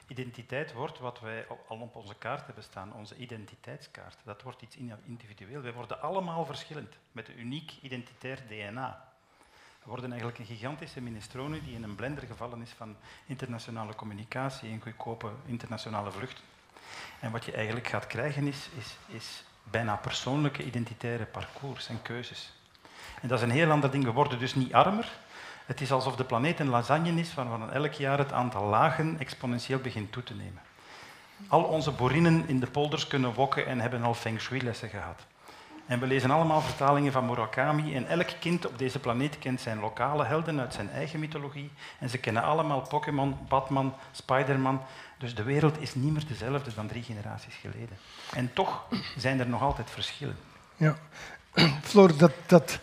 Identiteit 0.08 0.74
wordt 0.74 1.00
wat 1.00 1.20
wij 1.20 1.46
al 1.68 1.78
op 1.78 1.96
onze 1.96 2.16
kaart 2.16 2.46
hebben 2.46 2.64
staan, 2.64 2.94
onze 2.94 3.16
identiteitskaart. 3.16 4.18
Dat 4.24 4.42
wordt 4.42 4.62
iets 4.62 4.78
individueel. 5.06 5.62
Wij 5.62 5.74
worden 5.74 6.02
allemaal 6.02 6.46
verschillend, 6.46 6.98
met 7.12 7.28
een 7.28 7.40
uniek 7.40 7.74
identitair 7.82 8.42
DNA. 8.48 9.12
We 9.84 9.90
worden 9.90 10.10
eigenlijk 10.10 10.40
een 10.40 10.56
gigantische 10.56 11.02
minestrone 11.02 11.64
die 11.64 11.76
in 11.76 11.84
een 11.84 11.96
blender 11.96 12.24
gevallen 12.24 12.62
is 12.62 12.72
van 12.72 12.96
internationale 13.26 13.96
communicatie 13.96 14.70
en 14.70 14.82
goedkope 14.82 15.32
internationale 15.46 16.12
vluchten. 16.12 16.44
En 17.20 17.32
wat 17.32 17.46
je 17.46 17.52
eigenlijk 17.52 17.88
gaat 17.88 18.08
krijgen 18.08 18.48
is, 18.48 18.70
is, 18.78 18.98
is 19.08 19.44
bijna 19.64 19.96
persoonlijke 19.96 20.64
identitaire 20.64 21.26
parcours 21.26 21.88
en 21.88 22.02
keuzes. 22.02 22.54
En 23.22 23.28
dat 23.28 23.38
is 23.38 23.44
een 23.44 23.52
heel 23.52 23.72
ander 23.72 23.92
ding. 23.92 24.04
We 24.04 24.12
worden 24.12 24.40
dus 24.40 24.56
niet 24.56 24.74
armer. 24.74 25.12
Het 25.68 25.82
is 25.82 25.92
alsof 25.92 26.16
de 26.16 26.24
planeet 26.24 26.60
een 26.60 26.70
lasagne 26.70 27.20
is 27.20 27.34
waarvan 27.34 27.72
elk 27.72 27.94
jaar 27.94 28.18
het 28.18 28.32
aantal 28.32 28.66
lagen 28.66 29.20
exponentieel 29.20 29.80
begint 29.80 30.12
toe 30.12 30.24
te 30.24 30.34
nemen. 30.34 30.62
Al 31.48 31.64
onze 31.64 31.92
boerinnen 31.92 32.44
in 32.48 32.60
de 32.60 32.68
polders 32.68 33.08
kunnen 33.08 33.34
wokken 33.34 33.66
en 33.66 33.80
hebben 33.80 34.04
al 34.04 34.14
feng 34.14 34.40
shui-lessen 34.40 34.90
gehad. 34.90 35.26
En 35.86 36.00
we 36.00 36.08
lezen 36.08 36.32
allemaal 36.32 36.62
vertalingen 36.62 37.12
van 37.12 37.26
Murakami 37.26 37.96
en 37.96 38.08
elk 38.08 38.30
kind 38.40 38.68
op 38.68 38.78
deze 38.78 39.00
planeet 39.00 39.40
kent 39.40 39.62
zijn 39.62 39.80
lokale 39.80 40.26
helden 40.26 40.60
uit 40.60 40.74
zijn 40.74 40.90
eigen 40.90 41.20
mythologie. 41.20 41.72
En 42.00 42.10
ze 42.10 42.18
kennen 42.18 42.44
allemaal 42.44 42.82
Pokémon, 42.82 43.38
Batman, 43.48 43.94
Spider-Man. 44.12 44.82
Dus 45.18 45.36
de 45.36 45.44
wereld 45.44 45.82
is 45.82 45.96
niet 45.96 46.14
meer 46.14 46.28
dezelfde 46.28 46.74
dan 46.76 46.88
drie 46.88 47.04
generaties 47.04 47.56
geleden. 47.56 47.98
En 48.34 48.54
toch 48.54 48.86
zijn 49.18 49.40
er 49.40 49.48
nog 49.48 49.62
altijd 49.62 49.90
verschillen. 49.90 50.38
Ja, 50.76 50.96
Floor, 51.90 52.18
dat, 52.18 52.32
dat 52.46 52.80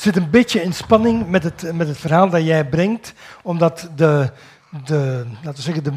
zit 0.00 0.16
een 0.16 0.30
beetje 0.30 0.62
in 0.62 0.72
spanning 0.72 1.28
met 1.28 1.42
het, 1.42 1.72
met 1.72 1.88
het 1.88 1.98
verhaal 1.98 2.30
dat 2.30 2.44
jij 2.44 2.68
brengt, 2.68 3.12
omdat 3.42 3.90
de, 3.96 4.30
de, 4.84 5.26
laten 5.34 5.54
we 5.54 5.62
zeggen, 5.62 5.84
de, 5.84 5.92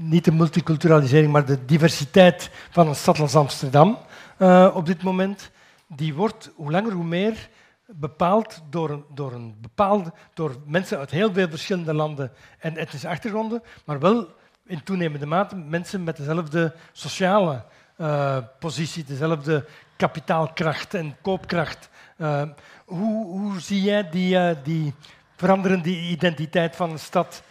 niet 0.00 0.24
de 0.24 0.32
multiculturalisering, 0.32 1.32
maar 1.32 1.44
de 1.44 1.64
diversiteit 1.64 2.50
van 2.70 2.88
een 2.88 2.94
stad 2.94 3.18
als 3.18 3.36
Amsterdam 3.36 3.98
uh, 4.38 4.70
op 4.74 4.86
dit 4.86 5.02
moment, 5.02 5.50
die 5.86 6.14
wordt 6.14 6.50
hoe 6.54 6.70
langer 6.70 6.92
hoe 6.92 7.04
meer 7.04 7.48
bepaald 7.86 8.62
door, 8.70 9.04
door, 9.14 9.32
een 9.32 9.56
bepaalde, 9.60 10.12
door 10.34 10.56
mensen 10.66 10.98
uit 10.98 11.10
heel 11.10 11.32
veel 11.32 11.48
verschillende 11.48 11.94
landen 11.94 12.32
en 12.58 12.76
etnische 12.76 13.08
achtergronden, 13.08 13.62
maar 13.84 13.98
wel 13.98 14.28
in 14.66 14.82
toenemende 14.82 15.26
mate 15.26 15.56
mensen 15.56 16.04
met 16.04 16.16
dezelfde 16.16 16.74
sociale 16.92 17.64
uh, 17.96 18.36
positie, 18.58 19.04
dezelfde 19.04 19.64
kapitaalkracht 19.96 20.94
en 20.94 21.16
koopkracht. 21.22 21.88
Uh, 22.16 22.42
hoe, 22.88 23.38
hoe, 23.38 23.60
zie 23.60 23.82
jij 23.82 24.10
die, 24.10 24.34
uh, 24.36 24.50
die 24.62 24.94
veranderende 25.36 25.88
identiteit 25.88 26.76
van 26.76 26.90
een 26.90 26.98
stad 26.98 27.42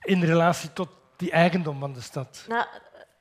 in 0.00 0.22
relatie 0.22 0.72
tot 0.72 0.88
die 1.16 1.30
eigendom 1.30 1.80
van 1.80 1.92
de 1.92 2.00
stad? 2.00 2.44
Nou, 2.48 2.66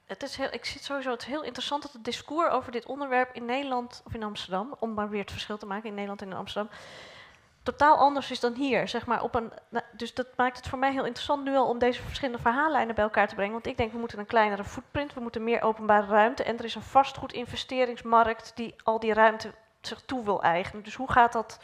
het 0.05 0.24
is 0.24 0.36
heel, 0.36 0.47
ik 0.51 0.66
zie 0.66 0.82
sowieso 0.82 1.12
het 1.12 1.26
heel 1.26 1.43
interessant 1.43 1.82
dat 1.82 1.93
het 1.93 2.03
discours 2.03 2.51
over 2.51 2.72
dit 2.72 2.86
onderwerp 2.86 3.30
in 3.34 3.45
Nederland 3.45 4.01
of 4.05 4.14
in 4.14 4.24
Amsterdam, 4.24 4.76
om 4.80 4.93
maar 4.93 5.09
weer 5.09 5.22
het 5.22 5.32
verschil 5.32 5.57
te 5.57 5.66
maken 5.66 5.88
in 5.88 5.93
Nederland 5.93 6.22
en 6.22 6.28
in 6.28 6.36
Amsterdam, 6.36 6.72
totaal 7.64 7.97
anders 7.97 8.32
is 8.32 8.39
dan 8.39 8.53
hier. 8.53 8.88
Zeg 8.88 9.05
maar, 9.05 9.24
op 9.24 9.36
een, 9.36 9.51
nou, 9.70 9.86
dus 9.91 10.14
dat 10.14 10.28
maakt 10.36 10.57
het 10.57 10.68
voor 10.68 10.80
mij 10.80 10.91
heel 10.91 11.05
interessant 11.05 11.43
nu 11.43 11.55
al 11.55 11.68
om 11.68 11.80
deze 11.80 12.01
verschillende 12.01 12.41
verhaallijnen 12.41 12.95
bij 12.95 13.03
elkaar 13.03 13.28
te 13.28 13.36
brengen. 13.36 13.53
Want 13.53 13.68
ik 13.68 13.78
denk, 13.78 13.91
we 13.91 13.97
moeten 13.97 14.20
een 14.20 14.26
kleinere 14.26 14.64
footprint, 14.64 15.14
we 15.14 15.20
moeten 15.20 15.43
meer 15.43 15.62
openbare 15.62 16.07
ruimte. 16.07 16.43
En 16.43 16.57
er 16.57 16.66
is 16.66 16.76
een 16.76 16.82
vastgoedinvesteringsmarkt 16.82 18.51
die 18.55 18.76
al 18.84 18.99
die 18.99 19.14
ruimte 19.14 19.53
zich 19.82 20.01
toe 20.05 20.23
wil 20.23 20.43
eigenen. 20.43 20.84
Dus 20.84 20.95
hoe 20.95 21.11
gaat 21.11 21.34
dat 21.34 21.59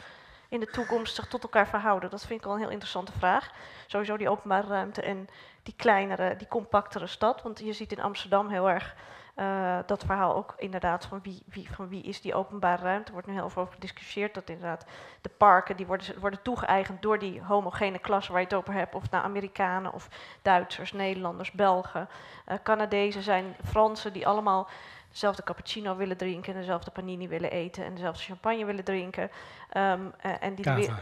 in 0.48 0.60
de 0.60 0.70
toekomst 0.70 1.14
zich 1.14 1.28
tot 1.28 1.42
elkaar 1.42 1.68
verhouden? 1.68 2.10
Dat 2.10 2.26
vind 2.26 2.38
ik 2.38 2.44
wel 2.44 2.54
een 2.54 2.60
heel 2.60 2.70
interessante 2.70 3.12
vraag. 3.12 3.50
Sowieso 3.86 4.16
die 4.16 4.28
openbare 4.28 4.66
ruimte 4.66 5.02
en 5.02 5.28
die 5.62 5.74
kleinere, 5.76 6.36
die 6.36 6.48
compactere 6.48 7.06
stad. 7.06 7.42
Want 7.42 7.58
je 7.58 7.72
ziet 7.72 7.92
in 7.92 8.02
Amsterdam 8.02 8.48
heel 8.48 8.70
erg 8.70 8.94
Uh, 9.40 9.78
dat 9.86 10.04
verhaal 10.04 10.34
ook 10.34 10.54
inderdaad 10.56 11.06
van 11.06 11.20
wie, 11.22 11.42
wie, 11.46 11.68
van 11.72 11.88
wie 11.88 12.02
is 12.02 12.20
die 12.20 12.34
openbare 12.34 12.82
ruimte. 12.82 13.06
Er 13.06 13.12
wordt 13.12 13.26
nu 13.26 13.32
heel 13.32 13.50
veel 13.50 13.62
over 13.62 13.74
gediscussieerd 13.74 14.34
dat 14.34 14.48
inderdaad 14.48 14.86
de 15.20 15.28
parken 15.28 15.76
die 15.76 15.86
worden, 15.86 16.20
worden 16.20 16.42
toegeëigend 16.42 17.02
door 17.02 17.18
die 17.18 17.42
homogene 17.42 17.98
klasse 17.98 18.32
waar 18.32 18.40
je 18.40 18.46
het 18.46 18.56
over 18.56 18.74
hebt. 18.74 18.94
Of 18.94 19.10
naar 19.10 19.22
Amerikanen 19.22 19.92
of 19.92 20.08
Duitsers, 20.42 20.92
Nederlanders, 20.92 21.50
Belgen, 21.50 22.08
uh, 22.48 22.54
Canadezen 22.62 23.22
zijn, 23.22 23.56
Fransen 23.64 24.12
die 24.12 24.26
allemaal 24.26 24.68
dezelfde 25.10 25.42
cappuccino 25.42 25.96
willen 25.96 26.16
drinken, 26.16 26.54
dezelfde 26.54 26.90
panini 26.90 27.28
willen 27.28 27.50
eten 27.50 27.84
en 27.84 27.94
dezelfde 27.94 28.22
champagne 28.22 28.64
willen 28.64 28.84
drinken. 28.84 29.30
Um, 29.76 30.12
uh, 30.26 30.32
en 30.40 30.54
die 30.54 30.64
de, 30.64 30.94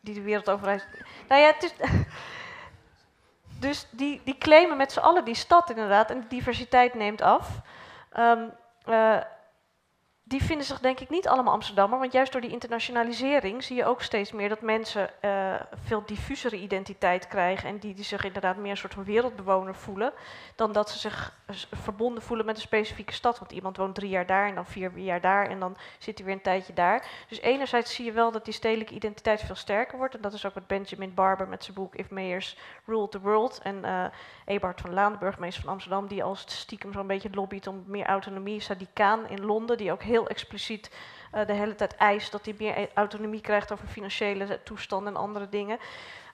die 0.00 0.14
de 0.14 0.22
wereld 0.22 0.50
overreist. 0.50 0.86
Nou 1.28 1.40
ja, 1.40 1.46
het 1.46 1.62
is. 1.62 1.72
Dus 3.58 3.86
die, 3.90 4.20
die 4.24 4.38
claimen 4.38 4.76
met 4.76 4.92
z'n 4.92 4.98
allen 4.98 5.24
die 5.24 5.34
stad 5.34 5.70
inderdaad 5.70 6.10
en 6.10 6.20
de 6.20 6.26
diversiteit 6.26 6.94
neemt 6.94 7.20
af. 7.20 7.60
Um, 8.18 8.50
uh, 8.88 9.20
die 10.26 10.42
vinden 10.42 10.66
zich 10.66 10.80
denk 10.80 11.00
ik 11.00 11.10
niet 11.10 11.28
allemaal 11.28 11.52
Amsterdammer, 11.52 11.98
want 11.98 12.12
juist 12.12 12.32
door 12.32 12.40
die 12.40 12.50
internationalisering 12.50 13.64
zie 13.64 13.76
je 13.76 13.84
ook 13.84 14.02
steeds 14.02 14.32
meer 14.32 14.48
dat 14.48 14.60
mensen 14.60 15.10
uh, 15.20 15.54
veel 15.84 16.02
diffusere 16.06 16.56
identiteit 16.56 17.28
krijgen 17.28 17.68
en 17.68 17.78
die, 17.78 18.04
zich 18.04 18.24
inderdaad 18.24 18.56
meer 18.56 18.70
een 18.70 18.76
soort 18.76 18.94
van 18.94 19.04
wereldbewoner 19.04 19.74
voelen, 19.74 20.12
dan 20.54 20.72
dat 20.72 20.90
ze 20.90 20.98
zich 20.98 21.34
verbonden 21.72 22.22
voelen 22.22 22.46
met 22.46 22.56
een 22.56 22.62
specifieke 22.62 23.12
stad. 23.12 23.38
Want 23.38 23.52
iemand 23.52 23.76
woont 23.76 23.94
drie 23.94 24.08
jaar 24.08 24.26
daar 24.26 24.48
en 24.48 24.54
dan 24.54 24.66
vier 24.66 24.98
jaar 24.98 25.20
daar 25.20 25.48
en 25.48 25.60
dan 25.60 25.76
zit 25.98 26.18
hij 26.18 26.26
weer 26.26 26.36
een 26.36 26.42
tijdje 26.42 26.72
daar. 26.72 27.06
Dus 27.28 27.40
enerzijds 27.40 27.94
zie 27.94 28.04
je 28.04 28.12
wel 28.12 28.32
dat 28.32 28.44
die 28.44 28.54
stedelijke 28.54 28.94
identiteit 28.94 29.40
veel 29.40 29.54
sterker 29.54 29.98
wordt 29.98 30.14
en 30.14 30.20
dat 30.20 30.32
is 30.32 30.46
ook 30.46 30.54
wat 30.54 30.66
Benjamin 30.66 31.14
Barber 31.14 31.48
met 31.48 31.64
zijn 31.64 31.76
boek 31.76 31.94
If 31.94 32.10
Mayors 32.10 32.56
Ruled 32.84 33.10
the 33.10 33.20
World 33.20 33.60
en 33.62 33.76
uh, 33.84 34.04
Eberhard 34.44 34.80
van 34.80 34.92
Laan, 34.92 35.12
de 35.12 35.18
burgemeester 35.18 35.62
van 35.62 35.72
Amsterdam, 35.72 36.08
die 36.08 36.24
als 36.24 36.44
stiekem 36.46 36.92
zo'n 36.92 37.06
beetje 37.06 37.30
lobbyt 37.32 37.66
om 37.66 37.84
meer 37.86 38.06
autonomie, 38.06 38.60
Sadikaan 38.60 39.28
in 39.28 39.44
Londen, 39.44 39.76
die 39.76 39.92
ook 39.92 40.02
heel 40.02 40.26
expliciet 40.26 40.90
uh, 41.34 41.46
de 41.46 41.52
hele 41.52 41.74
tijd 41.74 41.96
eist 41.96 42.32
dat 42.32 42.44
hij 42.44 42.54
meer 42.58 42.88
autonomie 42.94 43.40
krijgt 43.40 43.72
over 43.72 43.86
financiële 43.86 44.62
toestanden 44.62 45.14
en 45.14 45.20
andere 45.20 45.48
dingen. 45.48 45.78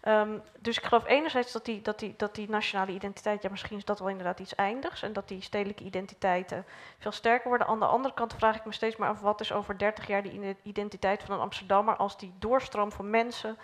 Um, 0.05 0.43
dus 0.59 0.79
ik 0.79 0.85
geloof 0.85 1.07
enerzijds 1.07 1.53
dat 1.53 1.65
die, 1.65 1.83
dat, 1.83 1.99
die, 1.99 2.15
dat 2.17 2.35
die 2.35 2.49
nationale 2.49 2.93
identiteit, 2.93 3.43
ja 3.43 3.51
misschien 3.51 3.77
is 3.77 3.85
dat 3.85 3.99
wel 3.99 4.09
inderdaad 4.09 4.41
iets 4.41 4.55
eindigs, 4.55 5.03
en 5.03 5.13
dat 5.13 5.29
die 5.29 5.43
stedelijke 5.43 5.85
identiteiten 5.85 6.65
veel 6.99 7.13
sterker 7.13 7.49
worden. 7.49 7.67
Aan 7.67 7.79
de 7.79 7.87
andere 7.87 8.15
kant 8.15 8.35
vraag 8.35 8.57
ik 8.57 8.65
me 8.65 8.73
steeds 8.73 8.97
maar 8.97 9.09
af, 9.09 9.21
wat 9.21 9.41
is 9.41 9.53
over 9.53 9.79
30 9.79 10.07
jaar 10.07 10.23
de 10.23 10.57
identiteit 10.63 11.23
van 11.23 11.35
een 11.35 11.41
Amsterdammer 11.41 11.97
als 11.97 12.19
die 12.19 12.33
doorstroom 12.39 12.93
van 12.93 13.11
mensen 13.11 13.59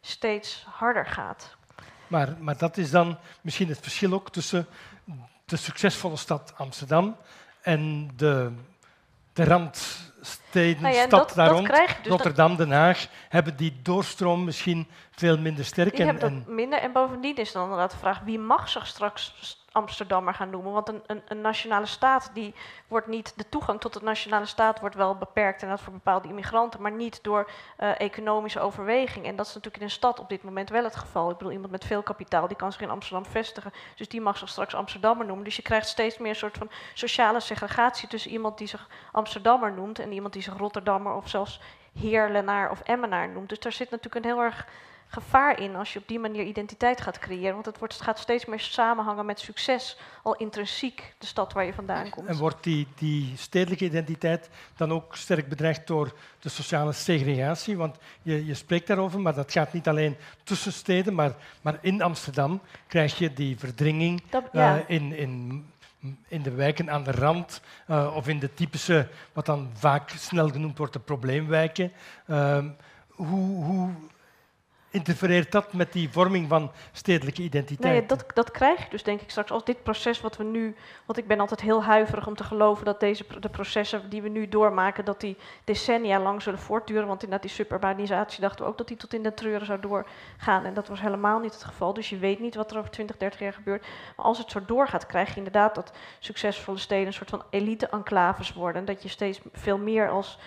steeds 0.00 0.66
harder 0.70 1.06
gaat? 1.06 1.57
Maar, 2.08 2.36
maar 2.40 2.58
dat 2.58 2.76
is 2.76 2.90
dan 2.90 3.18
misschien 3.40 3.68
het 3.68 3.80
verschil 3.80 4.12
ook 4.12 4.30
tussen 4.30 4.66
de 5.44 5.56
succesvolle 5.56 6.16
stad 6.16 6.52
Amsterdam 6.56 7.16
en 7.60 8.10
de 8.16 8.52
de 9.38 9.44
randsteden, 10.18 10.82
nou 10.82 10.94
ja, 10.94 11.06
stad 11.06 11.28
dat, 11.28 11.36
daar 11.36 11.50
rond, 11.50 11.66
dus 11.68 11.86
Rotterdam, 12.02 12.56
Den 12.56 12.70
Haag, 12.70 13.06
hebben 13.28 13.56
die 13.56 13.80
doorstroom 13.82 14.44
misschien 14.44 14.88
veel 15.10 15.38
minder 15.38 15.64
sterk. 15.64 15.90
Die 15.90 16.00
en, 16.00 16.06
hebben 16.06 16.44
dat 16.44 16.54
minder. 16.54 16.78
En 16.78 16.92
bovendien 16.92 17.36
is 17.36 17.52
dan 17.52 17.62
inderdaad 17.62 17.90
de 17.90 17.96
vraag, 17.96 18.20
wie 18.20 18.38
mag 18.38 18.68
zich 18.68 18.86
straks 18.86 19.56
Amsterdammer 19.72 20.34
gaan 20.34 20.50
noemen. 20.50 20.72
Want 20.72 20.88
een, 20.88 21.02
een, 21.06 21.22
een, 21.28 21.40
nationale 21.40 21.86
staat, 21.86 22.30
die 22.34 22.54
wordt 22.88 23.06
niet, 23.06 23.32
de 23.36 23.48
toegang 23.48 23.80
tot 23.80 23.92
de 23.92 24.00
nationale 24.02 24.46
staat 24.46 24.80
wordt 24.80 24.94
wel 24.94 25.14
beperkt 25.14 25.62
en 25.62 25.68
dat 25.68 25.80
voor 25.80 25.92
bepaalde 25.92 26.28
immigranten, 26.28 26.82
maar 26.82 26.92
niet 26.92 27.22
door 27.22 27.50
uh, 27.80 28.00
economische 28.00 28.60
overweging. 28.60 29.26
En 29.26 29.36
dat 29.36 29.46
is 29.46 29.54
natuurlijk 29.54 29.82
in 29.82 29.88
een 29.88 29.94
stad 29.94 30.20
op 30.20 30.28
dit 30.28 30.42
moment 30.42 30.70
wel 30.70 30.84
het 30.84 30.96
geval. 30.96 31.30
Ik 31.30 31.36
bedoel, 31.36 31.52
iemand 31.52 31.70
met 31.70 31.84
veel 31.84 32.02
kapitaal, 32.02 32.48
die 32.48 32.56
kan 32.56 32.72
zich 32.72 32.80
in 32.80 32.90
Amsterdam 32.90 33.26
vestigen. 33.26 33.72
Dus 33.96 34.08
die 34.08 34.20
mag 34.20 34.38
zich 34.38 34.48
straks 34.48 34.74
Amsterdammer 34.74 35.26
noemen. 35.26 35.44
Dus 35.44 35.56
je 35.56 35.62
krijgt 35.62 35.88
steeds 35.88 36.18
meer 36.18 36.30
een 36.30 36.36
soort 36.36 36.58
van 36.58 36.70
sociale 36.94 37.40
segregatie 37.40 38.08
tussen 38.08 38.30
iemand 38.30 38.58
die 38.58 38.66
zich 38.66 38.88
Amsterdammer 39.12 39.72
noemt 39.72 39.98
en 39.98 40.07
iemand 40.12 40.32
die 40.32 40.42
zich 40.42 40.56
Rotterdammer 40.56 41.14
of 41.14 41.28
zelfs 41.28 41.60
Heerlenaar 42.00 42.70
of 42.70 42.80
Emmenaar 42.80 43.28
noemt. 43.28 43.48
Dus 43.48 43.58
daar 43.58 43.72
zit 43.72 43.90
natuurlijk 43.90 44.24
een 44.24 44.30
heel 44.30 44.42
erg 44.42 44.66
gevaar 45.08 45.60
in 45.60 45.76
als 45.76 45.92
je 45.92 45.98
op 45.98 46.08
die 46.08 46.18
manier 46.18 46.44
identiteit 46.44 47.00
gaat 47.00 47.18
creëren. 47.18 47.52
Want 47.52 47.66
het, 47.66 47.78
wordt, 47.78 47.94
het 47.94 48.02
gaat 48.02 48.18
steeds 48.18 48.44
meer 48.44 48.60
samenhangen 48.60 49.26
met 49.26 49.40
succes, 49.40 49.96
al 50.22 50.36
intrinsiek, 50.36 51.14
de 51.18 51.26
stad 51.26 51.52
waar 51.52 51.64
je 51.64 51.72
vandaan 51.72 52.10
komt. 52.10 52.26
En 52.26 52.36
wordt 52.36 52.64
die, 52.64 52.86
die 52.94 53.32
stedelijke 53.36 53.84
identiteit 53.84 54.50
dan 54.76 54.92
ook 54.92 55.16
sterk 55.16 55.48
bedreigd 55.48 55.86
door 55.86 56.14
de 56.40 56.48
sociale 56.48 56.92
segregatie? 56.92 57.76
Want 57.76 57.96
je, 58.22 58.46
je 58.46 58.54
spreekt 58.54 58.86
daarover, 58.86 59.20
maar 59.20 59.34
dat 59.34 59.52
gaat 59.52 59.72
niet 59.72 59.88
alleen 59.88 60.16
tussen 60.42 60.72
steden, 60.72 61.14
maar, 61.14 61.34
maar 61.62 61.78
in 61.80 62.02
Amsterdam 62.02 62.60
krijg 62.86 63.18
je 63.18 63.32
die 63.32 63.58
verdringing 63.58 64.22
uh, 64.52 64.76
in, 64.86 65.12
in 65.12 65.64
in 66.28 66.42
de 66.42 66.50
wijken 66.50 66.90
aan 66.90 67.04
de 67.04 67.10
rand 67.10 67.60
uh, 67.90 68.14
of 68.14 68.28
in 68.28 68.38
de 68.38 68.54
typische, 68.54 69.08
wat 69.32 69.46
dan 69.46 69.70
vaak 69.74 70.10
snel 70.10 70.48
genoemd 70.48 70.78
wordt, 70.78 70.92
de 70.92 70.98
probleemwijken. 70.98 71.92
Uh, 72.26 72.64
hoe, 73.08 73.64
hoe 73.64 73.90
interfereert 74.90 75.52
dat 75.52 75.72
met 75.72 75.92
die 75.92 76.10
vorming 76.10 76.48
van 76.48 76.70
stedelijke 76.92 77.42
identiteit? 77.42 77.92
Nee, 77.92 78.06
dat, 78.06 78.24
dat 78.34 78.50
krijg 78.50 78.84
je 78.84 78.90
dus 78.90 79.02
denk 79.02 79.20
ik 79.20 79.30
straks 79.30 79.50
als 79.50 79.64
dit 79.64 79.82
proces 79.82 80.20
wat 80.20 80.36
we 80.36 80.44
nu... 80.44 80.76
Want 81.06 81.18
ik 81.18 81.26
ben 81.26 81.40
altijd 81.40 81.60
heel 81.60 81.84
huiverig 81.84 82.26
om 82.26 82.34
te 82.34 82.44
geloven 82.44 82.84
dat 82.84 83.00
deze, 83.00 83.24
de 83.40 83.48
processen 83.48 84.10
die 84.10 84.22
we 84.22 84.28
nu 84.28 84.48
doormaken... 84.48 85.04
dat 85.04 85.20
die 85.20 85.36
decennia 85.64 86.20
lang 86.20 86.42
zullen 86.42 86.58
voortduren. 86.58 87.06
Want 87.06 87.22
inderdaad 87.22 87.46
die 87.46 87.56
suburbanisatie 87.56 88.40
dachten 88.40 88.64
we 88.64 88.70
ook 88.70 88.78
dat 88.78 88.88
die 88.88 88.96
tot 88.96 89.14
in 89.14 89.22
de 89.22 89.34
treuren 89.34 89.66
zou 89.66 89.80
doorgaan. 89.80 90.64
En 90.64 90.74
dat 90.74 90.88
was 90.88 91.00
helemaal 91.00 91.38
niet 91.38 91.52
het 91.52 91.64
geval. 91.64 91.94
Dus 91.94 92.08
je 92.08 92.18
weet 92.18 92.40
niet 92.40 92.54
wat 92.54 92.70
er 92.70 92.78
over 92.78 92.90
20, 92.90 93.16
30 93.16 93.40
jaar 93.40 93.52
gebeurt. 93.52 93.86
Maar 94.16 94.26
als 94.26 94.38
het 94.38 94.50
zo 94.50 94.64
doorgaat, 94.66 95.06
krijg 95.06 95.28
je 95.30 95.36
inderdaad 95.36 95.74
dat 95.74 95.92
succesvolle 96.18 96.78
steden... 96.78 97.06
een 97.06 97.12
soort 97.12 97.30
van 97.30 97.42
elite-enclaves 97.50 98.52
worden. 98.52 98.80
En 98.80 98.86
dat 98.86 99.02
je 99.02 99.08
steeds 99.08 99.40
veel 99.52 99.78
meer 99.78 100.10
als 100.10 100.38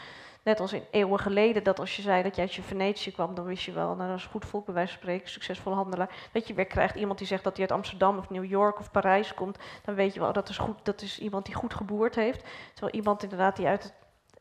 Net 0.43 0.59
als 0.59 0.73
in 0.73 0.83
eeuwen 0.91 1.19
geleden, 1.19 1.63
dat 1.63 1.79
als 1.79 1.95
je 1.95 2.01
zei 2.01 2.23
dat 2.23 2.35
je 2.35 2.41
uit 2.41 2.53
je 2.53 2.61
Venetië 2.61 3.11
kwam, 3.11 3.35
dan 3.35 3.45
wist 3.45 3.63
je 3.63 3.71
wel, 3.71 3.95
nou 3.95 4.09
dat 4.09 4.17
is 4.17 4.25
goed 4.25 4.45
volk 4.45 4.65
bij 4.65 4.73
wijze 4.73 4.91
van 4.91 5.01
spreken, 5.01 5.29
succesvol 5.29 5.73
handelaar. 5.73 6.09
Dat 6.31 6.47
je 6.47 6.53
weer 6.53 6.65
krijgt 6.65 6.95
iemand 6.95 7.17
die 7.17 7.27
zegt 7.27 7.43
dat 7.43 7.57
hij 7.57 7.67
uit 7.67 7.77
Amsterdam 7.77 8.17
of 8.17 8.29
New 8.29 8.45
York 8.45 8.79
of 8.79 8.91
Parijs 8.91 9.33
komt, 9.33 9.57
dan 9.85 9.95
weet 9.95 10.13
je 10.13 10.19
wel, 10.19 10.33
dat 10.33 10.49
is, 10.49 10.57
goed, 10.57 10.77
dat 10.83 11.01
is 11.01 11.19
iemand 11.19 11.45
die 11.45 11.55
goed 11.55 11.73
geboerd 11.73 12.15
heeft. 12.15 12.43
Terwijl 12.73 12.93
iemand 12.95 13.23
inderdaad 13.23 13.55
die 13.55 13.67
uit 13.67 13.93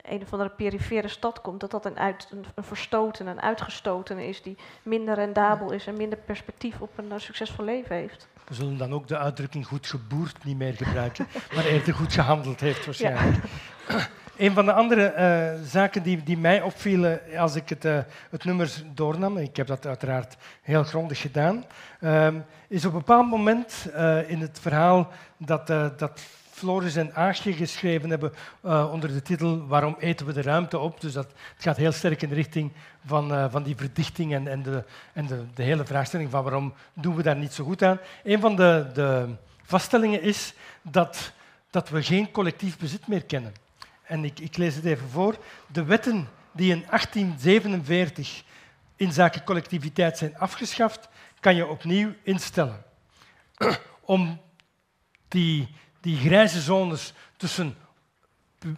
een 0.03 0.23
of 0.23 0.33
andere 0.33 0.51
perifere 0.51 1.09
stad 1.09 1.41
komt, 1.41 1.61
dat 1.61 1.71
dat 1.71 1.85
een, 1.85 1.99
uit, 1.99 2.29
een, 2.31 2.45
een 2.55 2.65
verstoten, 2.65 3.27
een 3.27 3.41
uitgestoten 3.41 4.19
is, 4.19 4.43
die 4.43 4.57
minder 4.83 5.15
rendabel 5.15 5.73
is 5.73 5.87
en 5.87 5.97
minder 5.97 6.19
perspectief 6.19 6.81
op 6.81 6.99
een 6.99 7.13
uh, 7.13 7.19
succesvol 7.19 7.65
leven 7.65 7.97
heeft. 7.97 8.29
We 8.49 8.55
zullen 8.55 8.79
dan 8.79 8.93
ook 8.93 9.09
de 9.09 9.19
uitdrukking 9.19 9.67
goed 9.67 9.87
geboerd 9.87 10.45
niet 10.45 10.57
meer 10.57 10.75
gebruiken, 10.75 11.27
maar 11.55 11.65
eerder 11.65 11.95
goed 11.95 12.13
gehandeld 12.13 12.61
heeft 12.61 12.85
waarschijnlijk. 12.85 13.45
Ja. 13.89 14.09
Een 14.41 14.53
van 14.53 14.65
de 14.65 14.73
andere 14.73 15.15
uh, 15.19 15.69
zaken 15.69 16.03
die, 16.03 16.23
die, 16.23 16.39
mij 16.39 16.63
opvielen 16.63 17.21
als 17.37 17.55
ik 17.55 17.69
het, 17.69 17.85
uh, 17.85 17.99
het 18.31 18.45
nummer 18.45 18.83
doornam, 18.95 19.37
ik 19.37 19.57
heb 19.57 19.67
dat 19.67 19.87
uiteraard 19.87 20.37
heel 20.63 20.85
grondig 20.85 21.21
gedaan, 21.21 21.65
uh, 22.01 22.29
is 22.69 22.85
op 22.85 22.93
een 22.93 22.99
bepaald 22.99 23.29
moment 23.29 23.87
uh, 23.95 24.31
in 24.31 24.41
het 24.41 24.59
verhaal 24.61 25.09
dat, 25.37 25.67
dat 25.99 26.21
Floris 26.51 26.97
en 26.97 27.15
Aagje 27.15 27.53
geschreven 27.53 28.11
hebben 28.11 28.33
onder 28.93 29.13
de 29.13 29.23
titel 29.23 29.67
Waarom 29.67 29.97
eten 29.99 30.27
we 30.27 30.33
de 30.33 30.43
ruimte 30.43 30.79
op? 30.79 31.01
Dus 31.01 31.13
dat, 31.13 31.27
het 31.27 31.63
gaat 31.63 31.77
heel 31.77 31.93
sterk 31.93 32.23
in 32.23 32.29
de 32.29 32.35
richting 32.35 32.73
van, 33.07 33.51
van 33.51 33.63
die 33.63 33.77
verdichting 33.77 34.35
en, 34.35 34.49
en, 34.49 34.63
de, 34.63 34.85
en 35.13 35.27
de, 35.27 35.45
de, 35.55 35.63
hele 35.63 35.85
vraagstelling 35.85 36.31
van 36.31 36.43
waarom 36.43 36.75
doen 36.93 37.17
we 37.17 37.23
daar 37.23 37.37
niet 37.37 37.53
zo 37.53 37.65
goed 37.65 37.83
aan. 37.83 37.99
Een 38.25 38.41
van 38.41 38.57
de, 38.57 38.87
de 38.95 39.29
vaststellingen 39.63 40.23
is 40.23 40.55
dat, 40.83 41.33
dat 41.71 41.89
we 41.89 42.03
geen 42.03 42.31
collectief 42.31 42.79
bezit 42.79 43.07
meer 43.07 43.25
kennen 43.25 43.53
en 44.11 44.25
ik, 44.25 44.39
ik 44.41 44.57
lees 44.57 44.75
het 44.75 44.85
even 44.85 45.09
voor, 45.09 45.39
de 45.67 45.85
wetten 45.85 46.29
die 46.53 46.71
in 46.73 46.85
1847 46.87 48.43
in 48.97 49.13
zaken 49.13 49.45
collectiviteit 49.45 50.19
zijn 50.19 50.39
afgeschaft, 50.39 51.09
kan 51.41 51.55
je 51.55 51.67
opnieuw 51.67 52.13
instellen. 52.23 52.83
Om 54.01 54.41
die, 55.29 55.69
die 56.01 56.17
grijze 56.17 56.61
zones 56.61 57.13
tussen 57.37 57.75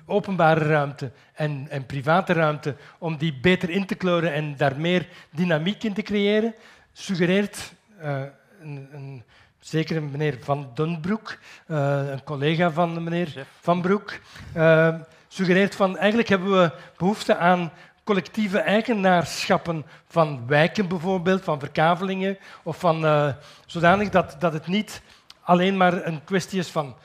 openbare 0.06 0.64
ruimte 0.64 1.12
en, 1.32 1.66
en, 1.70 1.86
private 1.86 2.32
ruimte, 2.32 2.76
om 2.98 3.16
die 3.16 3.34
beter 3.40 3.70
in 3.70 3.86
te 3.86 3.94
kleuren 3.94 4.32
en 4.32 4.56
daar 4.56 4.80
meer 4.80 5.08
dynamiek 5.30 5.82
in 5.82 5.92
te 5.92 6.02
creëren, 6.02 6.54
suggereert 6.92 7.72
uh, 8.02 8.22
een, 8.60 8.88
een 8.92 9.22
zeker 9.58 10.02
meneer 10.02 10.38
Van 10.40 10.70
Dunbroek, 10.74 11.38
uh, 11.66 12.10
een 12.10 12.24
collega 12.24 12.70
van 12.70 13.02
meneer 13.04 13.46
Van 13.60 13.82
Broek, 13.82 14.18
uh, 14.56 14.94
suggereert 15.32 15.74
van 15.74 15.96
eigenlijk 15.96 16.28
hebben 16.28 16.50
we 16.60 16.72
behoefte 16.96 17.36
aan 17.36 17.72
collectieve 18.04 18.58
eigenaarschappen 18.58 19.84
van 20.06 20.46
wijken 20.46 20.88
bijvoorbeeld, 20.88 21.44
van 21.44 21.58
verkavelingen, 21.58 22.38
of 22.62 22.78
van 22.78 23.04
uh, 23.04 23.28
zodanig 23.66 24.08
dat, 24.08 24.36
dat 24.38 24.52
het 24.52 24.66
niet 24.66 25.02
alleen 25.40 25.76
maar 25.76 26.06
een 26.06 26.24
kwestie 26.24 26.58
is 26.58 26.68
van 26.68 26.96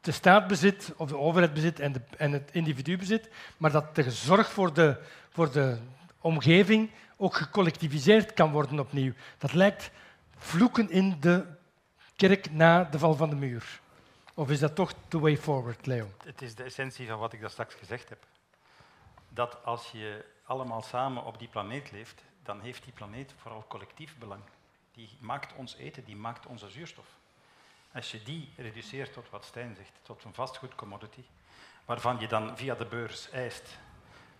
de 0.00 0.12
staat 0.12 0.46
bezit, 0.46 0.92
of 0.96 1.08
de 1.08 1.18
overheid 1.18 1.54
bezit 1.54 1.80
en, 1.80 1.92
de, 1.92 2.00
en 2.16 2.32
het 2.32 2.48
individu 2.52 2.96
bezit, 2.98 3.28
maar 3.56 3.70
dat 3.70 3.94
de 3.94 4.10
zorg 4.10 4.52
voor 4.52 4.72
de, 4.74 4.96
voor 5.30 5.52
de 5.52 5.76
omgeving 6.20 6.90
ook 7.16 7.36
gecollectiviseerd 7.36 8.34
kan 8.34 8.50
worden 8.50 8.78
opnieuw. 8.78 9.12
Dat 9.38 9.52
lijkt 9.52 9.90
vloeken 10.38 10.90
in 10.90 11.16
de 11.20 11.44
kerk 12.16 12.52
na 12.52 12.84
de 12.84 12.98
val 12.98 13.14
van 13.14 13.30
de 13.30 13.36
muur 13.36 13.80
Of 14.40 14.50
is 14.50 14.60
dat 14.60 14.74
toch 14.74 14.92
the 15.08 15.18
way 15.18 15.36
forward, 15.36 15.86
Leo? 15.86 16.10
Het 16.24 16.42
is 16.42 16.54
de 16.54 16.62
essentie 16.62 17.08
van 17.08 17.18
wat 17.18 17.32
ik 17.32 17.40
daar 17.40 17.50
straks 17.50 17.74
gezegd 17.74 18.08
heb. 18.08 18.26
Dat 19.28 19.64
als 19.64 19.90
je 19.90 20.24
allemaal 20.44 20.82
samen 20.82 21.24
op 21.24 21.38
die 21.38 21.48
planeet 21.48 21.90
leeft, 21.90 22.22
dan 22.42 22.60
heeft 22.60 22.84
die 22.84 22.92
planeet 22.92 23.34
vooral 23.36 23.64
collectief 23.68 24.18
belang. 24.18 24.42
Die 24.92 25.16
maakt 25.20 25.54
ons 25.54 25.76
eten, 25.76 26.04
die 26.04 26.16
maakt 26.16 26.46
onze 26.46 26.70
zuurstof. 26.70 27.06
Als 27.92 28.10
je 28.10 28.22
die 28.22 28.52
reduceert 28.56 29.12
tot 29.12 29.30
wat 29.30 29.44
Stijn 29.44 29.74
zegt, 29.76 29.92
tot 30.02 30.24
een 30.24 30.34
vastgoedcommodity, 30.34 31.24
waarvan 31.84 32.18
je 32.20 32.28
dan 32.28 32.56
via 32.56 32.74
de 32.74 32.86
beurs 32.86 33.30
eist 33.30 33.78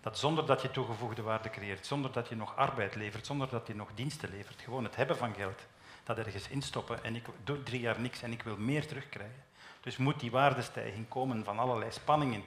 dat 0.01 0.19
zonder 0.19 0.47
dat 0.47 0.63
je 0.63 0.71
toegevoegde 0.71 1.23
waarde 1.23 1.51
creëert, 1.51 1.87
zonder 1.87 2.13
dat 2.13 2.29
je 2.29 2.37
nog 2.37 2.57
arbeid 2.57 2.95
levert, 2.95 3.27
zonder 3.27 3.49
dat 3.49 3.67
je 3.67 3.75
nog 3.75 3.89
diensten 3.95 4.31
levert, 4.31 4.61
gewoon 4.61 4.85
het 4.85 4.97
hebben 4.97 5.17
van 5.17 5.35
geld, 5.35 5.67
dat 6.05 6.19
ergens 6.19 6.49
instoppen 6.49 7.05
en 7.05 7.17
ik 7.17 7.27
doe 7.45 7.63
drie 7.63 7.81
jaar 7.81 8.01
niks 8.01 8.23
en 8.23 8.33
ik 8.33 8.43
wil 8.43 8.57
meer 8.57 8.87
terugkrijgen. 8.87 9.49
Dus 9.81 9.97
moet 9.97 10.21
die 10.21 10.31
waardestijging 10.31 11.09
komen 11.09 11.45
van 11.45 11.59
allerlei 11.59 11.91
spanningen, 11.91 12.43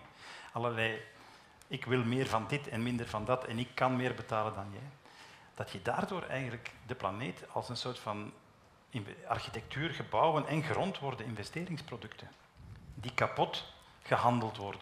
allerlei 0.51 1.01
ik 1.67 1.85
wil 1.85 2.03
meer 2.03 2.27
van 2.27 2.47
dit 2.47 2.67
en 2.67 2.83
minder 2.83 3.07
van 3.07 3.25
dat 3.25 3.45
en 3.45 3.59
ik 3.59 3.69
kan 3.73 3.95
meer 3.95 4.13
betalen 4.13 4.53
dan 4.53 4.67
jij. 4.71 4.89
Dat 5.53 5.71
je 5.71 5.81
daardoor 5.81 6.23
eigenlijk 6.23 6.71
de 6.87 6.95
planeet 6.95 7.45
als 7.51 7.69
een 7.69 7.77
soort 7.77 7.99
van 7.99 8.33
architectuur, 9.27 9.89
gebouwen 9.89 10.47
en 10.47 10.63
grond 10.63 10.99
worden 10.99 11.25
investeringsproducten 11.25 12.29
die 12.95 13.13
kapot 13.13 13.73
gehandeld 14.01 14.57
worden. 14.57 14.81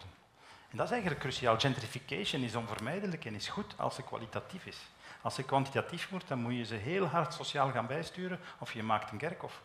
En 0.70 0.76
dat 0.76 0.86
is 0.86 0.92
eigenlijk 0.92 1.20
cruciaal. 1.20 1.58
Gentrification 1.58 2.42
is 2.42 2.54
onvermijdelijk 2.54 3.24
en 3.24 3.34
is 3.34 3.48
goed 3.48 3.74
als 3.78 3.94
ze 3.94 4.02
kwalitatief 4.02 4.66
is. 4.66 4.78
Als 5.22 5.34
ze 5.34 5.42
kwantitatief 5.42 6.08
wordt, 6.08 6.28
dan 6.28 6.38
moet 6.38 6.56
je 6.56 6.64
ze 6.64 6.74
heel 6.74 7.06
hard 7.06 7.34
sociaal 7.34 7.70
gaan 7.70 7.86
bijsturen 7.86 8.40
of 8.58 8.72
je 8.72 8.82
maakt 8.82 9.10
een 9.10 9.18
kerkhof. 9.18 9.62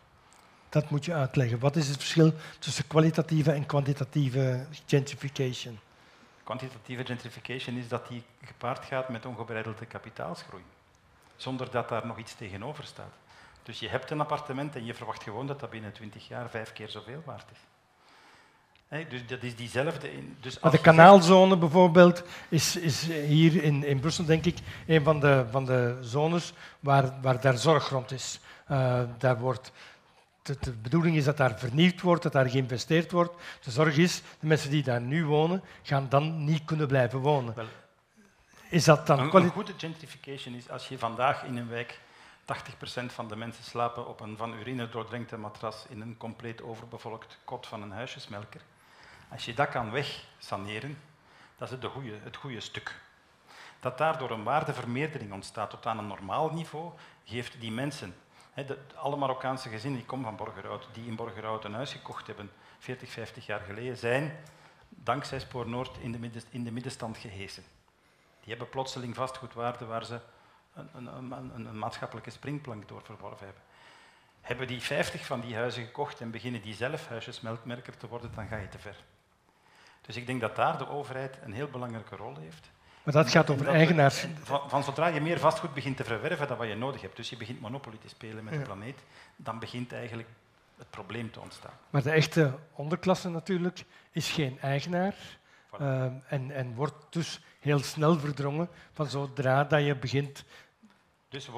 Dat 0.69 0.89
moet 0.89 1.05
je 1.05 1.13
uitleggen. 1.13 1.59
Wat 1.59 1.75
is 1.75 1.87
het 1.87 1.97
verschil 1.97 2.33
tussen 2.59 2.87
kwalitatieve 2.87 3.51
en 3.51 3.65
kwantitatieve 3.65 4.65
gentrification? 4.85 5.79
Kwantitatieve 6.43 7.05
gentrification 7.05 7.77
is 7.77 7.87
dat 7.87 8.07
die 8.07 8.23
gepaard 8.45 8.85
gaat 8.85 9.09
met 9.09 9.25
ongebreidelde 9.25 9.85
kapitaalsgroei, 9.85 10.63
zonder 11.35 11.71
dat 11.71 11.89
daar 11.89 12.05
nog 12.05 12.17
iets 12.17 12.35
tegenover 12.35 12.83
staat. 12.83 13.13
Dus 13.67 13.79
je 13.79 13.89
hebt 13.89 14.11
een 14.11 14.19
appartement 14.19 14.75
en 14.75 14.85
je 14.85 14.93
verwacht 14.93 15.23
gewoon 15.23 15.47
dat 15.47 15.59
dat 15.59 15.69
binnen 15.69 15.91
20 15.91 16.27
jaar 16.27 16.49
vijf 16.49 16.73
keer 16.73 16.89
zoveel 16.89 17.21
waard 17.25 17.45
is. 17.51 19.05
dus 19.09 19.27
dat 19.27 19.43
is 19.43 19.55
diezelfde. 19.55 20.09
Dus 20.39 20.59
maar 20.59 20.71
de 20.71 20.81
kanaalzone 20.81 21.57
bijvoorbeeld 21.57 22.23
is, 22.49 22.75
is 22.75 23.05
hier 23.07 23.63
in, 23.63 23.83
in 23.83 23.99
Brussel, 23.99 24.25
denk 24.25 24.45
ik, 24.45 24.57
een 24.87 25.03
van 25.03 25.19
de, 25.19 25.45
van 25.51 25.65
de 25.65 25.97
zones 26.01 26.53
waar, 26.79 27.21
waar 27.21 27.41
daar 27.41 27.57
zorggrond 27.57 28.11
is. 28.11 28.39
Uh, 28.71 29.01
daar 29.17 29.39
wordt 29.39 29.71
de, 30.47 30.71
bedoeling 30.71 31.15
is 31.15 31.23
dat 31.23 31.37
daar 31.37 31.59
vernieuwd 31.59 32.01
wordt, 32.01 32.23
dat 32.23 32.31
daar 32.31 32.49
geïnvesteerd 32.49 33.11
wordt. 33.11 33.33
De 33.63 33.71
zorg 33.71 33.97
is, 33.97 34.21
de 34.39 34.47
mensen 34.47 34.69
die 34.69 34.83
daar 34.83 35.01
nu 35.01 35.25
wonen, 35.25 35.63
gaan 35.83 36.09
dan 36.09 36.43
niet 36.43 36.65
kunnen 36.65 36.87
blijven 36.87 37.19
wonen. 37.19 37.55
Wel, 37.55 37.67
is 38.69 38.83
dat 38.83 39.07
dan 39.07 39.19
een, 39.19 39.35
een 39.35 39.49
goede 39.49 39.73
gentrification 39.77 40.55
is 40.55 40.69
als 40.69 40.87
je 40.87 40.97
vandaag 40.97 41.43
in 41.43 41.57
een 41.57 41.69
wijk 41.69 41.99
80% 43.01 43.05
van 43.05 43.27
de 43.27 43.35
mensen 43.35 43.63
slapen 43.63 44.07
op 44.07 44.19
een 44.19 44.37
van 44.37 44.53
urine 44.53 44.89
doordrenkte 44.89 45.37
matras 45.37 45.85
in 45.89 46.01
een 46.01 46.17
compleet 46.17 46.61
overbevolkt 46.61 47.37
kot 47.43 47.67
van 47.67 47.81
een 47.81 47.91
huisjesmelker. 47.91 48.61
Als 49.29 49.45
je 49.45 49.53
dat 49.53 49.69
kan 49.69 49.91
wegsaneren, 49.91 50.97
dat 51.57 51.67
is 51.71 51.75
het 51.81 51.85
goede, 51.91 52.13
het 52.23 52.35
goede 52.35 52.59
stuk. 52.59 52.95
Dat 53.79 53.97
daardoor 53.97 54.31
een 54.31 54.43
waardevermeerdering 54.43 55.33
ontstaat 55.33 55.69
tot 55.69 55.85
aan 55.85 55.97
een 55.97 56.07
normaal 56.07 56.49
niveau, 56.49 56.91
geeft 57.23 57.59
die 57.59 57.71
mensen 57.71 58.15
de, 58.65 58.77
alle 58.95 59.15
Marokkaanse 59.15 59.69
gezinnen, 59.69 59.99
die 59.99 60.07
komen 60.07 60.25
van 60.25 60.35
Borgerhout, 60.35 60.87
die 60.93 61.07
in 61.07 61.15
Borgerhout 61.15 61.63
een 61.63 61.73
huis 61.73 61.91
gekocht 61.91 62.27
hebben, 62.27 62.51
40, 62.79 63.09
50 63.09 63.45
jaar 63.45 63.59
geleden, 63.59 63.97
zijn 63.97 64.37
dankzij 64.89 65.39
Spoor 65.39 65.69
Noord 65.69 65.97
in 65.97 66.11
de, 66.11 66.29
in 66.49 66.63
de 66.63 66.71
middenstand 66.71 67.17
gehesen. 67.17 67.63
Die 68.39 68.49
hebben 68.49 68.69
plotseling 68.69 69.15
vastgoedwaarde 69.15 69.85
waar 69.85 70.05
ze 70.05 70.19
een, 70.73 71.07
een, 71.15 71.31
een, 71.65 71.79
maatschappelijke 71.79 72.29
springplank 72.29 72.87
door 72.87 73.01
verworven 73.01 73.45
hebben. 73.45 73.63
Hebben 74.41 74.67
die 74.67 74.81
50 74.81 75.25
van 75.25 75.39
die 75.39 75.55
huizen 75.55 75.85
gekocht 75.85 76.21
en 76.21 76.31
beginnen 76.31 76.61
die 76.61 76.73
zelf 76.73 77.07
huisjesmelkmerker 77.07 77.97
te 77.97 78.07
worden, 78.07 78.31
dan 78.35 78.47
ga 78.47 78.57
je 78.57 78.67
te 78.67 78.79
ver. 78.79 79.03
Dus 80.01 80.15
ik 80.15 80.25
denk 80.25 80.41
dat 80.41 80.55
daar 80.55 80.77
de 80.77 80.89
overheid 80.89 81.37
een 81.41 81.53
heel 81.53 81.69
belangrijke 81.69 82.15
rol 82.15 82.37
heeft. 82.37 82.69
Maar 83.07 83.15
dat 83.15 83.29
gaat 83.29 83.49
over 83.49 83.67
eigenaars. 83.67 84.25
Van, 84.43 84.69
van, 84.69 84.83
zodra 84.83 85.07
je 85.07 85.21
meer 85.21 85.39
vastgoed 85.39 85.73
begint 85.73 85.97
te 85.97 86.03
verwerven 86.03 86.47
dan 86.47 86.57
wat 86.57 86.67
je 86.67 86.75
nodig 86.75 87.01
hebt, 87.01 87.15
dus 87.15 87.29
je 87.29 87.37
begint 87.37 87.61
Monopoly 87.61 87.97
te 88.01 88.09
spelen 88.09 88.43
met 88.43 88.53
de 88.53 88.59
planeet, 88.59 88.99
dan 89.35 89.59
begint 89.59 89.93
eigenlijk 89.93 90.27
het 90.77 90.89
probleem 90.89 91.31
te 91.31 91.39
ontstaan. 91.39 91.71
Maar 91.89 92.03
de 92.03 92.11
echte 92.11 92.53
onderklasse 92.73 93.29
natuurlijk 93.29 93.83
is 94.11 94.29
geen 94.29 94.59
eigenaar 94.59 95.15
uh, 95.81 96.03
en, 96.27 96.51
en 96.51 96.73
wordt 96.75 96.95
dus 97.09 97.41
heel 97.59 97.79
snel 97.79 98.19
verdrongen 98.19 98.69
van 98.93 99.07
zodra 99.07 99.63
dat 99.63 99.85
je 99.85 99.95
begint 99.95 100.43
dus 101.29 101.49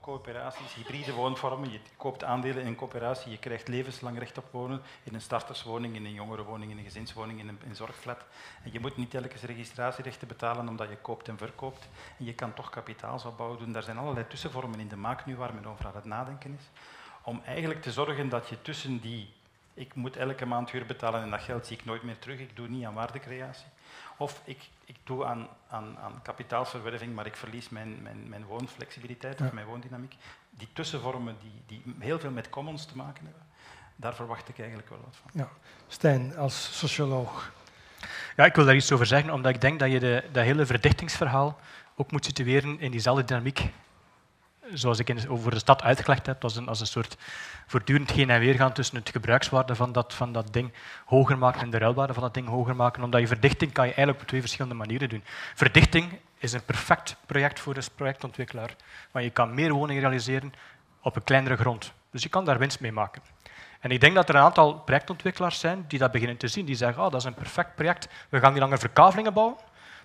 coöperaties, 0.00 0.74
hybride 0.74 1.12
woonvormen. 1.12 1.70
Je 1.70 1.80
koopt 1.96 2.24
aandelen 2.24 2.60
in 2.62 2.66
een 2.66 2.76
coöperatie, 2.76 3.30
je 3.30 3.38
krijgt 3.38 3.68
levenslang 3.68 4.18
recht 4.18 4.38
op 4.38 4.44
wonen 4.50 4.82
in 5.02 5.14
een 5.14 5.20
starterswoning, 5.20 5.94
in 5.94 6.04
een 6.04 6.12
jongerenwoning, 6.12 6.70
in 6.70 6.78
een 6.78 6.84
gezinswoning, 6.84 7.40
in 7.40 7.48
een, 7.48 7.58
in 7.64 7.76
zorgflat. 7.76 8.24
En 8.64 8.72
je 8.72 8.80
moet 8.80 8.96
niet 8.96 9.10
telkens 9.10 9.42
registratierechten 9.42 10.28
betalen 10.28 10.68
omdat 10.68 10.88
je 10.88 10.96
koopt 10.96 11.28
en 11.28 11.38
verkoopt. 11.38 11.88
En 12.18 12.24
je 12.24 12.34
kan 12.34 12.54
toch 12.54 12.70
kapitaalsopbouw 12.70 13.56
doen. 13.56 13.72
Daar 13.72 13.82
zijn 13.82 13.98
allerlei 13.98 14.26
tussenvormen 14.26 14.80
in 14.80 14.88
de 14.88 14.96
maak 14.96 15.26
nu 15.26 15.36
waar 15.36 15.54
men 15.54 15.66
over 15.66 15.86
aan 15.86 15.94
het 15.94 16.04
nadenken 16.04 16.54
is. 16.58 16.70
Om 17.22 17.42
eigenlijk 17.44 17.82
te 17.82 17.92
zorgen 17.92 18.28
dat 18.28 18.48
je 18.48 18.62
tussen 18.62 19.00
die 19.00 19.34
ik 19.78 19.94
moet 19.94 20.16
elke 20.16 20.46
maand 20.46 20.70
huur 20.70 20.86
betalen 20.86 21.22
en 21.22 21.30
dat 21.30 21.40
geld 21.40 21.66
zie 21.66 21.76
ik 21.76 21.84
nooit 21.84 22.02
meer 22.02 22.18
terug, 22.18 22.38
ik 22.38 22.56
doe 22.56 22.68
niet 22.68 22.84
aan 22.84 22.94
waardecreatie. 22.94 23.66
Of 24.16 24.42
ik, 24.44 24.68
ik 24.84 24.96
doe 25.04 25.24
aan, 25.24 25.48
aan, 25.68 25.98
aan 25.98 26.22
kapitaalsverwerving, 26.22 27.14
maar 27.14 27.26
ik 27.26 27.36
verlies 27.36 27.68
mijn, 27.68 28.02
mijn, 28.02 28.28
mijn 28.28 28.44
woonflexibiliteit 28.44 29.40
of 29.40 29.52
mijn 29.52 29.66
woondynamiek. 29.66 30.14
Die 30.50 30.68
tussenvormen 30.72 31.36
die, 31.40 31.82
die 31.84 31.94
heel 31.98 32.18
veel 32.18 32.30
met 32.30 32.50
commons 32.50 32.84
te 32.84 32.96
maken 32.96 33.24
hebben, 33.24 33.42
daar 33.96 34.14
verwacht 34.14 34.48
ik 34.48 34.58
eigenlijk 34.58 34.88
wel 34.88 35.00
wat 35.04 35.16
van. 35.22 35.30
Ja. 35.32 35.48
Stijn, 35.86 36.36
als 36.36 36.78
socioloog. 36.78 37.52
Ja, 38.36 38.44
ik 38.44 38.54
wil 38.54 38.64
daar 38.64 38.74
iets 38.74 38.92
over 38.92 39.06
zeggen, 39.06 39.32
omdat 39.32 39.54
ik 39.54 39.60
denk 39.60 39.78
dat 39.78 39.90
je 39.90 40.00
de, 40.00 40.24
dat 40.32 40.44
hele 40.44 40.66
verdichtingsverhaal 40.66 41.58
ook 41.96 42.12
moet 42.12 42.24
situeren 42.24 42.80
in 42.80 42.90
diezelfde 42.90 43.24
dynamiek 43.24 43.70
zoals 44.72 44.98
ik 44.98 45.24
over 45.28 45.50
de 45.50 45.58
stad 45.58 45.82
uitgelegd 45.82 46.26
heb, 46.26 46.42
als 46.42 46.56
een, 46.56 46.68
als 46.68 46.80
een 46.80 46.86
soort 46.86 47.16
voortdurend 47.66 48.10
heen 48.10 48.30
en 48.30 48.40
weer 48.40 48.54
gaan 48.54 48.72
tussen 48.72 48.96
het 48.96 49.10
gebruikswaarde 49.10 49.74
van 49.74 49.92
dat, 49.92 50.14
van 50.14 50.32
dat 50.32 50.52
ding 50.52 50.72
hoger 51.04 51.38
maken 51.38 51.60
en 51.60 51.70
de 51.70 51.78
ruilwaarde 51.78 52.12
van 52.14 52.22
dat 52.22 52.34
ding 52.34 52.48
hoger 52.48 52.76
maken. 52.76 53.02
Omdat 53.02 53.20
je 53.20 53.26
verdichting 53.26 53.72
kan 53.72 53.86
je 53.86 53.92
eigenlijk 53.92 54.20
op 54.20 54.28
twee 54.28 54.40
verschillende 54.40 54.76
manieren 54.76 55.08
doen. 55.08 55.24
Verdichting 55.54 56.18
is 56.38 56.52
een 56.52 56.64
perfect 56.64 57.16
project 57.26 57.60
voor 57.60 57.76
een 57.76 57.82
projectontwikkelaar, 57.94 58.76
want 59.10 59.24
je 59.24 59.30
kan 59.30 59.54
meer 59.54 59.72
woningen 59.72 60.02
realiseren 60.02 60.52
op 61.02 61.16
een 61.16 61.24
kleinere 61.24 61.56
grond. 61.56 61.92
Dus 62.10 62.22
je 62.22 62.28
kan 62.28 62.44
daar 62.44 62.58
winst 62.58 62.80
mee 62.80 62.92
maken. 62.92 63.22
En 63.80 63.90
ik 63.90 64.00
denk 64.00 64.14
dat 64.14 64.28
er 64.28 64.34
een 64.34 64.40
aantal 64.40 64.74
projectontwikkelaars 64.74 65.60
zijn 65.60 65.84
die 65.88 65.98
dat 65.98 66.12
beginnen 66.12 66.36
te 66.36 66.48
zien. 66.48 66.64
Die 66.64 66.74
zeggen, 66.74 67.04
oh, 67.04 67.10
dat 67.10 67.20
is 67.20 67.26
een 67.26 67.34
perfect 67.34 67.74
project, 67.74 68.08
we 68.28 68.38
gaan 68.38 68.52
niet 68.52 68.60
langer 68.60 68.78
verkavelingen 68.78 69.32
bouwen, 69.32 69.56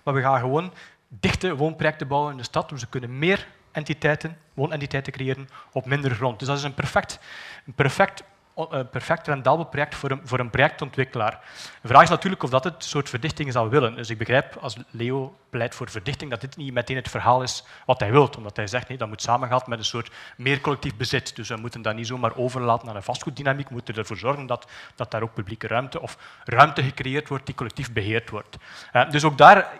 maar 0.02 0.14
we 0.14 0.20
gaan 0.20 0.40
gewoon 0.40 0.72
dichte 1.08 1.56
woonprojecten 1.56 2.08
bouwen 2.08 2.30
in 2.30 2.36
de 2.36 2.42
stad, 2.42 2.68
dus 2.68 2.80
ze 2.80 2.88
kunnen 2.88 3.18
meer 3.18 3.46
entiteiten, 3.74 4.38
woonentiteiten 4.54 5.12
creëren 5.12 5.48
op 5.72 5.86
minder 5.86 6.10
grond. 6.10 6.38
Dus 6.38 6.48
dat 6.48 6.58
is 6.58 6.64
een 6.64 6.74
perfect, 6.74 7.18
een 7.66 7.72
perfect, 7.72 8.24
uh, 8.56 8.80
perfect 8.90 9.26
rendabel 9.26 9.64
project 9.64 9.94
voor 9.94 10.10
een, 10.10 10.20
voor 10.24 10.38
een 10.38 10.50
projectontwikkelaar. 10.50 11.40
De 11.80 11.88
vraag 11.88 12.02
is 12.02 12.08
natuurlijk 12.08 12.42
of 12.42 12.50
dat 12.50 12.64
het 12.64 12.84
soort 12.84 13.08
verdichting 13.08 13.52
zal 13.52 13.68
willen. 13.68 13.94
Dus 13.94 14.10
ik 14.10 14.18
begrijp 14.18 14.56
als 14.60 14.76
Leo 14.90 15.36
pleit 15.50 15.74
voor 15.74 15.90
verdichting 15.90 16.30
dat 16.30 16.40
dit 16.40 16.56
niet 16.56 16.72
meteen 16.72 16.96
het 16.96 17.10
verhaal 17.10 17.42
is 17.42 17.64
wat 17.86 18.00
hij 18.00 18.10
wil. 18.10 18.30
Omdat 18.36 18.56
hij 18.56 18.66
zegt 18.66 18.88
nee, 18.88 18.98
dat 18.98 19.08
moet 19.08 19.22
samengaan 19.22 19.62
met 19.66 19.78
een 19.78 19.84
soort 19.84 20.10
meer 20.36 20.60
collectief 20.60 20.96
bezit. 20.96 21.36
Dus 21.36 21.48
we 21.48 21.56
moeten 21.56 21.82
dat 21.82 21.94
niet 21.94 22.06
zomaar 22.06 22.36
overlaten 22.36 22.86
naar 22.86 22.96
een 22.96 23.02
vastgoeddynamiek. 23.02 23.68
We 23.68 23.74
moeten 23.74 23.94
ervoor 23.94 24.16
zorgen 24.16 24.46
dat, 24.46 24.70
dat 24.94 25.10
daar 25.10 25.22
ook 25.22 25.34
publieke 25.34 25.66
ruimte 25.66 26.00
of 26.00 26.18
ruimte 26.44 26.82
gecreëerd 26.82 27.28
wordt 27.28 27.46
die 27.46 27.54
collectief 27.54 27.92
beheerd 27.92 28.30
wordt. 28.30 28.56
Uh, 28.92 29.10
dus 29.10 29.24
ook 29.24 29.38
daar 29.38 29.70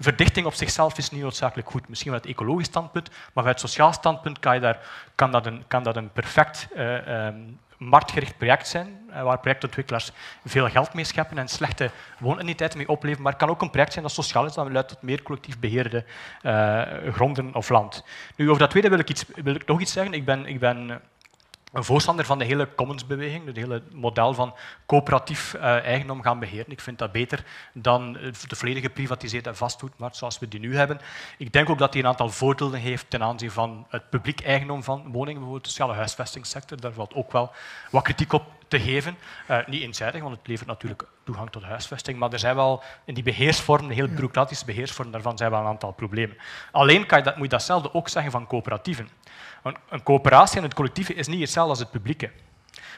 verdichting 0.00 0.46
op 0.46 0.54
zichzelf 0.54 0.98
is 0.98 1.10
niet 1.10 1.22
noodzakelijk 1.22 1.70
goed. 1.70 1.88
Misschien 1.88 2.12
vanuit 2.12 2.30
ecologisch 2.30 2.66
standpunt, 2.66 3.08
maar 3.10 3.18
vanuit 3.32 3.60
sociaal 3.60 3.92
standpunt 3.92 4.38
kan, 4.38 4.54
je 4.54 4.60
daar, 4.60 4.78
kan, 5.14 5.30
dat, 5.30 5.46
een, 5.46 5.64
kan 5.68 5.82
dat 5.82 5.96
een 5.96 6.12
perfect 6.12 6.68
uh, 6.76 7.26
um, 7.26 7.58
marktgericht 7.78 8.36
project 8.36 8.68
zijn, 8.68 8.98
uh, 9.10 9.22
waar 9.22 9.38
projectontwikkelaars 9.38 10.12
veel 10.44 10.68
geld 10.68 10.94
mee 10.94 11.04
scheppen 11.04 11.38
en 11.38 11.48
slechte 11.48 11.90
woonentiteiten 12.18 12.78
mee 12.78 12.88
opleveren. 12.88 13.22
Maar 13.22 13.32
het 13.32 13.40
kan 13.40 13.50
ook 13.50 13.62
een 13.62 13.70
project 13.70 13.92
zijn 13.92 14.04
dat 14.04 14.14
sociaal 14.14 14.44
is, 14.44 14.52
dat 14.52 14.70
leidt 14.70 14.88
tot 14.88 15.02
meer 15.02 15.22
collectief 15.22 15.58
beheerde 15.58 16.04
uh, 16.42 16.82
gronden 17.12 17.54
of 17.54 17.68
land. 17.68 18.04
Nu, 18.36 18.48
over 18.48 18.60
dat 18.60 18.70
tweede 18.70 18.88
wil 18.88 18.98
ik, 18.98 19.10
iets, 19.10 19.24
wil 19.34 19.54
ik 19.54 19.66
nog 19.66 19.80
iets 19.80 19.92
zeggen. 19.92 20.12
Ik 20.12 20.24
ben, 20.24 20.46
ik 20.46 20.58
ben 20.58 21.00
een 21.72 21.84
voorstander 21.84 22.24
van 22.24 22.38
de 22.38 22.44
hele 22.44 22.74
commonsbeweging, 22.74 23.46
het 23.46 23.56
hele 23.56 23.82
model 23.92 24.34
van 24.34 24.54
coöperatief 24.86 25.54
uh, 25.54 25.62
eigendom 25.62 26.22
gaan 26.22 26.38
beheren. 26.38 26.72
Ik 26.72 26.80
vind 26.80 26.98
dat 26.98 27.12
beter 27.12 27.44
dan 27.72 28.12
de 28.12 28.56
volledige 28.56 28.86
geprivatiseerde 28.86 29.54
vastgoedmarkt 29.54 30.16
zoals 30.16 30.38
we 30.38 30.48
die 30.48 30.60
nu 30.60 30.76
hebben. 30.76 31.00
Ik 31.38 31.52
denk 31.52 31.70
ook 31.70 31.78
dat 31.78 31.92
die 31.92 32.02
een 32.02 32.08
aantal 32.08 32.30
voordelen 32.30 32.80
heeft 32.80 33.10
ten 33.10 33.22
aanzien 33.22 33.50
van 33.50 33.86
het 33.88 34.10
publiek 34.10 34.40
eigendom 34.40 34.82
van 34.82 35.02
woningen, 35.12 35.34
bijvoorbeeld 35.34 35.64
de 35.64 35.70
sociale 35.70 35.94
huisvestingssector. 35.94 36.80
Daar 36.80 36.92
valt 36.92 37.14
ook 37.14 37.32
wel 37.32 37.52
wat 37.90 38.02
kritiek 38.02 38.32
op 38.32 38.44
te 38.68 38.80
geven. 38.80 39.16
Uh, 39.50 39.58
niet 39.66 39.82
eenzijdig, 39.82 40.22
want 40.22 40.36
het 40.36 40.46
levert 40.46 40.68
natuurlijk 40.68 41.04
toegang 41.24 41.50
tot 41.50 41.62
huisvesting, 41.62 42.18
maar 42.18 42.32
er 42.32 42.38
zijn 42.38 42.54
wel 42.54 42.82
in 43.04 43.14
die 43.14 43.22
beheersvorm, 43.22 43.88
de 43.88 43.94
heel 43.94 44.08
bureaucratische 44.08 44.64
beheersvorm 44.64 45.10
daarvan, 45.10 45.36
zijn 45.38 45.50
wel 45.50 45.60
een 45.60 45.66
aantal 45.66 45.92
problemen. 45.92 46.36
Alleen 46.72 47.06
kan 47.06 47.18
je 47.18 47.24
dat, 47.24 47.34
moet 47.34 47.44
je 47.44 47.50
datzelfde 47.50 47.94
ook 47.94 48.08
zeggen 48.08 48.32
van 48.32 48.46
coöperatieven. 48.46 49.08
Een, 49.62 50.02
coöperatie 50.02 50.56
en 50.56 50.62
het 50.62 50.74
collectieve 50.74 51.14
is 51.14 51.26
niet 51.26 51.40
hetzelfde 51.40 51.70
als 51.70 51.78
het 51.78 51.90
publieke. 51.90 52.30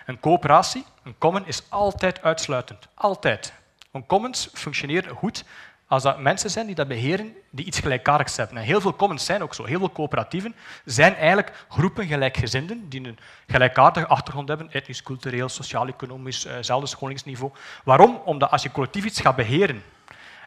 Een 0.07 0.21
coöperatie, 0.21 0.85
een 1.03 1.15
common, 1.19 1.47
is 1.47 1.63
altijd 1.69 2.23
uitsluitend. 2.23 2.89
Altijd. 2.95 3.53
Een 3.93 4.07
commons 4.07 4.51
functioneren 4.53 5.17
goed 5.17 5.45
als 5.91 6.03
dat 6.03 6.19
mensen 6.19 6.51
zijn 6.51 6.67
die 6.67 6.75
dat 6.75 6.89
beheren, 6.89 7.37
die 7.51 7.65
iets 7.65 7.79
gelijkaardigs 7.79 8.37
hebben. 8.37 8.57
En 8.57 8.63
heel 8.63 8.81
veel 8.81 8.97
commons 8.97 9.25
zijn 9.25 9.43
ook 9.43 9.55
zo. 9.55 9.65
Heel 9.65 9.79
veel 9.79 9.93
coöperatieven 9.93 10.55
zijn 10.85 11.15
eigenlijk 11.15 11.65
groepen 11.69 12.07
gelijkgezinden 12.07 12.89
die 12.89 13.07
een 13.07 13.19
gelijkaardige 13.47 14.07
achtergrond 14.07 14.49
hebben, 14.49 14.71
etnisch, 14.73 15.03
cultureel, 15.03 15.49
sociaal-economisch, 15.49 16.45
eh, 16.45 16.83
scholingsniveau. 16.83 17.53
Waarom? 17.85 18.21
Omdat 18.25 18.51
als 18.51 18.63
je 18.63 18.71
collectief 18.71 19.05
iets 19.05 19.21
gaat 19.21 19.37
beheren, 19.37 19.83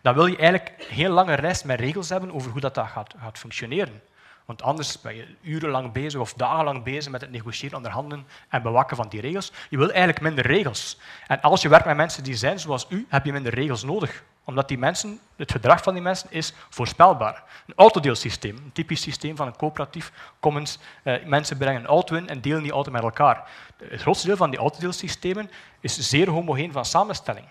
dan 0.02 0.14
wil 0.14 0.26
je 0.26 0.38
eigenlijk 0.38 0.74
heel 0.78 1.12
lange 1.12 1.34
reis 1.34 1.64
met 1.64 1.80
regels 1.80 2.10
hebben 2.10 2.34
over 2.34 2.52
hoe 2.52 2.62
dat, 2.62 2.76
dat 2.76 2.88
gaat, 2.88 3.14
gaat 3.20 3.38
functioneren. 3.38 4.02
Want 4.46 4.62
anders 4.62 5.02
ben 5.02 5.16
je 5.16 5.36
urenlang 5.42 5.92
bezig 5.92 6.20
of 6.20 6.34
dagenlang 6.34 6.84
bezig 6.84 7.12
met 7.12 7.22
het 7.22 7.32
negociëren, 7.32 7.78
onderhandelen 7.78 8.28
en 8.50 8.62
bewaken 8.62 8.96
van 8.96 9.10
die 9.10 9.22
regels. 9.22 9.52
Je 9.70 9.78
wil 9.78 9.90
eigenlijk 9.90 10.22
minder 10.22 10.46
regels. 10.46 11.00
En 11.28 11.42
als 11.42 11.62
je 11.62 11.70
werkt 11.70 11.86
met 11.86 11.96
mensen 11.96 12.24
die 12.24 12.36
zijn 12.36 12.60
zoals 12.60 12.86
u, 12.90 13.06
heb 13.10 13.26
je 13.26 13.32
minder 13.32 13.54
regels 13.54 13.84
nodig 13.84 14.24
omdat 14.44 14.68
die 14.68 14.78
mensen, 14.78 15.20
het 15.36 15.52
gedrag 15.52 15.84
van 15.84 15.94
die 15.94 16.02
mensen 16.02 16.32
is 16.32 16.54
voorspelbaar. 16.70 17.44
Een 17.68 17.74
autodeelsysteem, 17.76 18.56
een 18.58 18.72
typisch 18.72 19.02
systeem 19.02 19.36
van 19.36 19.48
een 19.48 19.56
coöperatief 19.56 20.12
commons. 20.40 20.80
Eh, 21.04 21.26
mensen 21.26 21.58
brengen 21.58 21.82
een 21.82 21.88
auto 21.88 22.16
in 22.16 22.30
en 22.30 22.42
delen 22.42 22.64
die 22.64 22.72
auto 22.72 22.92
met 22.92 23.04
elkaar. 23.04 23.50
Het 23.78 24.02
grootste 24.02 24.28
deel 24.28 24.38
van 24.38 24.50
die 24.50 24.60
autodeelsystemen 24.60 25.52
is 25.80 26.10
zeer 26.10 26.30
homogeen 26.30 26.72
van 26.72 26.86
samenstelling. 26.86 27.46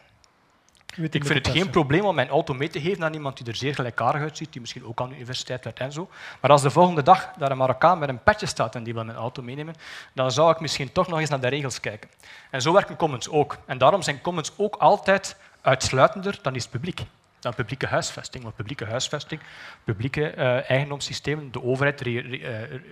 Ik 0.97 1.25
vind 1.25 1.47
het 1.47 1.49
geen 1.49 1.71
probleem 1.71 2.05
om 2.05 2.15
mijn 2.15 2.29
auto 2.29 2.55
mee 2.55 2.69
te 2.69 2.81
geven 2.81 3.05
aan 3.05 3.15
iemand 3.15 3.37
die 3.37 3.47
er 3.47 3.57
zeer 3.57 3.75
gelijkaardig 3.75 4.21
uitziet, 4.21 4.53
die 4.53 4.61
misschien 4.61 4.85
ook 4.85 5.01
aan 5.01 5.09
de 5.09 5.15
universiteit 5.15 5.65
werkt 5.65 5.81
en 5.81 5.93
zo. 5.93 6.09
Maar 6.41 6.51
als 6.51 6.63
de 6.63 6.71
volgende 6.71 7.03
dag 7.03 7.33
daar 7.39 7.51
een 7.51 7.57
Marokkaan 7.57 7.99
met 7.99 8.09
een 8.09 8.23
petje 8.23 8.47
staat 8.47 8.75
en 8.75 8.83
die 8.83 8.95
wil 8.95 9.05
mijn 9.05 9.17
auto 9.17 9.43
meenemen, 9.43 9.75
dan 10.13 10.31
zou 10.31 10.51
ik 10.51 10.61
misschien 10.61 10.93
toch 10.93 11.09
nog 11.09 11.21
eens 11.21 11.31
naar 11.31 11.41
de 11.41 11.49
regels 11.49 11.81
kijken. 11.81 12.11
En 12.51 12.63
zo 12.63 12.73
werken 12.73 12.97
commons 12.97 13.29
ook. 13.29 13.59
En 13.67 13.79
daarom 13.79 14.03
zijn 14.03 14.21
commons 14.21 14.53
ook 14.57 14.77
altijd 14.77 15.37
uitsluitender 15.61 16.39
dan 16.43 16.55
is 16.55 16.63
het 16.63 16.73
publiek. 16.73 17.01
Dan 17.43 17.55
publieke 17.55 17.87
huisvesting. 17.87 18.43
Want 18.43 18.57
publieke 18.57 18.85
huisvesting, 18.85 19.41
publieke 19.85 20.35
uh, 20.37 20.71
eigendomssystemen, 20.71 21.53
de 21.53 21.63
overheid 21.63 22.07
uh, 22.07 22.25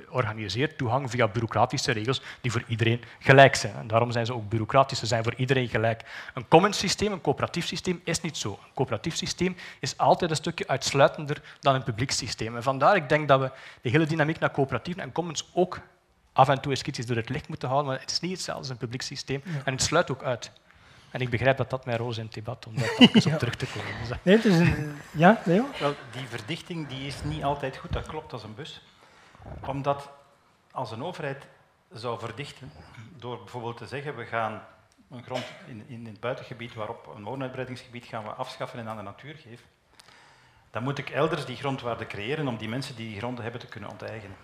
organiseert 0.09 0.79
toegang 0.79 1.11
via 1.11 1.29
bureaucratische 1.29 1.93
regels 1.93 2.23
die 2.41 2.53
voor 2.53 2.63
iedereen 2.67 3.03
gelijk 3.19 3.55
zijn. 3.55 3.75
En 3.75 3.87
daarom 3.87 4.11
zijn 4.11 4.27
ze 4.27 4.35
ook 4.35 4.49
bureaucratisch, 4.49 4.99
ze 4.99 5.07
zijn 5.07 5.23
voor 5.23 5.35
iedereen 5.35 5.69
gelijk. 5.69 6.03
Een 6.35 6.49
common 6.49 6.73
systeem, 6.73 7.13
een 7.13 7.21
coöperatief 7.21 7.67
systeem, 7.67 8.01
is 8.05 8.21
niet 8.21 8.37
zo. 8.37 8.51
Een 8.51 8.75
coöperatief 8.75 9.17
systeem 9.17 9.57
is 9.81 9.97
altijd 9.97 10.31
een 10.31 10.37
stukje 10.37 10.69
uitsluitender 10.69 11.43
dan 11.61 11.75
een 11.75 11.83
publiek 11.83 12.11
systeem. 12.11 12.57
En 12.57 12.63
vandaar 12.63 12.97
ik 12.97 13.09
denk 13.09 13.29
dat 13.29 13.41
we 13.41 13.51
de 13.83 13.91
hele 13.91 14.07
dynamiek 14.07 14.39
naar 14.39 14.51
coöperatieven 14.51 15.03
en 15.03 15.13
commons 15.13 15.51
ook 15.55 15.81
af 16.33 16.49
en 16.49 16.61
toe 16.61 16.71
eens 16.71 16.83
kritisch 16.83 17.07
door 17.07 17.17
het 17.17 17.29
licht 17.29 17.49
moeten 17.49 17.69
houden, 17.69 17.91
maar 17.91 18.01
het 18.01 18.11
is 18.11 18.21
niet 18.21 18.33
hetzelfde 18.33 18.63
als 18.63 18.71
een 18.71 18.77
publiek 18.77 19.03
systeem 19.03 19.43
en 19.65 19.73
het 19.73 19.83
sluit 19.83 20.11
ook 20.11 20.23
uit. 20.23 20.51
En 21.11 21.21
ik 21.21 21.31
begrijp 21.31 21.57
dat 21.57 21.71
dat 21.71 21.85
mijn 21.85 21.99
roos 21.99 22.19
in 22.19 22.25
het 22.25 22.35
debat, 22.35 22.67
om 22.67 22.77
daar 22.77 22.95
eens 22.99 23.27
op 23.27 23.39
terug 23.39 23.55
te 23.55 23.67
komen. 23.67 23.99
Dus 23.99 24.17
nee, 24.23 24.37
het 24.37 24.45
is 24.45 24.59
een... 24.59 24.97
Ja, 25.11 25.41
Leo? 25.45 25.67
Wel, 25.79 25.95
die 26.11 26.27
verdichting 26.27 26.89
die 26.89 27.07
is 27.07 27.23
niet 27.23 27.45
altijd 27.45 27.77
goed, 27.77 27.93
dat 27.93 28.07
klopt 28.07 28.33
als 28.33 28.43
een 28.43 28.55
bus. 28.55 28.83
Omdat 29.67 30.11
als 30.73 30.91
een 30.91 31.05
overheid 31.05 31.47
zou 31.93 32.19
verdichten, 32.19 32.73
door 33.17 33.39
bijvoorbeeld 33.39 33.77
te 33.77 33.87
zeggen, 33.87 34.17
we 34.17 34.25
gaan 34.25 34.63
een 35.11 35.23
grond 35.23 35.45
in, 35.67 35.85
in 35.87 36.07
het 36.07 36.21
buitengebied 36.21 36.75
waarop 36.75 37.13
een 37.17 37.25
woonuitbreidingsgebied 37.25 38.05
gaan 38.05 38.25
we 38.25 38.31
afschaffen 38.31 38.79
en 38.79 38.89
aan 38.89 38.97
de 38.97 39.03
natuur 39.03 39.35
geven, 39.35 39.67
dan 40.71 40.83
moet 40.83 40.99
ik 40.99 41.11
elders 41.11 41.45
die 41.45 41.57
grondwaarde 41.57 42.07
creëren 42.07 42.49
om 42.49 42.57
die 42.57 42.69
mensen 42.69 42.97
die 42.97 43.09
die 43.09 43.19
gronden 43.19 43.43
hebben 43.43 43.61
te 43.61 43.67
kunnen 43.67 43.91
onteigenen. 43.91 44.37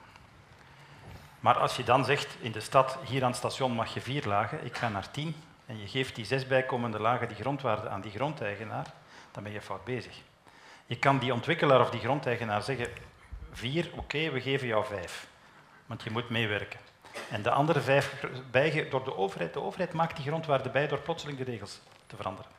Maar 1.40 1.58
als 1.58 1.76
je 1.76 1.84
dan 1.84 2.04
zegt 2.04 2.36
in 2.40 2.52
de 2.52 2.60
stad, 2.60 2.98
hier 3.04 3.22
aan 3.22 3.28
het 3.28 3.38
station 3.38 3.72
mag 3.72 3.94
je 3.94 4.00
vier 4.00 4.26
lagen, 4.26 4.64
ik 4.64 4.76
ga 4.76 4.88
naar 4.88 5.10
tien, 5.10 5.34
en 5.66 5.78
je 5.80 5.86
geeft 5.86 6.14
die 6.14 6.24
zes 6.24 6.46
bijkomende 6.46 7.00
lagen 7.00 7.28
die 7.28 7.36
grondwaarde 7.36 7.88
aan 7.88 8.00
die 8.00 8.10
grondeigenaar, 8.10 8.86
dan 9.32 9.42
ben 9.42 9.52
je 9.52 9.60
fout 9.60 9.84
bezig. 9.84 10.20
Je 10.86 10.98
kan 10.98 11.18
die 11.18 11.32
ontwikkelaar 11.32 11.80
of 11.80 11.90
die 11.90 12.00
grondeigenaar 12.00 12.62
zeggen, 12.62 12.88
vier, 13.52 13.90
oké, 13.96 14.30
we 14.30 14.40
geven 14.40 14.66
jou 14.66 14.86
vijf. 14.86 15.26
Want 15.86 16.02
je 16.02 16.10
moet 16.10 16.30
meewerken. 16.30 16.80
En 17.30 17.42
de 17.42 17.50
andere 17.50 17.80
vijf 17.80 18.24
door 18.90 19.04
de 19.04 19.16
overheid. 19.16 19.52
De 19.52 19.62
overheid 19.62 19.92
maakt 19.92 20.16
die 20.16 20.26
grondwaarde 20.26 20.68
bij 20.68 20.88
door 20.88 20.98
plotseling 20.98 21.38
de 21.38 21.44
regels 21.44 21.80
te 22.06 22.16
veranderen. 22.16 22.50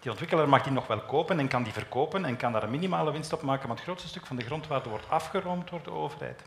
Die 0.00 0.10
ontwikkelaar 0.10 0.48
mag 0.48 0.62
die 0.62 0.72
nog 0.72 0.86
wel 0.86 1.00
kopen 1.00 1.38
en 1.38 1.48
kan 1.48 1.62
die 1.62 1.72
verkopen 1.72 2.24
en 2.24 2.36
kan 2.36 2.52
daar 2.52 2.62
een 2.62 2.70
minimale 2.70 3.12
winst 3.12 3.32
op 3.32 3.42
maken, 3.42 3.68
maar 3.68 3.76
het 3.76 3.84
grootste 3.84 4.08
stuk 4.08 4.26
van 4.26 4.36
de 4.36 4.44
grondwaarde 4.44 4.88
wordt 4.88 5.10
afgeroomd 5.10 5.68
door 5.68 5.82
de 5.82 5.90
overheid. 5.90 6.42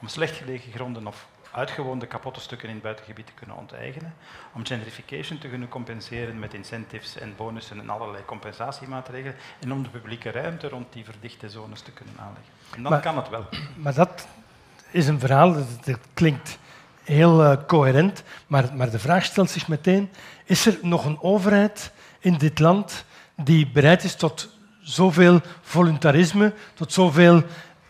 Om 0.00 0.08
slecht 0.08 0.36
gelegen 0.36 0.72
gronden 0.72 1.06
of 1.06 1.26
uitgewoonde 1.52 2.06
kapotte 2.06 2.40
stukken 2.40 2.68
in 2.68 2.74
het 2.74 2.82
buitengebied 2.82 3.26
te 3.26 3.32
kunnen 3.32 3.56
onteigenen, 3.56 4.14
om 4.52 4.66
gentrification 4.66 5.38
te 5.38 5.48
kunnen 5.48 5.68
compenseren 5.68 6.38
met 6.38 6.54
incentives 6.54 7.18
en 7.18 7.34
bonussen 7.36 7.80
en 7.80 7.90
allerlei 7.90 8.24
compensatiemaatregelen, 8.24 9.36
en 9.60 9.72
om 9.72 9.82
de 9.82 9.88
publieke 9.88 10.30
ruimte 10.30 10.68
rond 10.68 10.92
die 10.92 11.04
verdichte 11.04 11.48
zones 11.48 11.80
te 11.80 11.90
kunnen 11.90 12.14
aanleggen. 12.18 12.52
En 12.76 12.82
dan 12.82 13.00
kan 13.00 13.16
het 13.16 13.28
wel. 13.28 13.46
Maar 13.76 13.94
dat 13.94 14.26
is 14.90 15.06
een 15.06 15.20
verhaal 15.20 15.52
dat, 15.52 15.98
klinkt 16.14 16.58
heel 17.04 17.44
uh, 17.44 17.56
coherent, 17.66 18.22
maar, 18.46 18.74
maar 18.74 18.90
de 18.90 18.98
vraag 18.98 19.24
stelt 19.24 19.50
zich 19.50 19.68
meteen, 19.68 20.10
is 20.44 20.66
er 20.66 20.78
nog 20.82 21.04
een 21.04 21.20
overheid 21.20 21.92
in 22.18 22.34
dit 22.38 22.58
land 22.58 23.04
die 23.36 23.70
bereid 23.70 24.04
is 24.04 24.14
tot 24.14 24.48
zoveel 24.82 25.40
voluntarisme, 25.60 26.52
tot 26.74 26.92
zoveel 26.92 27.42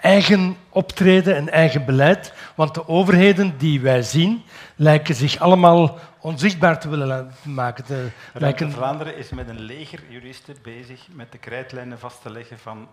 eigen 0.02 0.56
optreden 0.68 1.36
en 1.36 1.48
eigen 1.48 1.84
beleid. 1.84 2.34
Want 2.54 2.74
de 2.74 2.88
overheden 2.88 3.58
die 3.58 3.80
wij 3.80 4.02
zien, 4.02 4.42
lijken 4.76 5.14
zich 5.14 5.38
allemaal 5.38 5.98
onzichtbaar 6.20 6.80
te 6.80 6.88
willen 6.88 7.34
maken. 7.42 7.84
Te 7.84 8.08
lijken... 8.32 8.72
Vlaanderen 8.72 9.16
is 9.16 9.30
met 9.30 9.48
een 9.48 9.60
leger 9.60 10.00
juristen 10.08 10.56
bezig 10.62 11.06
met 11.10 11.32
de 11.32 11.38
krijtlijnen 11.38 11.98
vast 11.98 12.22
te 12.22 12.30
leggen 12.30 12.58
van 12.58 12.88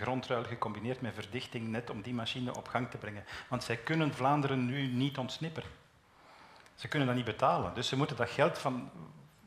grondruil 0.00 0.44
gecombineerd 0.44 1.00
met 1.00 1.14
verdichting, 1.14 1.68
net 1.68 1.90
om 1.90 2.02
die 2.02 2.14
machine 2.14 2.56
op 2.56 2.68
gang 2.68 2.90
te 2.90 2.96
brengen. 2.96 3.24
Want 3.48 3.64
zij 3.64 3.76
kunnen 3.76 4.14
Vlaanderen 4.14 4.66
nu 4.66 4.86
niet 4.86 5.18
ontsnipperen. 5.18 5.70
Ze 6.74 6.88
kunnen 6.88 7.08
dat 7.08 7.16
niet 7.16 7.24
betalen. 7.24 7.74
Dus 7.74 7.88
ze 7.88 7.96
moeten 7.96 8.16
dat 8.16 8.30
geld 8.30 8.58
van 8.58 8.90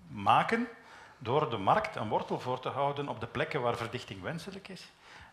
maken 0.08 0.68
door 1.18 1.50
de 1.50 1.58
markt 1.58 1.96
een 1.96 2.10
wortel 2.10 2.40
voor 2.40 2.60
te 2.60 2.70
houden 2.70 3.08
op 3.08 3.20
de 3.20 3.28
plekken 3.28 3.62
waar 3.62 3.78
verdichting 3.78 4.22
wenselijk 4.22 4.68
is. 4.68 4.88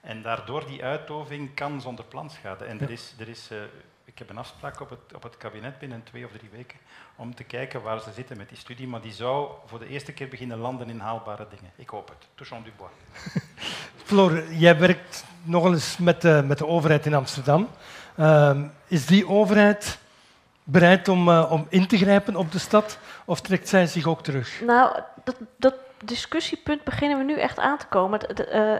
En 0.04 0.22
daardoor 0.22 0.66
die 0.66 0.84
uitdoving 0.84 1.54
kan 1.54 1.80
zonder 1.80 2.04
planschade. 2.04 2.64
En 2.64 2.80
er 2.80 2.90
is, 2.90 3.14
er 3.18 3.28
is, 3.28 3.48
uh, 3.52 3.58
ik 4.04 4.18
heb 4.18 4.30
een 4.30 4.38
afspraak 4.38 4.80
op 4.80 4.90
het, 4.90 5.14
op 5.14 5.22
het 5.22 5.36
kabinet 5.36 5.78
binnen 5.78 6.02
twee 6.02 6.24
of 6.24 6.30
drie 6.30 6.50
weken 6.52 6.78
om 7.16 7.34
te 7.34 7.44
kijken 7.44 7.82
waar 7.82 8.00
ze 8.00 8.12
zitten 8.14 8.36
met 8.36 8.48
die 8.48 8.58
studie, 8.58 8.88
maar 8.88 9.00
die 9.00 9.12
zou 9.12 9.50
voor 9.66 9.78
de 9.78 9.88
eerste 9.88 10.12
keer 10.12 10.28
beginnen 10.28 10.58
landen 10.58 10.88
in 10.88 10.98
haalbare 10.98 11.46
dingen. 11.50 11.72
Ik 11.76 11.88
hoop 11.88 12.08
het. 12.08 12.28
Touchons 12.34 12.64
du 12.64 12.72
bois. 12.76 12.90
Floor, 14.04 14.52
jij 14.52 14.78
werkt 14.78 15.24
nogal 15.42 15.72
eens 15.72 15.96
met 15.98 16.20
de, 16.20 16.42
met 16.46 16.58
de 16.58 16.66
overheid 16.66 17.06
in 17.06 17.14
Amsterdam. 17.14 17.68
Uh, 18.18 18.60
is 18.86 19.06
die 19.06 19.28
overheid 19.28 19.98
bereid 20.64 21.08
om, 21.08 21.28
uh, 21.28 21.52
om 21.52 21.66
in 21.68 21.86
te 21.86 21.96
grijpen 21.96 22.36
op 22.36 22.52
de 22.52 22.58
stad 22.58 22.98
of 23.24 23.40
trekt 23.40 23.68
zij 23.68 23.86
zich 23.86 24.06
ook 24.06 24.22
terug? 24.22 24.60
Nou, 24.60 25.00
dat, 25.24 25.36
dat 25.56 25.74
discussiepunt 26.04 26.84
beginnen 26.84 27.18
we 27.18 27.24
nu 27.24 27.38
echt 27.38 27.58
aan 27.58 27.78
te 27.78 27.86
komen. 27.86 28.20
Uh, 28.54 28.76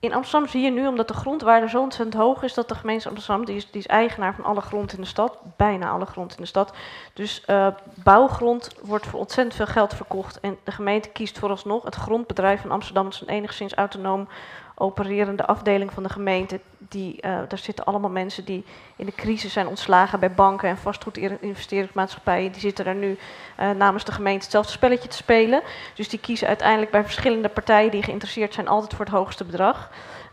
in 0.00 0.14
Amsterdam 0.14 0.48
zie 0.48 0.62
je 0.62 0.70
nu, 0.70 0.86
omdat 0.86 1.08
de 1.08 1.14
grondwaarde 1.14 1.68
zo 1.68 1.80
ontzettend 1.80 2.22
hoog 2.22 2.42
is, 2.42 2.54
dat 2.54 2.68
de 2.68 2.74
gemeente 2.74 3.08
Amsterdam, 3.08 3.44
die 3.44 3.56
is, 3.56 3.70
die 3.70 3.80
is 3.80 3.86
eigenaar 3.86 4.34
van 4.34 4.44
alle 4.44 4.60
grond 4.60 4.92
in 4.92 5.00
de 5.00 5.06
stad, 5.06 5.38
bijna 5.56 5.90
alle 5.90 6.06
grond 6.06 6.30
in 6.30 6.42
de 6.42 6.48
stad. 6.48 6.72
Dus 7.12 7.42
uh, 7.46 7.66
bouwgrond 7.94 8.74
wordt 8.82 9.06
voor 9.06 9.18
ontzettend 9.18 9.56
veel 9.56 9.66
geld 9.66 9.94
verkocht. 9.94 10.40
En 10.40 10.58
de 10.64 10.72
gemeente 10.72 11.08
kiest 11.08 11.38
vooralsnog 11.38 11.84
het 11.84 11.94
grondbedrijf 11.94 12.60
van 12.60 12.70
Amsterdam, 12.70 13.04
dat 13.04 13.12
is 13.12 13.20
een 13.20 13.28
enigszins 13.28 13.74
autonoom 13.74 14.28
opererende 14.78 15.46
afdeling 15.46 15.92
van 15.92 16.02
de 16.02 16.08
gemeente. 16.08 16.60
Die, 16.78 17.14
uh, 17.14 17.38
daar 17.48 17.58
zitten 17.58 17.84
allemaal 17.84 18.10
mensen 18.10 18.44
die 18.44 18.64
in 18.96 19.06
de 19.06 19.14
crisis 19.14 19.52
zijn 19.52 19.66
ontslagen 19.66 20.20
bij 20.20 20.32
banken 20.32 20.68
en 20.68 20.78
vastgoedinvesteringsmaatschappijen. 20.78 22.52
Die 22.52 22.60
zitten 22.60 22.84
daar 22.84 22.94
nu 22.94 23.18
uh, 23.60 23.70
namens 23.70 24.04
de 24.04 24.12
gemeente 24.12 24.42
hetzelfde 24.42 24.72
spelletje 24.72 25.08
te 25.08 25.16
spelen. 25.16 25.62
Dus 25.94 26.08
die 26.08 26.18
kiezen 26.18 26.48
uiteindelijk 26.48 26.90
bij 26.90 27.02
verschillende 27.02 27.48
partijen 27.48 27.90
die 27.90 28.02
geïnteresseerd 28.02 28.54
zijn 28.54 28.68
altijd 28.68 28.94
voor 28.94 29.04
het 29.04 29.14
hoogste 29.14 29.44
bedrag. 29.44 29.90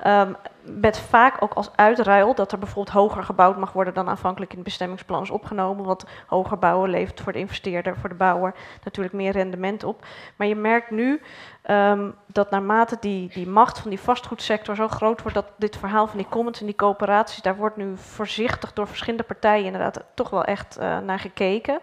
Um, 0.07 0.35
met 0.65 0.99
vaak 0.99 1.41
ook 1.41 1.53
als 1.53 1.69
uitruil 1.75 2.35
dat 2.35 2.51
er 2.51 2.57
bijvoorbeeld 2.57 2.95
hoger 2.95 3.23
gebouwd 3.23 3.57
mag 3.57 3.73
worden 3.73 3.93
dan 3.93 4.09
aanvankelijk 4.09 4.51
in 4.51 4.57
het 4.57 4.65
bestemmingsplan 4.65 5.21
is 5.21 5.29
opgenomen. 5.29 5.85
Want 5.85 6.05
hoger 6.27 6.59
bouwen 6.59 6.89
levert 6.89 7.21
voor 7.21 7.31
de 7.31 7.39
investeerder, 7.39 7.97
voor 7.97 8.09
de 8.09 8.15
bouwer 8.15 8.55
natuurlijk 8.83 9.15
meer 9.15 9.31
rendement 9.31 9.83
op. 9.83 10.05
Maar 10.35 10.47
je 10.47 10.55
merkt 10.55 10.91
nu 10.91 11.21
um, 11.69 12.15
dat 12.27 12.49
naarmate 12.49 12.97
die, 12.99 13.29
die 13.29 13.47
macht 13.47 13.79
van 13.79 13.89
die 13.89 13.99
vastgoedsector 13.99 14.75
zo 14.75 14.87
groot 14.87 15.21
wordt, 15.21 15.37
dat 15.37 15.51
dit 15.57 15.77
verhaal 15.77 16.07
van 16.07 16.17
die 16.17 16.29
commons 16.29 16.59
en 16.59 16.65
die 16.65 16.75
coöperaties, 16.75 17.41
daar 17.41 17.55
wordt 17.55 17.77
nu 17.77 17.97
voorzichtig 17.97 18.73
door 18.73 18.87
verschillende 18.87 19.23
partijen 19.23 19.65
inderdaad 19.65 20.03
toch 20.13 20.29
wel 20.29 20.43
echt 20.43 20.79
naar 20.79 21.19
gekeken. 21.19 21.79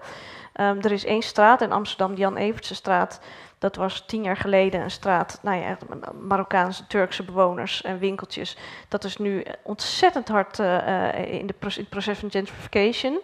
Ehm, 0.53 0.79
er 0.81 0.93
is 0.93 1.05
één 1.05 1.23
straat 1.23 1.61
in 1.61 1.73
Amsterdam, 1.73 2.15
de 2.15 2.21
Jan 2.21 2.37
Evertse 2.37 2.75
straat. 2.75 3.21
Dat 3.63 3.77
was 3.77 4.03
tien 4.07 4.23
jaar 4.23 4.37
geleden 4.37 4.81
een 4.81 4.91
straat, 4.91 5.39
nou 5.43 5.61
ja, 5.61 5.79
Marokkaanse, 6.21 6.87
Turkse 6.87 7.23
bewoners 7.23 7.83
en 7.83 7.99
winkeltjes. 7.99 8.57
Dat 8.89 9.05
is 9.05 9.17
nu 9.17 9.45
ontzettend 9.63 10.29
hard 10.29 10.59
in, 10.59 10.67
de 11.47 11.55
in 11.57 11.57
het 11.57 11.89
proces 11.89 12.19
van 12.19 12.31
gentrification. 12.31 13.21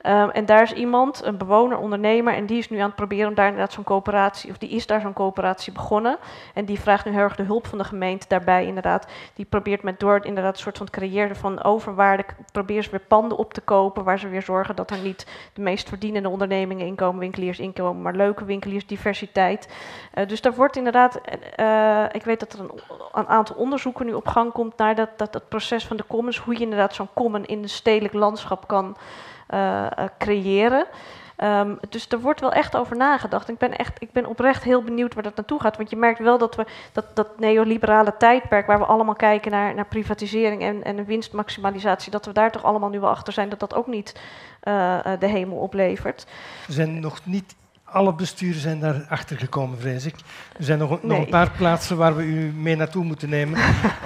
Ehm, 0.00 0.28
en 0.28 0.46
daar 0.46 0.62
is 0.62 0.72
iemand, 0.72 1.24
een 1.24 1.36
bewoner, 1.36 1.78
ondernemer, 1.78 2.34
en 2.34 2.46
die 2.46 2.58
is 2.58 2.68
nu 2.68 2.78
aan 2.78 2.86
het 2.86 2.94
proberen 2.94 3.28
om 3.28 3.34
daar 3.34 3.46
inderdaad 3.46 3.72
zo'n 3.72 3.84
coöperatie, 3.84 4.50
of 4.50 4.58
die 4.58 4.68
is 4.68 4.86
daar 4.86 5.00
zo'n 5.00 5.12
coöperatie 5.12 5.72
begonnen. 5.72 6.18
En 6.54 6.64
die 6.64 6.80
vraagt 6.80 7.04
nu 7.04 7.12
heel 7.12 7.20
erg 7.20 7.36
de 7.36 7.42
hulp 7.42 7.66
van 7.66 7.78
de 7.78 7.84
gemeente 7.84 8.28
daarbij 8.28 8.66
inderdaad. 8.66 9.06
Die 9.34 9.44
probeert 9.44 9.82
met 9.82 10.00
door 10.00 10.24
inderdaad 10.24 10.54
een 10.54 10.62
soort 10.62 10.76
van 10.76 10.86
het 10.86 10.94
creëren 10.94 11.36
van 11.36 11.62
overwaarde, 11.62 12.24
probeert 12.52 12.84
ze 12.84 12.90
weer 12.90 13.00
panden 13.00 13.38
op 13.38 13.54
te 13.54 13.60
kopen, 13.60 14.04
waar 14.04 14.18
ze 14.18 14.28
weer 14.28 14.42
zorgen 14.42 14.76
dat 14.76 14.90
er 14.90 14.98
niet 14.98 15.26
de 15.52 15.62
meest 15.62 15.88
verdienende 15.88 16.28
ondernemingen 16.28 16.86
inkomen, 16.86 17.20
winkeliers 17.20 17.58
inkomen, 17.58 18.02
maar 18.02 18.14
leuke 18.14 18.44
winkeliers, 18.44 18.86
diversiteit. 18.86 19.68
Uh, 20.14 20.26
dus 20.26 20.40
daar 20.40 20.54
wordt 20.54 20.76
inderdaad, 20.76 21.20
uh, 21.56 22.04
ik 22.12 22.22
weet 22.22 22.40
dat 22.40 22.52
er 22.52 22.60
een, 22.60 22.70
een, 23.12 23.28
aantal 23.28 23.56
onderzoeken 23.56 24.06
nu 24.06 24.12
op 24.12 24.28
gang 24.28 24.52
komt 24.52 24.76
naar 24.76 24.94
dat, 24.94 25.08
dat, 25.16 25.32
dat 25.32 25.48
proces 25.48 25.86
van 25.86 25.96
de 25.96 26.06
commons, 26.06 26.38
hoe 26.38 26.54
je 26.54 26.60
inderdaad 26.60 26.94
zo'n 26.94 27.08
common 27.14 27.46
in 27.46 27.62
een 27.62 27.68
stedelijk 27.68 28.14
landschap 28.14 28.68
kan 28.68 28.96
creëren. 30.18 30.86
Um, 31.44 31.78
dus 31.88 32.08
er 32.08 32.20
wordt 32.20 32.40
wel 32.40 32.52
echt 32.52 32.76
over 32.76 32.96
nagedacht. 32.96 33.48
Ik 33.48 33.58
ben, 33.58 33.76
echt, 33.76 34.02
ik 34.02 34.12
ben 34.12 34.26
oprecht 34.26 34.62
heel 34.62 34.82
benieuwd 34.82 35.14
waar 35.14 35.22
dat 35.22 35.36
naartoe 35.36 35.60
gaat. 35.60 35.76
Want 35.76 35.90
je 35.90 35.96
merkt 35.96 36.18
wel 36.18 36.38
dat 36.38 36.56
we 36.56 36.66
dat, 36.92 37.04
dat 37.14 37.38
neoliberale 37.38 38.14
tijdperk, 38.18 38.66
waar 38.66 38.78
we 38.78 38.84
allemaal 38.84 39.14
kijken 39.14 39.50
naar, 39.50 39.74
naar 39.74 39.86
privatisering 39.86 40.62
en, 40.62 40.84
en 40.84 41.04
winstmaximalisatie, 41.04 42.10
dat 42.10 42.26
we 42.26 42.32
daar 42.32 42.50
toch 42.50 42.64
allemaal 42.64 42.88
nu 42.88 43.00
wel 43.00 43.10
achter 43.10 43.32
zijn 43.32 43.48
dat 43.48 43.60
dat 43.60 43.74
ook 43.74 43.86
niet 43.86 44.20
uh, 44.64 44.98
de 45.18 45.26
hemel 45.26 45.56
oplevert. 45.56 46.26
Er 46.66 46.72
zijn 46.72 47.00
nog 47.00 47.24
niet 47.24 47.54
alle 47.92 48.14
besturen 48.14 48.60
zijn 48.60 48.80
daar 48.80 49.06
achter 49.08 49.38
gekomen, 49.38 49.78
vrees 49.78 50.06
ik. 50.06 50.14
Er 50.56 50.64
zijn 50.64 50.78
nog, 50.78 51.02
nog, 51.02 51.18
een 51.18 51.28
paar 51.28 51.50
plaatsen 51.50 51.96
waar 51.96 52.16
we 52.16 52.22
u 52.22 52.52
mee 52.52 52.76
naartoe 52.76 53.04
moeten 53.04 53.28
nemen 53.28 53.60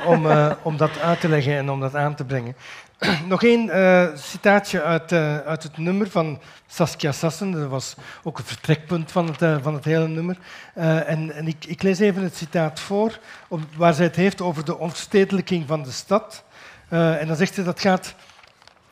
om, 0.07 0.27
uh, 0.27 0.53
om 0.63 0.77
dat 0.77 1.01
uit 1.01 1.21
te 1.21 1.29
leggen 1.29 1.57
en 1.57 1.71
om 1.71 1.81
dat 1.81 1.95
aan 1.95 2.15
te 2.15 2.25
brengen. 2.25 2.57
Nog 3.27 3.43
één 3.43 3.67
uh, 3.67 4.09
citaatje 4.15 4.83
uit, 4.83 5.13
uh, 5.13 5.39
uit, 5.39 5.63
het 5.63 5.79
nummer 5.79 6.11
van 6.11 6.41
Saskia 6.67 7.13
Sassen. 7.13 7.51
Dat 7.51 7.69
was 7.69 7.95
ook 8.23 8.39
een 8.39 8.45
vertrekpunt 8.45 9.13
van 9.13 9.27
het, 9.27 9.43
uh, 9.43 9.57
van 9.63 9.75
het 9.75 9.85
hele 9.85 10.09
nummer. 10.09 10.37
en, 10.75 11.35
en 11.35 11.47
ik, 11.47 11.65
ik, 11.65 11.83
lees 11.83 11.99
even 11.99 12.23
het 12.23 12.37
citaat 12.37 12.81
voor, 12.81 13.19
waar 13.77 13.95
zij 13.95 14.05
het 14.05 14.17
heeft 14.17 14.41
over 14.41 14.65
de 14.65 14.79
ontstedelijking 14.79 15.67
van 15.67 15.83
de 15.83 15.91
stad. 15.91 16.45
en 16.89 17.27
dan 17.27 17.37
zegt 17.37 17.55
ze 17.55 17.63
dat 17.63 17.81
gaat 17.81 18.15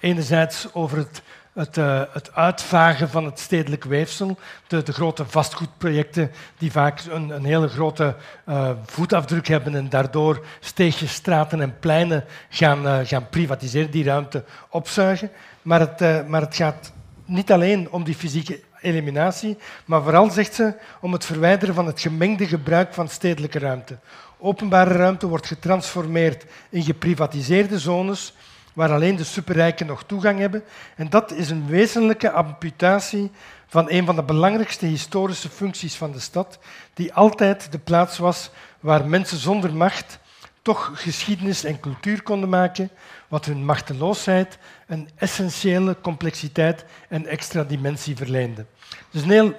enerzijds 0.01 0.69
over 0.73 0.99
het 0.99 1.23
het, 1.53 1.77
uh, 1.77 2.03
het, 2.13 2.35
uitvagen 2.35 3.09
van 3.09 3.25
het 3.25 3.39
stedelijk 3.39 3.85
weefsel, 3.85 4.39
de, 4.67 4.83
de 4.83 4.93
grote 4.93 5.27
vastgoedprojecten 5.27 6.31
die 6.59 6.73
vaak 6.73 7.01
een, 7.11 7.31
een 7.31 7.45
hele 7.45 7.69
grote 7.69 8.15
uh, 8.49 8.71
voetafdruk 8.87 9.47
hebben 9.47 9.75
en 9.75 9.89
daardoor 9.89 10.45
steegjes, 10.61 11.13
straten 11.13 11.61
en 11.61 11.79
pleinen 11.79 12.25
gaan, 12.49 12.87
uh, 12.87 12.99
gaan 13.03 13.29
privatiseren, 13.29 13.91
die 13.91 14.05
ruimte 14.05 14.45
opzuigen. 14.69 15.31
Maar 15.63 15.81
het, 15.81 16.29
maar 16.29 16.41
het 16.41 16.57
gaat 16.57 16.93
niet 17.25 17.53
alleen 17.53 17.91
om 17.91 18.05
die 18.05 18.15
fysieke 18.15 18.61
eliminatie, 18.81 19.57
maar 19.85 20.03
vooral, 20.03 20.31
zegt 20.31 20.55
ze, 20.55 20.75
om 21.01 21.13
het 21.13 21.25
verwijderen 21.25 21.75
van 21.75 21.87
het 21.87 22.01
gemengde 22.01 22.47
gebruik 22.47 22.95
van 22.95 23.09
stedelijke 23.09 23.59
ruimte. 23.59 23.99
Openbare 24.39 24.95
ruimte 24.95 25.27
wordt 25.27 25.47
getransformeerd 25.47 26.45
in 26.71 26.83
geprivatiseerde 26.83 27.79
zones 27.79 28.35
waar 28.73 28.93
alleen 28.93 29.17
de 29.17 29.25
superrijken 29.25 29.87
nog 29.87 30.05
toegang 30.05 30.39
hebben. 30.39 30.63
En 30.97 31.11
dat 31.11 31.33
is 31.33 31.51
een 31.51 31.67
wezenlijke 31.67 32.31
amputatie 32.31 33.31
van 33.67 33.91
een 33.91 34.07
van 34.07 34.17
de 34.17 34.23
belangrijkste 34.23 34.87
historische 34.87 35.49
functies 35.49 35.95
van 35.95 36.13
de 36.13 36.21
stad, 36.21 36.59
die 36.95 37.15
altijd 37.15 37.73
de 37.73 37.79
plaats 37.79 38.19
was 38.19 38.51
waar 38.81 39.09
mensen 39.09 39.39
zonder 39.39 39.75
macht 39.75 40.21
toch 40.63 40.91
geschiedenis 40.95 41.65
en 41.65 41.81
cultuur 41.81 42.23
konden 42.23 42.49
maken, 42.49 42.91
wat 43.29 43.45
hun 43.45 43.65
machteloosheid 43.65 44.59
een 44.87 45.09
essentiële 45.17 45.97
complexiteit 46.01 46.85
en 47.09 47.27
extra 47.27 47.65
dimensie 47.65 48.17
verleende. 48.17 48.65
Dus 49.11 49.23
een 49.23 49.31
heel 49.31 49.55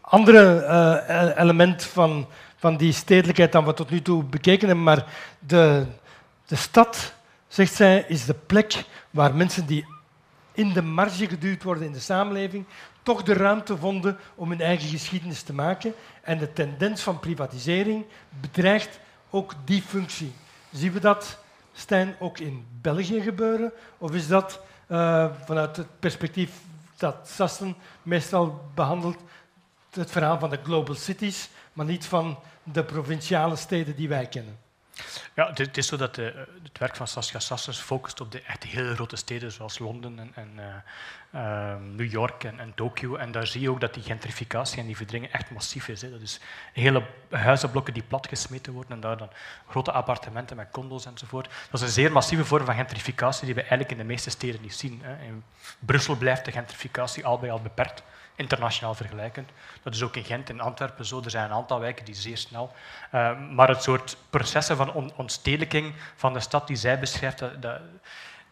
ander 0.00 0.34
uh, 0.34 1.30
element 1.36 1.84
van, 1.84 2.26
van 2.56 2.76
die 2.76 2.92
stedelijkheid 2.92 3.52
dan 3.52 3.64
we 3.64 3.74
tot 3.74 3.90
nu 3.90 4.02
toe 4.02 4.24
bekeken 4.24 4.66
hebben, 4.66 4.84
maar 4.84 5.04
de, 5.38 5.86
de 6.46 6.56
stad 6.56 7.14
zegt 7.48 7.74
zij, 7.74 8.04
is 8.08 8.24
de 8.24 8.34
plek 8.34 8.84
waar 9.10 9.34
mensen 9.34 9.66
die 9.66 9.86
in 10.52 10.72
de 10.72 10.82
marge 10.82 11.28
geduwd 11.28 11.62
worden 11.62 11.84
in 11.84 11.92
de 11.92 12.00
samenleving, 12.00 12.64
toch 13.02 13.22
de 13.22 13.32
ruimte 13.32 13.76
vonden 13.76 14.18
om 14.34 14.48
hun 14.48 14.60
eigen 14.60 14.88
geschiedenis 14.88 15.42
te 15.42 15.52
maken. 15.52 15.94
En 16.22 16.38
de 16.38 16.52
tendens 16.52 17.02
van 17.02 17.20
privatisering 17.20 18.04
bedreigt 18.40 19.00
ook 19.30 19.54
die 19.64 19.82
functie. 19.82 20.32
Zien 20.72 20.92
we 20.92 21.00
dat, 21.00 21.38
Stijn, 21.72 22.16
ook 22.18 22.38
in 22.38 22.66
België 22.80 23.20
gebeuren? 23.20 23.72
Of 23.98 24.14
is 24.14 24.28
dat 24.28 24.60
uh, 24.88 25.30
vanuit 25.44 25.76
het 25.76 26.00
perspectief 26.00 26.50
dat 26.96 27.28
Sassen 27.28 27.76
meestal 28.02 28.70
behandelt, 28.74 29.18
het 29.90 30.10
verhaal 30.10 30.38
van 30.38 30.50
de 30.50 30.60
global 30.62 30.94
cities, 30.94 31.48
maar 31.72 31.86
niet 31.86 32.06
van 32.06 32.38
de 32.62 32.84
provinciale 32.84 33.56
steden 33.56 33.96
die 33.96 34.08
wij 34.08 34.26
kennen? 34.26 34.65
Ja, 35.34 35.50
het 35.54 35.76
is 35.76 35.86
zo 35.86 35.96
dat 35.96 36.14
de, 36.14 36.46
het 36.62 36.78
werk 36.78 36.96
van 36.96 37.06
Saskia 37.06 37.38
Sassers 37.38 37.78
focust 37.78 38.20
op 38.20 38.32
de 38.32 38.42
echt 38.42 38.62
hele 38.62 38.94
grote 38.94 39.16
steden 39.16 39.52
zoals 39.52 39.78
Londen 39.78 40.18
en, 40.18 40.32
en 40.34 40.52
uh, 40.56 41.42
uh, 41.42 41.76
New 41.80 42.10
York 42.10 42.44
en, 42.44 42.60
en 42.60 42.74
Tokio. 42.74 43.16
En 43.16 43.32
daar 43.32 43.46
zie 43.46 43.60
je 43.60 43.70
ook 43.70 43.80
dat 43.80 43.94
die 43.94 44.02
gentrificatie 44.02 44.78
en 44.80 44.86
die 44.86 44.96
verdringing 44.96 45.32
echt 45.32 45.50
massief 45.50 45.88
is. 45.88 46.02
Hè. 46.02 46.10
Dat 46.10 46.20
is 46.20 46.40
hele 46.72 47.06
huizenblokken 47.30 47.94
die 47.94 48.02
platgesmeten 48.02 48.72
worden 48.72 48.92
en 48.92 49.00
daar 49.00 49.16
dan 49.16 49.30
grote 49.68 49.92
appartementen 49.92 50.56
met 50.56 50.70
condos 50.70 51.06
enzovoort. 51.06 51.48
Dat 51.70 51.80
is 51.80 51.86
een 51.86 51.92
zeer 51.92 52.12
massieve 52.12 52.44
vorm 52.44 52.64
van 52.64 52.74
gentrificatie 52.74 53.44
die 53.44 53.54
we 53.54 53.60
eigenlijk 53.60 53.90
in 53.90 53.98
de 53.98 54.04
meeste 54.04 54.30
steden 54.30 54.60
niet 54.62 54.74
zien. 54.74 55.00
Hè. 55.02 55.24
In 55.24 55.44
Brussel 55.78 56.16
blijft 56.16 56.44
de 56.44 56.52
gentrificatie 56.52 57.26
al 57.26 57.38
bij 57.38 57.50
al 57.50 57.60
beperkt 57.60 58.02
internationaal 58.36 58.94
vergelijkend. 58.94 59.50
Dat 59.82 59.94
is 59.94 60.02
ook 60.02 60.16
in 60.16 60.24
Gent 60.24 60.50
en 60.50 60.60
Antwerpen 60.60 61.04
zo. 61.04 61.20
Er 61.24 61.30
zijn 61.30 61.44
een 61.44 61.56
aantal 61.56 61.80
wijken 61.80 62.04
die 62.04 62.14
zeer 62.14 62.38
snel. 62.38 62.72
Uh, 63.12 63.30
maar 63.50 63.68
het 63.68 63.82
soort 63.82 64.16
processen 64.30 64.76
van 64.76 64.92
on 64.92 65.12
ontstedelijking 65.16 65.94
van 66.16 66.32
de 66.32 66.40
stad 66.40 66.66
die 66.66 66.76
zij 66.76 66.98
beschrijft, 66.98 67.38
dat, 67.38 67.80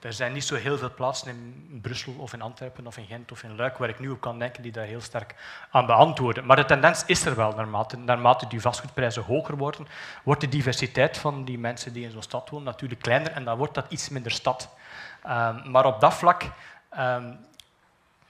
er 0.04 0.12
zijn 0.12 0.32
niet 0.32 0.44
zo 0.44 0.54
heel 0.54 0.78
veel 0.78 0.94
plaatsen 0.94 1.28
in 1.28 1.78
Brussel 1.82 2.14
of 2.18 2.32
in 2.32 2.42
Antwerpen 2.42 2.86
of 2.86 2.96
in 2.96 3.06
Gent 3.06 3.32
of 3.32 3.42
in 3.42 3.56
Luik 3.56 3.78
waar 3.78 3.88
ik 3.88 3.98
nu 3.98 4.08
op 4.08 4.20
kan 4.20 4.38
denken 4.38 4.62
die 4.62 4.72
daar 4.72 4.84
heel 4.84 5.00
sterk 5.00 5.34
aan 5.70 5.86
beantwoorden. 5.86 6.46
Maar 6.46 6.56
de 6.56 6.64
tendens 6.64 7.04
is 7.06 7.24
er 7.24 7.36
wel 7.36 7.52
naarmate, 7.52 7.96
naarmate 7.96 8.46
die 8.46 8.60
vastgoedprijzen 8.60 9.22
hoger 9.22 9.56
worden, 9.56 9.86
wordt 10.22 10.40
de 10.40 10.48
diversiteit 10.48 11.18
van 11.18 11.44
die 11.44 11.58
mensen 11.58 11.92
die 11.92 12.04
in 12.04 12.10
zo'n 12.10 12.22
stad 12.22 12.50
wonen 12.50 12.66
natuurlijk 12.66 13.00
kleiner 13.00 13.32
en 13.32 13.44
dan 13.44 13.56
wordt 13.56 13.74
dat 13.74 13.86
iets 13.88 14.08
minder 14.08 14.32
stad. 14.32 14.68
Um, 15.26 15.70
maar 15.70 15.84
op 15.84 16.00
dat 16.00 16.14
vlak 16.14 16.42
um, 16.98 17.38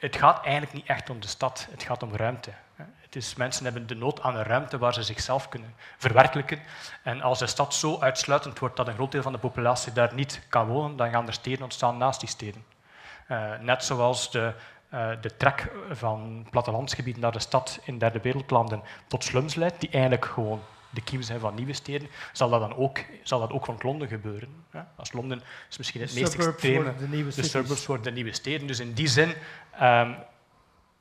het 0.04 0.16
gaat 0.16 0.42
eigenlijk 0.42 0.72
niet 0.72 0.86
echt 0.86 1.10
om 1.10 1.20
de 1.20 1.28
stad, 1.28 1.66
het 1.70 1.82
gaat 1.82 2.02
om 2.02 2.16
ruimte. 2.16 2.50
Het 2.76 3.16
is, 3.16 3.34
mensen 3.34 3.64
hebben 3.64 3.86
de 3.86 3.94
nood 3.94 4.20
aan 4.20 4.36
een 4.36 4.42
ruimte 4.42 4.78
waar 4.78 4.94
ze 4.94 5.02
zichzelf 5.02 5.48
kunnen 5.48 5.74
verwerkelijken. 5.96 6.60
En 7.02 7.22
als 7.22 7.38
de 7.38 7.46
stad 7.46 7.74
zo 7.74 8.00
uitsluitend 8.00 8.58
wordt 8.58 8.76
dat 8.76 8.88
een 8.88 8.94
groot 8.94 9.12
deel 9.12 9.22
van 9.22 9.32
de 9.32 9.38
populatie 9.38 9.92
daar 9.92 10.14
niet 10.14 10.40
kan 10.48 10.66
wonen, 10.66 10.96
dan 10.96 11.10
gaan 11.10 11.26
er 11.26 11.32
steden 11.32 11.62
ontstaan 11.62 11.96
naast 11.96 12.20
die 12.20 12.28
steden. 12.28 12.64
Uh, 13.28 13.58
net 13.60 13.84
zoals 13.84 14.30
de, 14.30 14.52
uh, 14.94 15.10
de 15.20 15.36
trek 15.36 15.72
van 15.90 16.46
plattelandsgebieden 16.50 17.22
naar 17.22 17.32
de 17.32 17.38
stad 17.38 17.80
in 17.84 17.98
derde 17.98 18.20
wereldlanden 18.20 18.82
tot 19.06 19.24
slums 19.24 19.54
leidt, 19.54 19.80
die 19.80 19.90
eigenlijk 19.90 20.24
gewoon 20.24 20.60
de 20.94 21.00
kiem 21.00 21.22
zijn 21.22 21.40
van 21.40 21.54
nieuwe 21.54 21.72
steden, 21.72 22.08
zal 22.32 22.48
dat 22.48 22.60
dan 22.60 22.76
ook, 22.76 22.98
zal 23.22 23.40
dat 23.40 23.52
ook 23.52 23.66
rond 23.66 23.82
Londen 23.82 24.08
gebeuren. 24.08 24.48
Als 24.96 25.12
Londen 25.12 25.42
is 25.70 25.78
misschien 25.78 26.00
het 26.00 26.14
meest 26.14 26.34
extreme. 26.34 26.94
De, 26.98 27.08
nieuwe 27.08 27.34
de 27.34 27.42
suburbs 27.42 27.86
worden 27.86 28.04
de 28.04 28.10
nieuwe 28.10 28.32
steden. 28.32 28.66
Dus 28.66 28.80
in 28.80 28.92
die 28.92 29.06
zin, 29.06 29.34
um, 29.82 30.16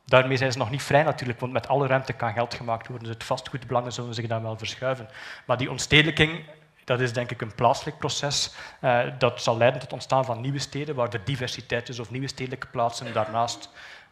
daarmee 0.06 0.38
zijn 0.38 0.52
ze 0.52 0.58
nog 0.58 0.70
niet 0.70 0.84
vrij 0.84 1.04
natuurlijk, 1.04 1.40
want 1.40 1.54
met 1.54 1.68
alle 1.68 1.88
ruimte 1.88 2.14
kan 2.14 2.34
geld 2.34 2.54
gemaakt 2.54 2.88
worden. 2.88 3.08
Dus 3.08 3.16
het 3.16 3.24
vastgoedbelangen 3.24 3.92
zullen 3.92 4.14
zich 4.14 4.28
dan 4.28 4.42
wel 4.42 4.58
verschuiven. 4.58 5.10
Maar 5.46 5.58
die 5.58 5.70
ontstedelijking, 5.70 6.44
dat 6.84 7.00
is 7.00 7.14
denk 7.14 7.32
ik 7.32 7.42
een 7.42 7.56
plaatselijk 7.56 7.98
proces. 7.98 8.54
Uh, 8.82 9.00
dat 9.18 9.42
zal 9.42 9.58
leiden 9.58 9.80
tot 9.80 9.90
het 9.90 10.00
ontstaan 10.00 10.26
van 10.26 10.42
nieuwe 10.42 10.60
steden, 10.60 10.96
waar 10.96 11.14
er 11.14 11.24
diversiteit 11.24 11.90
is, 11.90 12.00
of 12.00 12.12
nieuwe 12.12 12.28
stedelijke 12.28 12.68
plaatsen 12.68 13.14
daarnaast. 13.14 13.70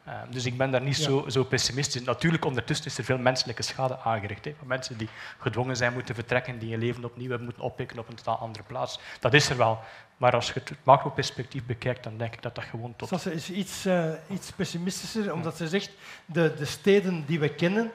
Uh, 0.08 0.14
dus 0.30 0.45
ik 0.45 0.58
ben 0.58 0.72
daar 0.72 0.82
niet 0.82 0.97
ja. 0.97 1.04
zo, 1.04 1.30
zo, 1.30 1.43
pessimistisch. 1.43 2.04
Natuurlijk, 2.04 2.45
ondertussen 2.45 2.86
is 2.86 2.97
er 2.97 3.04
veel 3.04 3.18
menselijke 3.18 3.62
schade 3.62 3.99
aangericht. 3.99 4.45
Hè, 4.45 4.54
van 4.58 4.68
mensen 4.68 4.97
die 4.97 5.10
gedwongen 5.39 5.78
zijn 5.78 5.93
moeten 5.93 6.16
vertrekken, 6.16 6.60
die 6.60 6.72
hun 6.72 6.80
leven 6.80 7.06
opnieuw 7.06 7.28
hebben 7.28 7.45
moeten 7.45 7.64
oppikken 7.64 7.99
op 7.99 8.10
een 8.10 8.16
totaal 8.16 8.38
andere 8.38 8.64
plaats. 8.64 8.99
Dat 9.20 9.34
is 9.34 9.49
er 9.49 9.58
wel. 9.58 9.80
Maar 10.18 10.34
als 10.34 10.47
je 10.47 10.54
het 10.54 10.74
macro-perspectief 10.84 11.66
bekijkt, 11.66 12.04
dan 12.04 12.18
denk 12.18 12.34
ik 12.34 12.41
dat 12.41 12.56
dat 12.56 12.64
gewoon 12.64 12.93
tot... 12.95 13.08
Sasse 13.08 13.34
is 13.34 13.49
iets, 13.49 13.86
uh, 13.86 14.10
iets 14.30 14.52
pessimistischer, 14.52 15.34
omdat 15.34 15.58
ze 15.58 15.68
zegt 15.68 15.91
de, 16.26 16.54
de 16.58 16.66
steden 16.66 17.24
die 17.26 17.39
we 17.39 17.49
kennen 17.49 17.91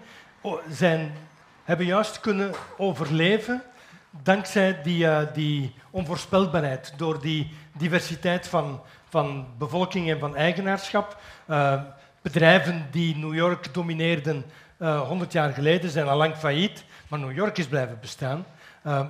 zijn, 0.70 1.12
hebben 1.64 1.86
juist 1.86 2.20
kunnen 2.20 2.52
overleven 2.76 3.62
dankzij 4.22 4.82
die, 4.82 5.04
uh, 5.04 5.20
die 5.34 5.74
onvoorspelbaarheid, 5.90 6.92
door 6.96 7.20
die 7.20 7.52
diversiteit 7.72 8.48
van, 8.48 8.80
van 9.16 9.46
bevolking 9.58 10.10
en 10.10 10.18
van 10.18 10.36
eigenaarschap. 10.36 11.16
Uh, 11.50 11.82
bedrijven 12.22 12.86
die 12.90 13.16
New 13.16 13.34
York 13.34 13.74
domineerden 13.74 14.44
uh, 14.78 15.00
100 15.00 15.32
jaar 15.32 15.52
geleden 15.52 15.90
zijn 15.90 16.08
al 16.08 16.16
lang 16.16 16.36
failliet, 16.36 16.84
maar 17.08 17.18
New 17.18 17.36
York 17.36 17.58
is 17.58 17.66
blijven 17.66 17.98
bestaan. 18.00 18.44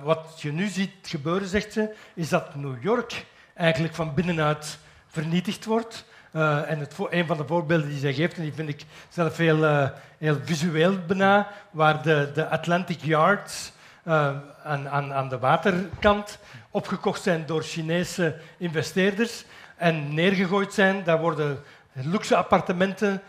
wat 0.03 0.41
je 0.41 0.51
nu 0.51 0.67
ziet 0.67 0.91
gebeuren, 1.01 1.47
zegt 1.47 1.73
ze, 1.73 1.89
is 2.13 2.29
dat 2.29 2.55
New 2.55 2.83
York 2.83 3.25
eigenlijk 3.53 3.95
van 3.95 4.13
binnenuit 4.13 4.77
vernietigd 5.07 5.65
wordt. 5.65 6.05
En 6.31 6.79
het, 6.79 6.95
een 7.09 7.25
van 7.25 7.37
de 7.37 7.47
voorbeelden 7.47 7.89
die 7.89 7.99
zij 7.99 8.13
geeft, 8.13 8.35
en 8.37 8.41
die 8.41 8.53
vind 8.53 8.69
ik 8.69 8.85
zelf 9.09 9.37
heel, 9.37 9.91
heel 10.17 10.37
visueel 10.43 10.97
bijna, 11.07 11.47
waar 11.71 12.01
de, 12.01 12.31
de 12.33 12.47
Atlantic 12.49 12.99
Yards 13.01 13.71
aan, 14.03 14.89
aan, 14.89 15.13
aan 15.13 15.29
de 15.29 15.39
waterkant 15.39 16.39
opgekocht 16.71 17.21
zijn 17.21 17.45
door 17.45 17.63
Chinese 17.63 18.35
investeerders 18.57 19.45
en 19.77 20.13
neergegooid 20.13 20.73
zijn. 20.73 21.03
Daar 21.03 21.19
worden 21.19 21.63
luxe 21.93 22.35
appartementen 22.35 23.21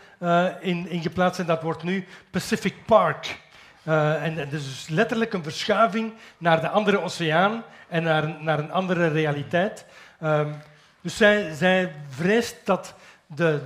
in, 0.59 0.89
in 0.89 1.01
geplaatst 1.01 1.39
en 1.39 1.45
dat 1.45 1.61
wordt 1.61 1.83
nu 1.83 2.07
Pacific 2.31 2.85
Park. 2.85 3.39
en 3.83 4.35
het 4.35 4.53
is 4.53 4.63
dus 4.63 4.87
letterlijk 4.87 5.33
een 5.33 5.43
verschuiving 5.43 6.13
naar 6.37 6.61
de 6.61 6.69
andere 6.69 7.01
oceaan 7.01 7.63
en 7.87 8.03
naar, 8.03 8.35
naar 8.41 8.59
een 8.59 8.71
andere 8.71 9.07
realiteit. 9.07 9.85
Um, 10.23 10.55
dus 11.01 11.17
zij, 11.17 11.53
zij 11.53 11.95
vreest 12.09 12.55
dat 12.63 12.93
de, 13.25 13.61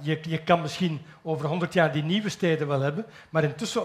je, 0.00 0.18
je 0.22 0.42
kan 0.42 0.60
misschien 0.60 1.02
over 1.22 1.46
100 1.46 1.72
jaar 1.72 1.92
die 1.92 2.02
nieuwe 2.02 2.28
steden 2.28 2.66
wel 2.66 2.80
hebben, 2.80 3.06
maar 3.30 3.44
intussen 3.44 3.82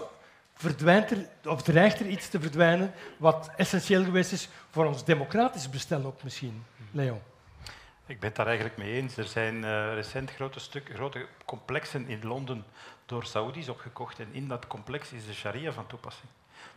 verdwijnt 0.54 1.10
er, 1.10 1.26
of 1.44 1.62
dreigt 1.62 2.00
er 2.00 2.06
iets 2.06 2.28
te 2.28 2.40
verdwijnen 2.40 2.92
wat 3.16 3.50
essentieel 3.56 4.04
geweest 4.04 4.32
is 4.32 4.48
voor 4.70 4.86
ons 4.86 5.04
democratisch 5.04 5.70
bestel 5.70 6.04
ook 6.04 6.22
misschien. 6.22 6.64
Leo. 6.90 7.20
Ik 8.06 8.20
ben 8.20 8.28
het 8.28 8.36
daar 8.36 8.46
eigenlijk 8.46 8.76
mee 8.76 8.92
eens. 8.92 9.16
Er 9.16 9.24
zijn 9.24 9.54
uh, 9.54 9.94
recent 9.94 10.30
grote, 10.30 10.60
stuk, 10.60 10.90
grote 10.94 11.26
complexen 11.44 12.08
in 12.08 12.26
Londen 12.26 12.64
door 13.06 13.24
Saoedi's 13.24 13.68
opgekocht 13.68 14.18
en 14.18 14.28
in 14.32 14.48
dat 14.48 14.66
complex 14.66 15.12
is 15.12 15.26
de 15.26 15.34
sharia 15.34 15.72
van 15.72 15.86
toepassing. 15.86 16.28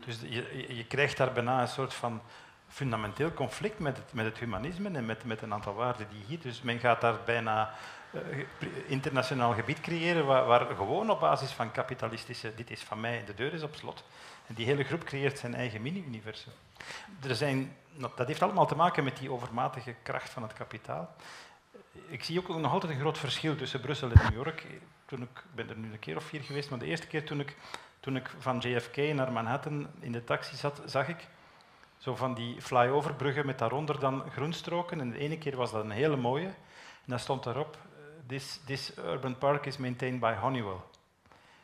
Dus 0.05 0.19
je, 0.21 0.75
je 0.75 0.85
krijgt 0.85 1.17
daar 1.17 1.31
bijna 1.31 1.61
een 1.61 1.67
soort 1.67 1.93
van 1.93 2.21
fundamenteel 2.67 3.33
conflict 3.33 3.79
met 3.79 3.97
het, 3.97 4.13
met 4.13 4.25
het 4.25 4.37
humanisme 4.37 4.89
en 4.89 5.05
met, 5.05 5.23
met 5.23 5.41
een 5.41 5.53
aantal 5.53 5.73
waarden 5.73 6.07
die 6.09 6.23
hier. 6.27 6.39
Dus 6.41 6.61
men 6.61 6.79
gaat 6.79 7.01
daar 7.01 7.17
bijna 7.25 7.73
uh, 8.11 8.45
internationaal 8.87 9.53
gebied 9.53 9.81
creëren 9.81 10.25
waar, 10.25 10.75
gewoon 10.75 11.09
op 11.09 11.19
basis 11.19 11.51
van 11.51 11.71
kapitalistische 11.71 12.55
dit 12.55 12.71
is 12.71 12.83
van 12.83 12.99
mij, 12.99 13.23
de 13.25 13.33
deur 13.33 13.53
is 13.53 13.63
op 13.63 13.75
slot. 13.75 14.03
En 14.49 14.55
die 14.55 14.65
hele 14.65 14.83
groep 14.83 15.03
creëert 15.03 15.39
zijn 15.39 15.55
eigen 15.55 15.81
mini-universum. 15.81 16.51
Er 17.21 17.35
zijn, 17.35 17.75
dat 18.15 18.27
heeft 18.27 18.41
allemaal 18.41 18.67
te 18.67 18.75
maken 18.75 19.03
met 19.03 19.17
die 19.17 19.31
overmatige 19.31 19.95
kracht 20.03 20.29
van 20.29 20.43
het 20.43 20.53
kapitaal. 20.53 21.15
Ik 22.07 22.23
zie 22.23 22.39
ook 22.39 22.47
nog 22.59 22.71
altijd 22.71 22.91
een 22.91 22.99
groot 22.99 23.17
verschil 23.17 23.55
tussen 23.55 23.81
Brussel 23.81 24.11
en 24.11 24.21
New 24.23 24.43
York. 24.43 24.65
Toen 25.05 25.21
ik 25.21 25.43
ben 25.55 25.69
er 25.69 25.77
nu 25.77 25.91
een 25.91 25.99
keer 25.99 26.15
of 26.15 26.23
vier 26.23 26.41
geweest, 26.41 26.69
maar 26.69 26.79
de 26.79 26.85
eerste 26.85 27.07
keer 27.07 27.25
toen 27.25 27.39
ik, 27.39 27.55
toen 27.99 28.15
ik 28.15 28.29
van 28.39 28.59
JFK 28.59 28.97
naar 28.97 29.31
Manhattan 29.31 29.87
in 29.99 30.11
de 30.11 30.23
taxi 30.23 30.55
zat, 30.55 30.81
zag 30.85 31.07
ik 31.07 31.27
zo 31.97 32.15
van 32.15 32.33
die 32.33 32.61
flyoverbruggen 32.61 33.45
met 33.45 33.59
daaronder 33.59 33.99
dan 33.99 34.23
groenstroken. 34.31 34.99
En 34.99 35.09
de 35.09 35.17
ene 35.17 35.37
keer 35.37 35.55
was 35.55 35.71
dat 35.71 35.83
een 35.83 35.91
hele 35.91 36.17
mooie. 36.17 36.47
En 36.47 37.05
dan 37.05 37.19
stond 37.19 37.43
daarop, 37.43 37.77
this, 38.27 38.59
this 38.65 38.97
urban 38.97 39.37
park 39.37 39.65
is 39.65 39.77
maintained 39.77 40.19
by 40.19 40.33
Honeywell. 40.33 40.79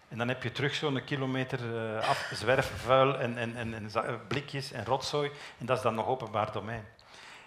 En 0.08 0.18
dan 0.18 0.28
heb 0.28 0.43
je 0.43 0.51
terug 0.51 0.76
zo'n 0.76 1.03
kilometer 1.03 1.60
uh, 1.60 2.10
af, 2.10 2.32
zwerfvuil 2.34 3.18
en, 3.20 3.38
en, 3.38 3.74
en, 3.74 3.89
eh, 3.93 4.14
blikjes 4.28 4.72
en 4.72 4.86
rotzooi. 4.86 5.32
En 5.58 5.66
dat 5.66 5.78
is 5.78 5.84
dan 5.84 5.95
nog 5.95 6.08
openbaar 6.08 6.51
domein. 6.51 6.86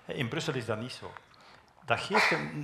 In 0.06 0.28
Brussel 0.28 0.54
is 0.54 0.66
dat 0.66 0.80
niet 0.80 0.92
zo. 0.92 1.12
Dat, 1.84 2.08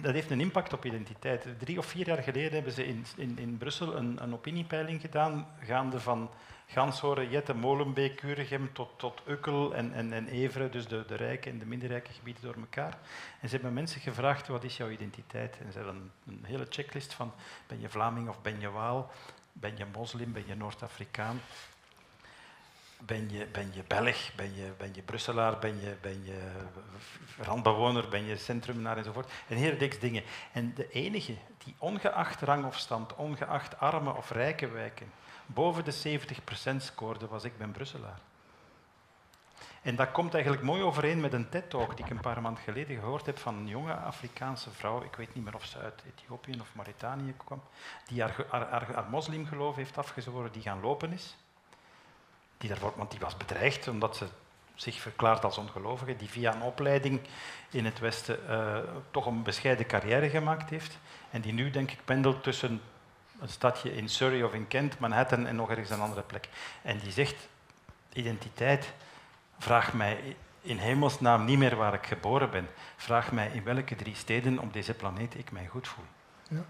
dat 0.03 0.12
heeft 0.12 0.30
een 0.30 0.40
impact 0.40 0.72
op 0.72 0.84
identiteit. 0.84 1.47
Drie 1.59 1.78
of 1.78 1.86
vier 1.86 2.07
jaar 2.07 2.22
geleden 2.22 2.53
hebben 2.53 2.72
ze 2.72 2.86
in, 2.86 3.07
in, 3.16 3.38
in 3.38 3.59
Brussel 3.59 3.97
een, 3.97 4.22
een 4.22 4.34
opiniepeiling 4.34 5.01
gedaan, 5.01 5.47
gaande 5.61 6.01
van 6.01 6.30
Ganshoren, 6.66 7.30
Jette, 7.30 7.55
Molenbeek, 7.55 8.16
Kuregem 8.16 8.72
tot, 8.72 8.90
tot 8.97 9.22
Ukkel 9.26 9.74
en, 9.74 9.92
en, 9.92 10.12
en 10.12 10.28
Everen, 10.28 10.70
dus 10.70 10.86
de, 10.86 11.05
de 11.07 11.14
rijke 11.14 11.51
en 11.51 11.59
de 11.59 11.66
minder 11.66 11.88
rijke 11.88 12.12
gebieden 12.12 12.42
door 12.42 12.55
elkaar. 12.55 12.99
En 13.40 13.49
ze 13.49 13.55
hebben 13.55 13.72
mensen 13.72 14.01
gevraagd, 14.01 14.49
wat 14.49 14.64
is 14.64 14.76
jouw 14.76 14.88
identiteit? 14.88 15.59
En 15.64 15.72
ze 15.72 15.78
hebben 15.78 15.97
een, 15.97 16.32
een 16.34 16.45
hele 16.45 16.66
checklist 16.68 17.14
van, 17.14 17.32
ben 17.66 17.80
je 17.80 17.88
Vlaming 17.88 18.28
of 18.28 18.42
ben 18.42 18.61
je 18.61 18.70
Waal? 18.70 19.11
Ben 19.57 19.76
je 19.76 19.84
moslim, 19.92 20.32
ben 20.32 20.46
je 20.46 20.55
Noord-Afrikaan? 20.55 21.40
Ben 22.98 23.30
je, 23.30 23.46
ben 23.46 23.70
je 23.74 23.82
Belg, 23.86 24.34
ben 24.36 24.55
je, 24.55 24.72
ben 24.78 24.90
je 24.94 25.02
Brusselaar, 25.02 25.59
ben 25.59 25.80
je, 25.80 25.96
ben 26.00 26.24
je 26.24 26.52
randbewoner, 27.38 28.09
ben 28.09 28.24
je 28.24 28.36
centrumenaar 28.36 28.96
enzovoort. 28.96 29.30
Een 29.48 29.57
hele 29.57 29.76
reeks 29.76 29.98
dingen. 29.98 30.22
En 30.52 30.74
de 30.74 30.90
enige 30.90 31.36
die 31.64 31.74
ongeacht 31.78 32.40
rang 32.40 32.64
of 32.64 32.78
stand, 32.78 33.14
ongeacht 33.14 33.78
arme 33.78 34.14
of 34.14 34.30
rijke 34.30 34.68
wijken, 34.68 35.12
boven 35.46 35.84
de 35.84 36.18
70% 36.72 36.76
scoorde, 36.76 37.26
was 37.26 37.44
ik 37.44 37.59
ben 37.59 37.70
Brusselaar. 37.70 38.18
En 39.85 39.97
dat 39.97 40.12
komt 40.12 40.35
eigenlijk 40.35 40.62
mooi 40.62 40.82
overeen 40.82 41.20
met 41.20 41.32
een 41.32 41.49
TED-talk 41.49 41.97
die 41.97 42.05
ik 42.05 42.11
een 42.11 42.20
paar 42.20 42.43
maanden 42.43 42.62
geleden 42.62 42.99
gehoord 42.99 43.26
heb 43.26 43.39
van 43.39 43.55
een 43.55 43.68
jonge 43.68 43.95
Afrikaanse 43.95 44.70
vrouw, 44.70 45.03
ik 45.03 45.14
weet 45.16 45.35
niet 45.35 45.45
meer 45.45 45.55
of 45.55 45.64
ze 45.64 45.78
uit 45.78 46.03
Ethiopië 46.14 46.61
of 46.61 46.74
Mauritanië 46.74 47.35
kwam, 47.45 47.62
die 48.07 48.20
haar, 48.20 48.45
haar, 48.49 48.70
haar, 48.70 49.05
moslimgeloof 49.11 49.76
heeft 49.76 49.99
afgezworen, 49.99 50.53
die 50.53 50.62
gaan 50.62 50.80
lopen 50.80 51.12
is. 51.12 51.37
Die 52.59 52.68
daarvoor, 52.68 52.93
want 52.97 53.11
die 53.11 53.20
was 53.20 53.37
bedreigd 53.37 53.89
omdat 53.89 54.16
ze 54.16 54.26
zich 54.74 55.01
verklaart 55.01 55.45
als 55.45 55.59
ongelovige, 55.59 56.16
die 56.16 56.28
via 56.28 56.55
een 56.55 56.62
opleiding 56.62 57.20
in 57.70 57.85
het 57.85 57.99
Westen 57.99 58.39
uh, 58.49 58.78
toch 59.11 59.26
een 59.26 59.43
bescheiden 59.43 59.87
carrière 59.87 60.30
gemaakt 60.30 60.70
heeft 60.70 60.99
en 61.30 61.41
die 61.41 61.53
nu, 61.53 61.70
denk 61.70 61.91
ik, 61.91 61.99
pendelt 62.05 62.43
tussen 62.43 62.80
een 63.41 63.49
stadje 63.49 63.95
in 63.95 64.09
Surrey 64.09 64.43
of 64.43 64.55
in 64.55 64.68
Kent, 64.68 64.99
Manhattan 64.99 65.47
en 65.47 65.57
nog 65.57 65.70
ergens 65.70 65.91
een 65.91 66.01
andere 66.01 66.22
plek. 66.22 66.49
En 66.82 66.99
die 66.99 67.12
zegt, 67.12 67.49
identiteit, 68.12 68.93
vraag 69.65 69.93
mij 69.93 70.37
in 70.62 70.79
hemelsnaam 70.79 71.45
niet 71.45 71.59
meer 71.59 71.77
waar 71.77 71.95
ik 71.95 72.07
geboren 72.07 72.51
ben. 72.51 72.69
Vraag 72.97 73.33
mij 73.33 73.51
in 73.53 73.65
welke 73.65 73.97
drie 73.97 74.15
steden 74.15 74.59
op 74.59 74.73
deze 74.73 74.95
planeet 74.95 75.35
ik 75.39 75.53
mij 75.53 75.67
goed 75.67 75.89
voel. 75.89 76.05
Ja. 76.49 76.62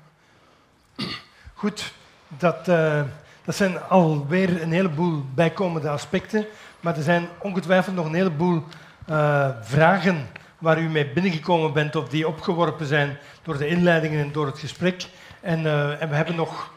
Goed, 1.54 1.92
dat, 2.28 2.68
uh, 2.68 3.02
dat 3.44 3.54
zijn 3.54 3.82
alweer 3.82 4.62
een 4.62 4.72
heleboel 4.72 5.24
bijkomende 5.34 5.88
aspecten, 5.88 6.46
maar 6.80 6.96
er 6.96 7.02
zijn 7.02 7.28
ongetwijfeld 7.38 7.96
nog 7.96 8.06
een 8.06 8.14
heleboel 8.14 8.62
uh, 9.10 9.48
vragen 9.60 10.28
waar 10.58 10.80
u 10.80 10.88
mee 10.88 11.12
binnengekomen 11.12 11.72
bent 11.72 11.96
of 11.96 12.08
die 12.08 12.28
opgeworpen 12.28 12.86
zijn 12.86 13.18
door 13.42 13.58
de 13.58 13.66
inleidingen 13.66 14.24
en 14.24 14.32
door 14.32 14.46
het 14.46 14.58
gesprek. 14.58 15.06
En, 15.40 15.60
uh, 15.60 16.02
en 16.02 16.08
we 16.08 16.14
hebben 16.14 16.34
nog 16.34 16.72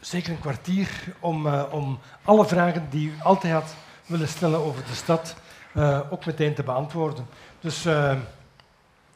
zeker 0.00 0.32
een 0.32 0.40
kwartier 0.40 0.88
om, 1.20 1.46
om 1.48 1.98
alle 2.24 2.46
vragen 2.46 2.86
die 2.90 3.08
u 3.08 3.14
altijd 3.22 3.52
had 3.52 3.74
willen 4.10 4.28
stellen 4.28 4.58
over 4.58 4.84
de 4.84 4.94
stad 4.94 5.36
uh, 5.74 6.00
ook 6.12 6.26
meteen 6.26 6.54
te 6.54 6.62
beantwoorden. 6.62 7.26
Dus 7.60 7.86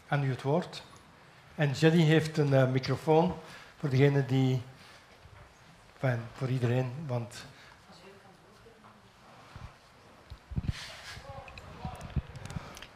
aan 0.08 0.24
u 0.24 0.30
het 0.30 0.42
woord. 0.42 0.82
En 1.54 1.70
Jenny 1.70 2.02
heeft 2.02 2.38
een 2.38 2.72
microfoon 2.72 3.34
voor 3.78 3.88
degene 3.88 4.26
die... 4.26 4.62
Voor 6.36 6.48
iedereen, 6.48 6.92
want... 7.06 7.44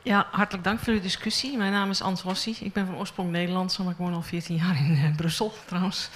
Ja, 0.08 0.26
hartelijk 0.30 0.64
dank 0.64 0.80
voor 0.80 0.92
de 0.92 1.00
discussie. 1.00 1.56
Mijn 1.56 1.72
naam 1.72 1.90
is 1.90 2.02
Ans 2.02 2.22
Rossi. 2.22 2.56
Ik 2.60 2.72
ben 2.72 2.86
van 2.86 2.96
oorsprong 2.96 3.30
Nederlands, 3.30 3.78
maar 3.78 3.90
ik 3.90 3.96
woon 3.96 4.14
al 4.14 4.22
14 4.22 4.56
jaar 4.56 4.76
in 4.76 4.90
uh, 4.90 5.16
Brussel 5.16 5.52
trouwens. 5.64 6.10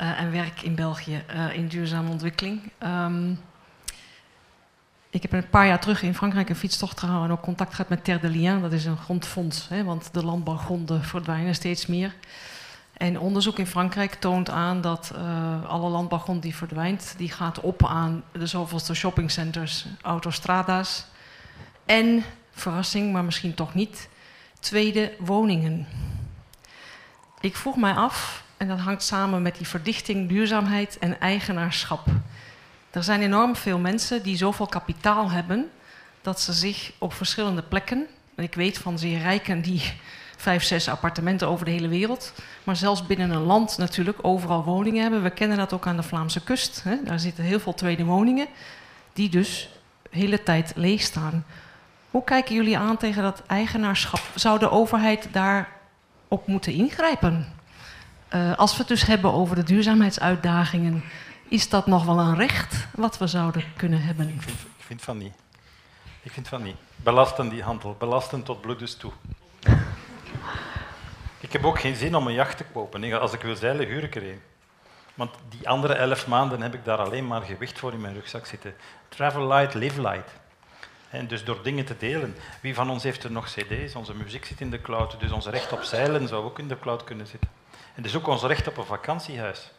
Uh, 0.00 0.20
en 0.20 0.32
werk 0.32 0.62
in 0.62 0.74
België 0.74 1.24
uh, 1.34 1.54
in 1.54 1.68
duurzame 1.68 2.10
ontwikkeling. 2.10 2.72
Um, 2.82 3.40
ik 5.16 5.22
heb 5.22 5.32
een 5.32 5.50
paar 5.50 5.66
jaar 5.66 5.80
terug 5.80 6.02
in 6.02 6.14
Frankrijk 6.14 6.48
een 6.48 6.56
fietstocht 6.56 7.00
gehouden 7.00 7.28
en 7.30 7.36
ook 7.36 7.42
contact 7.42 7.70
gehad 7.74 7.88
met 7.88 8.04
Terre 8.04 8.20
de 8.20 8.28
Liens. 8.28 8.62
Dat 8.62 8.72
is 8.72 8.84
een 8.84 8.96
grondfonds, 8.96 9.68
hè, 9.68 9.84
want 9.84 10.08
de 10.12 10.24
landbouwgronden 10.24 11.04
verdwijnen 11.04 11.54
steeds 11.54 11.86
meer. 11.86 12.14
En 12.92 13.18
onderzoek 13.18 13.58
in 13.58 13.66
Frankrijk 13.66 14.14
toont 14.14 14.50
aan 14.50 14.80
dat 14.80 15.12
alle 15.66 15.88
landbouwgrond 15.88 16.42
die 16.42 16.54
verdwijnt, 16.54 17.14
die 17.16 17.30
gaat 17.30 17.60
op 17.60 17.86
aan 17.86 18.22
de 18.32 18.46
zoveelste 18.46 18.94
shoppingcenters, 18.94 19.86
autostrada's 20.02 21.06
en 21.84 22.24
verrassing, 22.50 23.12
maar 23.12 23.24
misschien 23.24 23.54
toch 23.54 23.74
niet, 23.74 24.08
tweede 24.60 25.12
woningen. 25.18 25.86
Ik 27.40 27.56
vroeg 27.56 27.76
mij 27.76 27.92
af, 27.92 28.44
en 28.56 28.68
dat 28.68 28.78
hangt 28.78 29.02
samen 29.02 29.42
met 29.42 29.56
die 29.56 29.68
verdichting, 29.68 30.28
duurzaamheid 30.28 30.98
en 30.98 31.20
eigenaarschap. 31.20 32.06
Er 32.96 33.04
zijn 33.04 33.22
enorm 33.22 33.56
veel 33.56 33.78
mensen 33.78 34.22
die 34.22 34.36
zoveel 34.36 34.66
kapitaal 34.66 35.30
hebben 35.30 35.70
dat 36.22 36.40
ze 36.40 36.52
zich 36.52 36.92
op 36.98 37.12
verschillende 37.12 37.62
plekken, 37.62 38.06
en 38.34 38.44
ik 38.44 38.54
weet 38.54 38.78
van 38.78 38.98
zeer 38.98 39.18
rijken 39.18 39.62
die 39.62 39.82
vijf, 40.36 40.62
zes 40.62 40.88
appartementen 40.88 41.48
over 41.48 41.64
de 41.64 41.70
hele 41.70 41.88
wereld, 41.88 42.32
maar 42.64 42.76
zelfs 42.76 43.06
binnen 43.06 43.30
een 43.30 43.42
land 43.42 43.78
natuurlijk 43.78 44.18
overal 44.22 44.64
woningen 44.64 45.02
hebben. 45.02 45.22
We 45.22 45.30
kennen 45.30 45.56
dat 45.56 45.72
ook 45.72 45.86
aan 45.86 45.96
de 45.96 46.02
Vlaamse 46.02 46.42
kust. 46.42 46.82
Hè? 46.84 46.96
Daar 47.04 47.20
zitten 47.20 47.44
heel 47.44 47.60
veel 47.60 47.74
tweede 47.74 48.04
woningen, 48.04 48.46
die 49.12 49.28
dus 49.28 49.68
hele 50.10 50.42
tijd 50.42 50.72
leeg 50.74 51.00
staan. 51.00 51.44
Hoe 52.10 52.24
kijken 52.24 52.54
jullie 52.54 52.78
aan 52.78 52.96
tegen 52.96 53.22
dat 53.22 53.42
eigenaarschap? 53.46 54.20
Zou 54.34 54.58
de 54.58 54.70
overheid 54.70 55.28
daarop 55.32 56.46
moeten 56.46 56.72
ingrijpen? 56.72 57.52
Uh, 58.34 58.56
als 58.56 58.72
we 58.72 58.78
het 58.78 58.88
dus 58.88 59.06
hebben 59.06 59.32
over 59.32 59.56
de 59.56 59.62
duurzaamheidsuitdagingen, 59.62 61.04
is 61.48 61.68
dat 61.68 61.86
nog 61.86 62.04
wel 62.04 62.18
een 62.18 62.36
recht 62.36 62.86
wat 62.94 63.18
we 63.18 63.26
zouden 63.26 63.64
kunnen 63.76 64.02
hebben? 64.02 64.28
Ik 64.28 64.42
vind, 64.42 64.58
ik 64.60 64.84
vind 64.84 65.02
van 65.02 65.18
niet. 65.18 65.34
Ik 66.22 66.32
vind 66.32 66.48
van 66.48 66.62
niet. 66.62 66.76
Belasten 66.96 67.48
die 67.48 67.62
handel, 67.62 67.96
belasten 67.98 68.42
tot 68.42 68.60
bloedens 68.60 68.94
toe. 68.96 69.12
Ik 71.40 71.52
heb 71.52 71.64
ook 71.64 71.80
geen 71.80 71.96
zin 71.96 72.16
om 72.16 72.26
een 72.26 72.32
jacht 72.32 72.56
te 72.56 72.64
kopen. 72.64 73.20
Als 73.20 73.32
ik 73.32 73.40
wil 73.40 73.56
zeilen, 73.56 73.86
huur 73.86 74.02
ik 74.02 74.14
er 74.14 74.22
een. 74.22 74.40
Want 75.14 75.30
die 75.48 75.68
andere 75.68 75.94
elf 75.94 76.26
maanden 76.26 76.62
heb 76.62 76.74
ik 76.74 76.84
daar 76.84 76.98
alleen 76.98 77.26
maar 77.26 77.42
gewicht 77.42 77.78
voor 77.78 77.92
in 77.92 78.00
mijn 78.00 78.14
rugzak 78.14 78.46
zitten. 78.46 78.74
Travel 79.08 79.46
light, 79.46 79.74
live 79.74 80.00
light. 80.00 80.30
En 81.10 81.26
dus 81.26 81.44
door 81.44 81.62
dingen 81.62 81.84
te 81.84 81.96
delen. 81.96 82.36
Wie 82.60 82.74
van 82.74 82.90
ons 82.90 83.02
heeft 83.02 83.24
er 83.24 83.30
nog 83.30 83.46
cd's? 83.46 83.94
Onze 83.94 84.14
muziek 84.14 84.44
zit 84.44 84.60
in 84.60 84.70
de 84.70 84.80
cloud, 84.80 85.20
dus 85.20 85.30
ons 85.30 85.46
recht 85.46 85.72
op 85.72 85.82
zeilen 85.82 86.28
zou 86.28 86.44
ook 86.44 86.58
in 86.58 86.68
de 86.68 86.78
cloud 86.78 87.04
kunnen 87.04 87.26
zitten. 87.26 87.50
En 87.94 88.02
dus 88.02 88.16
ook 88.16 88.26
ons 88.26 88.42
recht 88.42 88.68
op 88.68 88.76
een 88.76 88.84
vakantiehuis. 88.84 89.70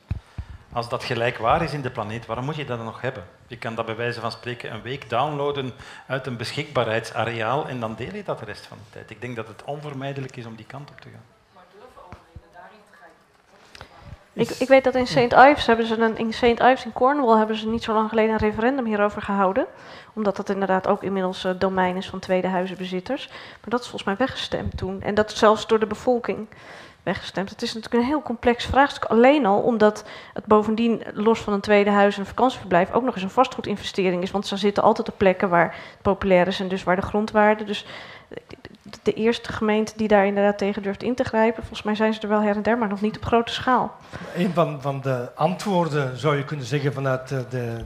Als 0.72 0.90
dat 0.90 1.04
gelijkwaar 1.04 1.62
is 1.62 1.74
in 1.74 1.82
de 1.82 1.90
planeet, 1.90 2.26
waarom 2.26 2.46
moet 2.46 2.56
je 2.56 2.66
dat 2.66 2.78
dan 2.78 2.86
nog 2.86 3.02
hebben? 3.02 3.24
Je 3.48 3.58
kan 3.58 3.76
dat 3.76 3.86
bij 3.86 3.96
wijze 3.96 4.20
van 4.20 4.32
spreken 4.32 4.74
een 4.74 4.82
week 4.82 5.10
downloaden 5.10 5.72
uit 6.08 6.26
een 6.28 6.38
beschikbaarheidsareaal 6.38 7.68
en 7.68 7.80
dan 7.80 7.96
deel 7.96 8.14
je 8.14 8.24
dat 8.24 8.40
de 8.40 8.46
rest 8.46 8.66
van 8.66 8.78
de 8.78 8.90
tijd. 8.90 9.10
Ik 9.10 9.22
denk 9.22 9.36
dat 9.36 9.48
het 9.48 9.64
onvermijdelijk 9.64 10.36
is 10.36 10.46
om 10.46 10.56
die 10.56 10.66
kant 10.66 10.90
op 10.90 11.02
te 11.02 11.10
gaan. 11.10 11.36
Ik, 14.38 14.50
ik, 14.50 14.68
weet 14.68 14.84
dat 14.84 14.96
in 14.96 15.08
St. 15.08 15.34
Ives 15.34 15.66
hebben 15.66 15.86
ze 15.86 15.98
een, 15.98 16.18
in 16.18 16.34
St. 16.34 16.44
Ives 16.44 16.86
in 16.86 16.94
Cornwall 16.94 17.38
hebben 17.38 17.56
ze 17.56 17.68
niet 17.68 17.84
zo 17.84 17.94
lang 17.94 18.10
geleden 18.10 18.32
een 18.32 18.38
referendum 18.38 18.86
hierover 18.86 19.22
gehouden. 19.22 19.66
Omdat 20.14 20.36
dat 20.36 20.50
inderdaad 20.50 20.88
ook 20.88 21.04
inmiddels 21.04 21.46
uh, 21.46 21.52
domein 21.58 21.96
is 21.96 22.10
van 22.10 22.20
tweede 22.20 22.48
huizenbezitters. 22.48 23.28
Maar 23.28 23.70
dat 23.70 23.80
is 23.80 23.88
volgens 23.88 24.04
mij 24.04 24.16
weggestemd 24.16 24.78
toen. 24.78 25.02
En 25.02 25.16
dat 25.16 25.32
zelfs 25.32 25.68
door 25.68 25.80
de 25.80 25.88
bevolking 25.88 26.48
weggestemd. 27.08 27.50
Het 27.50 27.62
is 27.62 27.74
natuurlijk 27.74 28.04
een 28.04 28.10
heel 28.10 28.22
complex 28.22 28.66
vraagstuk. 28.66 29.06
Alleen 29.06 29.46
al 29.46 29.60
omdat 29.60 30.04
het 30.34 30.46
bovendien, 30.46 31.04
los 31.14 31.40
van 31.40 31.54
een 31.54 31.62
tweede 31.62 31.90
huis 31.90 32.18
en 32.18 32.26
vakantieverblijf, 32.26 32.92
ook 32.92 33.04
nog 33.04 33.14
eens 33.14 33.24
een 33.24 33.30
vastgoedinvestering 33.30 34.24
is. 34.24 34.32
Want 34.32 34.48
ze 34.48 34.58
zitten 34.58 34.84
altijd 34.84 35.10
op 35.10 35.18
plekken 35.18 35.50
waar 35.50 35.76
het 35.92 36.02
populair 36.02 36.48
is 36.48 36.60
en 36.60 36.68
dus 36.68 36.84
waar 36.84 36.96
de 36.96 37.02
grondwaarde. 37.02 37.64
Dus 37.64 37.86
de 39.04 39.14
eerste 39.14 39.54
gemeente 39.54 39.94
die 39.96 40.08
daar 40.08 40.26
inderdaad 40.26 40.58
tegen 40.58 40.82
durft 40.82 41.04
in 41.04 41.16
te 41.16 41.24
grijpen. 41.24 41.64
Volgens 41.64 41.84
mij 41.84 41.96
zijn 41.96 42.14
ze 42.14 42.20
er 42.20 42.28
wel 42.28 42.42
her 42.42 42.56
en 42.56 42.62
der, 42.62 42.78
maar 42.78 42.88
nog 42.88 43.02
niet 43.02 43.18
op 43.18 43.26
grote 43.26 43.54
schaal. 43.54 43.96
Een 44.36 44.54
van, 44.54 44.82
van 44.82 45.02
de 45.02 45.30
antwoorden, 45.36 46.18
zou 46.18 46.38
je 46.38 46.46
kunnen 46.46 46.66
zeggen, 46.66 46.94
vanuit 46.94 47.28
de, 47.28 47.46
de, 47.50 47.84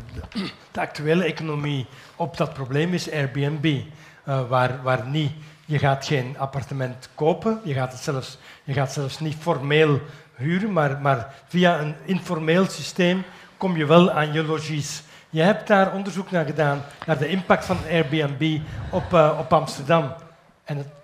de 0.71 0.79
actuele 0.79 1.23
economie 1.23 1.87
op 2.15 2.37
dat 2.37 2.53
probleem 2.53 2.93
is 2.93 3.11
Airbnb. 3.11 3.81
Uh, 4.27 4.49
waar, 4.49 4.79
waar 4.83 5.07
niet, 5.07 5.31
je 5.71 5.79
gaat 5.79 6.05
geen 6.05 6.35
appartement 6.37 7.09
kopen, 7.15 7.59
je 7.63 7.73
gaat 7.73 7.91
het 7.91 8.01
zelfs, 8.01 8.37
je 8.63 8.73
gaat 8.73 8.91
zelfs 8.91 9.19
niet 9.19 9.35
formeel 9.35 9.99
huren, 10.35 10.73
maar, 10.73 11.01
maar 11.01 11.33
via 11.47 11.79
een 11.79 11.95
informeel 12.05 12.65
systeem 12.65 13.23
kom 13.57 13.77
je 13.77 13.85
wel 13.85 14.11
aan 14.11 14.33
je 14.33 14.43
logies. 14.43 15.03
Je 15.29 15.41
hebt 15.41 15.67
daar 15.67 15.93
onderzoek 15.93 16.31
naar 16.31 16.45
gedaan, 16.45 16.81
naar 17.05 17.17
de 17.17 17.27
impact 17.27 17.65
van 17.65 17.77
Airbnb 17.89 18.59
op, 18.89 19.13
uh, 19.13 19.37
op 19.39 19.53
Amsterdam. 19.53 20.13
En 20.63 20.77
het 20.77 21.00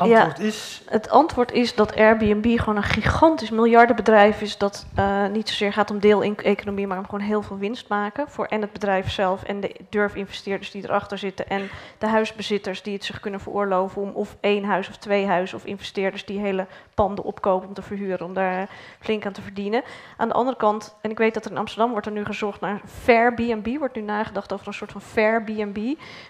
antwoord 0.00 0.38
ja, 0.38 0.44
is? 0.44 0.82
Het 0.88 1.10
antwoord 1.10 1.52
is 1.52 1.74
dat 1.74 1.96
Airbnb 1.96 2.58
gewoon 2.58 2.76
een 2.76 2.82
gigantisch 2.82 3.50
miljardenbedrijf 3.50 4.40
is 4.40 4.58
dat 4.58 4.86
uh, 4.98 5.26
niet 5.26 5.48
zozeer 5.48 5.72
gaat 5.72 5.90
om 5.90 5.98
deeleconomie, 5.98 6.86
maar 6.86 6.98
om 6.98 7.04
gewoon 7.04 7.20
heel 7.20 7.42
veel 7.42 7.58
winst 7.58 7.88
maken 7.88 8.28
voor 8.28 8.46
en 8.46 8.60
het 8.60 8.72
bedrijf 8.72 9.10
zelf 9.10 9.42
en 9.42 9.60
de 9.60 9.76
durfinvesteerders 9.88 10.70
die 10.70 10.84
erachter 10.84 11.18
zitten 11.18 11.48
en 11.48 11.68
de 11.98 12.06
huisbezitters 12.06 12.82
die 12.82 12.94
het 12.94 13.04
zich 13.04 13.20
kunnen 13.20 13.40
veroorloven 13.40 14.02
om 14.02 14.10
of 14.14 14.36
één 14.40 14.64
huis 14.64 14.88
of 14.88 14.96
twee 14.96 15.26
huizen 15.26 15.56
of 15.56 15.64
investeerders 15.64 16.24
die 16.24 16.38
hele 16.38 16.66
panden 16.94 17.24
opkopen 17.24 17.68
om 17.68 17.74
te 17.74 17.82
verhuren, 17.82 18.26
om 18.26 18.34
daar 18.34 18.68
flink 18.98 19.26
aan 19.26 19.32
te 19.32 19.42
verdienen. 19.42 19.82
Aan 20.16 20.28
de 20.28 20.34
andere 20.34 20.56
kant, 20.56 20.94
en 21.00 21.10
ik 21.10 21.18
weet 21.18 21.34
dat 21.34 21.44
er 21.44 21.50
in 21.50 21.58
Amsterdam 21.58 21.90
wordt 21.90 22.06
er 22.06 22.12
nu 22.12 22.24
gezocht 22.24 22.60
naar 22.60 22.80
fair 22.86 23.34
B&B, 23.34 23.78
wordt 23.78 23.94
nu 23.94 24.02
nagedacht 24.02 24.52
over 24.52 24.66
een 24.66 24.74
soort 24.74 24.92
van 24.92 25.00
fair 25.00 25.42
B&B, 25.42 25.78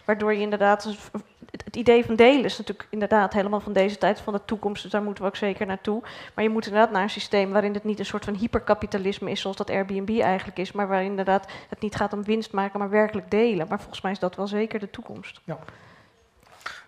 waardoor 0.05 0.35
je 0.35 0.41
inderdaad 0.41 1.11
het 1.51 1.77
idee 1.77 2.05
van 2.05 2.17
delen 2.17 2.45
is 2.45 2.59
natuurlijk 2.59 2.89
inderdaad 2.91 3.33
helemaal 3.33 3.61
van 3.61 3.73
deze 3.73 3.99
tijd, 3.99 4.21
van 4.21 4.33
de 4.33 4.45
toekomst. 4.45 4.83
Dus 4.83 4.91
daar 4.91 5.03
moeten 5.03 5.25
we 5.25 5.29
ook 5.31 5.37
zeker 5.37 5.67
naartoe. 5.67 6.03
Maar 6.35 6.45
je 6.45 6.51
moet 6.51 6.67
inderdaad 6.67 6.91
naar 6.91 7.03
een 7.03 7.11
systeem 7.11 7.51
waarin 7.51 7.75
het 7.75 7.85
niet 7.85 7.99
een 7.99 8.07
soort 8.07 8.25
van 8.25 8.35
hyperkapitalisme 8.35 9.31
is, 9.31 9.41
zoals 9.41 9.57
dat 9.57 9.71
Airbnb 9.71 10.21
eigenlijk 10.21 10.59
is. 10.59 10.73
Maar 10.73 10.89
waarin 10.89 11.11
inderdaad 11.11 11.51
het 11.69 11.81
niet 11.81 11.95
gaat 11.97 12.13
om 12.13 12.25
winst 12.25 12.53
maken, 12.53 12.79
maar 12.79 12.91
werkelijk 12.91 13.31
delen. 13.31 13.69
Maar 13.69 13.79
volgens 13.79 14.01
mij 14.01 14.13
is 14.13 14.19
dat 14.19 14.37
wel 14.37 14.47
zeker 14.47 14.81
de 14.81 14.91
toekomst. 14.91 15.41
Ja. 15.45 15.59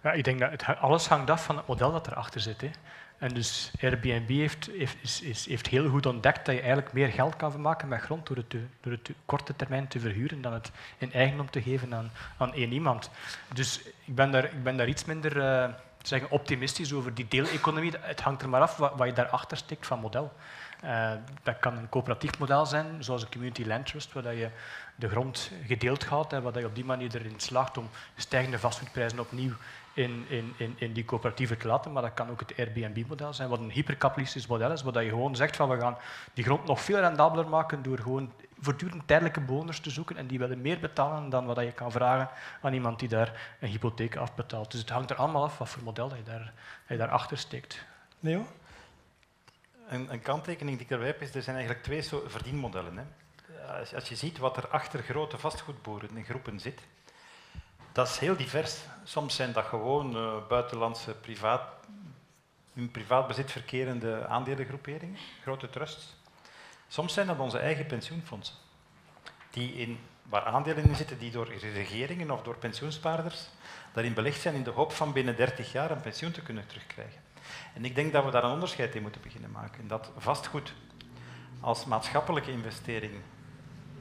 Ja, 0.03 0.13
ik 0.13 0.25
denk 0.25 0.39
dat 0.39 0.51
het, 0.51 0.65
alles 0.81 1.09
hangt 1.09 1.31
af 1.31 1.45
van 1.45 1.57
het 1.57 1.67
model 1.67 1.93
dat 1.93 2.07
erachter 2.07 2.41
zit. 2.41 2.61
Hè. 2.61 2.71
En 3.23 3.35
dus 3.35 3.71
Airbnb 3.83 4.29
heeft, 4.29 4.71
heeft, 4.79 5.23
is, 5.23 5.47
heeft 5.47 5.67
heel 5.67 5.89
goed 5.89 6.07
ontdekt 6.07 6.47
dat 6.47 6.55
je 6.55 6.61
eigenlijk 6.61 6.93
meer 6.93 7.09
geld 7.09 7.37
kan 7.37 7.61
maken 7.61 7.89
met 7.89 8.01
grond 8.01 8.27
door 8.27 8.37
het, 8.37 8.51
door 8.81 8.93
het 8.93 9.11
korte 9.25 9.57
termijn 9.57 9.89
te 9.89 10.01
verhuren 10.01 10.43
dan 10.43 10.53
het 10.53 10.71
in 10.99 11.13
eigendom 11.13 11.51
te 11.51 11.63
geven 11.63 11.95
aan, 11.95 12.11
aan 12.37 12.55
één 12.55 12.73
iemand. 12.73 13.11
Dus 13.55 13.81
ik 14.05 14.15
ben 14.15 14.31
daar, 14.31 14.45
ik 14.45 14.63
ben 14.63 14.77
daar 14.77 14.89
iets 14.89 15.05
minder 15.05 15.37
uh, 15.37 15.75
zeggen, 16.03 16.31
optimistisch 16.31 16.93
over 16.93 17.15
die 17.15 17.29
deeleconomie. 17.29 17.93
Het 18.01 18.21
hangt 18.21 18.43
er 18.43 18.49
maar 18.49 18.61
af 18.61 18.77
wat, 18.77 18.93
wat 18.97 19.07
je 19.07 19.13
daarachter 19.13 19.57
stikt 19.57 19.87
van 19.87 20.01
model. 20.01 20.33
Uh, 20.85 21.13
dat 21.43 21.59
kan 21.59 21.77
een 21.77 21.89
coöperatief 21.89 22.39
model 22.39 22.67
zijn, 22.67 23.05
zoals 23.05 23.23
een 23.23 23.31
community 23.31 23.65
land 23.65 23.87
trust, 23.87 24.13
waar 24.13 24.35
je 24.35 24.51
de 24.97 25.09
grond 25.09 25.51
gedeeld 25.67 26.05
gaat 26.05 26.33
en 26.33 26.43
waar 26.43 26.59
je 26.59 26.67
op 26.67 26.75
die 26.75 26.85
manier 26.85 27.17
erin 27.17 27.41
slaagt 27.41 27.79
om 27.79 27.89
stijgende 28.17 28.59
vastgoedprijzen 28.59 29.21
opnieuw 29.21 29.53
in, 29.95 30.25
in, 30.29 30.55
in, 30.57 30.75
in 30.79 30.93
die 30.93 31.05
coöperatieven 31.05 31.59
te 31.59 31.67
laten, 31.67 31.93
maar 31.93 32.03
dat 32.03 32.15
kan 32.15 32.31
ook 32.31 32.41
het 32.41 32.55
Airbnb-model 32.59 33.33
zijn, 33.33 33.49
wat 33.49 33.59
een 33.59 33.71
hyperkapitalistisch 33.71 34.47
model 34.47 34.73
is, 34.73 34.83
waar 34.83 35.03
je 35.03 35.09
gewoon 35.09 35.37
zegt 35.37 35.57
van 35.57 35.69
we 35.69 35.81
gaan 35.81 35.97
die 36.35 36.45
grond 36.45 36.65
nog 36.65 36.81
veel 36.81 36.99
rendabeler 36.99 37.49
maken 37.49 37.83
door 37.83 37.99
gewoon 37.99 38.33
voortdurend 38.61 39.07
tijdelijke 39.07 39.41
bewoners 39.41 39.81
te 39.81 39.91
zoeken 39.91 40.17
en 40.17 40.27
die 40.27 40.39
willen 40.39 40.61
meer 40.61 40.79
betalen 40.79 41.31
dan 41.31 41.47
wat 41.47 41.59
je 41.59 41.73
kan 41.73 41.93
vragen 41.93 42.29
aan 42.63 42.73
iemand 42.73 42.99
die 42.99 43.09
daar 43.09 43.57
een 43.61 43.69
hypotheek 43.69 44.17
afbetaalt. 44.17 44.71
Dus 44.71 44.81
het 44.81 44.91
hangt 44.91 45.11
er 45.11 45.17
allemaal 45.17 45.43
af 45.43 45.59
wat 45.59 45.69
voor 45.69 45.83
model 45.83 46.09
dat 46.09 46.19
je, 46.19 46.25
daar, 46.25 46.53
je 46.89 46.97
daarachter 46.97 47.39
steekt. 47.39 47.85
Leo? 48.21 48.47
Een, 49.89 50.13
een 50.13 50.23
kanttekening 50.23 50.77
die 50.77 50.87
ik 50.87 50.93
erbij 50.93 51.07
heb 51.07 51.23
is, 51.23 51.35
er 51.35 51.43
zijn 51.43 51.57
eigenlijk 51.57 51.85
twee 51.85 52.03
soorten 52.03 52.31
verdienmodellen. 52.31 52.97
Hè. 52.97 53.05
Als, 53.79 53.95
als 53.95 54.09
je 54.09 54.17
ziet 54.17 54.39
wat 54.39 54.57
er 54.57 54.69
achter 54.69 55.03
grote 55.03 55.39
vastgoedboeren 55.39 56.17
in 56.17 56.25
groepen 56.25 56.61
zit, 56.61 56.81
dat 57.93 58.09
is 58.09 58.19
heel 58.19 58.37
divers. 58.37 58.79
Soms 59.05 59.35
zijn 59.35 59.53
dat 59.53 59.65
gewoon 59.65 60.17
uh, 60.17 60.33
buitenlandse 60.49 61.15
privaat, 61.15 61.63
in 62.75 62.91
privaat 62.91 63.27
bezit 63.27 63.51
verkerende 63.51 64.27
aandelengroeperingen, 64.27 65.19
grote 65.43 65.71
trusts. 65.71 66.15
Soms 66.89 67.13
zijn 67.15 67.27
dat 67.27 67.39
onze 67.39 67.59
eigen 67.59 67.87
pensioenfondsen, 67.87 68.55
die 69.51 69.73
in, 69.73 69.99
waar 70.23 70.45
aandelen 70.45 70.85
in 70.85 70.97
zitten 70.97 71.19
die 71.19 71.31
door 71.31 71.49
regeringen 71.73 72.31
of 72.31 72.43
door 72.43 72.57
pensioenspaarders 72.57 73.49
daarin 73.93 74.15
belegd 74.15 74.41
zijn 74.41 74.55
in 74.55 74.63
de 74.63 74.71
hoop 74.71 74.93
van 74.93 75.13
binnen 75.13 75.37
30 75.37 75.73
jaar 75.73 75.91
een 75.91 76.01
pensioen 76.01 76.33
te 76.33 76.43
kunnen 76.43 76.67
terugkrijgen. 76.67 77.21
En 77.75 77.85
ik 77.85 77.95
denk 77.95 78.13
dat 78.13 78.25
we 78.25 78.31
daar 78.31 78.45
een 78.45 78.53
onderscheid 78.53 78.95
in 78.95 79.03
moeten 79.03 79.21
beginnen 79.21 79.51
maken. 79.51 79.89
Dat 79.89 80.11
vastgoed 80.17 80.73
als 81.61 81.85
maatschappelijke 81.85 82.51
investering 82.51 83.13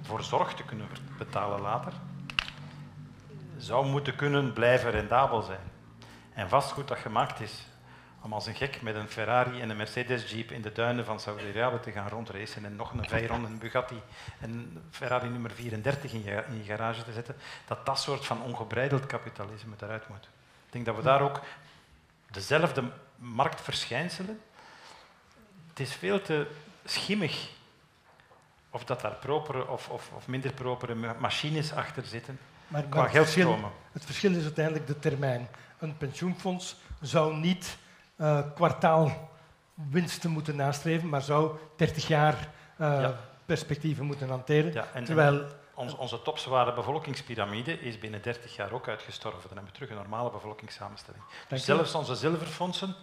voor 0.02 0.24
zorg 0.24 0.54
te 0.54 0.64
kunnen 0.64 0.88
betalen 1.18 1.62
later, 1.62 1.94
zou 3.62 3.86
moeten 3.86 4.16
kunnen 4.16 4.54
blijven 4.54 4.92
rendabel 4.92 5.42
zijn. 5.42 5.72
En 6.34 6.50
vastgoed 6.50 6.88
dat 6.88 6.98
gemaakt 6.98 7.40
is 7.40 7.66
om 8.22 8.34
als 8.34 8.46
een 8.46 8.56
gek 8.56 8.82
met 8.82 8.96
een 8.96 9.08
Ferrari 9.08 9.62
en 9.62 9.70
een 9.70 9.78
Mercedes-jeep 9.78 10.52
in 10.52 10.62
de 10.62 10.72
duinen 10.72 11.06
van 11.06 11.20
Saudi-Arabië 11.20 11.80
te 11.80 11.92
gaan 11.92 12.10
rondracen 12.10 12.66
en 12.66 12.76
nog 12.76 12.94
een 12.94 13.10
Veyron, 13.10 13.44
een 13.46 13.58
Bugatti 13.58 14.02
en 14.40 14.84
Ferrari 14.90 15.30
nummer 15.30 15.52
34 15.52 16.14
in 16.14 16.24
je, 16.24 16.44
in 16.48 16.64
garage 16.64 17.04
te 17.04 17.14
zetten, 17.14 17.36
dat 17.66 17.86
dat 17.86 18.00
soort 18.00 18.26
van 18.26 18.44
ongebreideld 18.44 19.06
kapitalisme 19.06 19.76
eruit 19.80 20.10
moet. 20.10 20.24
Ik 20.66 20.72
denk 20.72 20.86
dat 20.86 20.96
we 20.96 21.02
daar 21.02 21.22
ook 21.22 21.40
dezelfde 22.32 22.84
marktverschijnselen, 23.16 24.42
het 25.70 25.80
is 25.80 25.94
veel 25.94 26.22
te 26.22 26.48
schimmig 26.86 27.50
of 28.70 28.86
dat 28.86 29.02
daar 29.02 29.16
propere 29.16 29.68
of, 29.68 29.90
of, 29.90 30.12
of 30.16 30.28
minder 30.28 30.54
propere 30.54 31.16
machines 31.20 31.74
achter 31.74 32.06
zitten. 32.06 32.40
Maar, 32.72 32.84
qua 32.84 33.02
het, 33.04 33.12
verschil, 33.12 33.72
het 33.92 34.06
verschil 34.06 34.36
is 34.36 34.44
uiteindelijk 34.44 34.88
de 34.88 35.00
termijn. 35.00 35.48
Een 35.80 35.98
pensioenfonds 35.98 36.76
zou 37.02 37.36
niet 37.36 37.78
uh, 38.18 38.40
kwartaal 38.56 39.30
winsten 39.74 40.32
moeten 40.32 40.56
nastreven, 40.56 41.10
maar 41.10 41.22
zou 41.22 41.58
30 41.76 42.08
jaar 42.08 42.50
uh, 42.78 43.10
perspectieven 43.46 44.06
moeten 44.06 44.30
hanteren. 44.30 44.74
Ja, 44.74 44.88
en, 44.94 45.04
terwijl 45.04 45.46
onze, 45.74 45.98
onze 45.98 46.22
topzware 46.22 46.74
bevolkingspyramide 46.74 47.80
is 47.80 48.00
binnen 48.00 48.22
30 48.22 48.56
jaar 48.56 48.72
ook 48.72 48.88
uitgestorven. 48.88 49.42
Dan 49.42 49.58
hebben 49.58 49.74
we 49.74 49.80
terug 49.80 49.90
een 49.90 49.96
normale 49.96 50.32
bevolkingssamenstelling. 50.32 51.24
Dus 51.48 51.66
zelfs 51.66 51.96
onze 51.96 52.16
zilverfondsen 52.16 52.96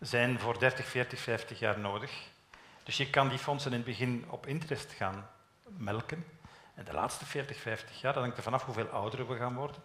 zijn 0.00 0.38
voor 0.38 0.58
30, 0.58 0.86
40, 0.86 1.18
50 1.18 1.58
jaar 1.58 1.78
nodig. 1.78 2.10
Dus 2.82 2.96
je 2.96 3.10
kan 3.10 3.28
die 3.28 3.38
fondsen 3.38 3.70
in 3.70 3.76
het 3.76 3.86
begin 3.86 4.24
op 4.28 4.46
interest 4.46 4.92
gaan 4.92 5.28
melken. 5.76 6.24
En 6.76 6.84
de 6.84 6.92
laatste 6.92 7.26
40, 7.26 7.60
50 7.60 8.00
jaar, 8.00 8.12
dat 8.12 8.22
hangt 8.22 8.36
er 8.36 8.42
vanaf 8.42 8.64
hoeveel 8.64 8.88
ouder 8.88 9.28
we 9.28 9.36
gaan 9.36 9.54
worden, 9.54 9.82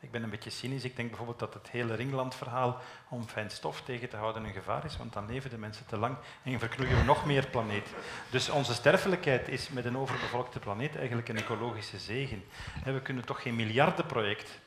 Ik 0.00 0.10
ben 0.10 0.22
een 0.22 0.30
beetje 0.30 0.50
cynisch. 0.50 0.84
Ik 0.84 0.96
denk 0.96 1.08
bijvoorbeeld 1.08 1.38
dat 1.38 1.54
het 1.54 1.70
hele 1.70 1.94
ringlandverhaal 1.94 2.80
om 3.08 3.28
fijn 3.28 3.50
stof 3.50 3.80
tegen 3.80 4.08
te 4.08 4.16
houden 4.16 4.44
een 4.44 4.52
gevaar 4.52 4.84
is, 4.84 4.96
want 4.96 5.12
dan 5.12 5.26
leven 5.26 5.50
de 5.50 5.58
mensen 5.58 5.86
te 5.86 5.98
lang 5.98 6.16
en 6.42 6.58
verknoeien 6.58 6.98
we 6.98 7.04
nog 7.04 7.26
meer 7.26 7.46
planeet. 7.46 7.88
Dus 8.30 8.48
onze 8.48 8.74
sterfelijkheid 8.74 9.48
is 9.48 9.68
met 9.68 9.84
een 9.84 9.96
overbevolkte 9.96 10.58
planeet 10.58 10.96
eigenlijk 10.96 11.28
een 11.28 11.36
ecologische 11.36 11.98
zegen. 11.98 12.44
We 12.84 13.00
kunnen 13.02 13.24
toch 13.24 13.42
geen 13.42 13.56
miljardenproject 13.56 14.60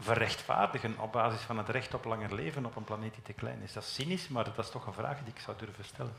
verrechtvaardigen 0.00 0.98
op 0.98 1.12
basis 1.12 1.40
van 1.40 1.58
het 1.58 1.68
recht 1.68 1.94
op 1.94 2.04
langer 2.04 2.34
leven 2.34 2.66
op 2.66 2.76
een 2.76 2.84
planeet 2.84 3.14
die 3.14 3.22
te 3.22 3.32
klein 3.32 3.62
is. 3.62 3.72
Dat 3.72 3.82
is 3.82 3.94
cynisch, 3.94 4.28
maar 4.28 4.44
dat 4.44 4.58
is 4.58 4.70
toch 4.70 4.86
een 4.86 4.92
vraag 4.92 5.18
die 5.18 5.34
ik 5.34 5.40
zou 5.40 5.56
durven 5.58 5.84
stellen. 5.84 6.14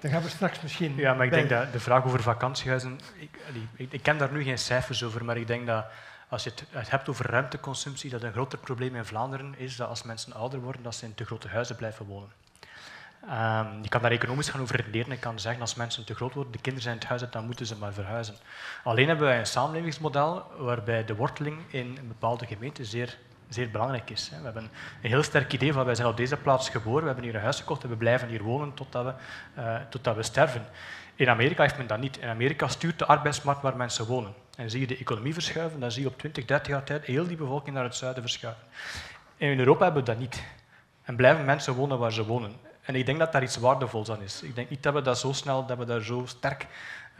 Dan 0.00 0.10
gaan 0.10 0.22
we 0.22 0.28
straks 0.28 0.60
misschien. 0.60 0.96
Ja, 0.96 1.14
maar 1.14 1.26
ik 1.26 1.32
denk 1.32 1.48
dat 1.48 1.72
de 1.72 1.80
vraag 1.80 2.04
over 2.04 2.22
vakantiehuizen. 2.22 3.00
Ik, 3.18 3.38
ik, 3.76 3.92
ik, 3.92 4.02
ken 4.02 4.18
daar 4.18 4.32
nu 4.32 4.42
geen 4.42 4.58
cijfers 4.58 5.02
over, 5.02 5.24
maar 5.24 5.36
ik 5.36 5.46
denk 5.46 5.66
dat 5.66 5.84
als 6.28 6.44
je 6.44 6.52
het 6.70 6.90
hebt 6.90 7.08
over 7.08 7.30
ruimteconsumptie, 7.30 8.10
dat 8.10 8.22
een 8.22 8.32
groter 8.32 8.58
probleem 8.58 8.96
in 8.96 9.04
Vlaanderen 9.04 9.54
is 9.56 9.76
dat 9.76 9.88
als 9.88 10.02
mensen 10.02 10.32
ouder 10.32 10.60
worden, 10.60 10.82
dat 10.82 10.94
ze 10.94 11.04
in 11.04 11.14
te 11.14 11.24
grote 11.24 11.48
huizen 11.48 11.76
blijven 11.76 12.06
wonen. 12.06 12.30
Um, 13.24 13.82
je 13.82 13.88
kan 13.88 14.02
daar 14.02 14.10
economisch 14.10 14.48
gaan 14.48 14.60
over 14.60 14.76
redeneren 14.76 15.12
en 15.12 15.18
kan 15.18 15.40
zeggen 15.40 15.60
als 15.60 15.74
mensen 15.74 16.04
te 16.04 16.14
groot 16.14 16.34
worden, 16.34 16.52
de 16.52 16.58
kinderen 16.60 16.82
zijn 16.82 16.94
in 16.94 17.00
het 17.00 17.08
huis, 17.08 17.30
dan 17.30 17.46
moeten 17.46 17.66
ze 17.66 17.76
maar 17.76 17.92
verhuizen. 17.92 18.34
Alleen 18.84 19.08
hebben 19.08 19.26
wij 19.26 19.38
een 19.38 19.46
samenlevingsmodel 19.46 20.46
waarbij 20.58 21.04
de 21.04 21.14
worteling 21.14 21.58
in 21.68 21.96
een 21.98 22.08
bepaalde 22.08 22.46
gemeente 22.46 22.84
zeer, 22.84 23.18
zeer 23.48 23.70
belangrijk 23.70 24.10
is. 24.10 24.30
We 24.30 24.44
hebben 24.44 24.70
een 25.02 25.10
heel 25.10 25.22
sterk 25.22 25.52
idee 25.52 25.72
van 25.72 25.84
wij 25.84 25.94
zijn 25.94 26.08
op 26.08 26.16
deze 26.16 26.36
plaats 26.36 26.68
geboren, 26.68 27.00
we 27.00 27.06
hebben 27.06 27.24
hier 27.24 27.34
een 27.34 27.40
huis 27.40 27.58
gekocht 27.58 27.82
en 27.82 27.88
we 27.88 27.96
blijven 27.96 28.28
hier 28.28 28.42
wonen 28.42 28.74
totdat 28.74 29.04
we, 29.04 29.12
uh, 29.60 29.76
totdat 29.88 30.16
we 30.16 30.22
sterven. 30.22 30.66
In 31.14 31.28
Amerika 31.28 31.62
heeft 31.62 31.76
men 31.76 31.86
dat 31.86 31.98
niet. 31.98 32.18
In 32.18 32.28
Amerika 32.28 32.68
stuurt 32.68 32.98
de 32.98 33.06
arbeidsmarkt 33.06 33.62
waar 33.62 33.76
mensen 33.76 34.06
wonen. 34.06 34.34
En 34.56 34.70
zie 34.70 34.80
je 34.80 34.86
de 34.86 34.96
economie 34.96 35.32
verschuiven, 35.32 35.80
dan 35.80 35.92
zie 35.92 36.02
je 36.02 36.08
op 36.08 36.18
20, 36.18 36.44
30 36.44 36.68
jaar 36.68 36.84
tijd 36.84 37.04
heel 37.04 37.26
die 37.26 37.36
bevolking 37.36 37.74
naar 37.74 37.84
het 37.84 37.94
zuiden 37.94 38.22
verschuiven. 38.22 38.62
En 39.36 39.50
in 39.50 39.58
Europa 39.58 39.84
hebben 39.84 40.04
we 40.04 40.10
dat 40.10 40.18
niet. 40.18 40.42
En 41.02 41.16
blijven 41.16 41.44
mensen 41.44 41.74
wonen 41.74 41.98
waar 41.98 42.12
ze 42.12 42.24
wonen. 42.24 42.52
En 42.82 42.94
ik 42.94 43.06
denk 43.06 43.18
dat 43.18 43.32
daar 43.32 43.42
iets 43.42 43.56
waardevols 43.56 44.10
aan 44.10 44.22
is. 44.22 44.42
Ik 44.42 44.54
denk 44.54 44.70
niet 44.70 44.82
dat 44.82 44.94
we 44.94 45.02
dat 45.02 45.18
zo 45.18 45.32
snel, 45.32 45.66
dat 45.66 45.78
we 45.78 45.84
daar 45.84 46.00
zo 46.00 46.22
sterk 46.26 46.66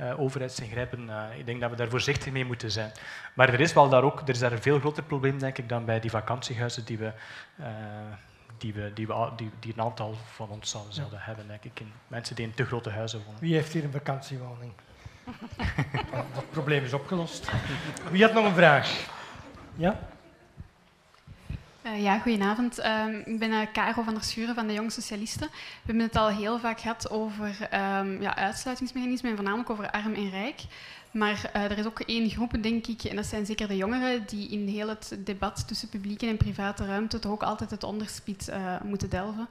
uh, 0.01 0.20
overheidsingrijpen, 0.20 1.09
uh, 1.09 1.39
ik 1.39 1.47
denk 1.47 1.60
dat 1.60 1.70
we 1.70 1.77
daar 1.77 1.89
voorzichtig 1.89 2.32
mee 2.32 2.44
moeten 2.44 2.70
zijn. 2.70 2.93
Maar 3.35 3.48
er 3.52 3.60
is 3.60 3.73
wel 3.73 3.89
daar 3.89 4.02
ook, 4.02 4.20
er 4.20 4.28
is 4.28 4.39
daar 4.39 4.52
een 4.52 4.62
veel 4.62 4.78
groter 4.78 5.02
probleem, 5.02 5.39
denk 5.39 5.59
ik, 5.59 5.68
dan 5.68 5.85
bij 5.85 6.01
die 6.01 6.10
vakantiehuizen 6.10 6.85
die 6.85 6.98
we, 6.98 7.12
uh, 7.60 7.66
die, 8.59 8.73
we, 8.73 8.93
die, 8.94 9.06
we, 9.06 9.31
die, 9.36 9.51
die 9.60 9.73
een 9.73 9.81
aantal 9.81 10.14
van 10.35 10.48
ons 10.48 10.70
zouden, 10.70 10.94
zouden 10.94 11.18
hebben, 11.20 11.47
denk 11.48 11.64
ik. 11.64 11.81
In 11.81 11.93
mensen 12.06 12.36
die 12.36 12.47
in 12.47 12.55
te 12.55 12.64
grote 12.64 12.90
huizen 12.90 13.23
wonen. 13.24 13.40
Wie 13.40 13.55
heeft 13.55 13.73
hier 13.73 13.85
een 13.85 13.93
vakantiewoning? 13.93 14.73
dat 16.35 16.51
probleem 16.51 16.85
is 16.85 16.93
opgelost. 16.93 17.51
Wie 18.10 18.23
had 18.23 18.32
nog 18.32 18.44
een 18.44 18.55
vraag? 18.55 19.06
Ja? 19.74 19.98
Uh, 21.86 22.02
ja, 22.02 22.18
goedenavond. 22.18 22.78
Uh, 22.78 23.04
ik 23.24 23.38
ben 23.38 23.50
uh, 23.50 23.60
Caro 23.72 24.02
van 24.02 24.14
der 24.14 24.22
Schuren 24.22 24.54
van 24.54 24.66
de 24.66 24.72
Jong 24.72 24.92
Socialisten. 24.92 25.48
We 25.50 25.82
hebben 25.84 26.04
het 26.04 26.16
al 26.16 26.28
heel 26.28 26.58
vaak 26.58 26.80
gehad 26.80 27.10
over 27.10 27.48
um, 27.48 28.22
ja, 28.22 28.36
uitsluitingsmechanismen 28.36 29.30
en 29.30 29.36
voornamelijk 29.36 29.70
over 29.70 29.90
arm 29.90 30.14
en 30.14 30.30
rijk. 30.30 30.60
Maar 31.10 31.50
uh, 31.56 31.62
er 31.64 31.78
is 31.78 31.86
ook 31.86 32.00
één 32.00 32.30
groep, 32.30 32.62
denk 32.62 32.86
ik, 32.86 33.02
en 33.02 33.16
dat 33.16 33.26
zijn 33.26 33.46
zeker 33.46 33.68
de 33.68 33.76
jongeren, 33.76 34.26
die 34.26 34.48
in 34.48 34.66
heel 34.66 34.88
het 34.88 35.18
debat 35.24 35.68
tussen 35.68 35.88
publieke 35.88 36.26
en 36.26 36.36
private 36.36 36.86
ruimte 36.86 37.18
toch 37.18 37.32
ook 37.32 37.42
altijd 37.42 37.70
het 37.70 37.82
onderspit 37.82 38.52
moeten 38.82 39.10
delven. 39.10 39.48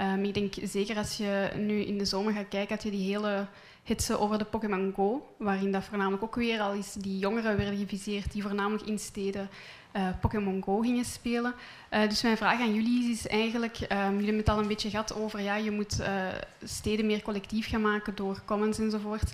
Um, 0.00 0.24
ik 0.24 0.34
denk 0.34 0.54
zeker 0.62 0.96
als 0.96 1.16
je 1.16 1.50
nu 1.56 1.80
in 1.80 1.98
de 1.98 2.04
zomer 2.04 2.32
gaat 2.32 2.48
kijken, 2.48 2.76
dat 2.76 2.84
je 2.84 2.90
die 2.90 3.10
hele 3.10 3.46
hitsen 3.82 4.20
over 4.20 4.38
de 4.38 4.44
Pokémon 4.44 4.92
Go, 4.94 5.34
waarin 5.38 5.72
dat 5.72 5.84
voornamelijk 5.84 6.22
ook 6.22 6.34
weer 6.34 6.60
al 6.60 6.72
is 6.72 6.92
die 6.92 7.18
jongeren 7.18 7.56
werden 7.56 7.78
geviseerd 7.78 8.32
die 8.32 8.42
voornamelijk 8.42 8.86
in 8.86 8.98
steden 8.98 9.48
uh, 9.96 10.08
Pokémon 10.20 10.62
Go 10.62 10.80
gingen 10.80 11.04
spelen. 11.04 11.54
Uh, 11.90 12.08
dus 12.08 12.22
mijn 12.22 12.36
vraag 12.36 12.60
aan 12.60 12.74
jullie 12.74 13.10
is 13.10 13.26
eigenlijk, 13.26 13.78
um, 13.80 13.88
jullie 13.98 14.24
hebben 14.24 14.36
het 14.36 14.48
al 14.48 14.58
een 14.58 14.68
beetje 14.68 14.90
gehad 14.90 15.14
over, 15.14 15.40
ja, 15.40 15.56
je 15.56 15.70
moet 15.70 16.00
uh, 16.00 16.06
steden 16.64 17.06
meer 17.06 17.22
collectief 17.22 17.68
gaan 17.68 17.80
maken 17.80 18.14
door 18.14 18.42
commons 18.44 18.78
enzovoort. 18.78 19.32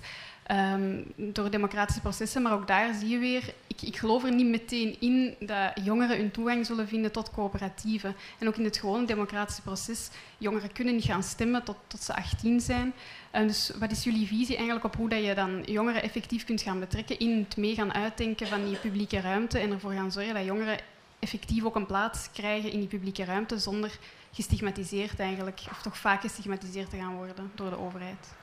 Um, 0.51 1.13
door 1.15 1.49
democratische 1.49 2.01
processen, 2.01 2.41
maar 2.41 2.53
ook 2.53 2.67
daar 2.67 2.93
zie 2.93 3.09
je 3.09 3.17
weer, 3.17 3.53
ik, 3.67 3.81
ik, 3.81 3.97
geloof 3.97 4.23
er 4.23 4.33
niet 4.33 4.47
meteen 4.47 4.95
in 4.99 5.35
dat 5.39 5.71
jongeren 5.83 6.17
hun 6.17 6.31
toegang 6.31 6.65
zullen 6.65 6.87
vinden 6.87 7.11
tot 7.11 7.31
coöperatieven. 7.31 8.15
En 8.39 8.47
ook 8.47 8.55
in 8.55 8.63
het 8.63 8.77
gewone 8.77 9.05
democratische 9.05 9.61
proces, 9.61 10.09
jongeren 10.37 10.71
kunnen 10.71 10.95
niet 10.95 11.03
gaan 11.03 11.23
stemmen 11.23 11.63
tot, 11.63 11.75
tot 11.87 12.03
ze 12.03 12.15
18 12.15 12.59
zijn. 12.59 12.93
Dus 13.31 13.71
wat 13.79 13.91
is 13.91 14.03
jullie 14.03 14.27
visie 14.27 14.55
eigenlijk 14.55 14.85
op 14.85 14.95
hoe 14.95 15.09
dat 15.09 15.23
je 15.23 15.35
dan 15.35 15.61
jongeren 15.61 16.01
effectief 16.01 16.45
kunt 16.45 16.61
gaan 16.61 16.79
betrekken 16.79 17.19
in 17.19 17.39
het 17.39 17.57
mee 17.57 17.75
gaan 17.75 17.93
uitdenken 17.93 18.47
van 18.47 18.65
die 18.65 18.77
publieke 18.77 19.19
ruimte 19.19 19.59
en 19.59 19.71
ervoor 19.71 19.91
gaan 19.91 20.11
zorgen 20.11 20.33
dat 20.33 20.45
jongeren 20.45 20.79
effectief 21.19 21.63
ook 21.63 21.75
een 21.75 21.85
plaats 21.85 22.31
krijgen 22.31 22.71
in 22.71 22.79
die 22.79 22.87
publieke 22.87 23.23
ruimte 23.23 23.59
zonder 23.59 23.97
gestigmatiseerd 24.31 25.19
eigenlijk, 25.19 25.61
of 25.69 25.81
toch 25.81 25.97
vaak 25.97 26.21
gestigmatiseerd 26.21 26.89
te 26.89 26.97
gaan 26.97 27.15
worden 27.15 27.51
door 27.55 27.69
de 27.69 27.79
overheid? 27.79 28.33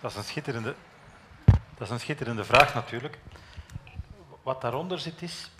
Dat 0.00 0.10
is 0.10 0.16
een 0.16 0.24
schitterende, 0.24 0.74
dat 1.44 1.80
is 1.86 1.90
een 1.90 2.00
schitterende 2.00 2.44
vraag 2.44 2.74
natuurlijk. 2.74 3.18
Wat 4.42 4.60
daaronder 4.60 4.98
zit 4.98 5.22
is 5.22 5.50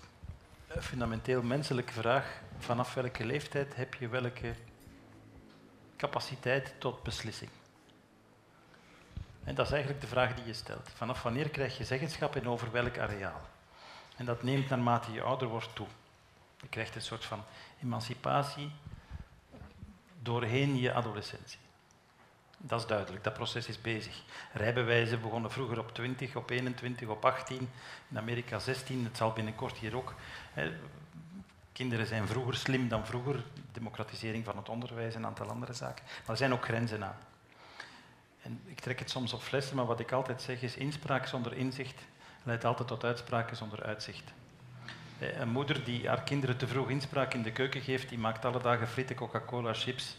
een 0.66 0.82
fundamenteel 0.82 1.42
menselijke 1.42 1.92
vraag. 1.92 2.40
Vanaf 2.58 2.94
welke 2.94 3.26
leeftijd 3.26 3.76
heb 3.76 3.94
je 3.94 4.08
welke 4.08 4.54
capaciteit 5.96 6.74
tot 6.78 7.02
beslissing? 7.02 7.50
En 9.44 9.54
dat 9.54 9.66
is 9.66 9.72
eigenlijk 9.72 10.00
de 10.00 10.06
vraag 10.06 10.34
die 10.34 10.46
je 10.46 10.52
stelt. 10.52 10.90
Vanaf 10.94 11.22
wanneer 11.22 11.48
krijg 11.48 11.78
je 11.78 11.84
zeggenschap 11.84 12.36
en 12.36 12.48
over 12.48 12.70
welk 12.70 12.98
areaal? 12.98 13.40
En 14.16 14.24
dat 14.24 14.42
neemt 14.42 14.68
naarmate 14.68 15.12
je 15.12 15.22
ouder 15.22 15.48
wordt 15.48 15.74
toe. 15.74 15.86
Je 16.60 16.68
krijgt 16.68 16.94
een 16.94 17.02
soort 17.02 17.24
van 17.24 17.42
emancipatie 17.82 18.70
doorheen 20.22 20.78
je 20.78 20.92
adolescentie. 20.92 21.58
Dat 22.58 22.80
is 22.80 22.86
duidelijk, 22.86 23.24
dat 23.24 23.34
proces 23.34 23.66
is 23.68 23.80
bezig. 23.80 24.22
Rijbewijzen 24.52 25.20
begonnen 25.20 25.50
vroeger 25.50 25.78
op 25.78 25.94
20, 25.94 26.36
op 26.36 26.50
21, 26.50 27.08
op 27.08 27.24
18, 27.24 27.70
in 28.10 28.18
Amerika 28.18 28.58
16, 28.58 29.04
het 29.04 29.16
zal 29.16 29.32
binnenkort 29.32 29.76
hier 29.76 29.96
ook. 29.96 30.14
Kinderen 31.72 32.06
zijn 32.06 32.26
vroeger 32.26 32.56
slim 32.56 32.88
dan 32.88 33.06
vroeger, 33.06 33.44
democratisering 33.72 34.44
van 34.44 34.56
het 34.56 34.68
onderwijs 34.68 35.14
en 35.14 35.20
een 35.20 35.26
aantal 35.26 35.48
andere 35.48 35.72
zaken. 35.72 36.04
Maar 36.06 36.30
er 36.30 36.36
zijn 36.36 36.52
ook 36.52 36.64
grenzen 36.64 37.04
aan. 37.04 37.16
En 38.44 38.60
ik 38.64 38.80
trek 38.80 38.98
het 38.98 39.10
soms 39.10 39.32
op 39.32 39.42
flessen, 39.42 39.76
maar 39.76 39.86
wat 39.86 40.00
ik 40.00 40.12
altijd 40.12 40.42
zeg 40.42 40.62
is, 40.62 40.76
inspraak 40.76 41.26
zonder 41.26 41.52
inzicht 41.52 42.02
leidt 42.42 42.64
altijd 42.64 42.88
tot 42.88 43.04
uitspraken 43.04 43.56
zonder 43.56 43.82
uitzicht. 43.82 44.32
Een 45.18 45.48
moeder 45.48 45.84
die 45.84 46.08
haar 46.08 46.22
kinderen 46.22 46.56
te 46.56 46.66
vroeg 46.66 46.88
inspraak 46.88 47.34
in 47.34 47.42
de 47.42 47.52
keuken 47.52 47.80
geeft, 47.80 48.08
die 48.08 48.18
maakt 48.18 48.44
alle 48.44 48.60
dagen 48.60 48.88
frieten, 48.88 49.16
Coca-Cola, 49.16 49.74
chips 49.74 50.16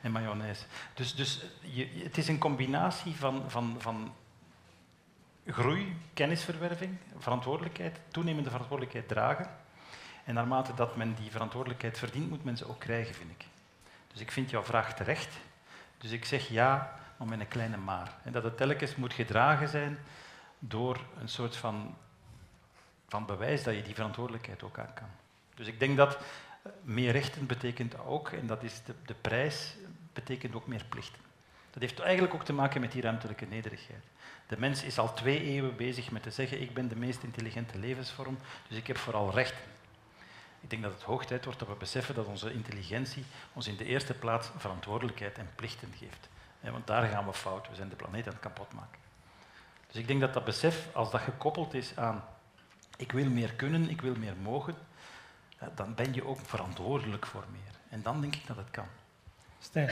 en 0.00 0.12
mayonaise. 0.12 0.64
Dus, 0.94 1.14
dus 1.14 1.40
je, 1.60 1.88
het 2.02 2.18
is 2.18 2.28
een 2.28 2.38
combinatie 2.38 3.14
van, 3.14 3.50
van, 3.50 3.76
van 3.78 4.14
groei, 5.46 5.96
kennisverwerving, 6.14 6.96
verantwoordelijkheid, 7.18 7.98
toenemende 8.08 8.50
verantwoordelijkheid 8.50 9.08
dragen. 9.08 9.50
En 10.24 10.34
naarmate 10.34 10.74
dat 10.74 10.96
men 10.96 11.14
die 11.14 11.30
verantwoordelijkheid 11.30 11.98
verdient, 11.98 12.28
moet 12.28 12.44
men 12.44 12.56
ze 12.56 12.68
ook 12.68 12.80
krijgen, 12.80 13.14
vind 13.14 13.30
ik. 13.30 13.46
Dus 14.12 14.20
ik 14.20 14.30
vind 14.30 14.50
jouw 14.50 14.64
vraag 14.64 14.94
terecht. 14.94 15.36
Dus 15.98 16.10
ik 16.10 16.24
zeg 16.24 16.48
ja, 16.48 16.98
maar 17.18 17.28
met 17.28 17.40
een 17.40 17.48
kleine 17.48 17.76
maar. 17.76 18.14
En 18.22 18.32
dat 18.32 18.42
het 18.42 18.56
telkens 18.56 18.96
moet 18.96 19.12
gedragen 19.12 19.68
zijn 19.68 19.98
door 20.58 21.00
een 21.20 21.28
soort 21.28 21.56
van, 21.56 21.96
van 23.08 23.26
bewijs 23.26 23.62
dat 23.62 23.74
je 23.74 23.82
die 23.82 23.94
verantwoordelijkheid 23.94 24.62
ook 24.62 24.78
aan 24.78 24.94
kan. 24.94 25.08
Dus 25.54 25.66
ik 25.66 25.78
denk 25.78 25.96
dat 25.96 26.18
meer 26.82 27.12
rechten 27.12 27.46
betekent 27.46 27.98
ook, 27.98 28.28
en 28.28 28.46
dat 28.46 28.62
is 28.62 28.82
de, 28.84 28.94
de 29.06 29.14
prijs, 29.14 29.76
betekent 30.12 30.54
ook 30.54 30.66
meer 30.66 30.84
plichten. 30.88 31.22
Dat 31.70 31.82
heeft 31.82 32.00
eigenlijk 32.00 32.34
ook 32.34 32.44
te 32.44 32.52
maken 32.52 32.80
met 32.80 32.92
die 32.92 33.02
ruimtelijke 33.02 33.46
nederigheid. 33.46 34.04
De 34.46 34.58
mens 34.58 34.82
is 34.82 34.98
al 34.98 35.14
twee 35.14 35.42
eeuwen 35.42 35.76
bezig 35.76 36.10
met 36.10 36.22
te 36.22 36.30
zeggen, 36.30 36.60
ik 36.60 36.74
ben 36.74 36.88
de 36.88 36.96
meest 36.96 37.22
intelligente 37.22 37.78
levensvorm, 37.78 38.38
dus 38.68 38.78
ik 38.78 38.86
heb 38.86 38.96
vooral 38.96 39.30
rechten. 39.34 39.66
Ik 40.60 40.70
denk 40.70 40.82
dat 40.82 40.92
het 40.92 41.02
hoog 41.02 41.24
tijd 41.24 41.44
wordt 41.44 41.58
dat 41.58 41.68
we 41.68 41.74
beseffen 41.74 42.14
dat 42.14 42.26
onze 42.26 42.52
intelligentie 42.52 43.24
ons 43.52 43.66
in 43.66 43.76
de 43.76 43.84
eerste 43.84 44.14
plaats 44.14 44.50
verantwoordelijkheid 44.56 45.38
en 45.38 45.50
plichten 45.54 45.92
geeft. 45.98 46.28
Want 46.60 46.86
daar 46.86 47.08
gaan 47.08 47.26
we 47.26 47.32
fout, 47.32 47.68
we 47.68 47.74
zijn 47.74 47.88
de 47.88 47.96
planeet 47.96 48.26
aan 48.26 48.32
het 48.32 48.42
kapot 48.42 48.72
maken. 48.72 48.98
Dus 49.86 49.96
ik 49.96 50.06
denk 50.06 50.20
dat 50.20 50.34
dat 50.34 50.44
besef, 50.44 50.88
als 50.92 51.10
dat 51.10 51.20
gekoppeld 51.20 51.74
is 51.74 51.96
aan 51.96 52.22
ik 52.98 53.12
wil 53.12 53.30
meer 53.30 53.52
kunnen, 53.52 53.90
ik 53.90 54.00
wil 54.00 54.14
meer 54.16 54.34
mogen, 54.42 54.74
dan 55.74 55.94
ben 55.94 56.14
je 56.14 56.24
ook 56.24 56.40
verantwoordelijk 56.40 57.26
voor 57.26 57.44
meer. 57.52 57.74
En 57.88 58.02
dan 58.02 58.20
denk 58.20 58.34
ik 58.34 58.46
dat 58.46 58.56
het 58.56 58.70
kan. 58.70 58.86
Stijn. 59.58 59.90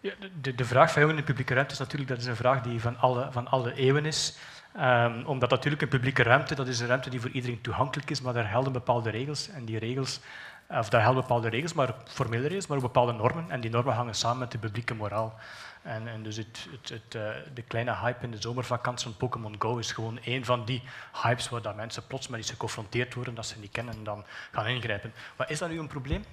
Ja, 0.00 0.12
de, 0.40 0.54
de, 0.54 0.64
vraag 0.64 0.92
van 0.92 1.02
jongeren 1.02 1.20
in 1.20 1.26
de 1.26 1.32
publieke 1.32 1.54
ruimte 1.54 1.72
is 1.72 1.78
natuurlijk 1.78 2.10
dat 2.10 2.18
is 2.18 2.26
een 2.26 2.36
vraag 2.36 2.62
die 2.62 2.80
van 2.80 2.96
alle, 2.98 3.32
van 3.32 3.48
alle 3.48 3.74
eeuwen 3.74 4.06
is. 4.06 4.36
Um, 4.76 5.26
omdat 5.26 5.50
natuurlijk 5.50 5.82
een 5.82 5.88
publieke 5.88 6.22
ruimte, 6.22 6.54
dat 6.54 6.68
is 6.68 6.80
een 6.80 6.86
ruimte 6.86 7.10
die 7.10 7.20
voor 7.20 7.30
iedereen 7.30 7.60
toegankelijk 7.60 8.10
is, 8.10 8.20
maar 8.20 8.32
daar 8.32 8.44
gelden 8.44 8.72
bepaalde 8.72 9.10
regels. 9.10 9.48
En 9.48 9.64
die 9.64 9.78
regels, 9.78 10.20
of 10.68 10.88
daar 10.88 11.02
gelden 11.02 11.20
bepaalde 11.20 11.48
regels, 11.48 11.72
maar 11.72 11.94
formele 12.04 12.46
regels, 12.46 12.66
maar 12.66 12.76
ook 12.76 12.82
bepaalde 12.82 13.12
normen. 13.12 13.50
En 13.50 13.60
die 13.60 13.70
normen 13.70 13.94
hangen 13.94 14.14
samen 14.14 14.38
met 14.38 14.52
de 14.52 14.58
publieke 14.58 14.94
moraal. 14.94 15.38
En, 15.82 16.08
en 16.08 16.22
dus 16.22 16.36
het, 16.36 16.66
het, 16.70 16.88
het, 16.88 17.14
uh, 17.14 17.30
de 17.54 17.62
kleine 17.62 17.96
hype 17.96 18.24
in 18.24 18.30
de 18.30 18.40
zomervakantie 18.40 19.08
van 19.08 19.16
Pokémon 19.16 19.54
Go 19.58 19.76
is 19.76 19.92
gewoon 19.92 20.18
één 20.18 20.44
van 20.44 20.64
die 20.64 20.82
hypes 21.22 21.48
waar 21.48 21.62
dat 21.62 21.76
mensen 21.76 22.06
plots 22.06 22.28
met 22.28 22.40
iets 22.40 22.50
geconfronteerd 22.50 23.14
worden 23.14 23.34
dat 23.34 23.46
ze 23.46 23.58
niet 23.58 23.72
kennen 23.72 23.94
en 23.94 24.04
dan 24.04 24.24
gaan 24.52 24.66
ingrijpen. 24.66 25.12
Maar 25.36 25.50
is 25.50 25.58
dat 25.58 25.70
nu 25.70 25.78
een 25.78 25.86
probleem? 25.86 26.24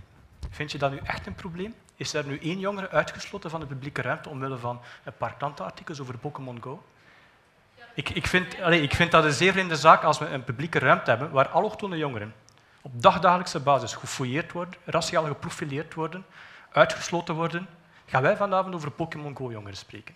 Vind 0.49 0.71
je 0.71 0.77
dat 0.77 0.91
nu 0.91 0.97
echt 1.03 1.27
een 1.27 1.35
probleem? 1.35 1.73
Is 1.95 2.13
er 2.13 2.25
nu 2.25 2.39
één 2.39 2.59
jongere 2.59 2.89
uitgesloten 2.89 3.49
van 3.49 3.59
de 3.59 3.65
publieke 3.65 4.01
ruimte 4.01 4.29
omwille 4.29 4.57
van 4.57 4.81
een 5.03 5.17
paar 5.17 5.35
krantenartikels 5.37 5.99
over 5.99 6.17
Pokémon 6.17 6.61
Go? 6.61 6.83
Ik, 7.93 8.09
ik, 8.09 8.27
vind, 8.27 8.61
allez, 8.61 8.81
ik 8.81 8.93
vind 8.93 9.11
dat 9.11 9.23
een 9.23 9.31
zeer 9.31 9.51
vreemde 9.51 9.75
zaak 9.75 10.03
als 10.03 10.19
we 10.19 10.25
een 10.25 10.43
publieke 10.43 10.79
ruimte 10.79 11.09
hebben 11.09 11.31
waar 11.31 11.47
allochtone 11.47 11.97
jongeren 11.97 12.33
op 12.85 13.01
dagdagelijkse 13.01 13.59
basis 13.59 13.93
gefouilleerd 13.93 14.51
worden, 14.51 14.73
raciaal 14.83 15.25
geprofileerd 15.25 15.93
worden, 15.93 16.25
uitgesloten 16.71 17.35
worden. 17.35 17.67
Gaan 18.05 18.21
wij 18.21 18.35
vanavond 18.37 18.75
over 18.75 18.91
Pokémon 18.91 19.35
Go-jongeren 19.35 19.77
spreken? 19.77 20.15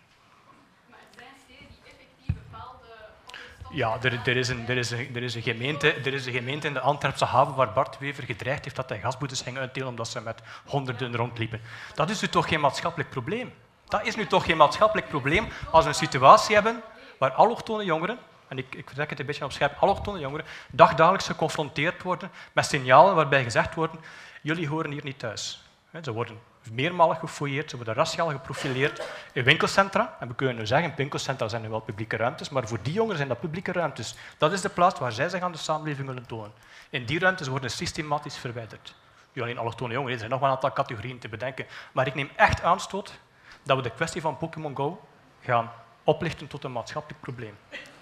Ja, 3.72 3.98
er, 4.02 4.20
er, 4.26 4.38
is 4.38 4.50
een, 4.50 4.68
er, 4.68 4.78
is 4.78 4.92
een, 4.92 5.16
er, 5.16 5.24
is 5.24 5.36
een 5.36 5.42
gemeente, 5.42 5.94
er 5.94 6.14
is 6.14 6.26
een 6.26 6.34
gemeente 6.34 6.68
in 6.68 6.74
de 6.74 6.80
Antwerpse 6.80 7.26
haven 7.26 7.56
waar 7.56 7.74
Bart 7.74 7.98
Wever 7.98 8.24
gedreigd 8.24 8.64
heeft 8.64 8.76
dat 8.76 8.90
hij 8.90 9.00
gasboetes 9.00 9.42
ging 9.42 9.58
uitdelen 9.58 9.90
omdat 9.90 10.08
ze 10.08 10.22
met 10.22 10.42
honderden 10.66 11.16
rondliepen. 11.16 11.62
Dat 11.94 12.10
is 12.10 12.22
nu 12.22 12.28
toch 12.28 12.48
geen 12.48 12.60
maatschappelijk 12.60 13.10
probleem? 13.10 13.54
Dat 13.88 14.06
is 14.06 14.16
nu 14.16 14.28
toch 14.28 14.46
geen 14.46 14.58
maatschappelijk 14.58 15.08
probleem 15.08 15.48
als 15.72 15.84
we 15.84 15.90
een 15.90 15.96
situatie 15.96 16.56
hebben 16.56 16.82
waar 17.18 17.32
allochtone 17.32 17.84
jongeren, 17.84 18.20
en 18.50 18.58
ik, 18.58 18.76
ik 18.76 18.90
trek 18.90 19.10
het 19.10 19.20
een 19.20 19.26
beetje 19.26 19.46
op 19.46 19.52
scherp, 19.52 19.78
allochtone 19.80 20.20
jongeren 20.20 20.46
dagdagelijks 20.72 21.26
geconfronteerd 21.26 22.04
worden 22.04 22.32
met 22.52 22.66
signalen 22.66 23.16
waarbij 23.16 23.44
gezegd 23.44 23.76
wordt 23.76 23.96
jullie 24.42 24.68
horen 24.68 24.92
hier 24.92 25.04
niet 25.04 25.20
thuis. 25.20 25.64
Ze 26.02 26.14
worden 26.14 26.40
meermalig 26.72 27.20
gefouilleerd, 27.20 27.70
ze 27.70 27.76
worden 27.76 27.94
raciaal 27.94 28.30
geprofileerd 28.30 29.08
in 29.34 29.44
winkelcentra. 29.44 30.18
En 30.20 30.28
we 30.28 30.36
kunnen 30.36 30.56
nu 30.56 30.66
zeggen, 30.68 30.94
winkelcentra 30.96 31.48
zijn 31.48 31.62
nu 31.62 31.70
wel 31.70 31.80
publieke 31.80 32.18
ruimtes, 32.18 32.50
maar 32.50 32.68
voor 32.68 32.80
die 32.82 32.94
jongeren 32.94 33.18
zijn 33.18 33.30
dat 33.30 33.40
publieke 33.40 33.72
ruimtes. 33.72 34.16
Dat 34.38 34.52
is 34.52 34.62
de 34.62 34.70
plaats 34.70 35.00
waar 35.00 35.12
zij 35.12 35.30
zich 35.30 35.42
aan 35.42 35.52
de 35.52 35.58
samenleving 35.58 36.08
willen 36.08 36.26
tonen. 36.26 36.52
In 36.90 37.06
die 37.06 37.20
ruimtes 37.20 37.48
worden 37.48 37.72
systematisch 37.72 38.38
verwijderd. 38.38 38.96
Niet 39.34 39.44
alleen 39.44 39.58
allochtone 39.58 39.94
jongeren, 39.94 40.14
er 40.14 40.20
zijn 40.20 40.32
nog 40.32 40.40
wel 40.40 40.50
een 40.50 40.56
aantal 40.56 40.74
categorieën 40.74 41.20
te 41.20 41.30
bedenken. 41.30 41.66
Maar 41.92 42.08
ik 42.08 42.16
neem 42.16 42.30
echt 42.36 42.64
aanstoot 42.64 43.20
dat 43.64 43.78
we 43.78 43.84
de 43.84 43.92
kwestie 43.92 44.22
van 44.22 44.38
Pokémon 44.38 44.76
Go 44.76 45.08
gaan 45.42 45.72
oplichten 46.04 46.48
tot 46.48 46.64
een 46.64 46.72
maatschappelijk 46.72 47.22
probleem. 47.22 47.58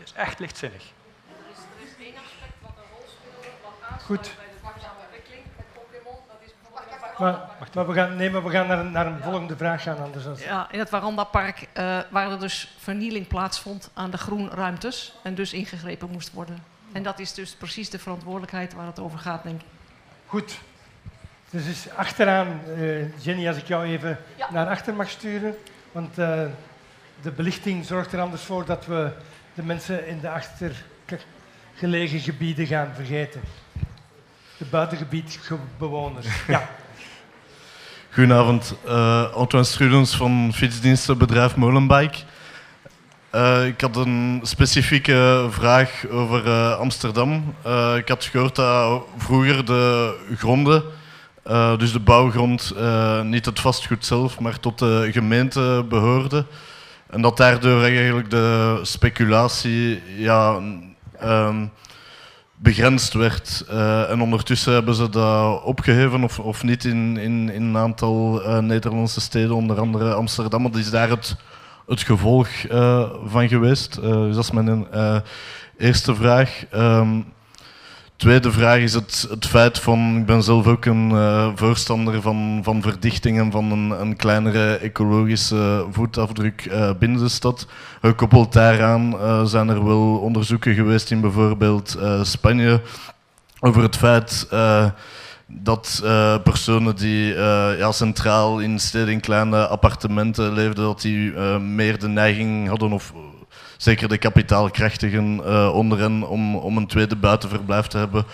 Is 0.08 0.14
echt 0.14 0.40
lichtzinnig. 0.40 0.84
Er 0.84 1.52
is, 1.52 1.58
er 1.58 1.88
is 1.88 2.06
één 2.06 2.16
aspect 2.16 2.56
wat 2.62 2.72
een 2.78 2.90
rol 2.96 3.06
speelt, 3.16 3.46
wat 3.64 4.04
Goed. 4.04 4.34
bij 4.38 4.46
de 4.46 4.60
vakantieontwikkeling 4.62 5.44
met 5.56 5.66
Pokémon. 5.74 6.20
Dat 6.28 6.40
is 6.46 6.52
bijvoorbeeld 6.62 7.20
maar, 7.20 7.68
maar 7.74 7.88
we 7.88 7.94
gaan, 7.94 8.16
nee, 8.16 8.30
maar 8.30 8.44
we 8.44 8.50
gaan 8.50 8.68
naar, 8.68 8.86
naar 8.86 9.06
een 9.06 9.24
volgende 9.24 9.58
vraag 9.58 9.84
gaan. 9.84 9.98
Anders 9.98 10.26
als... 10.26 10.44
Ja, 10.44 10.68
in 10.72 10.80
het 10.80 10.90
Warandapark 10.90 11.60
uh, 11.60 12.00
waar 12.10 12.32
er 12.32 12.40
dus 12.40 12.76
vernieling 12.78 13.28
plaatsvond 13.28 13.90
aan 13.94 14.12
de 14.12 14.18
groenruimtes 14.18 15.14
en 15.24 15.36
dus 15.36 15.54
ingegrepen 15.54 16.10
moest 16.10 16.34
worden. 16.34 16.64
En 16.92 17.04
dat 17.04 17.20
is 17.20 17.34
dus 17.34 17.56
precies 17.56 17.90
de 17.90 18.00
verantwoordelijkheid 18.00 18.74
waar 18.74 18.86
het 18.86 19.00
over 19.00 19.20
gaat, 19.20 19.44
denk 19.44 19.62
ik. 19.62 19.68
Goed. 20.26 20.60
Dus 21.50 21.66
is 21.66 21.90
achteraan, 21.96 22.62
uh, 22.68 23.24
Jenny, 23.24 23.48
als 23.48 23.58
ik 23.58 23.68
jou 23.68 23.86
even 23.86 24.20
ja. 24.36 24.52
naar 24.52 24.68
achter 24.68 24.94
mag 24.94 25.10
sturen. 25.10 25.58
Want 25.92 26.20
uh, 26.20 26.42
de 27.22 27.32
belichting 27.32 27.86
zorgt 27.86 28.14
er 28.14 28.20
anders 28.20 28.44
voor 28.44 28.66
dat 28.66 28.86
we 28.86 29.12
de 29.58 29.64
mensen 29.64 30.08
in 30.08 30.20
de 30.20 30.30
achtergelegen 30.30 32.20
gebieden 32.20 32.68
gaan 32.68 32.92
vergeten. 32.96 33.42
De 34.58 34.66
buitengebiedbewoners. 34.70 36.28
Ja. 36.48 36.70
Goedenavond, 38.10 38.76
uh, 38.86 39.34
Antoine 39.34 39.68
Strudens 39.68 40.16
van 40.16 40.52
fietsdienstenbedrijf 40.54 41.56
Molenbike. 41.56 42.18
Uh, 43.36 43.66
ik 43.66 43.82
had 43.82 43.96
een 43.96 44.40
specifieke 44.44 45.48
vraag 45.50 46.08
over 46.10 46.46
uh, 46.46 46.78
Amsterdam. 46.78 47.56
ik 47.98 48.08
had 48.08 48.24
gehoord 48.24 48.56
dat 48.56 49.04
vroeger 49.18 49.66
de 49.66 50.16
gronden, 50.36 50.84
dus 51.78 51.92
de 51.92 52.00
bouwgrond, 52.00 52.74
niet 53.24 53.46
het 53.46 53.60
vastgoed 53.60 54.06
zelf, 54.06 54.40
maar 54.40 54.60
tot 54.60 54.80
de 54.80 55.10
gemeente 55.12 55.86
behoorde. 55.90 56.46
En 57.10 57.22
dat 57.22 57.38
daardoor 57.38 57.84
eigenlijk 57.84 58.30
de 58.30 58.80
speculatie 58.82 60.02
ja, 60.18 60.60
um, 61.24 61.72
begrensd 62.56 63.14
werd. 63.14 63.66
Uh, 63.72 64.10
en 64.10 64.22
ondertussen 64.22 64.74
hebben 64.74 64.96
ze 64.96 65.10
dat 65.10 65.64
opgeheven 65.64 66.24
of, 66.24 66.40
of 66.40 66.64
niet 66.64 66.86
in, 66.86 67.18
in, 67.18 67.50
in 67.50 67.64
een 67.64 67.78
aantal 67.78 68.42
uh, 68.42 68.58
Nederlandse 68.58 69.22
steden, 69.22 69.56
onder 69.56 69.80
andere 69.80 70.14
Amsterdam. 70.14 70.64
Dat 70.64 70.76
is 70.76 70.90
daar 70.90 71.10
het, 71.10 71.36
het 71.88 72.02
gevolg 72.02 72.48
uh, 72.72 73.10
van 73.26 73.48
geweest. 73.48 74.02
dus 74.02 74.36
dat 74.36 74.44
is 74.44 74.52
mijn 74.52 74.88
eerste 75.78 76.16
vraag. 76.16 76.64
Um, 76.74 77.26
Tweede 78.18 78.52
vraag 78.52 78.78
is 78.78 78.94
het, 78.94 79.28
het 79.30 79.46
feit 79.46 79.80
van, 79.80 80.18
ik 80.18 80.26
ben 80.26 80.44
zelf 80.44 80.68
ook 80.68 80.86
een 80.86 81.10
uh, 81.10 81.50
voorstander 81.56 82.22
van, 82.22 82.60
van 82.64 82.82
verdichting 82.82 83.40
en 83.40 83.52
van 83.52 83.72
een, 83.72 83.90
een 83.90 84.16
kleinere 84.16 84.76
ecologische 84.76 85.86
voetafdruk 85.92 86.66
uh, 86.66 86.90
binnen 87.00 87.20
de 87.20 87.30
stad. 87.30 87.68
Gekoppeld 88.02 88.54
daaraan 88.54 89.14
uh, 89.14 89.46
zijn 89.46 89.70
er 89.70 89.86
wel 89.86 90.18
onderzoeken 90.18 90.74
geweest 90.74 91.12
in 91.12 91.22
bijvoorbeeld 91.22 91.98
Spanje 92.22 92.82
over 93.60 93.82
het 93.82 93.96
feit 93.96 94.48
dat 95.48 96.02
personen 96.44 96.96
die 96.96 97.34
ja, 97.78 97.92
centraal 97.92 98.60
in 98.60 98.80
steden 98.80 99.14
in 99.14 99.20
kleine 99.20 99.68
appartementen 99.68 100.54
leefden, 100.54 100.84
dat 100.84 101.02
die 101.02 101.32
meer 101.60 102.00
de 102.00 102.08
neiging 102.08 102.68
hadden 102.68 102.92
of 102.92 103.14
zeker 103.78 104.08
de 104.08 104.18
kapitaalkrachtigen 104.18 105.42
uh, 105.46 105.74
onder 105.74 106.00
hen, 106.00 106.28
om, 106.28 106.56
om 106.56 106.78
een 106.78 106.88
tweede 106.88 107.16
buitenverblijf 107.16 107.88
te 107.88 107.98
hebben. 107.98 108.26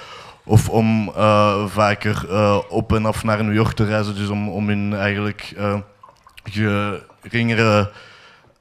Of 0.46 0.70
om 0.70 1.10
uh, 1.10 1.66
vaker 1.66 2.26
uh, 2.30 2.58
op 2.70 2.94
en 2.94 3.06
af 3.06 3.24
naar 3.24 3.44
New 3.44 3.54
York 3.54 3.74
te 3.74 3.86
reizen. 3.86 4.16
Dus 4.16 4.30
om, 4.30 4.50
om 4.50 4.68
hun 4.68 4.96
eigenlijk 4.96 5.56
geringere 7.22 7.92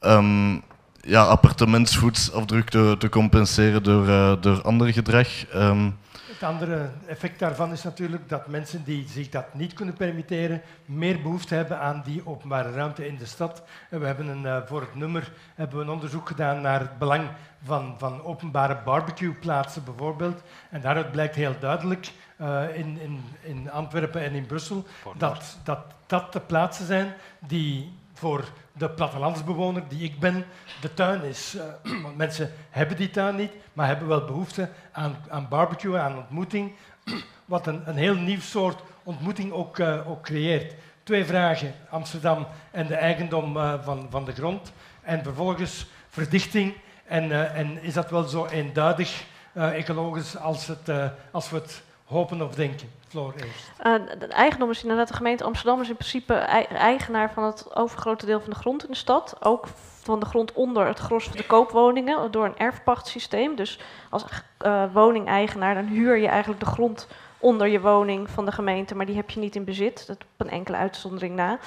um, 0.00 0.62
ja, 1.00 1.22
appartementsvoetsafdruk 1.22 2.68
te, 2.68 2.94
te 2.98 3.08
compenseren 3.08 3.82
door, 3.82 4.40
door 4.40 4.62
ander 4.62 4.92
gedrag. 4.92 5.28
Um, 5.54 5.96
het 6.42 6.50
andere 6.50 6.90
effect 7.06 7.38
daarvan 7.38 7.72
is 7.72 7.82
natuurlijk 7.82 8.28
dat 8.28 8.46
mensen 8.46 8.84
die 8.84 9.08
zich 9.08 9.28
dat 9.28 9.54
niet 9.54 9.72
kunnen 9.72 9.94
permitteren, 9.94 10.62
meer 10.84 11.22
behoefte 11.22 11.54
hebben 11.54 11.78
aan 11.78 12.02
die 12.04 12.26
openbare 12.26 12.70
ruimte 12.70 13.06
in 13.06 13.16
de 13.16 13.26
stad. 13.26 13.62
En 13.90 14.00
we 14.00 14.06
hebben 14.06 14.26
een, 14.26 14.42
uh, 14.42 14.56
voor 14.66 14.80
het 14.80 14.94
nummer 14.94 15.32
hebben 15.54 15.78
we 15.78 15.84
een 15.84 15.90
onderzoek 15.90 16.28
gedaan 16.28 16.60
naar 16.60 16.80
het 16.80 16.98
belang 16.98 17.28
van, 17.64 17.94
van 17.98 18.24
openbare 18.24 18.78
barbecueplaatsen 18.84 19.84
bijvoorbeeld. 19.84 20.42
En 20.70 20.80
daaruit 20.80 21.10
blijkt 21.10 21.34
heel 21.34 21.54
duidelijk 21.60 22.10
uh, 22.40 22.76
in, 22.76 22.98
in, 23.00 23.20
in 23.40 23.70
Antwerpen 23.70 24.22
en 24.22 24.32
in 24.32 24.46
Brussel 24.46 24.86
dat, 25.16 25.58
dat 25.64 25.84
dat 26.12 26.32
de 26.32 26.40
plaatsen 26.40 26.86
zijn 26.86 27.14
die 27.38 27.92
voor 28.12 28.44
de 28.72 28.90
plattelandsbewoner 28.90 29.82
die 29.88 30.02
ik 30.02 30.18
ben, 30.18 30.44
de 30.80 30.94
tuin 30.94 31.22
is. 31.22 31.54
Uh, 31.84 32.02
want 32.02 32.16
mensen 32.16 32.52
hebben 32.70 32.96
die 32.96 33.10
tuin 33.10 33.36
niet, 33.36 33.52
maar 33.72 33.86
hebben 33.86 34.08
wel 34.08 34.24
behoefte 34.24 34.68
aan, 34.92 35.16
aan 35.28 35.48
barbecue, 35.48 35.98
aan 35.98 36.16
ontmoeting, 36.16 36.72
wat 37.44 37.66
een, 37.66 37.88
een 37.88 37.96
heel 37.96 38.14
nieuw 38.14 38.40
soort 38.40 38.82
ontmoeting 39.02 39.52
ook, 39.52 39.78
uh, 39.78 40.10
ook 40.10 40.22
creëert. 40.22 40.74
Twee 41.02 41.24
vragen, 41.24 41.74
Amsterdam 41.90 42.46
en 42.70 42.86
de 42.86 42.94
eigendom 42.94 43.56
uh, 43.56 43.74
van, 43.82 44.06
van 44.10 44.24
de 44.24 44.32
grond. 44.32 44.72
En 45.02 45.22
vervolgens 45.22 45.86
verdichting. 46.08 46.74
En, 47.04 47.54
en 47.54 47.82
is 47.82 47.94
dat 47.94 48.10
wel 48.10 48.24
zo 48.24 48.46
eenduidig 48.46 49.24
ecologisch 49.54 50.36
als, 50.36 50.66
het, 50.66 51.12
als 51.30 51.50
we 51.50 51.56
het 51.56 51.82
hopen 52.04 52.42
of 52.42 52.54
denken? 52.54 52.88
Floor. 53.12 53.34
Uh, 53.86 53.94
de 54.18 54.26
eigendom 54.26 54.70
is 54.70 54.82
inderdaad 54.82 55.08
de 55.08 55.14
gemeente 55.14 55.44
Amsterdam 55.44 55.80
is 55.80 55.88
in 55.88 55.94
principe 55.94 56.34
eigenaar 56.34 57.32
van 57.32 57.44
het 57.44 57.76
overgrote 57.76 58.26
deel 58.26 58.40
van 58.40 58.50
de 58.50 58.56
grond 58.56 58.84
in 58.84 58.90
de 58.90 58.96
stad. 58.96 59.36
Ook 59.40 59.66
van 60.02 60.20
de 60.20 60.26
grond 60.26 60.52
onder 60.52 60.86
het 60.86 60.98
gros 60.98 61.24
van 61.24 61.36
de 61.36 61.46
koopwoningen 61.46 62.30
door 62.30 62.44
een 62.44 62.58
erfpachtsysteem. 62.58 63.54
Dus 63.54 63.78
als 64.10 64.24
uh, 64.66 64.84
woningeigenaar 64.92 65.74
dan 65.74 65.84
huur 65.84 66.16
je 66.16 66.28
eigenlijk 66.28 66.60
de 66.60 66.70
grond 66.70 67.08
onder 67.38 67.66
je 67.66 67.80
woning 67.80 68.30
van 68.30 68.44
de 68.44 68.52
gemeente, 68.52 68.94
maar 68.94 69.06
die 69.06 69.16
heb 69.16 69.30
je 69.30 69.40
niet 69.40 69.56
in 69.56 69.64
bezit. 69.64 70.06
Dat 70.06 70.16
op 70.16 70.46
een 70.46 70.50
enkele 70.50 70.76
uitzondering 70.76 71.34
na. 71.34 71.58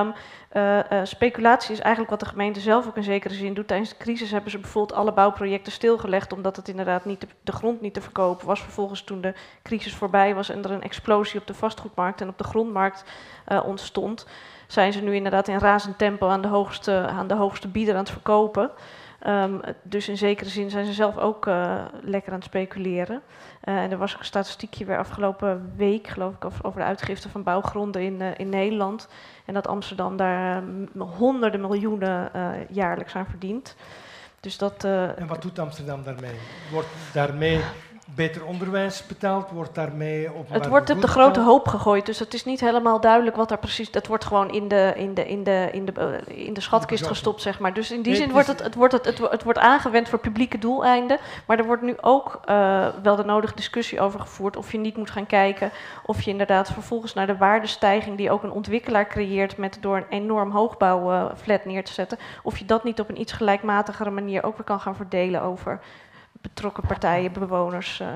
Um, 0.00 0.14
uh, 0.52 0.78
uh, 0.92 1.00
speculatie 1.04 1.72
is 1.72 1.80
eigenlijk 1.80 2.10
wat 2.10 2.20
de 2.20 2.26
gemeente 2.26 2.60
zelf 2.60 2.86
ook 2.86 2.96
in 2.96 3.02
zekere 3.02 3.34
zin 3.34 3.54
doet. 3.54 3.68
Tijdens 3.68 3.90
de 3.90 3.96
crisis 3.96 4.30
hebben 4.30 4.50
ze 4.50 4.58
bijvoorbeeld 4.58 4.98
alle 4.98 5.12
bouwprojecten 5.12 5.72
stilgelegd, 5.72 6.32
omdat 6.32 6.56
het 6.56 6.68
inderdaad 6.68 7.04
niet 7.04 7.20
de, 7.20 7.26
de 7.42 7.52
grond 7.52 7.80
niet 7.80 7.94
te 7.94 8.00
verkopen 8.00 8.46
was. 8.46 8.60
Vervolgens 8.60 9.02
toen 9.02 9.20
de 9.20 9.34
crisis 9.62 9.94
voorbij 9.94 10.34
was 10.34 10.48
en 10.48 10.64
er 10.64 10.70
een 10.70 10.82
explosie 10.82 11.40
op 11.40 11.46
de 11.46 11.54
vastgoedmarkt 11.54 12.20
en 12.20 12.28
op 12.28 12.38
de 12.38 12.44
grondmarkt 12.44 13.04
uh, 13.48 13.64
ontstond, 13.66 14.26
zijn 14.66 14.92
ze 14.92 15.00
nu 15.00 15.14
inderdaad 15.14 15.48
in 15.48 15.58
razend 15.58 15.98
tempo 15.98 16.28
aan 16.28 16.42
de 16.42 16.48
hoogste, 16.48 17.06
aan 17.06 17.26
de 17.26 17.34
hoogste 17.34 17.68
bieder 17.68 17.94
aan 17.94 18.00
het 18.00 18.10
verkopen. 18.10 18.70
Ehm, 19.18 19.58
dus 19.82 20.08
in 20.08 20.16
zekere 20.16 20.50
zin 20.50 20.70
zijn 20.70 20.86
ze 20.86 20.92
zelf 20.92 21.16
ook 21.16 21.46
uh, 21.46 21.84
lekker 22.02 22.32
aan 22.32 22.38
het 22.38 22.46
speculeren. 22.46 23.22
Uh, 23.64 23.82
en 23.82 23.90
er 23.90 23.98
was 23.98 24.12
ook 24.12 24.18
een 24.18 24.24
statistiekje 24.24 24.84
weer 24.84 24.98
afgelopen 24.98 25.72
week, 25.76 26.06
geloof 26.06 26.34
ik, 26.34 26.44
over, 26.44 26.80
de 26.80 26.86
uitgifte 26.86 27.28
van 27.28 27.42
bouwgronden 27.42 28.02
in, 28.02 28.20
uh, 28.20 28.28
in 28.36 28.48
Nederland. 28.48 29.08
En 29.44 29.54
dat 29.54 29.66
Amsterdam 29.68 30.16
daar 30.16 30.62
honderden 30.98 31.60
miljoenen 31.60 32.30
jaarlijks 32.70 33.14
aan 33.14 33.26
verdient. 33.26 33.76
Dus 34.40 34.58
dat, 34.58 34.84
en 34.84 35.26
wat 35.26 35.42
doet 35.42 35.58
Amsterdam 35.58 36.02
daarmee? 36.02 36.34
Wordt 36.70 36.88
daarmee 37.12 37.60
beter 38.14 38.44
onderwijs 38.44 39.06
betaald? 39.06 39.50
Wordt 39.50 39.74
daarmee 39.74 40.32
op 40.32 40.48
Het 40.50 40.66
wordt 40.66 40.90
op 40.90 41.00
de 41.00 41.08
grote 41.08 41.40
hoop 41.40 41.68
gegooid, 41.68 42.06
dus 42.06 42.18
het 42.18 42.34
is 42.34 42.44
niet 42.44 42.60
helemaal 42.60 43.00
duidelijk 43.00 43.36
wat 43.36 43.48
daar 43.48 43.58
precies... 43.58 43.90
Dat 43.90 44.06
wordt 44.06 44.24
gewoon 44.24 44.50
in 44.50 44.68
de, 44.68 44.92
in 44.96 45.14
de, 45.14 45.28
in 45.28 45.44
de, 45.44 45.68
in 45.72 45.84
de, 45.84 46.20
in 46.26 46.54
de 46.54 46.60
schatkist 46.60 47.06
gestopt, 47.06 47.42
zeg 47.42 47.58
maar. 47.58 47.74
Dus 47.74 47.90
in 47.90 48.02
die 48.02 48.14
zin 48.14 48.30
wordt 48.30 48.46
het, 48.46 48.62
het, 48.62 48.74
wordt 48.74 48.92
het, 48.92 49.04
het, 49.04 49.18
het, 49.18 49.42
wordt 49.42 49.58
aangewend 49.58 50.08
voor 50.08 50.18
publieke 50.18 50.58
doeleinden. 50.58 51.18
Maar 51.46 51.58
er 51.58 51.64
wordt 51.64 51.82
nu 51.82 51.94
ook 52.00 52.40
uh, 52.48 52.86
wel 53.02 53.16
de 53.16 53.24
nodige 53.24 53.54
discussie 53.54 54.00
over 54.00 54.20
gevoerd... 54.20 54.56
of 54.56 54.72
je 54.72 54.78
niet 54.78 54.96
moet 54.96 55.10
gaan 55.10 55.26
kijken 55.26 55.70
of 56.04 56.22
je 56.22 56.30
inderdaad 56.30 56.70
vervolgens 56.72 57.14
naar 57.14 57.26
de 57.26 57.36
waardestijging... 57.36 58.16
die 58.16 58.30
ook 58.30 58.42
een 58.42 58.52
ontwikkelaar 58.52 59.06
creëert 59.06 59.56
met 59.56 59.78
door 59.80 59.96
een 59.96 60.06
enorm 60.08 60.50
hoogbouwflat 60.50 61.64
neer 61.64 61.84
te 61.84 61.92
zetten... 61.92 62.18
of 62.42 62.58
je 62.58 62.64
dat 62.64 62.84
niet 62.84 63.00
op 63.00 63.08
een 63.08 63.20
iets 63.20 63.32
gelijkmatigere 63.32 64.10
manier 64.10 64.44
ook 64.44 64.56
weer 64.56 64.66
kan 64.66 64.80
gaan 64.80 64.96
verdelen 64.96 65.42
over 65.42 65.80
betrokken 66.40 66.86
partijen, 66.86 67.32
bewoners. 67.32 68.00
Uh. 68.00 68.08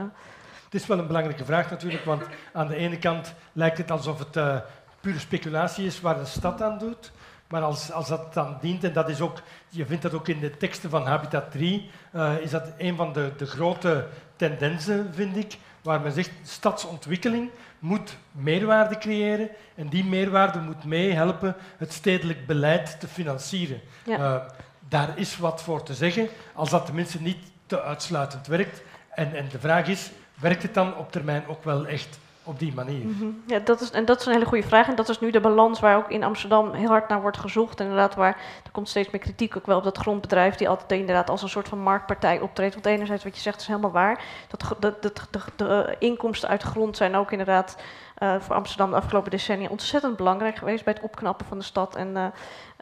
Het 0.64 0.80
is 0.80 0.86
wel 0.86 0.98
een 0.98 1.06
belangrijke 1.06 1.44
vraag 1.44 1.70
natuurlijk, 1.70 2.04
want 2.04 2.22
aan 2.52 2.68
de 2.68 2.76
ene 2.76 2.98
kant 2.98 3.34
lijkt 3.52 3.78
het 3.78 3.90
alsof 3.90 4.18
het 4.18 4.36
uh, 4.36 4.56
pure 5.00 5.18
speculatie 5.18 5.86
is 5.86 6.00
waar 6.00 6.18
de 6.18 6.24
stad 6.24 6.62
aan 6.62 6.78
doet. 6.78 7.12
Maar 7.48 7.62
als, 7.62 7.92
als 7.92 8.08
dat 8.08 8.34
dan 8.34 8.58
dient, 8.60 8.84
en 8.84 8.92
dat 8.92 9.08
is 9.08 9.20
ook, 9.20 9.38
je 9.68 9.86
vindt 9.86 10.02
dat 10.02 10.14
ook 10.14 10.28
in 10.28 10.40
de 10.40 10.56
teksten 10.56 10.90
van 10.90 11.06
Habitat 11.06 11.50
3, 11.50 11.90
uh, 12.14 12.34
eh, 12.34 12.40
is 12.40 12.50
dat 12.50 12.72
een 12.78 12.96
van 12.96 13.12
de, 13.12 13.32
de 13.36 13.46
grote 13.46 14.06
tendensen, 14.36 15.14
vind 15.14 15.36
ik, 15.36 15.58
waar 15.82 16.00
men 16.00 16.12
zegt 16.12 16.30
stadsontwikkeling 16.42 17.50
moet 17.78 18.16
meerwaarde 18.32 18.98
creëren 18.98 19.48
en 19.74 19.88
die 19.88 20.04
meerwaarde 20.04 20.58
moet 20.58 20.84
meehelpen 20.84 21.54
het 21.76 21.92
stedelijk 21.92 22.46
beleid 22.46 23.00
te 23.00 23.08
financieren. 23.08 23.80
Ja. 24.04 24.18
Uh, 24.18 24.42
daar 24.88 25.18
is 25.18 25.38
wat 25.38 25.62
voor 25.62 25.82
te 25.82 25.94
zeggen, 25.94 26.28
als 26.54 26.70
dat 26.70 26.86
tenminste 26.86 27.22
niet 27.22 27.51
te 27.72 27.82
uitsluitend 27.82 28.46
werkt. 28.46 28.82
En, 29.10 29.34
en 29.34 29.48
de 29.50 29.58
vraag 29.58 29.86
is, 29.86 30.10
werkt 30.40 30.62
het 30.62 30.74
dan 30.74 30.96
op 30.96 31.12
termijn 31.12 31.44
ook 31.48 31.64
wel 31.64 31.86
echt 31.86 32.18
op 32.44 32.58
die 32.58 32.74
manier? 32.74 33.02
-hmm. 33.02 33.42
Ja, 33.46 33.58
dat 33.58 33.80
is, 33.80 33.90
en 33.90 34.04
dat 34.04 34.20
is 34.20 34.26
een 34.26 34.32
hele 34.32 34.44
goede 34.44 34.66
vraag. 34.66 34.88
En 34.88 34.94
dat 34.94 35.08
is 35.08 35.20
nu 35.20 35.30
de 35.30 35.40
balans 35.40 35.80
waar 35.80 35.96
ook 35.96 36.10
in 36.10 36.22
Amsterdam 36.22 36.72
heel 36.72 36.88
hard 36.88 37.08
naar 37.08 37.20
wordt 37.20 37.38
gezocht. 37.38 37.80
En 37.80 37.86
inderdaad, 37.86 38.14
waar 38.14 38.36
er 38.64 38.70
komt 38.72 38.88
steeds 38.88 39.10
meer 39.10 39.20
kritiek 39.20 39.56
ook 39.56 39.66
wel 39.66 39.76
op 39.76 39.84
dat 39.84 39.98
grondbedrijf, 39.98 40.54
die 40.54 40.68
altijd 40.68 41.00
inderdaad 41.00 41.30
als 41.30 41.42
een 41.42 41.48
soort 41.48 41.68
van 41.68 41.78
marktpartij 41.78 42.40
optreedt. 42.40 42.74
Want 42.74 42.86
enerzijds, 42.86 43.24
wat 43.24 43.34
je 43.36 43.42
zegt, 43.42 43.60
is 43.60 43.66
helemaal 43.66 43.90
waar. 43.90 44.24
Dat, 44.48 44.76
dat, 44.78 45.02
de, 45.02 45.12
de, 45.56 45.96
inkomsten 45.98 46.48
uit 46.48 46.62
grond 46.62 46.96
zijn 46.96 47.14
ook 47.14 47.30
inderdaad 47.30 47.76
uh, 48.18 48.40
voor 48.40 48.56
Amsterdam 48.56 48.90
de 48.90 48.96
afgelopen 48.96 49.30
decennia 49.30 49.68
ontzettend 49.68 50.16
belangrijk 50.16 50.56
geweest 50.56 50.84
bij 50.84 50.92
het 50.92 51.02
opknappen 51.02 51.46
van 51.46 51.58
de 51.58 51.64
stad. 51.64 51.96
En 51.96 52.08
uh, 52.08 52.26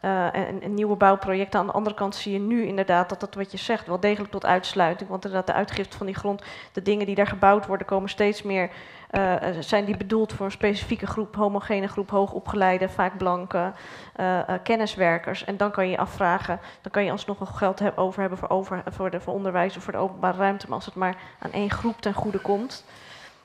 uh, 0.01 0.35
en, 0.35 0.73
nieuwe 0.73 0.95
bouwprojecten. 0.95 1.59
Aan 1.59 1.65
de 1.65 1.71
andere 1.71 1.95
kant 1.95 2.15
zie 2.15 2.33
je 2.33 2.39
nu 2.39 2.65
inderdaad 2.65 3.09
dat 3.09 3.19
dat 3.19 3.35
wat 3.35 3.51
je 3.51 3.57
zegt 3.57 3.87
wel 3.87 3.99
degelijk 3.99 4.31
tot 4.31 4.45
uitsluiting. 4.45 5.09
Want 5.09 5.25
inderdaad 5.25 5.47
de 5.47 5.59
uitgifte 5.59 5.97
van 5.97 6.05
die 6.05 6.15
grond, 6.15 6.43
de 6.71 6.81
dingen 6.81 7.05
die 7.05 7.15
daar 7.15 7.27
gebouwd 7.27 7.65
worden, 7.65 7.87
komen 7.87 8.09
steeds 8.09 8.41
meer. 8.41 8.69
Uh, 9.11 9.35
zijn 9.59 9.85
die 9.85 9.97
bedoeld 9.97 10.33
voor 10.33 10.45
een 10.45 10.51
specifieke 10.51 11.07
groep, 11.07 11.35
homogene 11.35 11.87
groep, 11.87 12.09
hoogopgeleide, 12.09 12.89
vaak 12.89 13.17
blanke 13.17 13.71
uh, 14.19 14.39
kenniswerkers. 14.63 15.45
En 15.45 15.57
dan 15.57 15.71
kan 15.71 15.85
je 15.85 15.91
je 15.91 15.97
afvragen, 15.97 16.59
dan 16.81 16.91
kan 16.91 17.03
je 17.03 17.11
alsnog 17.11 17.39
nog 17.39 17.57
geld 17.57 17.97
over 17.97 18.19
hebben 18.19 18.39
voor, 18.39 18.49
over, 18.49 18.83
voor, 18.87 19.09
de, 19.09 19.19
voor 19.19 19.33
onderwijs 19.33 19.77
of 19.77 19.83
voor 19.83 19.93
de 19.93 19.99
openbare 19.99 20.37
ruimte. 20.37 20.65
Maar 20.65 20.75
als 20.75 20.85
het 20.85 20.95
maar 20.95 21.15
aan 21.39 21.51
één 21.51 21.69
groep 21.69 22.01
ten 22.01 22.13
goede 22.13 22.39
komt, 22.39 22.85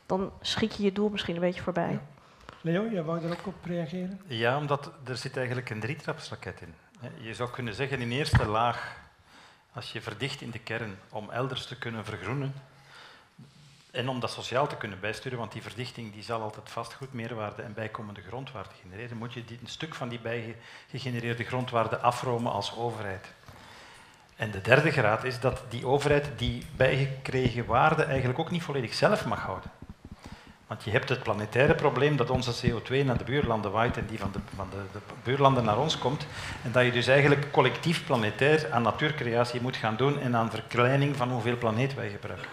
dan 0.07 0.31
schiet 0.41 0.77
je 0.77 0.83
je 0.83 0.93
doel 0.93 1.09
misschien 1.09 1.35
een 1.35 1.41
beetje 1.41 1.63
voorbij. 1.63 1.99
Leo, 2.67 2.89
jij 2.91 3.03
wou 3.03 3.21
daar 3.21 3.31
ook 3.31 3.47
op 3.47 3.65
reageren? 3.65 4.21
Ja, 4.27 4.57
omdat 4.57 4.91
er 5.05 5.17
zit 5.17 5.37
eigenlijk 5.37 5.71
een 5.71 5.81
drietrapsraket 5.81 6.61
in. 6.61 6.75
Je 7.21 7.35
zou 7.35 7.51
kunnen 7.51 7.75
zeggen 7.75 8.01
in 8.01 8.11
eerste 8.11 8.47
laag, 8.47 8.97
als 9.73 9.93
je 9.93 10.01
verdicht 10.01 10.41
in 10.41 10.51
de 10.51 10.59
kern 10.59 10.99
om 11.09 11.31
elders 11.31 11.67
te 11.67 11.79
kunnen 11.79 12.05
vergroenen 12.05 12.55
en 13.91 14.09
om 14.09 14.21
dat 14.21 14.31
sociaal 14.31 14.67
te 14.67 14.77
kunnen 14.77 15.01
bijsturen, 15.01 15.39
want 15.39 15.53
die 15.53 15.63
verdichting 15.63 16.13
die 16.13 16.23
zal 16.23 16.43
altijd 16.43 16.71
vastgoed, 16.71 17.13
meerwaarde 17.13 17.63
en 17.63 17.75
bijkomende 17.75 18.21
grondwaarde 18.21 18.75
genereren, 18.81 19.17
moet 19.17 19.33
je 19.33 19.45
een 19.49 19.59
stuk 19.65 19.95
van 19.95 20.09
die 20.09 20.21
bijgegenereerde 20.21 21.45
grondwaarde 21.45 21.99
afromen 21.99 22.53
als 22.53 22.77
overheid. 22.77 23.27
En 24.37 24.51
de 24.51 24.61
derde 24.61 24.91
graad 24.91 25.25
is 25.25 25.41
dat 25.41 25.63
die 25.69 25.87
overheid 25.87 26.31
die 26.37 26.67
bijgekregen 26.77 27.67
waarde 27.67 28.05
eigenlijk 28.05 28.39
ook 28.39 28.51
niet 28.51 28.63
volledig 28.63 28.95
zelf 28.95 29.27
mag 29.27 29.41
houden. 29.41 29.71
Want 30.67 30.85
je 30.85 30.91
hebt 30.91 31.09
het 31.09 31.23
planetaire 31.23 31.75
probleem 31.75 32.17
dat 32.17 32.31
onze 32.31 32.67
CO2 32.67 33.05
naar 33.05 33.19
de 33.19 33.25
buurlanden 33.25 33.71
waait 33.71 33.97
en 33.97 34.07
die 34.07 34.19
van, 34.19 34.31
de, 34.33 34.39
van 34.57 34.69
de, 34.71 34.77
de, 34.93 34.99
buurlanden 35.23 35.65
naar 35.65 35.79
ons 35.79 35.99
komt. 35.99 36.27
En 36.63 36.73
dat 36.73 36.85
je 36.85 36.93
dus 36.93 37.07
eigenlijk 37.07 37.53
collectief 37.53 38.07
planetair 38.07 38.73
aan 38.73 38.83
natuurcreatie 38.83 39.61
moet 39.61 39.77
gaan 39.77 39.97
doen 39.97 40.19
en 40.19 40.37
aan 40.37 40.51
verkleining 40.51 41.17
van 41.17 41.31
hoeveel 41.31 41.57
planeet 41.57 41.95
wij 41.95 42.11
gebruiken. 42.11 42.49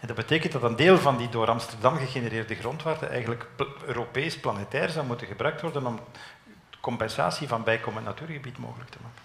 En 0.00 0.06
dat 0.06 0.16
betekent 0.16 0.52
dat 0.52 0.62
een 0.62 0.76
deel 0.76 0.98
van 0.98 1.16
die 1.16 1.28
door 1.28 1.50
Amsterdam 1.50 1.96
gegenereerde 1.96 2.54
grondwaarde 2.54 3.06
eigenlijk 3.06 3.46
Europees 3.86 4.38
planetair 4.38 4.88
zou 4.88 5.06
moeten 5.06 5.26
gebruikt 5.26 5.60
worden 5.60 5.86
om 5.86 6.00
compensatie 6.80 7.48
van 7.48 7.64
bijkomend 7.64 8.04
natuurgebied 8.04 8.58
mogelijk 8.58 8.90
te 8.90 8.98
maken. 9.02 9.22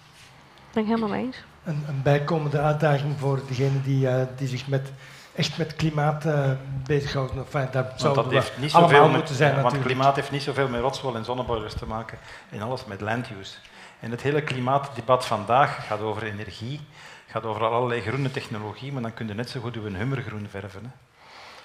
Ben 0.74 0.84
ik 0.84 0.90
helemaal 0.90 1.10
mee 1.10 1.26
eens. 1.26 1.44
Een, 1.64 1.84
een 1.88 2.02
bijkomende 2.02 2.60
uitdaging 2.60 3.20
voor 3.20 3.42
degenen 3.48 3.84
die, 3.84 4.06
uh, 4.06 4.22
die 4.38 4.48
zich 4.48 4.68
met 4.68 4.92
echt 5.38 5.58
met 5.58 5.76
klimaat 5.76 6.26
uh, 6.26 6.52
bezighouden. 6.86 7.38
Enfin, 7.38 7.68
dat 7.72 7.86
zou 7.96 8.16
dat 8.16 8.32
heeft 8.32 8.58
niet 8.58 8.74
allemaal 8.74 9.10
moeten 9.10 9.36
zijn 9.36 9.56
ja, 9.56 9.62
Want 9.62 9.82
klimaat 9.82 10.16
heeft 10.16 10.32
niet 10.32 10.44
zoveel 10.44 10.68
met 10.68 10.82
rotswol 10.82 11.16
en 11.16 11.26
zonneboilers 11.26 11.74
te 11.74 11.86
maken 11.86 12.18
en 12.50 12.62
alles 12.62 12.86
met 12.86 13.02
land 13.02 13.28
use. 13.40 13.56
En 14.00 14.12
het 14.12 14.22
hele 14.22 14.42
klimaatdebat 14.42 15.26
vandaag 15.26 15.88
gaat 15.88 16.00
over 16.00 16.24
energie, 16.24 16.80
gaat 17.28 17.44
over 17.44 17.66
allerlei 17.66 18.02
groene 18.02 18.32
technologie, 18.32 18.92
maar 18.92 19.02
dan 19.02 19.14
kun 19.14 19.28
je 19.28 19.34
net 19.34 19.50
zo 19.50 19.60
goed 19.60 19.76
uw 19.76 19.94
hummer 19.94 20.22
groen 20.22 20.48
verven. 20.50 20.84
Hè. 20.84 20.90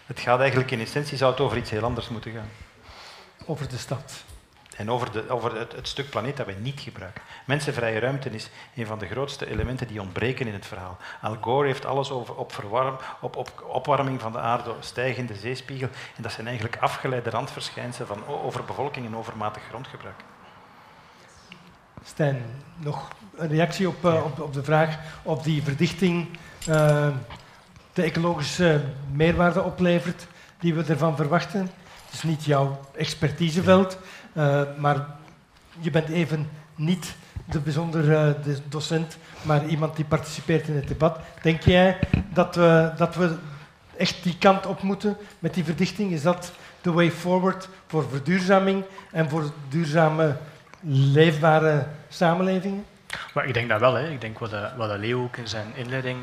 Het 0.06 0.20
gaat 0.20 0.40
eigenlijk 0.40 0.70
in 0.70 0.80
essentie 0.80 1.16
zou 1.16 1.30
het 1.30 1.40
over 1.40 1.56
iets 1.56 1.70
heel 1.70 1.84
anders 1.84 2.08
moeten 2.08 2.32
gaan. 2.32 2.48
Over 3.46 3.68
de 3.68 3.78
stad. 3.78 4.24
En 4.76 4.90
over, 4.90 5.12
de, 5.12 5.30
over 5.30 5.58
het, 5.58 5.72
het, 5.72 5.88
stuk 5.88 6.10
planeet 6.10 6.36
dat 6.36 6.46
wij 6.46 6.54
niet 6.54 6.80
gebruiken. 6.80 7.22
Mensenvrije 7.46 7.98
ruimte 7.98 8.30
is 8.30 8.50
een 8.74 8.86
van 8.86 8.98
de 8.98 9.06
grootste 9.06 9.50
elementen 9.50 9.86
die 9.86 10.00
ontbreken 10.00 10.46
in 10.46 10.52
het 10.52 10.66
verhaal. 10.66 10.96
Al 11.22 11.36
Gore 11.40 11.66
heeft 11.66 11.84
alles 11.84 12.10
over 12.10 12.34
op, 12.34 12.52
verwarm, 12.52 12.96
op, 13.20 13.36
op 13.36 13.64
opwarming 13.66 14.20
van 14.20 14.32
de 14.32 14.38
aarde, 14.38 14.74
stijgende 14.80 15.34
zeespiegel. 15.34 15.88
En 16.16 16.22
dat 16.22 16.32
zijn 16.32 16.46
eigenlijk 16.46 16.76
afgeleide 16.76 17.30
randverschijnselen 17.30 18.08
van 18.08 18.26
overbevolking 18.26 19.06
en 19.06 19.16
overmatig 19.16 19.62
grondgebruik. 19.68 20.20
Stijn, 22.04 22.42
nog 22.76 23.08
een 23.36 23.48
reactie 23.48 23.88
op, 23.88 24.04
uh, 24.04 24.24
op, 24.24 24.40
op, 24.40 24.52
de 24.52 24.64
vraag 24.64 24.98
of 25.22 25.42
die 25.42 25.62
verdichting 25.62 26.28
uh, 26.68 27.08
de 27.92 28.02
ecologische 28.02 28.84
meerwaarde 29.12 29.62
oplevert 29.62 30.26
die 30.58 30.74
we 30.74 30.84
ervan 30.84 31.16
verwachten. 31.16 31.60
Het 32.04 32.12
is 32.12 32.22
niet 32.22 32.44
jouw 32.44 32.80
expertiseveld. 32.96 33.98
Uh, 34.32 34.62
maar 34.76 35.06
je 35.78 35.90
bent 35.90 36.08
even 36.08 36.48
niet 36.74 37.14
de 37.44 37.58
bijzondere 37.60 38.36
uh, 38.46 38.56
docent, 38.68 39.16
maar 39.42 39.66
iemand 39.66 39.96
die 39.96 40.04
participeert 40.04 40.68
in 40.68 40.74
het 40.74 40.88
debat. 40.88 41.18
Denk 41.42 41.62
jij 41.62 41.98
dat 42.32 42.54
we, 42.54 42.92
dat 42.96 43.14
we 43.14 43.36
echt 43.96 44.22
die 44.22 44.38
kant 44.38 44.66
op 44.66 44.82
moeten 44.82 45.16
met 45.38 45.54
die 45.54 45.64
verdichting? 45.64 46.12
Is 46.12 46.22
dat 46.22 46.52
de 46.80 46.92
way 46.92 47.10
forward 47.10 47.68
voor 47.86 48.08
verduurzaming 48.08 48.84
en 49.10 49.28
voor 49.28 49.52
duurzame, 49.68 50.36
leefbare 50.80 51.86
samenlevingen? 52.08 52.84
Maar 53.34 53.46
ik 53.46 53.54
denk 53.54 53.68
dat 53.68 53.80
wel. 53.80 53.94
Hè. 53.94 54.10
Ik 54.10 54.20
denk 54.20 54.38
wat, 54.38 54.50
de, 54.50 54.68
wat 54.76 54.90
de 54.90 54.98
Leo 54.98 55.22
ook 55.22 55.36
in 55.36 55.48
zijn 55.48 55.66
inleiding 55.74 56.18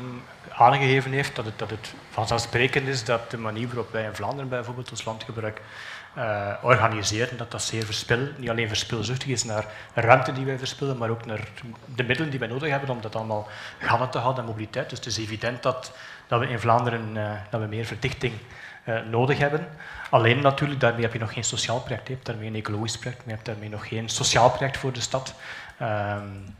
aangegeven 0.52 1.10
heeft, 1.10 1.36
dat 1.36 1.44
het, 1.44 1.58
dat 1.58 1.70
het 1.70 1.94
vanzelfsprekend 2.10 2.88
is 2.88 3.04
dat 3.04 3.30
de 3.30 3.38
manier 3.38 3.66
waarop 3.66 3.92
wij 3.92 4.04
in 4.04 4.14
Vlaanderen 4.14 4.48
bijvoorbeeld 4.48 4.90
ons 4.90 5.04
landgebruik 5.04 5.60
uh, 6.16 6.52
organiseren, 6.62 7.36
dat 7.36 7.50
dat 7.50 7.62
zeer 7.62 7.84
verspil, 7.84 8.28
niet 8.36 8.50
alleen 8.50 8.68
verspilzuchtig 8.68 9.28
is 9.28 9.44
naar 9.44 9.64
ruimte 9.94 10.32
die 10.32 10.44
wij 10.44 10.58
verspillen, 10.58 10.98
maar 10.98 11.10
ook 11.10 11.26
naar 11.26 11.48
de 11.94 12.04
middelen 12.04 12.30
die 12.30 12.38
wij 12.38 12.48
nodig 12.48 12.70
hebben 12.70 12.90
om 12.90 13.00
dat 13.00 13.16
allemaal 13.16 13.48
gaande 13.78 14.08
te 14.08 14.18
houden 14.18 14.42
en 14.42 14.48
mobiliteit. 14.48 14.90
Dus 14.90 14.98
het 14.98 15.06
is 15.08 15.18
evident 15.18 15.62
dat, 15.62 15.92
dat 16.26 16.40
we 16.40 16.48
in 16.48 16.60
Vlaanderen 16.60 17.16
uh, 17.16 17.30
dat 17.50 17.60
we 17.60 17.66
meer 17.66 17.84
verdichting 17.84 18.32
uh, 18.84 19.00
nodig 19.10 19.38
hebben. 19.38 19.66
Alleen 20.10 20.40
natuurlijk, 20.40 20.80
daarmee 20.80 21.02
heb 21.02 21.12
je 21.12 21.18
nog 21.18 21.32
geen 21.32 21.44
sociaal 21.44 21.80
project, 21.80 22.06
je 22.06 22.14
hebt 22.14 22.26
daarmee 22.26 22.48
een 22.48 22.54
ecologisch 22.54 22.98
project, 22.98 23.18
maar 23.18 23.28
je 23.28 23.34
hebt 23.34 23.46
daarmee 23.46 23.68
nog 23.68 23.88
geen 23.88 24.08
sociaal 24.08 24.50
project 24.50 24.76
voor 24.76 24.92
de 24.92 25.00
stad. 25.00 25.34
Um, 25.82 26.54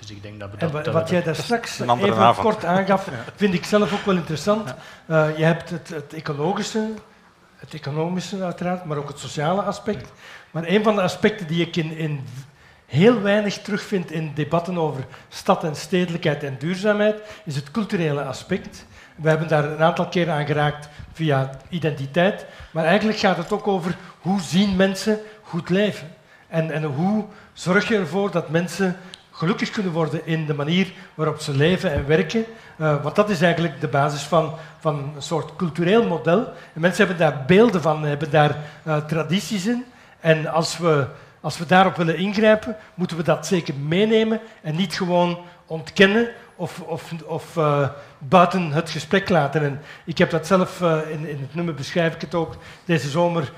dus 0.00 0.10
ik 0.10 0.22
denk 0.22 0.40
dat 0.40 0.50
we 0.50 0.56
dat, 0.56 0.86
en 0.86 0.92
wat 0.92 1.10
jij 1.10 1.22
daar 1.22 1.34
straks 1.34 1.80
even 1.80 2.16
avond. 2.16 2.46
kort 2.46 2.64
aangaf, 2.64 3.08
vind 3.36 3.54
ik 3.54 3.64
zelf 3.64 3.92
ook 3.92 4.04
wel 4.04 4.14
interessant. 4.14 4.74
Ja. 5.06 5.26
je 5.26 5.44
hebt 5.44 5.70
het, 5.70 5.88
het 5.88 6.12
ecologische, 6.12 6.88
het 7.58 7.74
economische 7.74 8.42
uiteraard, 8.42 8.84
maar 8.84 8.96
ook 8.96 9.08
het 9.08 9.18
sociale 9.18 9.62
aspect. 9.62 10.12
Maar 10.50 10.64
een 10.66 10.82
van 10.82 10.94
de 10.94 11.02
aspecten 11.02 11.46
die 11.46 11.66
ik 11.66 11.76
in, 11.76 11.96
in, 11.96 12.24
heel 12.88 13.20
weinig 13.20 13.58
terugvindt 13.58 14.10
in 14.10 14.32
debatten 14.34 14.78
over 14.78 15.06
stad 15.28 15.64
en 15.64 15.76
stedelijkheid 15.76 16.42
en 16.42 16.58
duurzaamheid, 16.58 17.20
is 17.44 17.56
het 17.56 17.70
culturele 17.70 18.22
aspect. 18.22 18.86
We 19.16 19.28
hebben 19.28 19.48
daar 19.48 19.64
een 19.64 19.82
aantal 19.82 20.08
keren 20.08 20.34
aan 20.34 20.46
geraakt 20.46 20.88
via 21.12 21.50
identiteit, 21.68 22.46
maar 22.70 22.84
eigenlijk 22.84 23.18
gaat 23.18 23.36
het 23.36 23.52
ook 23.52 23.66
over 23.66 23.96
hoe 24.20 24.40
zien 24.40 24.76
mensen 24.76 25.18
goed 25.42 25.68
leven. 25.68 26.08
En, 26.48 26.70
en 26.70 26.84
hoe 26.84 27.24
zorg 27.52 27.88
je 27.88 27.96
ervoor 27.96 28.30
dat 28.30 28.48
mensen 28.48 28.96
gelukkig 29.38 29.70
kunnen 29.70 29.92
worden 29.92 30.26
in 30.26 30.46
de 30.46 30.54
manier 30.54 30.92
waarop 31.14 31.40
ze 31.40 31.56
leven 31.56 31.92
en 31.92 32.06
werken. 32.06 32.44
Uh, 32.76 33.02
want 33.02 33.16
dat 33.16 33.30
is 33.30 33.40
eigenlijk 33.42 33.80
de 33.80 33.88
basis 33.88 34.22
van, 34.22 34.54
van 34.78 35.12
een 35.16 35.22
soort 35.22 35.56
cultureel 35.56 36.06
model. 36.06 36.38
En 36.74 36.80
mensen 36.80 37.06
hebben 37.06 37.26
daar 37.26 37.44
beelden 37.46 37.82
van, 37.82 38.02
hebben 38.02 38.30
daar 38.30 38.56
uh, 38.86 38.96
tradities 38.96 39.66
in. 39.66 39.84
En 40.20 40.46
als 40.46 40.78
we, 40.78 41.06
als 41.40 41.58
we 41.58 41.66
daarop 41.66 41.96
willen 41.96 42.16
ingrijpen, 42.16 42.76
moeten 42.94 43.16
we 43.16 43.22
dat 43.22 43.46
zeker 43.46 43.74
meenemen 43.74 44.40
en 44.62 44.76
niet 44.76 44.94
gewoon 44.94 45.38
ontkennen 45.66 46.28
of, 46.56 46.80
of, 46.80 47.12
of 47.26 47.56
uh, 47.56 47.88
buiten 48.18 48.72
het 48.72 48.90
gesprek 48.90 49.28
laten. 49.28 49.62
En 49.62 49.80
ik 50.04 50.18
heb 50.18 50.30
dat 50.30 50.46
zelf, 50.46 50.80
in, 51.10 51.28
in, 51.28 51.40
het 51.40 51.54
nummer 51.54 51.74
beschrijf 51.74 52.14
ik 52.14 52.20
het 52.20 52.34
ook, 52.34 52.56
deze 52.84 53.08
zomer 53.08 53.52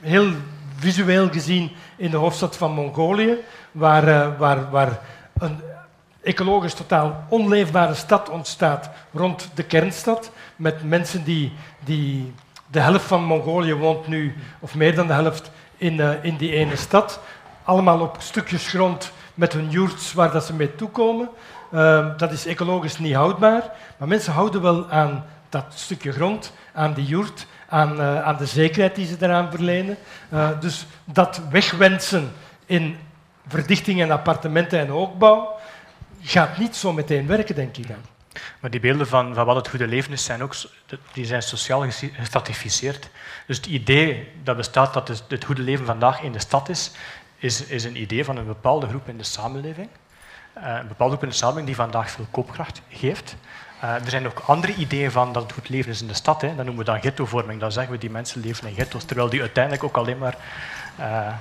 heel 0.00 0.30
visueel 0.78 1.28
gezien 1.30 1.72
in 1.96 2.10
de 2.10 2.16
hoofdstad 2.16 2.56
van 2.56 2.72
Mongolië, 2.72 3.38
waar, 3.78 4.08
uh, 4.08 4.28
waar, 4.38 4.70
waar 4.70 4.98
een 5.38 5.60
ecologisch 6.22 6.74
totaal 6.74 7.24
onleefbare 7.28 7.94
stad 7.94 8.28
ontstaat 8.28 8.90
rond 9.12 9.50
de 9.54 9.62
kernstad, 9.62 10.30
met 10.56 10.82
mensen 10.82 11.24
die, 11.24 11.52
die 11.84 12.32
de 12.66 12.80
helft 12.80 13.04
van 13.04 13.24
Mongolië 13.24 13.74
woont 13.74 14.06
nu, 14.06 14.34
of 14.60 14.74
meer 14.74 14.94
dan 14.94 15.06
de 15.06 15.12
helft, 15.12 15.50
in, 15.76 15.94
uh, 15.94 16.24
in 16.24 16.36
die 16.36 16.52
ene 16.52 16.76
stad. 16.76 17.20
Allemaal 17.62 18.00
op 18.00 18.16
stukjes 18.18 18.68
grond 18.68 19.12
met 19.34 19.52
hun 19.52 19.70
yurts 19.70 20.12
waar 20.12 20.32
dat 20.32 20.44
ze 20.44 20.54
mee 20.54 20.74
toekomen. 20.74 21.28
Uh, 21.72 22.06
dat 22.16 22.32
is 22.32 22.46
ecologisch 22.46 22.98
niet 22.98 23.14
houdbaar, 23.14 23.62
maar 23.96 24.08
mensen 24.08 24.32
houden 24.32 24.62
wel 24.62 24.90
aan 24.90 25.24
dat 25.48 25.64
stukje 25.74 26.12
grond, 26.12 26.52
aan 26.74 26.92
die 26.94 27.04
yurt, 27.04 27.46
aan, 27.68 28.00
uh, 28.00 28.22
aan 28.22 28.36
de 28.36 28.46
zekerheid 28.46 28.94
die 28.94 29.06
ze 29.06 29.16
daaraan 29.16 29.50
verlenen. 29.50 29.96
Dus 30.60 30.86
dat 31.04 31.40
wegwensen 31.50 32.32
in 32.66 32.96
verdichting 33.48 34.02
en 34.02 34.10
appartementen 34.10 34.78
en 34.78 34.88
hoogbouw 34.88 35.58
gaat 36.22 36.58
niet 36.58 36.76
zo 36.76 36.92
meteen 36.92 37.26
werken, 37.26 37.54
denk 37.54 37.76
ik 37.76 37.88
dan. 37.88 37.96
Maar 38.60 38.70
die 38.70 38.80
beelden 38.80 39.06
van, 39.06 39.34
van 39.34 39.46
wat 39.46 39.56
het 39.56 39.68
goede 39.68 39.86
leven 39.86 40.12
is, 40.12 40.24
zijn 40.24 40.42
ook 40.42 40.54
die 41.12 41.24
zijn 41.24 41.42
sociaal 41.42 41.84
gestratificeerd. 41.90 43.10
Dus 43.46 43.56
het 43.56 43.66
idee 43.66 44.28
dat 44.42 44.56
bestaat 44.56 44.94
dat 44.94 45.08
het, 45.28 45.44
goede 45.44 45.62
leven 45.62 45.86
vandaag 45.86 46.22
in 46.22 46.32
de 46.32 46.38
stad 46.38 46.68
is, 46.68 46.90
is, 47.36 47.64
is 47.64 47.84
een 47.84 48.00
idee 48.00 48.24
van 48.24 48.36
een 48.36 48.46
bepaalde 48.46 48.88
groep 48.88 49.08
in 49.08 49.16
de 49.16 49.24
samenleving. 49.24 49.88
Uh, 50.58 50.76
een 50.80 50.88
bepaalde 50.88 51.12
groep 51.12 51.22
in 51.22 51.28
de 51.28 51.34
samenleving 51.34 51.76
die 51.76 51.84
vandaag 51.84 52.10
veel 52.10 52.26
koopkracht 52.30 52.82
geeft. 52.88 53.36
Uh, 53.84 53.94
er 53.94 54.10
zijn 54.10 54.26
ook 54.26 54.42
andere 54.46 54.74
ideeën 54.74 55.10
van 55.10 55.32
dat 55.32 55.42
het 55.42 55.52
goed 55.52 55.68
leven 55.68 55.90
is 55.90 56.00
in 56.00 56.06
de 56.06 56.14
stad. 56.14 56.40
Hè. 56.40 56.48
Dat 56.48 56.64
noemen 56.64 56.84
we 56.84 56.90
dan 56.90 57.00
ghettovorming. 57.00 57.60
Dan 57.60 57.72
zeggen 57.72 57.92
we 57.92 57.98
die 57.98 58.10
mensen 58.10 58.40
leven 58.40 58.68
in 58.68 58.74
ghetto's, 58.74 59.04
terwijl 59.04 59.28
die 59.28 59.40
uiteindelijk 59.40 59.84
ook 59.84 59.96
alleen 59.96 60.18
maar 60.18 60.36
uh, 61.00 61.32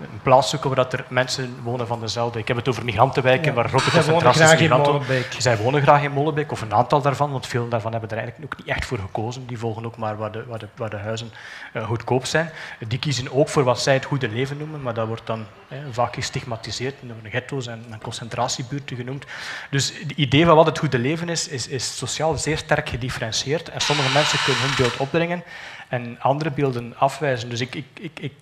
een 0.00 0.20
plaats 0.22 0.50
zoeken 0.50 0.74
waar 0.74 0.92
er 0.92 1.04
mensen 1.08 1.56
wonen 1.62 1.86
van 1.86 2.00
dezelfde. 2.00 2.38
Ik 2.38 2.48
heb 2.48 2.56
het 2.56 2.68
over 2.68 2.84
migrantenwijken, 2.84 3.46
ja. 3.46 3.52
waar 3.52 3.68
grote 3.68 3.90
concentraties 3.90 4.60
migranten 4.60 5.24
Zij 5.38 5.56
wonen 5.56 5.82
graag 5.82 6.02
in 6.02 6.12
Molenbeek, 6.12 6.52
of 6.52 6.60
een 6.60 6.74
aantal 6.74 7.02
daarvan, 7.02 7.30
want 7.30 7.46
veel 7.46 7.68
daarvan 7.68 7.92
hebben 7.92 8.10
er 8.10 8.16
eigenlijk 8.16 8.52
ook 8.52 8.58
niet 8.58 8.76
echt 8.76 8.86
voor 8.86 8.98
gekozen. 8.98 9.46
Die 9.46 9.58
volgen 9.58 9.84
ook 9.86 9.96
maar 9.96 10.16
waar 10.16 10.32
de, 10.32 10.44
waar 10.46 10.58
de, 10.58 10.68
waar 10.76 10.90
de 10.90 10.96
huizen 10.96 11.32
uh, 11.72 11.86
goedkoop 11.86 12.26
zijn. 12.26 12.50
Die 12.88 12.98
kiezen 12.98 13.32
ook 13.32 13.48
voor 13.48 13.64
wat 13.64 13.80
zij 13.80 13.94
het 13.94 14.04
goede 14.04 14.28
leven 14.28 14.56
noemen, 14.56 14.82
maar 14.82 14.94
dat 14.94 15.06
wordt 15.06 15.26
dan 15.26 15.46
eh, 15.68 15.78
vaak 15.90 16.14
gestigmatiseerd 16.14 16.94
en 17.00 17.30
ghetto's 17.30 17.66
en, 17.66 17.84
en 17.90 18.00
concentratiebuurten 18.00 18.96
genoemd. 18.96 19.24
Dus 19.70 19.92
het 19.98 20.10
idee 20.10 20.44
van 20.44 20.56
wat 20.56 20.66
het 20.66 20.78
goede 20.78 20.98
leven 20.98 21.28
is, 21.28 21.48
is, 21.48 21.68
is 21.68 21.96
sociaal 21.96 22.36
zeer 22.36 22.58
sterk 22.58 22.88
gedifferentieerd. 22.88 23.68
En 23.68 23.80
sommige 23.80 24.12
mensen 24.12 24.38
kunnen 24.44 24.62
hun 24.62 24.74
beeld 24.76 24.96
opbrengen 24.96 25.42
en 25.88 26.16
andere 26.20 26.50
beelden 26.50 26.94
afwijzen. 26.96 27.48
Dus 27.48 27.60
ik, 27.60 27.74
ik, 27.74 27.86
ik, 28.00 28.18
ik 28.20 28.32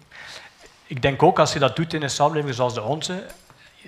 ik 0.92 1.02
denk 1.02 1.22
ook 1.22 1.38
als 1.38 1.52
je 1.52 1.58
dat 1.58 1.76
doet 1.76 1.94
in 1.94 2.02
een 2.02 2.10
samenleving 2.10 2.54
zoals 2.54 2.74
de 2.74 2.82
onze, 2.82 3.26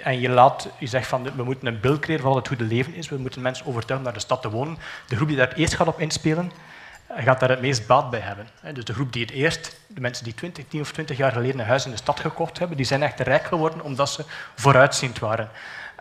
en 0.02 0.20
je, 0.20 0.28
laat, 0.28 0.68
je 0.78 0.86
zegt 0.86 1.06
van 1.06 1.36
we 1.36 1.42
moeten 1.42 1.66
een 1.66 1.80
beeld 1.80 1.98
creëren 1.98 2.22
van 2.22 2.32
wat 2.32 2.38
het 2.38 2.48
goede 2.48 2.74
leven 2.74 2.94
is, 2.94 3.08
we 3.08 3.16
moeten 3.16 3.42
mensen 3.42 3.66
overtuigen 3.66 4.06
naar 4.06 4.16
de 4.18 4.24
stad 4.24 4.42
te 4.42 4.50
wonen. 4.50 4.78
De 5.08 5.16
groep 5.16 5.28
die 5.28 5.36
daar 5.36 5.52
eerst 5.52 5.74
gaat 5.74 5.86
op 5.86 6.00
inspelen, 6.00 6.52
gaat 7.16 7.40
daar 7.40 7.48
het 7.48 7.60
meest 7.60 7.86
baat 7.86 8.10
bij 8.10 8.20
hebben. 8.20 8.48
Dus 8.74 8.84
de 8.84 8.94
groep 8.94 9.12
die 9.12 9.22
het 9.22 9.30
eerst, 9.30 9.76
de 9.86 10.00
mensen 10.00 10.24
die 10.24 10.34
20, 10.34 10.64
10 10.68 10.80
of 10.80 10.92
20 10.92 11.16
jaar 11.16 11.32
geleden 11.32 11.60
een 11.60 11.66
huis 11.66 11.84
in 11.84 11.90
de 11.90 11.96
stad 11.96 12.20
gekocht 12.20 12.58
hebben, 12.58 12.76
die 12.76 12.86
zijn 12.86 13.02
echt 13.02 13.20
rijk 13.20 13.44
geworden 13.44 13.80
omdat 13.80 14.10
ze 14.10 14.24
vooruitziend 14.54 15.18
waren. 15.18 15.50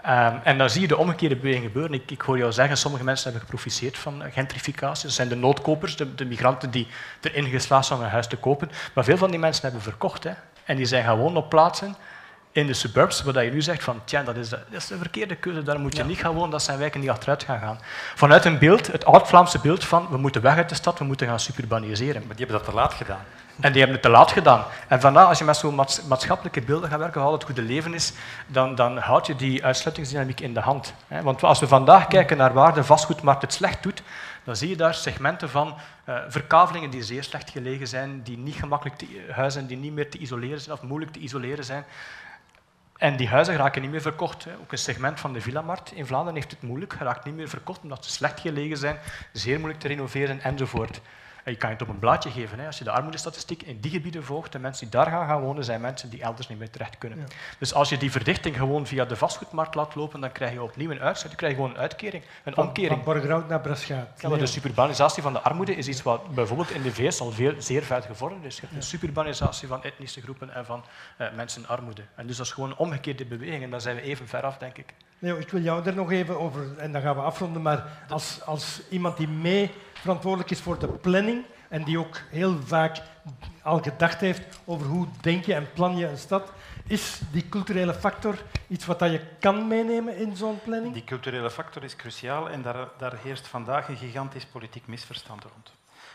Um, 0.07 0.39
en 0.43 0.57
dan 0.57 0.69
zie 0.69 0.81
je 0.81 0.87
de 0.87 0.97
omgekeerde 0.97 1.35
beweging 1.35 1.63
gebeuren. 1.63 1.93
Ik, 1.93 2.11
ik, 2.11 2.21
hoor 2.21 2.37
jou 2.37 2.51
zeggen, 2.51 2.77
sommige 2.77 3.03
mensen 3.03 3.23
hebben 3.23 3.49
geprofiteerd 3.49 3.97
van 3.97 4.23
gentrificatie. 4.31 5.05
Dat 5.05 5.13
zijn 5.13 5.27
de 5.27 5.35
noodkopers, 5.35 5.95
de, 5.95 6.15
de 6.15 6.25
migranten 6.25 6.71
die 6.71 6.87
erin 7.21 7.45
geslaagd 7.45 7.85
zijn 7.85 7.99
om 7.99 8.05
een 8.05 8.11
huis 8.11 8.27
te 8.27 8.37
kopen. 8.37 8.71
Maar 8.93 9.03
veel 9.03 9.17
van 9.17 9.29
die 9.29 9.39
mensen 9.39 9.63
hebben 9.63 9.81
verkocht. 9.81 10.23
Hè. 10.23 10.31
En 10.65 10.75
die 10.75 10.85
zijn 10.85 11.03
gewoon 11.03 11.37
op 11.37 11.49
plaatsen 11.49 11.95
in 12.51 12.67
de 12.67 12.73
suburbs, 12.73 13.23
waar 13.23 13.43
je 13.43 13.51
nu 13.51 13.61
zegt 13.61 13.83
van, 13.83 14.01
tja, 14.03 14.23
dat 14.23 14.35
is, 14.35 14.49
de, 14.49 14.59
dat 14.69 14.81
is 14.81 14.87
de 14.87 14.97
verkeerde 14.97 15.35
keuze, 15.35 15.63
daar 15.63 15.79
moet 15.79 15.95
je 15.95 16.03
niet 16.03 16.19
gaan 16.19 16.33
wonen, 16.33 16.49
dat 16.49 16.63
zijn 16.63 16.77
wijken 16.77 17.01
die 17.01 17.11
achteruit 17.11 17.43
gaan 17.43 17.59
gaan. 17.59 17.79
Vanuit 18.15 18.45
een 18.45 18.57
beeld, 18.57 18.87
het 18.87 19.05
oud-Vlaamse 19.05 19.59
beeld 19.59 19.85
van, 19.85 20.07
we 20.09 20.17
moeten 20.17 20.41
weg 20.41 20.55
uit 20.55 20.69
de 20.69 20.75
stad, 20.75 20.99
we 20.99 21.05
moeten 21.05 21.27
gaan 21.27 21.39
suburbaniseren. 21.39 22.21
Maar 22.27 22.35
die 22.35 22.45
hebben 22.45 22.65
dat 22.65 22.65
te 22.65 22.75
laat 22.75 22.93
gedaan. 22.93 23.23
En 23.59 23.71
die 23.71 23.81
hebben 23.81 23.91
het 23.93 24.01
te 24.01 24.09
laat 24.09 24.31
gedaan. 24.31 24.65
En 24.87 25.01
vandaar, 25.01 25.25
als 25.25 25.37
je 25.37 25.43
met 25.43 25.57
zo'n 25.57 25.75
maatschappelijke 26.07 26.61
beelden 26.61 26.89
gaat 26.89 26.99
werken, 26.99 27.21
wat 27.21 27.31
het 27.31 27.43
goede 27.43 27.61
leven 27.61 27.93
is, 27.93 28.13
dan, 28.47 28.75
dan 28.75 28.97
houd 28.97 29.27
je 29.27 29.35
die 29.35 29.65
uitsluitingsdynamiek 29.65 30.39
in 30.39 30.53
de 30.53 30.59
hand. 30.59 30.93
Want 31.21 31.43
als 31.43 31.59
we 31.59 31.67
vandaag 31.67 32.07
kijken 32.07 32.37
naar 32.37 32.53
waar 32.53 32.73
de 32.73 32.83
vastgoedmarkt 32.83 33.41
het 33.41 33.53
slecht 33.53 33.83
doet, 33.83 34.01
dan 34.43 34.55
zie 34.55 34.69
je 34.69 34.75
daar 34.75 34.93
segmenten 34.93 35.49
van 35.49 35.75
uh, 36.09 36.19
verkavelingen 36.27 36.89
die 36.89 37.03
zeer 37.03 37.23
slecht 37.23 37.49
gelegen 37.49 37.87
zijn, 37.87 38.23
die 38.23 38.37
niet 38.37 38.55
gemakkelijk 38.55 38.97
te 38.97 39.25
huizen, 39.31 39.67
die 39.67 39.77
niet 39.77 39.93
meer 39.93 40.09
te 40.09 40.17
isoleren 40.17 40.61
zijn 40.61 40.75
of 40.75 40.81
moeilijk 40.81 41.11
te 41.11 41.19
isoleren 41.19 41.63
zijn. 41.63 41.85
En 42.97 43.15
die 43.15 43.27
huizen 43.27 43.55
raken 43.55 43.81
niet 43.81 43.91
meer 43.91 44.01
verkocht. 44.01 44.47
Ook 44.61 44.71
een 44.71 44.77
segment 44.77 45.19
van 45.19 45.33
de 45.33 45.41
villamarkt 45.41 45.91
in 45.91 46.05
Vlaanderen 46.05 46.35
heeft 46.35 46.51
het 46.51 46.61
moeilijk, 46.61 46.93
raakt 46.93 47.25
niet 47.25 47.35
meer 47.35 47.49
verkocht 47.49 47.83
omdat 47.83 48.05
ze 48.05 48.11
slecht 48.11 48.39
gelegen 48.39 48.77
zijn, 48.77 48.97
zeer 49.31 49.57
moeilijk 49.57 49.81
te 49.81 49.87
renoveren 49.87 50.41
enzovoort. 50.41 51.01
Je 51.45 51.55
kan 51.55 51.69
het 51.69 51.81
op 51.81 51.87
een 51.87 51.99
blaadje 51.99 52.31
geven. 52.31 52.59
Hè. 52.59 52.65
Als 52.65 52.77
je 52.77 52.83
de 52.83 52.91
armoedestatistiek 52.91 53.63
in 53.63 53.79
die 53.79 53.91
gebieden 53.91 54.23
volgt, 54.23 54.51
de 54.51 54.59
mensen 54.59 54.89
die 54.89 54.99
daar 54.99 55.11
gaan, 55.11 55.27
gaan 55.27 55.41
wonen, 55.41 55.63
zijn 55.63 55.81
mensen 55.81 56.09
die 56.09 56.21
elders 56.21 56.47
niet 56.47 56.59
meer 56.59 56.69
terecht 56.69 56.97
kunnen. 56.97 57.19
Ja. 57.19 57.25
Dus 57.59 57.73
als 57.73 57.89
je 57.89 57.97
die 57.97 58.11
verdichting 58.11 58.57
gewoon 58.57 58.87
via 58.87 59.05
de 59.05 59.15
vastgoedmarkt 59.15 59.75
laat 59.75 59.95
lopen, 59.95 60.21
dan 60.21 60.31
krijg 60.31 60.51
je 60.53 60.63
opnieuw 60.63 60.91
een 60.91 60.99
uitzet. 60.99 61.31
Je 61.31 61.37
krijgt 61.37 61.55
gewoon 61.55 61.69
een 61.69 61.77
uitkering, 61.77 62.23
een 62.43 62.53
van, 62.53 62.65
omkering. 62.65 62.91
Van 62.93 63.03
Borgerhout 63.03 63.49
naar 63.49 63.61
Braschaat. 63.61 64.21
Ja, 64.21 64.29
maar 64.29 64.39
de 64.39 64.45
suburbanisatie 64.45 65.23
van 65.23 65.33
de 65.33 65.39
armoede 65.39 65.75
is 65.75 65.87
iets 65.87 66.03
wat 66.03 66.35
bijvoorbeeld 66.35 66.71
in 66.71 66.81
de 66.81 66.93
VS 66.93 67.19
al 67.19 67.31
veel, 67.31 67.53
zeer 67.57 67.83
ver 67.83 68.01
gevorderd 68.01 68.43
is. 68.43 68.55
Je 68.55 68.61
hebt 68.61 68.75
een 68.75 68.83
suburbanisatie 68.83 69.67
van 69.67 69.83
etnische 69.83 70.21
groepen 70.21 70.53
en 70.53 70.65
van 70.65 70.83
uh, 71.17 71.27
mensen 71.35 71.61
in 71.61 71.67
armoede. 71.67 72.01
En 72.15 72.27
dus 72.27 72.37
dat 72.37 72.45
is 72.45 72.51
gewoon 72.51 72.69
een 72.69 72.77
omgekeerde 72.77 73.25
beweging 73.25 73.63
en 73.63 73.69
daar 73.69 73.81
zijn 73.81 73.95
we 73.95 74.01
even 74.01 74.27
ver 74.27 74.41
af, 74.41 74.57
denk 74.57 74.77
ik. 74.77 74.93
Nee, 75.19 75.37
ik 75.37 75.49
wil 75.49 75.61
jou 75.61 75.85
er 75.85 75.95
nog 75.95 76.11
even 76.11 76.39
over, 76.39 76.77
en 76.77 76.91
dan 76.91 77.01
gaan 77.01 77.15
we 77.15 77.21
afronden, 77.21 77.61
maar 77.61 77.83
als, 78.09 78.41
als 78.45 78.81
iemand 78.89 79.17
die 79.17 79.27
mee 79.27 79.71
verantwoordelijk 80.03 80.51
is 80.51 80.59
voor 80.59 80.79
de 80.79 80.87
planning 80.87 81.45
en 81.67 81.83
die 81.83 81.99
ook 81.99 82.17
heel 82.29 82.61
vaak 82.61 83.01
al 83.61 83.81
gedacht 83.81 84.19
heeft 84.19 84.59
over 84.65 84.87
hoe 84.87 85.07
denk 85.21 85.45
je 85.45 85.53
en 85.53 85.73
plan 85.73 85.97
je 85.97 86.07
een 86.07 86.17
stad. 86.17 86.51
Is 86.87 87.21
die 87.31 87.49
culturele 87.49 87.93
factor 87.93 88.37
iets 88.67 88.85
wat 88.85 88.99
je 88.99 89.21
kan 89.39 89.67
meenemen 89.67 90.17
in 90.17 90.35
zo'n 90.35 90.59
planning? 90.63 90.93
Die 90.93 91.03
culturele 91.03 91.51
factor 91.51 91.83
is 91.83 91.95
cruciaal 91.95 92.49
en 92.49 92.61
daar, 92.61 92.87
daar 92.97 93.17
heerst 93.23 93.47
vandaag 93.47 93.87
een 93.87 93.97
gigantisch 93.97 94.45
politiek 94.45 94.87
misverstand 94.87 95.43
rond. 95.43 95.71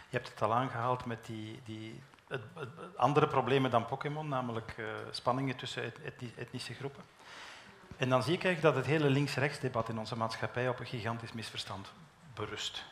Je 0.09 0.17
hebt 0.17 0.29
het 0.29 0.43
al 0.43 0.55
aangehaald 0.55 1.05
met 1.05 1.27
die, 1.27 1.61
die, 1.65 2.01
het, 2.29 2.41
andere 2.97 3.27
problemen 3.27 3.71
dan 3.71 3.87
Pokémon, 3.87 4.29
namelijk 4.29 4.75
uh, 4.77 4.87
spanningen 5.11 5.57
tussen 5.57 5.93
etnische 6.37 6.75
groepen. 6.75 7.03
En 7.97 8.09
dan 8.09 8.23
zie 8.23 8.35
ik 8.35 8.45
eigenlijk 8.45 8.75
dat 8.75 8.85
het 8.85 8.95
hele 8.95 9.11
links-rechts 9.11 9.61
debat 9.61 9.89
in 9.89 9.99
onze 9.99 10.17
maatschappij 10.17 10.69
op 10.69 10.81
een 10.81 10.87
gigantisch 10.87 11.33
misverstand 11.33 11.93
berust. 12.35 12.85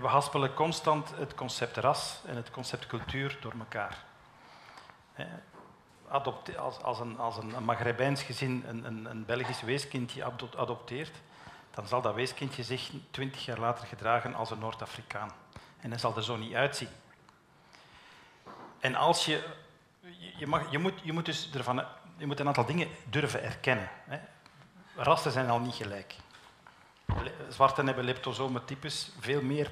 We 0.00 0.08
haspelen 0.08 0.54
constant 0.54 1.10
het 1.16 1.34
concept 1.34 1.76
ras 1.76 2.20
en 2.26 2.36
het 2.36 2.50
concept 2.50 2.86
cultuur 2.86 3.38
door 3.40 3.52
elkaar. 3.58 4.04
Als, 6.82 7.00
een, 7.00 7.18
als 7.18 7.36
een 7.36 7.64
Maghrebijns 7.64 8.22
gezin 8.22 8.64
een, 8.66 9.06
een, 9.10 9.24
Belgisch 9.24 9.62
weeskindje 9.62 10.24
adopteert, 10.56 11.12
dan 11.70 11.86
zal 11.86 12.02
dat 12.02 12.14
weeskindje 12.14 12.62
zich 12.62 12.90
twintig 13.10 13.44
jaar 13.44 13.58
later 13.58 13.86
gedragen 13.86 14.34
als 14.34 14.50
een 14.50 14.58
Noord-Afrikaan. 14.58 15.30
En 15.80 15.90
hij 15.90 15.98
zal 15.98 16.16
er 16.16 16.22
zo 16.22 16.36
niet 16.36 16.54
uitzien. 16.54 16.88
En 18.80 18.94
als 18.94 19.24
je... 19.24 19.44
Je, 20.36 20.46
mag, 20.46 20.70
je, 20.70 20.78
moet, 20.78 20.94
je 21.02 21.12
moet 21.12 21.24
dus 21.24 21.50
ervan, 21.52 21.84
je 22.16 22.26
moet 22.26 22.40
een 22.40 22.46
aantal 22.46 22.66
dingen 22.66 22.88
durven 23.10 23.42
erkennen. 23.42 23.90
Rassen 24.96 25.32
zijn 25.32 25.50
al 25.50 25.60
niet 25.60 25.74
gelijk. 25.74 26.14
Zwarten 27.48 27.86
hebben 27.86 28.04
types 28.64 29.12
veel 29.20 29.42
meer 29.42 29.70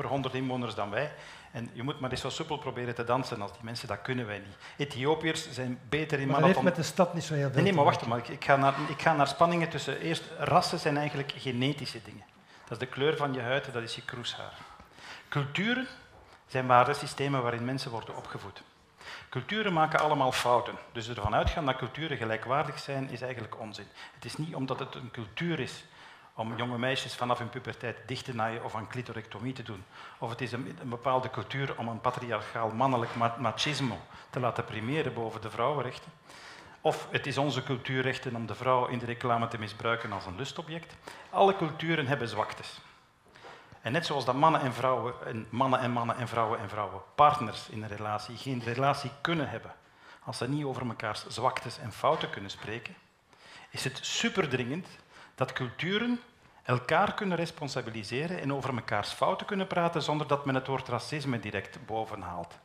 per 0.00 0.06
100 0.10 0.34
inwoners 0.34 0.74
dan 0.74 0.90
wij. 0.90 1.12
En 1.50 1.70
je 1.72 1.82
moet 1.82 2.00
maar 2.00 2.10
eens 2.10 2.20
zo 2.20 2.28
soepel 2.28 2.58
proberen 2.58 2.94
te 2.94 3.04
dansen 3.04 3.42
als 3.42 3.52
die 3.52 3.60
mensen, 3.62 3.88
dat 3.88 4.02
kunnen 4.02 4.26
wij 4.26 4.38
niet. 4.38 4.56
Ethiopiërs 4.76 5.50
zijn 5.50 5.78
beter 5.88 6.18
in 6.18 6.26
maar 6.26 6.40
dat 6.40 6.48
heeft 6.48 6.62
met 6.62 6.76
de 6.76 6.82
stad 6.82 7.14
niet 7.14 7.24
zo 7.24 7.34
heel 7.34 7.46
veel 7.46 7.54
Nee, 7.54 7.62
nee 7.62 7.72
maar 7.72 7.84
wacht 7.84 8.06
maar. 8.06 8.30
Ik 8.30 8.44
ga, 8.44 8.56
naar, 8.56 8.74
ik 8.88 9.02
ga 9.02 9.14
naar 9.14 9.26
spanningen 9.26 9.68
tussen... 9.68 10.00
Eerst, 10.00 10.24
rassen 10.38 10.78
zijn 10.78 10.96
eigenlijk 10.96 11.32
genetische 11.36 12.00
dingen. 12.04 12.24
Dat 12.62 12.70
is 12.70 12.78
de 12.78 12.92
kleur 12.92 13.16
van 13.16 13.32
je 13.32 13.40
huid, 13.40 13.72
dat 13.72 13.82
is 13.82 13.94
je 13.94 14.04
kroeshaar. 14.04 14.52
Culturen 15.28 15.86
zijn 16.46 16.66
waardesystemen 16.66 17.42
waarin 17.42 17.64
mensen 17.64 17.90
worden 17.90 18.16
opgevoed. 18.16 18.62
Culturen 19.28 19.72
maken 19.72 20.00
allemaal 20.00 20.32
fouten. 20.32 20.74
Dus 20.92 21.08
ervan 21.08 21.34
uitgaan 21.34 21.66
dat 21.66 21.76
culturen 21.76 22.16
gelijkwaardig 22.16 22.78
zijn, 22.78 23.10
is 23.10 23.20
eigenlijk 23.20 23.60
onzin. 23.60 23.86
Het 24.14 24.24
is 24.24 24.36
niet 24.36 24.54
omdat 24.54 24.78
het 24.78 24.94
een 24.94 25.10
cultuur 25.10 25.60
is 25.60 25.84
om 26.38 26.56
jonge 26.56 26.78
meisjes 26.78 27.14
vanaf 27.14 27.38
hun 27.38 27.48
puberteit 27.48 27.96
dicht 28.06 28.24
te 28.24 28.34
naaien 28.34 28.64
of 28.64 28.74
een 28.74 28.88
clitorectomie 28.88 29.52
te 29.52 29.62
doen. 29.62 29.84
Of 30.18 30.30
het 30.30 30.40
is 30.40 30.52
een, 30.52 30.78
bepaalde 30.82 31.30
cultuur 31.30 31.78
om 31.78 31.88
een 31.88 32.00
patriarchaal 32.00 32.70
mannelijk 32.70 33.10
machismo 33.38 33.98
te 34.30 34.40
laten 34.40 34.64
primeren 34.64 35.14
boven 35.14 35.40
de 35.40 35.50
vrouwenrechten. 35.50 36.12
Of 36.80 37.08
het 37.10 37.26
is 37.26 37.38
onze 37.38 37.62
cultuurrechten 37.62 38.36
om 38.36 38.46
de 38.46 38.54
vrouw 38.54 38.86
in 38.86 38.98
de 38.98 39.06
reclame 39.06 39.48
te 39.48 39.58
misbruiken 39.58 40.12
als 40.12 40.26
een 40.26 40.36
lustobject. 40.36 40.96
Alle 41.30 41.56
culturen 41.56 42.06
hebben 42.06 42.28
zwaktes. 42.28 42.80
En 43.80 43.92
net 43.92 44.06
zoals 44.06 44.24
dat 44.24 44.34
mannen 44.34 44.60
en 44.60 44.74
vrouwen, 44.74 45.14
en 45.26 45.46
mannen 45.50 45.80
en 45.80 45.90
mannen 45.90 46.16
en 46.16 46.28
vrouwen 46.28 46.58
en 46.58 46.68
vrouwen, 46.68 47.00
partners 47.14 47.68
in 47.68 47.82
een 47.82 47.88
relatie, 47.88 48.36
geen 48.36 48.62
relatie 48.64 49.10
kunnen 49.20 49.48
hebben 49.48 49.72
als 50.28 50.38
ze 50.38 50.48
niet 50.48 50.64
over 50.64 50.86
mekaars 50.86 51.26
zwaktes 51.26 51.78
en 51.78 51.92
fouten 51.92 52.30
kunnen 52.30 52.50
spreken, 52.50 52.94
is 53.70 53.84
het 53.84 53.98
superdringend 54.02 54.86
dat 55.38 55.52
culturen 55.52 56.20
elkaar 56.62 57.14
kunnen 57.14 57.36
responsabiliseren 57.36 58.40
en 58.40 58.52
over 58.52 58.74
mekaars 58.74 59.10
fouten 59.10 59.46
kunnen 59.46 59.66
praten 59.66 60.02
zonder 60.02 60.26
dat 60.26 60.44
men 60.44 60.54
het 60.54 60.66
woord 60.66 60.88
racisme 60.88 61.40
direct 61.40 61.86
bovenhaalt. 61.86 62.58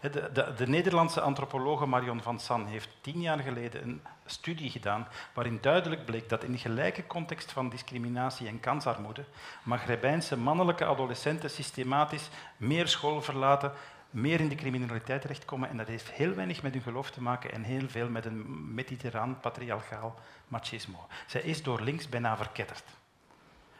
De, 0.00 0.30
de, 0.32 0.54
de, 0.56 0.68
Nederlandse 0.68 1.20
antropologe 1.20 1.86
Marion 1.86 2.22
van 2.22 2.40
San 2.40 2.66
heeft 2.66 2.88
tien 3.00 3.20
jaar 3.20 3.38
geleden 3.38 3.82
een 3.82 4.02
studie 4.26 4.70
gedaan 4.70 5.08
waarin 5.34 5.58
duidelijk 5.60 6.04
bleek 6.04 6.28
dat 6.28 6.44
in 6.44 6.58
gelijke 6.58 7.06
context 7.06 7.52
van 7.52 7.68
discriminatie 7.68 8.48
en 8.48 8.60
kansarmoede 8.60 9.24
Maghrebijnse 9.62 10.36
mannelijke 10.36 10.84
adolescenten 10.84 11.50
systematisch 11.50 12.28
meer 12.56 12.88
school 12.88 13.22
verlaten, 13.22 13.72
meer 14.10 14.40
in 14.40 14.48
de 14.48 14.54
criminaliteit 14.54 15.20
terechtkomen. 15.20 15.68
En 15.68 15.76
dat 15.76 15.86
heeft 15.86 16.10
heel 16.10 16.34
weinig 16.34 16.62
met 16.62 16.72
hun 16.72 16.82
geloof 16.82 17.10
te 17.10 17.22
maken 17.22 17.52
en 17.52 17.62
heel 17.62 17.88
veel 17.88 18.08
met 18.08 18.24
een 18.24 18.74
mediterraan 18.74 19.40
patriarchaal 19.40 20.18
machismo. 20.48 21.06
Zij 21.26 21.40
is 21.40 21.62
door 21.62 21.80
links 21.80 22.08
bijna 22.08 22.36
verketterd. 22.36 22.84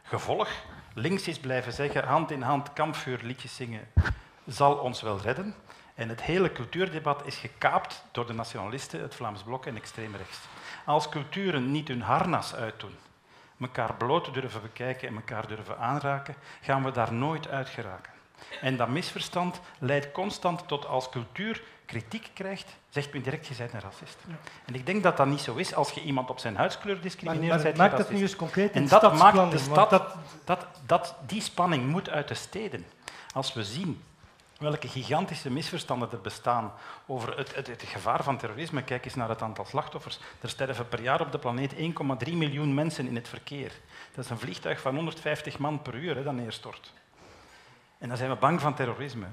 Gevolg, 0.02 0.48
links 0.94 1.28
is 1.28 1.38
blijven 1.38 1.72
zeggen, 1.72 2.04
hand 2.04 2.30
in 2.30 2.42
hand 2.42 2.72
kampvuurliedjes 2.72 3.56
zingen 3.56 3.88
zal 4.46 4.76
ons 4.76 5.02
wel 5.02 5.20
redden. 5.20 5.54
En 5.94 6.08
het 6.08 6.22
hele 6.22 6.52
cultuurdebat 6.52 7.26
is 7.26 7.36
gekaapt 7.36 8.04
door 8.12 8.26
de 8.26 8.32
nationalisten, 8.32 9.00
het 9.00 9.14
Vlaams 9.14 9.42
Blok 9.42 9.66
en 9.66 9.76
extreem 9.76 10.16
rechts. 10.16 10.38
Als 10.84 11.08
culturen 11.08 11.70
niet 11.70 11.88
hun 11.88 12.02
harnas 12.02 12.54
uitdoen, 12.54 12.94
elkaar 13.60 13.94
bloot 13.94 14.34
durven 14.34 14.62
bekijken 14.62 15.08
en 15.08 15.14
elkaar 15.14 15.48
durven 15.48 15.78
aanraken, 15.78 16.34
gaan 16.60 16.84
we 16.84 16.90
daar 16.90 17.12
nooit 17.12 17.48
uit 17.48 17.68
geraken. 17.68 18.12
En 18.60 18.76
dat 18.76 18.88
misverstand 18.88 19.60
leidt 19.78 20.12
constant 20.12 20.68
tot 20.68 20.86
als 20.86 21.08
cultuur 21.08 21.62
kritiek 21.86 22.30
krijgt, 22.34 22.76
zegt 22.88 23.12
men 23.12 23.22
direct, 23.22 23.46
je 23.46 23.54
bent 23.54 23.72
een 23.72 23.80
racist. 23.80 24.16
En 24.64 24.74
ik 24.74 24.86
denk 24.86 25.02
dat 25.02 25.16
dat 25.16 25.26
niet 25.26 25.40
zo 25.40 25.54
is. 25.54 25.74
Als 25.74 25.90
je 25.90 26.02
iemand 26.02 26.30
op 26.30 26.38
zijn 26.38 26.56
huidskleur 26.56 27.00
discrimineert, 27.00 27.62
maar, 27.62 27.76
maakt 27.76 27.96
dat 27.96 28.10
nu 28.10 28.20
eens 28.20 28.36
concreet 28.36 28.72
En 28.72 28.88
dat 28.88 29.14
maakt 29.14 29.50
de 29.50 29.58
stad... 29.58 29.90
Dat, 29.90 30.14
dat, 30.44 30.66
dat, 30.86 31.14
die 31.26 31.42
spanning 31.42 31.86
moet 31.86 32.10
uit 32.10 32.28
de 32.28 32.34
steden. 32.34 32.86
Als 33.32 33.52
we 33.52 33.64
zien 33.64 34.02
welke 34.60 34.88
gigantische 34.88 35.50
misverstanden 35.50 36.12
er 36.12 36.20
bestaan 36.20 36.72
over 37.06 37.38
het, 37.38 37.54
het, 37.54 37.66
het, 37.66 37.82
gevaar 37.82 38.22
van 38.22 38.36
terrorisme. 38.36 38.82
Kijk 38.82 39.04
eens 39.04 39.14
naar 39.14 39.28
het 39.28 39.42
aantal 39.42 39.64
slachtoffers. 39.64 40.18
Er 40.40 40.48
sterven 40.48 40.88
per 40.88 41.02
jaar 41.02 41.20
op 41.20 41.32
de 41.32 41.38
planeet 41.38 41.74
1,3 41.74 41.78
miljoen 42.32 42.74
mensen 42.74 43.06
in 43.06 43.14
het 43.14 43.28
verkeer. 43.28 43.72
Dat 44.14 44.24
is 44.24 44.30
een 44.30 44.38
vliegtuig 44.38 44.80
van 44.80 44.94
150 44.94 45.58
man 45.58 45.82
per 45.82 45.94
uur 45.94 46.16
hè, 46.16 46.22
dat 46.22 46.34
neerstort. 46.34 46.92
En 48.00 48.08
dan 48.08 48.16
zijn 48.16 48.30
we 48.30 48.36
bang 48.36 48.60
van 48.60 48.74
terrorisme. 48.74 49.26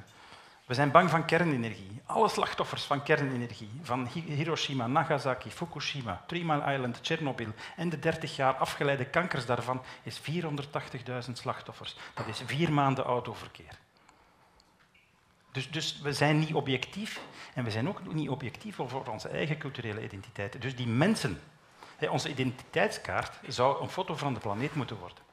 We 0.66 0.74
zijn 0.74 0.92
bang 0.92 1.10
van 1.10 1.26
kernenergie. 1.26 2.02
Alle 2.06 2.30
slachtoffers 2.30 2.84
van 2.84 3.04
kernenergie, 3.04 3.70
van 3.82 4.08
Hiroshima, 4.08 4.88
Nagasaki, 4.88 5.50
Fukushima, 5.50 6.24
Three 6.28 6.46
Mile 6.46 6.74
Island, 6.74 7.04
Tsjernobyl 7.04 7.54
en 7.76 7.90
de 7.90 8.00
30 8.00 8.36
jaar 8.36 8.54
afgeleide 8.54 9.06
kankers 9.06 9.46
daarvan, 9.46 9.82
is 10.04 10.22
480.000 10.22 11.32
slachtoffers. 11.34 11.96
Dat 12.14 12.28
is 12.28 12.42
vier 12.46 12.74
maanden 12.74 13.04
autoverkeer. 13.04 13.80
Dus, 15.52 15.72
dus, 15.72 16.00
we 16.02 16.14
zijn 16.14 16.40
niet 16.40 16.54
objectief 16.54 17.22
en 17.54 17.64
we 17.64 17.72
zijn 17.72 17.88
ook 17.88 18.14
niet 18.14 18.30
objectief 18.30 18.80
over 18.80 19.12
onze 19.12 19.30
eigen 19.30 19.58
culturele 19.58 20.04
identiteit. 20.04 20.62
Dus 20.62 20.76
die 20.76 20.88
mensen, 20.88 21.42
onze 22.10 22.30
identiteitskaart 22.30 23.40
zou 23.48 23.82
een 23.82 23.90
foto 23.90 24.16
van 24.16 24.34
de 24.34 24.40
planeet 24.40 24.76
moeten 24.76 24.98
worden. 24.98 25.27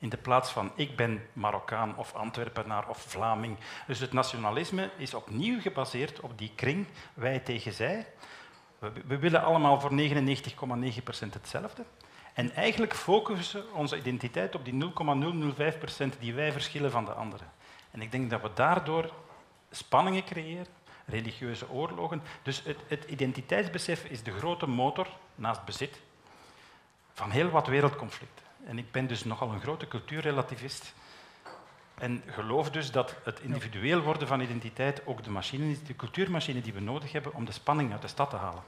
In 0.00 0.08
de 0.08 0.16
plaats 0.16 0.50
van 0.50 0.72
ik 0.74 0.96
ben 0.96 1.22
Marokkaan 1.32 1.96
of 1.96 2.14
Antwerpenaar 2.14 2.88
of 2.88 2.98
Vlaming. 2.98 3.56
Dus 3.86 3.98
het 3.98 4.12
nationalisme 4.12 4.90
is 4.96 5.14
opnieuw 5.14 5.60
gebaseerd 5.60 6.20
op 6.20 6.38
die 6.38 6.52
kring 6.54 6.86
wij 7.14 7.38
tegen 7.38 7.72
zij. 7.72 8.06
We, 8.78 9.18
willen 9.18 9.42
allemaal 9.42 9.80
voor 9.80 9.90
99,9% 9.90 11.28
hetzelfde. 11.30 11.84
En 12.34 12.54
eigenlijk 12.54 12.94
focussen 12.94 13.74
onze 13.74 13.96
identiteit 13.96 14.54
op 14.54 14.64
die 14.64 14.92
0,005% 16.14 16.18
die 16.18 16.34
wij 16.34 16.52
verschillen 16.52 16.90
van 16.90 17.04
de 17.04 17.12
anderen. 17.12 17.50
En 17.90 18.02
ik 18.02 18.12
denk 18.12 18.30
dat 18.30 18.42
we 18.42 18.50
daardoor 18.54 19.12
spanningen 19.70 20.24
creëren, 20.24 20.66
religieuze 21.06 21.70
oorlogen. 21.70 22.22
Dus 22.42 22.62
het, 22.64 22.78
het 22.88 23.04
identiteitsbesef 23.04 24.04
is 24.04 24.22
de 24.22 24.32
grote 24.32 24.66
motor, 24.66 25.06
naast 25.34 25.64
bezit, 25.64 26.00
van 27.12 27.30
heel 27.30 27.48
wat 27.48 27.66
wereldconflicten. 27.66 28.49
En 28.66 28.78
ik 28.78 28.92
ben 28.92 29.06
dus 29.06 29.24
nogal 29.24 29.52
een 29.52 29.60
grote 29.60 29.88
cultuurrelativist. 29.88 30.94
En 31.98 32.22
geloof 32.26 32.70
dus 32.70 32.90
dat 32.90 33.14
het 33.24 33.40
individueel 33.40 34.00
worden 34.00 34.28
van 34.28 34.40
identiteit 34.40 35.02
ook 35.04 35.24
de 35.24 35.30
machine 35.30 35.70
is, 35.70 35.82
de 35.82 35.96
cultuurmachine 35.96 36.60
die 36.60 36.72
we 36.72 36.80
nodig 36.80 37.12
hebben 37.12 37.34
om 37.34 37.44
de 37.44 37.52
spanning 37.52 37.92
uit 37.92 38.02
de 38.02 38.08
stad 38.08 38.30
te 38.30 38.36
halen. 38.36 38.62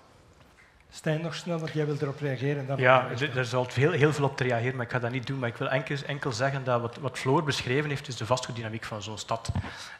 Stijn, 0.90 1.20
nog 1.20 1.34
snel, 1.34 1.58
want 1.58 1.72
jij 1.72 1.86
wil 1.86 1.96
erop 2.00 2.20
reageren. 2.20 2.66
Dan 2.66 2.78
ja, 2.78 3.10
er 3.34 3.44
zal 3.44 3.66
heel, 3.74 3.90
heel 3.90 4.12
veel 4.12 4.24
op 4.24 4.36
te 4.36 4.44
reageren, 4.44 4.76
maar 4.76 4.84
ik 4.84 4.92
ga 4.92 4.98
dat 4.98 5.10
niet 5.10 5.26
doen. 5.26 5.38
Maar 5.38 5.48
ik 5.48 5.56
wil 5.56 5.68
enkel, 5.68 5.96
enkel 6.06 6.32
zeggen 6.32 6.64
dat 6.64 6.80
wat, 6.80 6.96
wat 6.96 7.18
Floor 7.18 7.42
beschreven 7.42 7.90
heeft, 7.90 8.08
is 8.08 8.16
de 8.16 8.26
vastgoeddynamiek 8.26 8.84
van 8.84 9.02
zo'n 9.02 9.18
stad. 9.18 9.52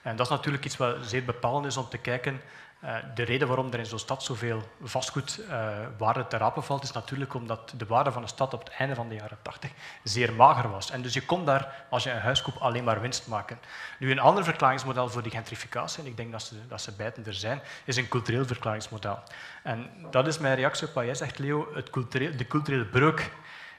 En 0.02 0.16
dat 0.16 0.27
is 0.27 0.32
natuurlijk 0.32 0.64
iets 0.64 0.77
wat 0.77 0.97
zeer 1.02 1.24
bepalend 1.24 1.66
is 1.66 1.77
om 1.77 1.89
te 1.89 1.98
kijken 1.98 2.40
uh, 2.85 2.97
de 3.15 3.23
reden 3.23 3.49
waarom 3.49 3.73
er 3.73 3.79
in 3.79 3.87
zo'n 3.87 3.99
stad 3.99 4.23
zoveel 4.23 4.63
vastgoedwaarde 4.83 6.21
uh, 6.21 6.27
te 6.27 6.37
rapen 6.37 6.63
valt, 6.63 6.83
is 6.83 6.93
natuurlijk 6.93 7.35
omdat 7.35 7.73
de 7.77 7.87
waarde 7.87 8.13
van 8.13 8.23
de 8.23 8.29
stad 8.29 8.55
op 8.55 8.61
het 8.61 8.73
einde 8.79 8.95
van 8.95 9.09
de 9.09 9.15
jaren 9.15 9.39
80 9.43 9.71
zeer 10.03 10.33
mager 10.33 10.71
was. 10.71 10.91
En 10.91 11.03
dus 11.03 11.15
je 11.15 11.25
kon 11.25 11.45
daar, 11.45 11.85
als 11.91 12.03
je 12.03 12.11
een 12.11 12.21
huis 12.21 12.43
koopt, 12.43 12.61
alleen 12.61 12.85
maar 12.85 13.01
winst 13.01 13.27
maken. 13.27 13.59
Nu, 13.99 14.11
een 14.11 14.19
ander 14.19 14.45
verklaringsmodel 14.45 15.09
voor 15.09 15.23
die 15.23 15.33
gentrificatie, 15.33 16.03
en 16.03 16.09
ik 16.09 16.17
denk 16.17 16.33
dat 16.33 16.43
ze, 16.43 16.55
dat 16.69 16.81
ze 16.81 16.93
beiden 16.93 17.27
er 17.27 17.35
zijn, 17.35 17.61
is 17.85 17.97
een 17.97 18.09
cultureel 18.09 18.47
verklaringsmodel. 18.47 19.19
En 19.63 19.91
dat 20.11 20.27
is 20.27 20.39
mijn 20.39 20.55
reactie 20.55 20.89
op 20.89 20.95
wat 20.95 21.05
jij 21.05 21.15
zegt, 21.15 21.39
Leo, 21.39 21.69
het 21.75 21.93
de 22.13 22.47
culturele 22.49 22.85
breuk 22.85 23.31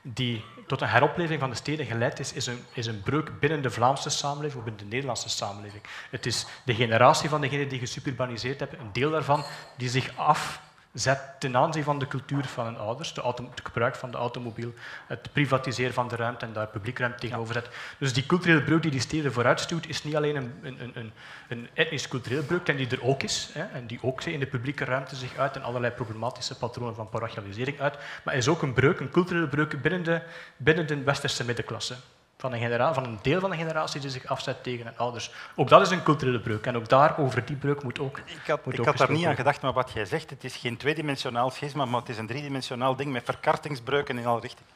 die 0.04 0.44
tot 0.68 0.82
een 0.82 0.88
heropleving 0.88 1.40
van 1.40 1.50
de 1.50 1.56
steden 1.56 1.86
geleid 1.86 2.20
is, 2.20 2.34
is 2.34 2.46
een, 2.46 2.64
is 2.74 2.86
een 2.86 3.02
breuk 3.02 3.40
binnen 3.40 3.62
de 3.62 3.70
Vlaamse 3.70 4.10
samenleving 4.10 4.58
of 4.58 4.64
binnen 4.64 4.84
de 4.84 4.90
Nederlandse 4.90 5.30
samenleving. 5.30 5.84
Het 6.10 6.26
is 6.26 6.46
de 6.66 6.76
generatie 6.76 7.30
van 7.30 7.42
degenen 7.42 7.70
die 7.70 7.80
gesuburbaniseerd 7.80 8.60
hebben, 8.60 8.80
een 8.80 8.94
deel 8.94 9.12
daarvan, 9.12 9.44
die 9.78 9.90
zich 9.90 10.18
af 10.18 10.62
zet 10.94 11.20
ten 11.40 11.58
aanzien 11.58 11.84
van 11.84 12.00
de 12.00 12.08
cultuur 12.08 12.46
van 12.46 12.66
hun 12.66 12.78
ouders, 12.78 13.14
de 13.14 13.22
auto, 13.22 13.50
het 13.50 13.62
gebruik 13.64 13.96
van 13.96 14.12
de 14.12 14.18
automobiel, 14.18 14.74
het 15.08 15.32
privatiseren 15.32 15.94
van 15.94 16.08
de 16.08 16.16
ruimte 16.16 16.46
en 16.46 16.54
daar 16.54 16.68
publiek 16.68 17.00
ruimte 17.00 17.20
tegenover 17.20 17.54
zet. 17.54 17.70
Dus 17.98 18.14
die 18.14 18.26
culturele 18.26 18.64
breuk 18.64 18.82
die 18.82 18.92
die 18.92 19.00
steden 19.00 19.34
vooruitstuwt, 19.34 19.88
is 19.88 20.04
niet 20.04 20.16
alleen 20.16 20.36
een, 20.36 20.54
een, 20.62 20.92
een, 20.94 21.12
een 21.48 21.70
etnisch-culturele 21.74 22.44
breuk, 22.44 22.68
en 22.68 22.76
die 22.76 22.90
er 22.90 23.04
ook 23.04 23.24
is, 23.24 23.50
hè, 23.54 23.64
en 23.64 23.88
die 23.88 24.00
ook 24.02 24.24
in 24.24 24.40
de 24.40 24.48
publieke 24.48 24.86
ruimte 24.86 25.16
zich 25.16 25.38
uit 25.38 25.56
en 25.56 25.64
allerlei 25.64 25.94
problematische 25.94 26.58
patronen 26.58 26.96
van 26.96 27.10
parochialisering 27.10 27.80
uit, 27.80 27.98
maar 28.24 28.36
is 28.36 28.48
ook 28.48 28.62
een 28.62 28.74
breuk, 28.74 29.00
een 29.00 29.10
culturele 29.10 29.48
breuk 29.48 29.82
binnen 29.82 30.04
de, 30.04 30.22
binnen 30.58 30.88
de 30.88 31.04
westerse 31.04 31.46
middenklasse 31.46 31.96
van 32.44 32.54
een, 32.54 32.94
van 32.94 33.06
een 33.06 33.20
deel 33.22 33.40
van 33.40 33.50
de 33.50 33.56
generatie 33.56 34.02
die 34.02 34.10
zich 34.10 34.26
afzet 34.26 34.64
tegen 34.64 34.86
hun 34.86 34.98
ouders. 34.98 35.32
Ook 35.56 35.70
dat 35.70 35.82
is 35.82 35.90
een 35.90 36.04
culturele 36.04 36.40
breuk. 36.40 36.66
En 36.66 36.76
ook 36.76 36.90
daar, 36.90 37.18
over 37.18 37.46
die 37.46 37.56
breuk 37.56 37.84
moet 37.84 38.00
ook 38.00 38.18
Ik 38.18 38.48
had, 38.48 38.60
ik 38.66 38.86
had 38.86 38.98
daar 38.98 39.12
niet 39.12 39.26
aan 39.26 39.36
gedacht, 39.36 39.62
maar 39.62 39.74
wat 39.74 39.92
jij 39.94 40.06
zegt, 40.06 40.30
het 40.30 40.44
is 40.44 40.56
geen 40.56 40.78
tweedimensionaal 40.78 41.50
schisma, 41.50 41.86
maar 41.86 42.00
het 42.00 42.10
is 42.10 42.18
een 42.18 42.28
driedimensionaal 42.28 42.96
ding 42.96 43.12
met 43.12 43.24
verkartingsbreuken 43.26 44.18
in 44.18 44.26
alle 44.26 44.40
richtingen. 44.40 44.72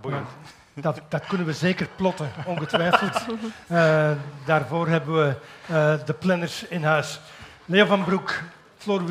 Boeiend. 0.00 0.28
Dat, 0.74 1.00
dat, 1.08 1.26
kunnen 1.26 1.46
we 1.46 1.52
zeker 1.52 1.88
plotten, 1.96 2.30
ongetwijfeld. 2.46 3.26
Uh, 3.70 4.10
daarvoor 4.46 4.88
hebben 4.88 5.14
we 5.14 5.34
uh, 5.70 5.94
de 6.06 6.14
planners 6.14 6.64
in 6.64 6.84
huis. 6.84 7.20
Leo 7.64 7.86
van 7.86 8.04
Broek, 8.04 8.42
Floor, 8.76 9.02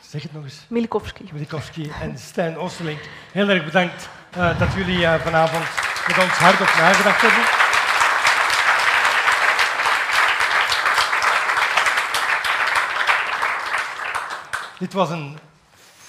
zeg 0.00 0.22
het 0.22 0.32
nog 0.32 0.44
eens. 0.44 0.64
Milikowski. 0.68 1.28
Milikowski 1.32 1.90
en 2.00 2.18
Stijn 2.18 2.56
Oosterlink. 2.56 3.00
Heel 3.32 3.48
erg 3.48 3.64
bedankt 3.64 4.08
eh, 4.30 4.58
dat 4.58 4.72
jullie 4.72 5.06
eh, 5.06 5.20
vanavond 5.20 5.64
met 6.06 6.18
ons 6.18 6.32
hard 6.32 6.60
op 6.60 6.74
nagedacht 6.78 7.20
hebben. 7.20 7.44
Dit 14.78 14.92
was 14.92 15.10
een 15.10 15.38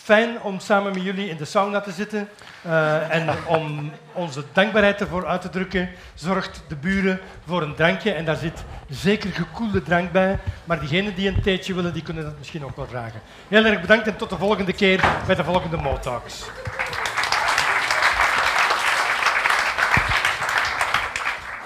fijn 0.04 0.42
om 0.42 0.60
samen 0.60 0.94
met 0.94 1.04
jullie 1.04 1.30
in 1.30 1.38
de 1.38 1.46
sauna 1.46 1.82
te 1.82 1.92
zitten. 1.92 2.30
Eh, 2.62 3.16
en 3.16 3.30
om 3.46 3.92
onze 4.14 4.44
dankbaarheid 4.54 5.02
ervoor 5.02 5.28
uit 5.28 5.42
te 5.42 5.50
drukken, 5.50 5.90
zorgt 6.14 6.64
de 6.68 6.76
buren 6.76 7.20
voor 7.48 7.62
een 7.62 7.76
drankje. 7.76 8.12
En 8.12 8.26
daar 8.26 8.36
zit 8.36 8.64
zeker 8.90 9.30
gekoelde 9.34 9.84
drank 9.84 10.12
bij. 10.12 10.40
Maar 10.64 10.80
diegenen 10.80 11.16
die 11.16 11.28
een 11.28 11.42
theetje 11.42 11.74
willen, 11.74 11.94
die 11.94 12.04
kunnen 12.04 12.24
dat 12.24 12.38
misschien 12.38 12.66
ook 12.66 12.76
wel 12.76 12.88
vragen. 12.88 13.22
Heel 13.48 13.66
erg 13.66 13.82
bedankt 13.82 14.08
en 14.08 14.16
tot 14.16 14.30
de 14.30 14.38
volgende 14.38 14.74
keer 14.74 15.04
bij 15.26 15.36
de 15.36 15.44
volgende 15.44 15.78
Motalks. 15.78 16.46